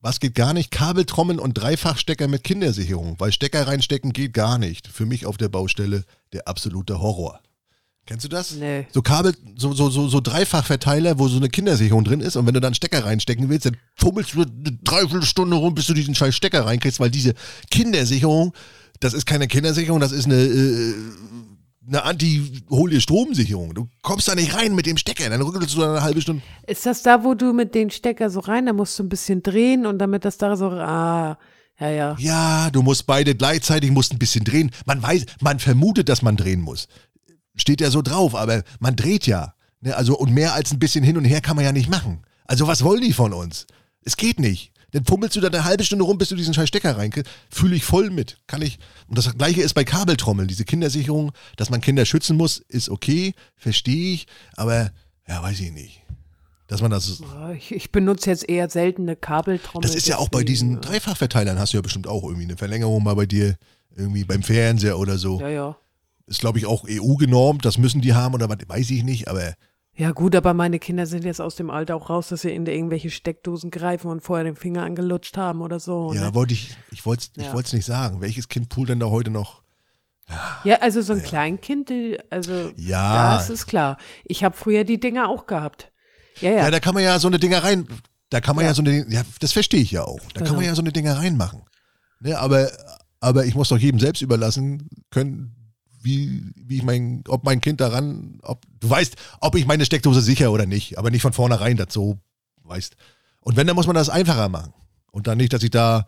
was 0.00 0.20
geht 0.20 0.34
gar 0.34 0.54
nicht? 0.54 0.70
Kabeltrommeln 0.70 1.38
und 1.38 1.54
Dreifachstecker 1.54 2.28
mit 2.28 2.44
Kindersicherung. 2.44 3.16
Weil 3.18 3.32
Stecker 3.32 3.66
reinstecken 3.66 4.12
geht 4.12 4.32
gar 4.32 4.58
nicht. 4.58 4.88
Für 4.88 5.06
mich 5.06 5.26
auf 5.26 5.36
der 5.36 5.48
Baustelle 5.48 6.04
der 6.32 6.46
absolute 6.46 7.00
Horror. 7.00 7.40
Kennst 8.08 8.24
du 8.24 8.28
das? 8.28 8.52
Nee. 8.52 8.86
So 8.90 9.02
Kabel, 9.02 9.34
so, 9.56 9.74
so, 9.74 9.90
so, 9.90 10.08
so 10.08 10.20
Dreifachverteiler, 10.22 11.18
wo 11.18 11.28
so 11.28 11.36
eine 11.36 11.50
Kindersicherung 11.50 12.04
drin 12.04 12.20
ist 12.20 12.36
und 12.36 12.46
wenn 12.46 12.54
du 12.54 12.60
dann 12.60 12.72
Stecker 12.72 13.04
reinstecken 13.04 13.50
willst, 13.50 13.66
dann 13.66 13.76
fummelst 13.96 14.32
du 14.32 14.44
eine 14.44 14.78
Dreiviertelstunde 14.82 15.54
rum, 15.54 15.74
bis 15.74 15.88
du 15.88 15.92
diesen 15.92 16.14
scheiß 16.14 16.34
Stecker 16.34 16.64
reinkriegst, 16.64 17.00
weil 17.00 17.10
diese 17.10 17.34
Kindersicherung, 17.70 18.54
das 19.00 19.12
ist 19.12 19.26
keine 19.26 19.46
Kindersicherung, 19.46 20.00
das 20.00 20.12
ist 20.12 20.24
eine, 20.24 20.36
äh, 20.36 20.94
eine 21.88 22.04
Anti-Hol-dir-Stromsicherung. 22.04 23.74
Du 23.74 23.88
kommst 24.02 24.28
da 24.28 24.34
nicht 24.34 24.54
rein 24.54 24.74
mit 24.74 24.86
dem 24.86 24.96
Stecker, 24.96 25.28
dann 25.28 25.40
rückelst 25.40 25.74
du 25.74 25.80
da 25.80 25.90
eine 25.92 26.02
halbe 26.02 26.20
Stunde. 26.20 26.42
Ist 26.66 26.86
das 26.86 27.02
da, 27.02 27.24
wo 27.24 27.34
du 27.34 27.52
mit 27.52 27.74
den 27.74 27.90
Stecker 27.90 28.30
so 28.30 28.40
rein, 28.40 28.66
da 28.66 28.72
musst 28.72 28.98
du 28.98 29.02
ein 29.02 29.08
bisschen 29.08 29.42
drehen 29.42 29.86
und 29.86 29.98
damit 29.98 30.24
das 30.24 30.38
da 30.38 30.56
so, 30.56 30.68
ah, 30.70 31.38
ja, 31.80 31.90
ja. 31.90 32.16
Ja, 32.18 32.70
du 32.70 32.82
musst 32.82 33.06
beide 33.06 33.34
gleichzeitig, 33.34 33.90
musst 33.90 34.12
ein 34.12 34.18
bisschen 34.18 34.44
drehen. 34.44 34.70
Man 34.84 35.02
weiß, 35.02 35.24
man 35.40 35.58
vermutet, 35.58 36.08
dass 36.08 36.22
man 36.22 36.36
drehen 36.36 36.60
muss. 36.60 36.88
Steht 37.54 37.80
ja 37.80 37.90
so 37.90 38.02
drauf, 38.02 38.34
aber 38.34 38.62
man 38.80 38.96
dreht 38.96 39.26
ja. 39.26 39.54
Ne? 39.80 39.96
Also, 39.96 40.16
und 40.18 40.32
mehr 40.32 40.54
als 40.54 40.72
ein 40.72 40.78
bisschen 40.78 41.04
hin 41.04 41.16
und 41.16 41.24
her 41.24 41.40
kann 41.40 41.56
man 41.56 41.64
ja 41.64 41.72
nicht 41.72 41.88
machen. 41.88 42.22
Also, 42.46 42.66
was 42.66 42.82
wollen 42.82 43.00
die 43.00 43.12
von 43.12 43.32
uns? 43.32 43.66
Es 44.02 44.16
geht 44.16 44.40
nicht. 44.40 44.72
Dann 44.92 45.04
fummelst 45.04 45.36
du 45.36 45.40
da 45.40 45.48
eine 45.48 45.64
halbe 45.64 45.84
Stunde 45.84 46.04
rum, 46.04 46.16
bis 46.16 46.30
du 46.30 46.36
diesen 46.36 46.54
scheiß 46.54 46.68
Stecker 46.68 46.96
reinkriegst. 46.96 47.30
Fühle 47.50 47.76
ich 47.76 47.84
voll 47.84 48.10
mit. 48.10 48.38
Kann 48.46 48.62
ich. 48.62 48.78
Und 49.06 49.18
das 49.18 49.36
gleiche 49.36 49.60
ist 49.60 49.74
bei 49.74 49.84
Kabeltrommeln. 49.84 50.48
Diese 50.48 50.64
Kindersicherung, 50.64 51.32
dass 51.56 51.68
man 51.68 51.80
Kinder 51.80 52.06
schützen 52.06 52.36
muss, 52.36 52.58
ist 52.58 52.88
okay, 52.88 53.34
verstehe 53.56 54.14
ich. 54.14 54.26
Aber, 54.56 54.90
ja, 55.28 55.42
weiß 55.42 55.60
ich 55.60 55.72
nicht. 55.72 56.02
Dass 56.68 56.82
man 56.82 56.90
das. 56.90 57.22
Ich, 57.56 57.72
ich 57.72 57.92
benutze 57.92 58.30
jetzt 58.30 58.48
eher 58.48 58.68
seltene 58.68 59.16
Kabeltrommel. 59.16 59.86
Das 59.86 59.94
ist 59.96 60.06
ja 60.06 60.18
auch 60.18 60.28
bei 60.28 60.42
diesen 60.42 60.76
deswegen, 60.76 60.92
Dreifachverteilern, 60.92 61.58
hast 61.58 61.72
du 61.72 61.78
ja 61.78 61.82
bestimmt 61.82 62.06
auch 62.06 62.22
irgendwie 62.24 62.44
eine 62.44 62.56
Verlängerung 62.56 63.02
mal 63.02 63.14
bei 63.14 63.26
dir, 63.26 63.56
irgendwie 63.96 64.24
beim 64.24 64.42
Fernseher 64.42 64.98
oder 64.98 65.18
so. 65.18 65.40
Ja, 65.40 65.48
ja. 65.48 65.76
Ist, 66.26 66.40
glaube 66.40 66.58
ich, 66.58 66.66
auch 66.66 66.84
EU 66.86 67.14
genormt, 67.14 67.64
das 67.64 67.78
müssen 67.78 68.02
die 68.02 68.12
haben 68.12 68.34
oder 68.34 68.50
was, 68.50 68.58
weiß 68.66 68.90
ich 68.90 69.02
nicht, 69.02 69.28
aber 69.28 69.54
Ja, 69.98 70.12
gut, 70.12 70.36
aber 70.36 70.54
meine 70.54 70.78
Kinder 70.78 71.06
sind 71.06 71.24
jetzt 71.24 71.40
aus 71.40 71.56
dem 71.56 71.70
Alter 71.70 71.96
auch 71.96 72.08
raus, 72.08 72.28
dass 72.28 72.42
sie 72.42 72.50
in 72.54 72.64
irgendwelche 72.66 73.10
Steckdosen 73.10 73.72
greifen 73.72 74.08
und 74.08 74.20
vorher 74.22 74.44
den 74.44 74.54
Finger 74.54 74.84
angelutscht 74.84 75.36
haben 75.36 75.60
oder 75.60 75.80
so. 75.80 76.12
ja, 76.14 76.26
ne? 76.26 76.34
wollte 76.34 76.54
ich, 76.54 76.76
ich 76.92 77.04
wollte 77.04 77.26
es 77.36 77.44
Ja. 77.44 77.58
ich 77.58 77.72
nicht 77.72 77.84
sagen. 77.84 78.20
Welches 78.20 78.46
Kind 78.48 78.68
poolt 78.68 78.90
denn 78.90 79.00
da 79.00 79.06
heute 79.06 79.30
noch? 79.30 79.62
Ja, 80.62 80.76
also 80.82 81.02
so 81.02 81.14
ein 81.14 81.22
Kleinkind, 81.22 81.88
die, 81.88 82.16
also 82.30 82.70
Ja. 82.76 83.34
das 83.34 83.50
ist 83.50 83.66
klar. 83.66 83.96
Ich 84.24 84.44
habe 84.44 84.56
früher 84.56 84.84
die 84.84 85.00
Dinger 85.00 85.28
auch 85.28 85.46
gehabt. 85.46 85.90
Ja, 86.40 86.50
ja. 86.50 86.56
Ja, 86.58 86.70
da 86.70 86.78
kann 86.78 86.94
man 86.94 87.02
ja 87.02 87.18
so 87.18 87.26
eine 87.26 87.40
Dinger 87.40 87.64
rein, 87.64 87.88
da 88.30 88.40
kann 88.40 88.54
man 88.54 88.64
ja, 88.66 88.70
Ja. 88.70 88.74
so 88.74 88.82
eine, 88.82 89.04
ja, 89.10 89.22
das 89.40 89.50
verstehe 89.52 89.80
ich 89.80 89.90
ja 89.90 90.04
auch. 90.04 90.20
Da 90.32 90.40
kann 90.42 90.50
man 90.50 90.58
Genau. 90.60 90.68
ja 90.68 90.74
so 90.76 90.82
eine 90.82 90.92
Dinger 90.92 91.16
reinmachen. 91.18 91.62
Ne, 92.20 92.38
aber, 92.38 92.70
aber 93.18 93.46
ich 93.46 93.56
muss 93.56 93.70
doch 93.70 93.78
jedem 93.78 93.98
selbst 93.98 94.22
überlassen 94.22 94.88
können, 95.10 95.56
wie, 96.00 96.52
wie 96.56 96.76
ich 96.76 96.82
mein, 96.82 97.24
ob 97.28 97.44
mein 97.44 97.60
Kind 97.60 97.80
daran, 97.80 98.38
ob, 98.42 98.62
du 98.80 98.90
weißt, 98.90 99.16
ob 99.40 99.54
ich 99.54 99.66
meine 99.66 99.84
Steckdose 99.84 100.20
sicher 100.20 100.52
oder 100.52 100.66
nicht, 100.66 100.98
aber 100.98 101.10
nicht 101.10 101.22
von 101.22 101.32
vornherein 101.32 101.76
dazu, 101.76 102.18
weißt. 102.64 102.96
Und 103.40 103.56
wenn, 103.56 103.66
dann 103.66 103.76
muss 103.76 103.86
man 103.86 103.96
das 103.96 104.08
einfacher 104.08 104.48
machen. 104.48 104.72
Und 105.10 105.26
dann 105.26 105.38
nicht, 105.38 105.52
dass 105.52 105.62
ich 105.62 105.70
da, 105.70 106.06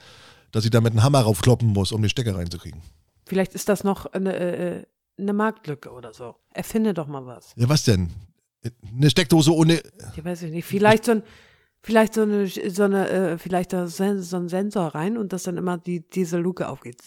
dass 0.53 0.65
ich 0.65 0.71
da 0.71 0.81
mit 0.81 0.93
einem 0.93 1.03
Hammer 1.03 1.21
raufkloppen 1.21 1.69
muss, 1.69 1.93
um 1.93 2.03
den 2.03 2.11
Stecker 2.11 2.37
reinzukriegen. 2.37 2.81
Vielleicht 3.27 3.55
ist 3.55 3.69
das 3.69 3.85
noch 3.85 4.07
eine, 4.07 4.37
äh, 4.37 4.87
eine 5.19 5.33
Marktlücke 5.33 5.91
oder 5.91 6.13
so. 6.13 6.37
Erfinde 6.53 6.95
doch 6.95 7.07
mal 7.07 7.25
was. 7.27 7.53
Ja, 7.57 7.69
was 7.69 7.85
denn? 7.85 8.11
Eine 8.95 9.09
Steckdose 9.09 9.55
ohne, 9.55 9.81
Ich 10.17 10.25
weiß 10.25 10.43
nicht. 10.43 10.67
Vielleicht 10.67 11.07
so 11.07 11.13
ein, 11.13 11.23
vielleicht 11.83 12.15
so 12.15 12.23
eine, 12.23 12.47
so 12.47 12.83
eine, 12.83 13.09
äh, 13.09 13.39
vielleicht 13.39 13.73
da 13.73 13.87
so 13.87 14.05
ein 14.05 14.49
Sensor 14.49 14.95
rein 14.95 15.17
und 15.17 15.33
dass 15.33 15.45
dann 15.45 15.57
immer 15.57 15.79
die, 15.79 16.09
diese 16.09 16.39
Luke 16.39 16.69
aufgeht. 16.69 17.03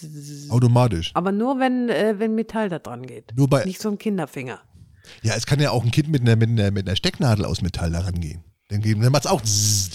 automatisch. 0.49 1.11
Aber 1.13 1.31
nur 1.31 1.59
wenn, 1.59 1.89
äh, 1.89 2.15
wenn 2.17 2.35
Metall 2.35 2.69
da 2.69 2.79
dran 2.79 3.05
geht. 3.05 3.33
Nur 3.35 3.49
bei, 3.49 3.65
Nicht 3.65 3.81
so 3.81 3.89
ein 3.89 3.97
Kinderfinger. 3.97 4.59
Ja, 5.21 5.33
es 5.35 5.45
kann 5.45 5.59
ja 5.59 5.71
auch 5.71 5.83
ein 5.83 5.91
Kind 5.91 6.09
mit 6.09 6.21
einer, 6.21 6.35
mit 6.35 6.49
einer, 6.49 6.71
mit 6.71 6.87
einer 6.87 6.95
Stecknadel 6.95 7.45
aus 7.45 7.61
Metall 7.61 7.91
daran 7.91 8.19
gehen. 8.19 8.43
Dann, 8.69 8.81
dann 8.81 9.11
macht 9.11 9.25
es 9.25 9.31
auch 9.31 9.41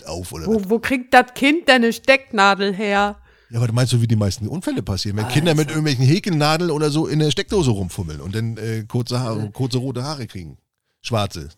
auf, 0.07 0.33
oder? 0.33 0.47
was? 0.47 0.65
Wo, 0.65 0.71
wo 0.71 0.79
kriegt 0.79 1.15
das 1.15 1.35
Kind 1.35 1.69
denn 1.69 1.77
eine 1.77 1.93
Stecknadel 1.93 2.75
her? 2.75 3.17
Ja, 3.51 3.59
aber 3.59 3.67
du 3.67 3.73
meinst 3.73 3.93
so, 3.93 4.03
wie 4.03 4.07
die 4.07 4.17
meisten 4.17 4.47
Unfälle 4.47 4.83
passieren? 4.83 5.17
Wenn 5.17 5.29
Kinder 5.29 5.55
mit 5.55 5.69
irgendwelchen 5.69 6.05
Häkelnadeln 6.05 6.71
oder 6.71 6.91
so 6.91 7.07
in 7.07 7.19
der 7.19 7.31
Steckdose 7.31 7.71
rumfummeln 7.71 8.21
und 8.21 8.35
dann 8.35 8.59
äh, 8.59 8.85
kurze, 8.87 9.21
Haare, 9.21 9.51
kurze 9.51 9.79
rote 9.79 10.05
Haare 10.05 10.27
kriegen. 10.27 10.59
Schwarze. 11.01 11.49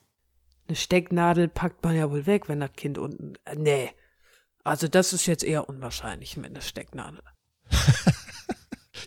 Eine 0.70 0.76
Stecknadel 0.76 1.48
packt 1.48 1.82
man 1.82 1.96
ja 1.96 2.08
wohl 2.12 2.26
weg, 2.26 2.48
wenn 2.48 2.60
das 2.60 2.70
Kind 2.76 2.96
unten. 2.96 3.32
Äh, 3.44 3.56
nee. 3.56 3.90
Also 4.62 4.86
das 4.86 5.12
ist 5.12 5.26
jetzt 5.26 5.42
eher 5.42 5.68
unwahrscheinlich 5.68 6.36
mit 6.36 6.46
einer 6.50 6.60
Stecknadel. 6.60 7.20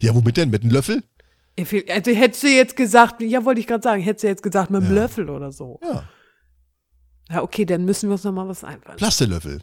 Ja, 0.01 0.13
womit 0.13 0.35
denn? 0.35 0.49
Mit 0.49 0.63
einem 0.63 0.71
Löffel? 0.71 1.01
Also 1.57 2.11
hättest 2.11 2.43
du 2.43 2.47
jetzt 2.47 2.75
gesagt, 2.75 3.21
ja, 3.21 3.45
wollte 3.45 3.61
ich 3.61 3.67
gerade 3.67 3.81
sagen, 3.83 4.01
hättest 4.01 4.23
du 4.23 4.27
jetzt 4.27 4.43
gesagt 4.43 4.71
mit 4.71 4.81
einem 4.83 4.93
Ja. 4.93 5.03
Löffel 5.03 5.29
oder 5.29 5.53
so. 5.53 5.79
Ja, 5.81 6.09
Ja, 7.29 7.41
okay, 7.43 7.63
dann 7.63 7.85
müssen 7.85 8.09
wir 8.09 8.13
uns 8.15 8.25
noch 8.25 8.33
mal 8.33 8.45
was 8.49 8.65
einfallen. 8.65 8.97
Plastelöffel. 8.97 9.61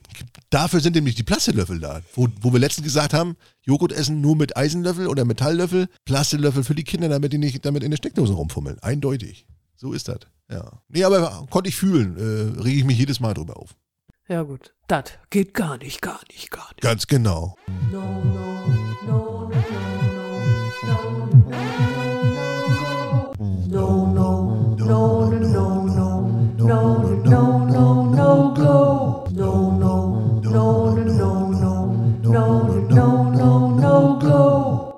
Dafür 0.48 0.80
sind 0.80 0.94
nämlich 0.96 1.16
die 1.16 1.24
Plastelöffel 1.24 1.80
da. 1.80 2.00
Wo, 2.14 2.28
wo 2.40 2.52
wir 2.54 2.60
letztens 2.60 2.86
gesagt 2.86 3.12
haben, 3.12 3.36
Joghurt 3.60 3.92
essen 3.92 4.22
nur 4.22 4.34
mit 4.36 4.56
Eisenlöffel 4.56 5.06
oder 5.08 5.26
Metalllöffel. 5.26 5.88
Plastelöffel 6.06 6.64
für 6.64 6.74
die 6.74 6.84
Kinder, 6.84 7.10
damit 7.10 7.34
die 7.34 7.38
nicht 7.38 7.62
damit 7.66 7.82
in 7.82 7.90
der 7.90 7.98
Steckdose 7.98 8.32
rumfummeln. 8.32 8.78
Eindeutig. 8.78 9.46
So 9.76 9.92
ist 9.92 10.08
das. 10.08 10.20
Ja. 10.50 10.82
Nee, 10.88 11.04
aber 11.04 11.46
konnte 11.50 11.68
ich 11.68 11.76
fühlen. 11.76 12.16
Äh, 12.16 12.60
rege 12.60 12.78
ich 12.78 12.84
mich 12.84 12.98
jedes 12.98 13.20
Mal 13.20 13.34
drüber 13.34 13.56
auf. 13.56 13.76
Ja, 14.28 14.42
gut. 14.42 14.74
Das 14.86 15.04
geht 15.30 15.54
gar 15.54 15.76
nicht, 15.78 16.02
gar 16.02 16.20
nicht, 16.30 16.50
gar 16.50 16.68
nicht. 16.70 16.82
Ganz 16.82 17.06
genau. 17.06 17.56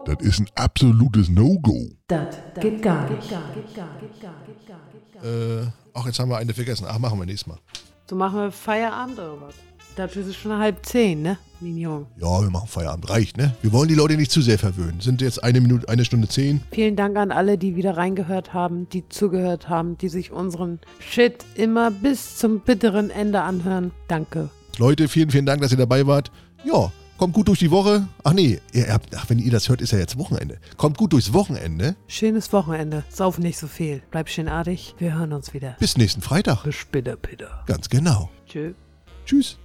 Das 0.05 0.21
ist 0.21 0.41
ein 0.41 0.49
absolutes 0.57 1.29
No-Go. 1.31 1.91
Das 2.07 2.37
geht 2.61 2.83
gar 2.83 3.09
nicht. 3.09 3.33
Äh, 5.23 5.67
ach, 5.95 6.07
jetzt 6.07 6.19
haben 6.19 6.31
wir 6.31 6.39
eine 6.39 6.53
vergessen. 6.55 6.87
Ach, 6.89 6.99
machen 6.99 7.19
wir 7.19 7.27
nächstes 7.27 7.47
Mal. 7.47 7.59
So 8.09 8.17
machen 8.17 8.39
wir 8.39 8.51
Feierabend 8.53 9.19
oder 9.19 9.41
was? 9.41 9.55
Dafür 9.97 10.23
ist 10.23 10.29
es 10.29 10.37
schon 10.37 10.57
halb 10.57 10.85
zehn, 10.87 11.21
ne, 11.21 11.39
Mignon? 11.61 12.07
Ja, 12.17 12.41
wir 12.41 12.49
machen 12.49 12.67
Feierabend. 12.67 13.11
Reicht, 13.11 13.37
ne? 13.37 13.55
Wir 13.61 13.73
wollen 13.73 13.89
die 13.89 13.95
Leute 13.95 14.17
nicht 14.17 14.31
zu 14.31 14.41
sehr 14.41 14.59
verwöhnen. 14.59 15.01
Sind 15.01 15.21
jetzt 15.21 15.45
eine 15.45 15.61
Minute, 15.61 15.87
eine 15.89 16.05
Stunde 16.07 16.29
zehn. 16.29 16.63
Vielen 16.73 16.97
Dank 16.97 17.17
an 17.19 17.31
alle, 17.31 17.59
die 17.59 17.77
wieder 17.77 17.97
reingehört 17.99 18.55
haben, 18.55 18.89
die 18.89 19.07
zugehört 19.11 19.69
haben, 19.69 19.99
die 19.99 20.09
sich 20.09 20.33
unseren 20.33 20.81
Shit 20.99 21.45
immer 21.57 21.91
bis 21.91 22.39
zum 22.39 22.61
bitteren 22.61 23.11
Ende 23.11 23.43
anhören. 23.43 23.91
Danke. 24.09 24.49
Leute, 24.79 25.09
vielen, 25.09 25.31
vielen 25.31 25.45
Dank, 25.45 25.61
dass 25.61 25.73
ihr 25.73 25.79
dabei 25.79 26.07
wart. 26.07 26.31
Ja, 26.65 26.91
kommt 27.17 27.35
gut 27.35 27.49
durch 27.49 27.59
die 27.59 27.71
Woche. 27.71 28.07
Ach 28.25 28.33
nee, 28.33 28.61
ihr 28.73 28.93
habt, 28.93 29.17
ach, 29.17 29.29
wenn 29.29 29.39
ihr 29.39 29.51
das 29.51 29.69
hört, 29.69 29.81
ist 29.81 29.93
ja 29.93 29.99
jetzt 29.99 30.19
Wochenende. 30.19 30.59
Kommt 30.77 30.99
gut 30.99 31.13
durchs 31.13 31.33
Wochenende. 31.33 31.97
Schönes 32.09 32.53
Wochenende. 32.53 33.05
Sauf 33.09 33.39
nicht 33.39 33.59
so 33.59 33.67
viel. 33.67 34.03
Bleib 34.11 34.29
schön 34.29 34.49
artig. 34.49 34.95
Wir 34.99 35.15
hören 35.15 35.33
uns 35.33 35.55
wieder. 35.55 35.77
Bis 35.79 35.97
nächsten 35.97 36.23
Freitag. 36.23 36.65
Bis 36.65 36.75
später, 36.75 37.17
Peter. 37.17 37.63
Ganz 37.67 37.89
genau. 37.89 38.31
Tschö. 38.47 38.73
Tschüss. 39.25 39.59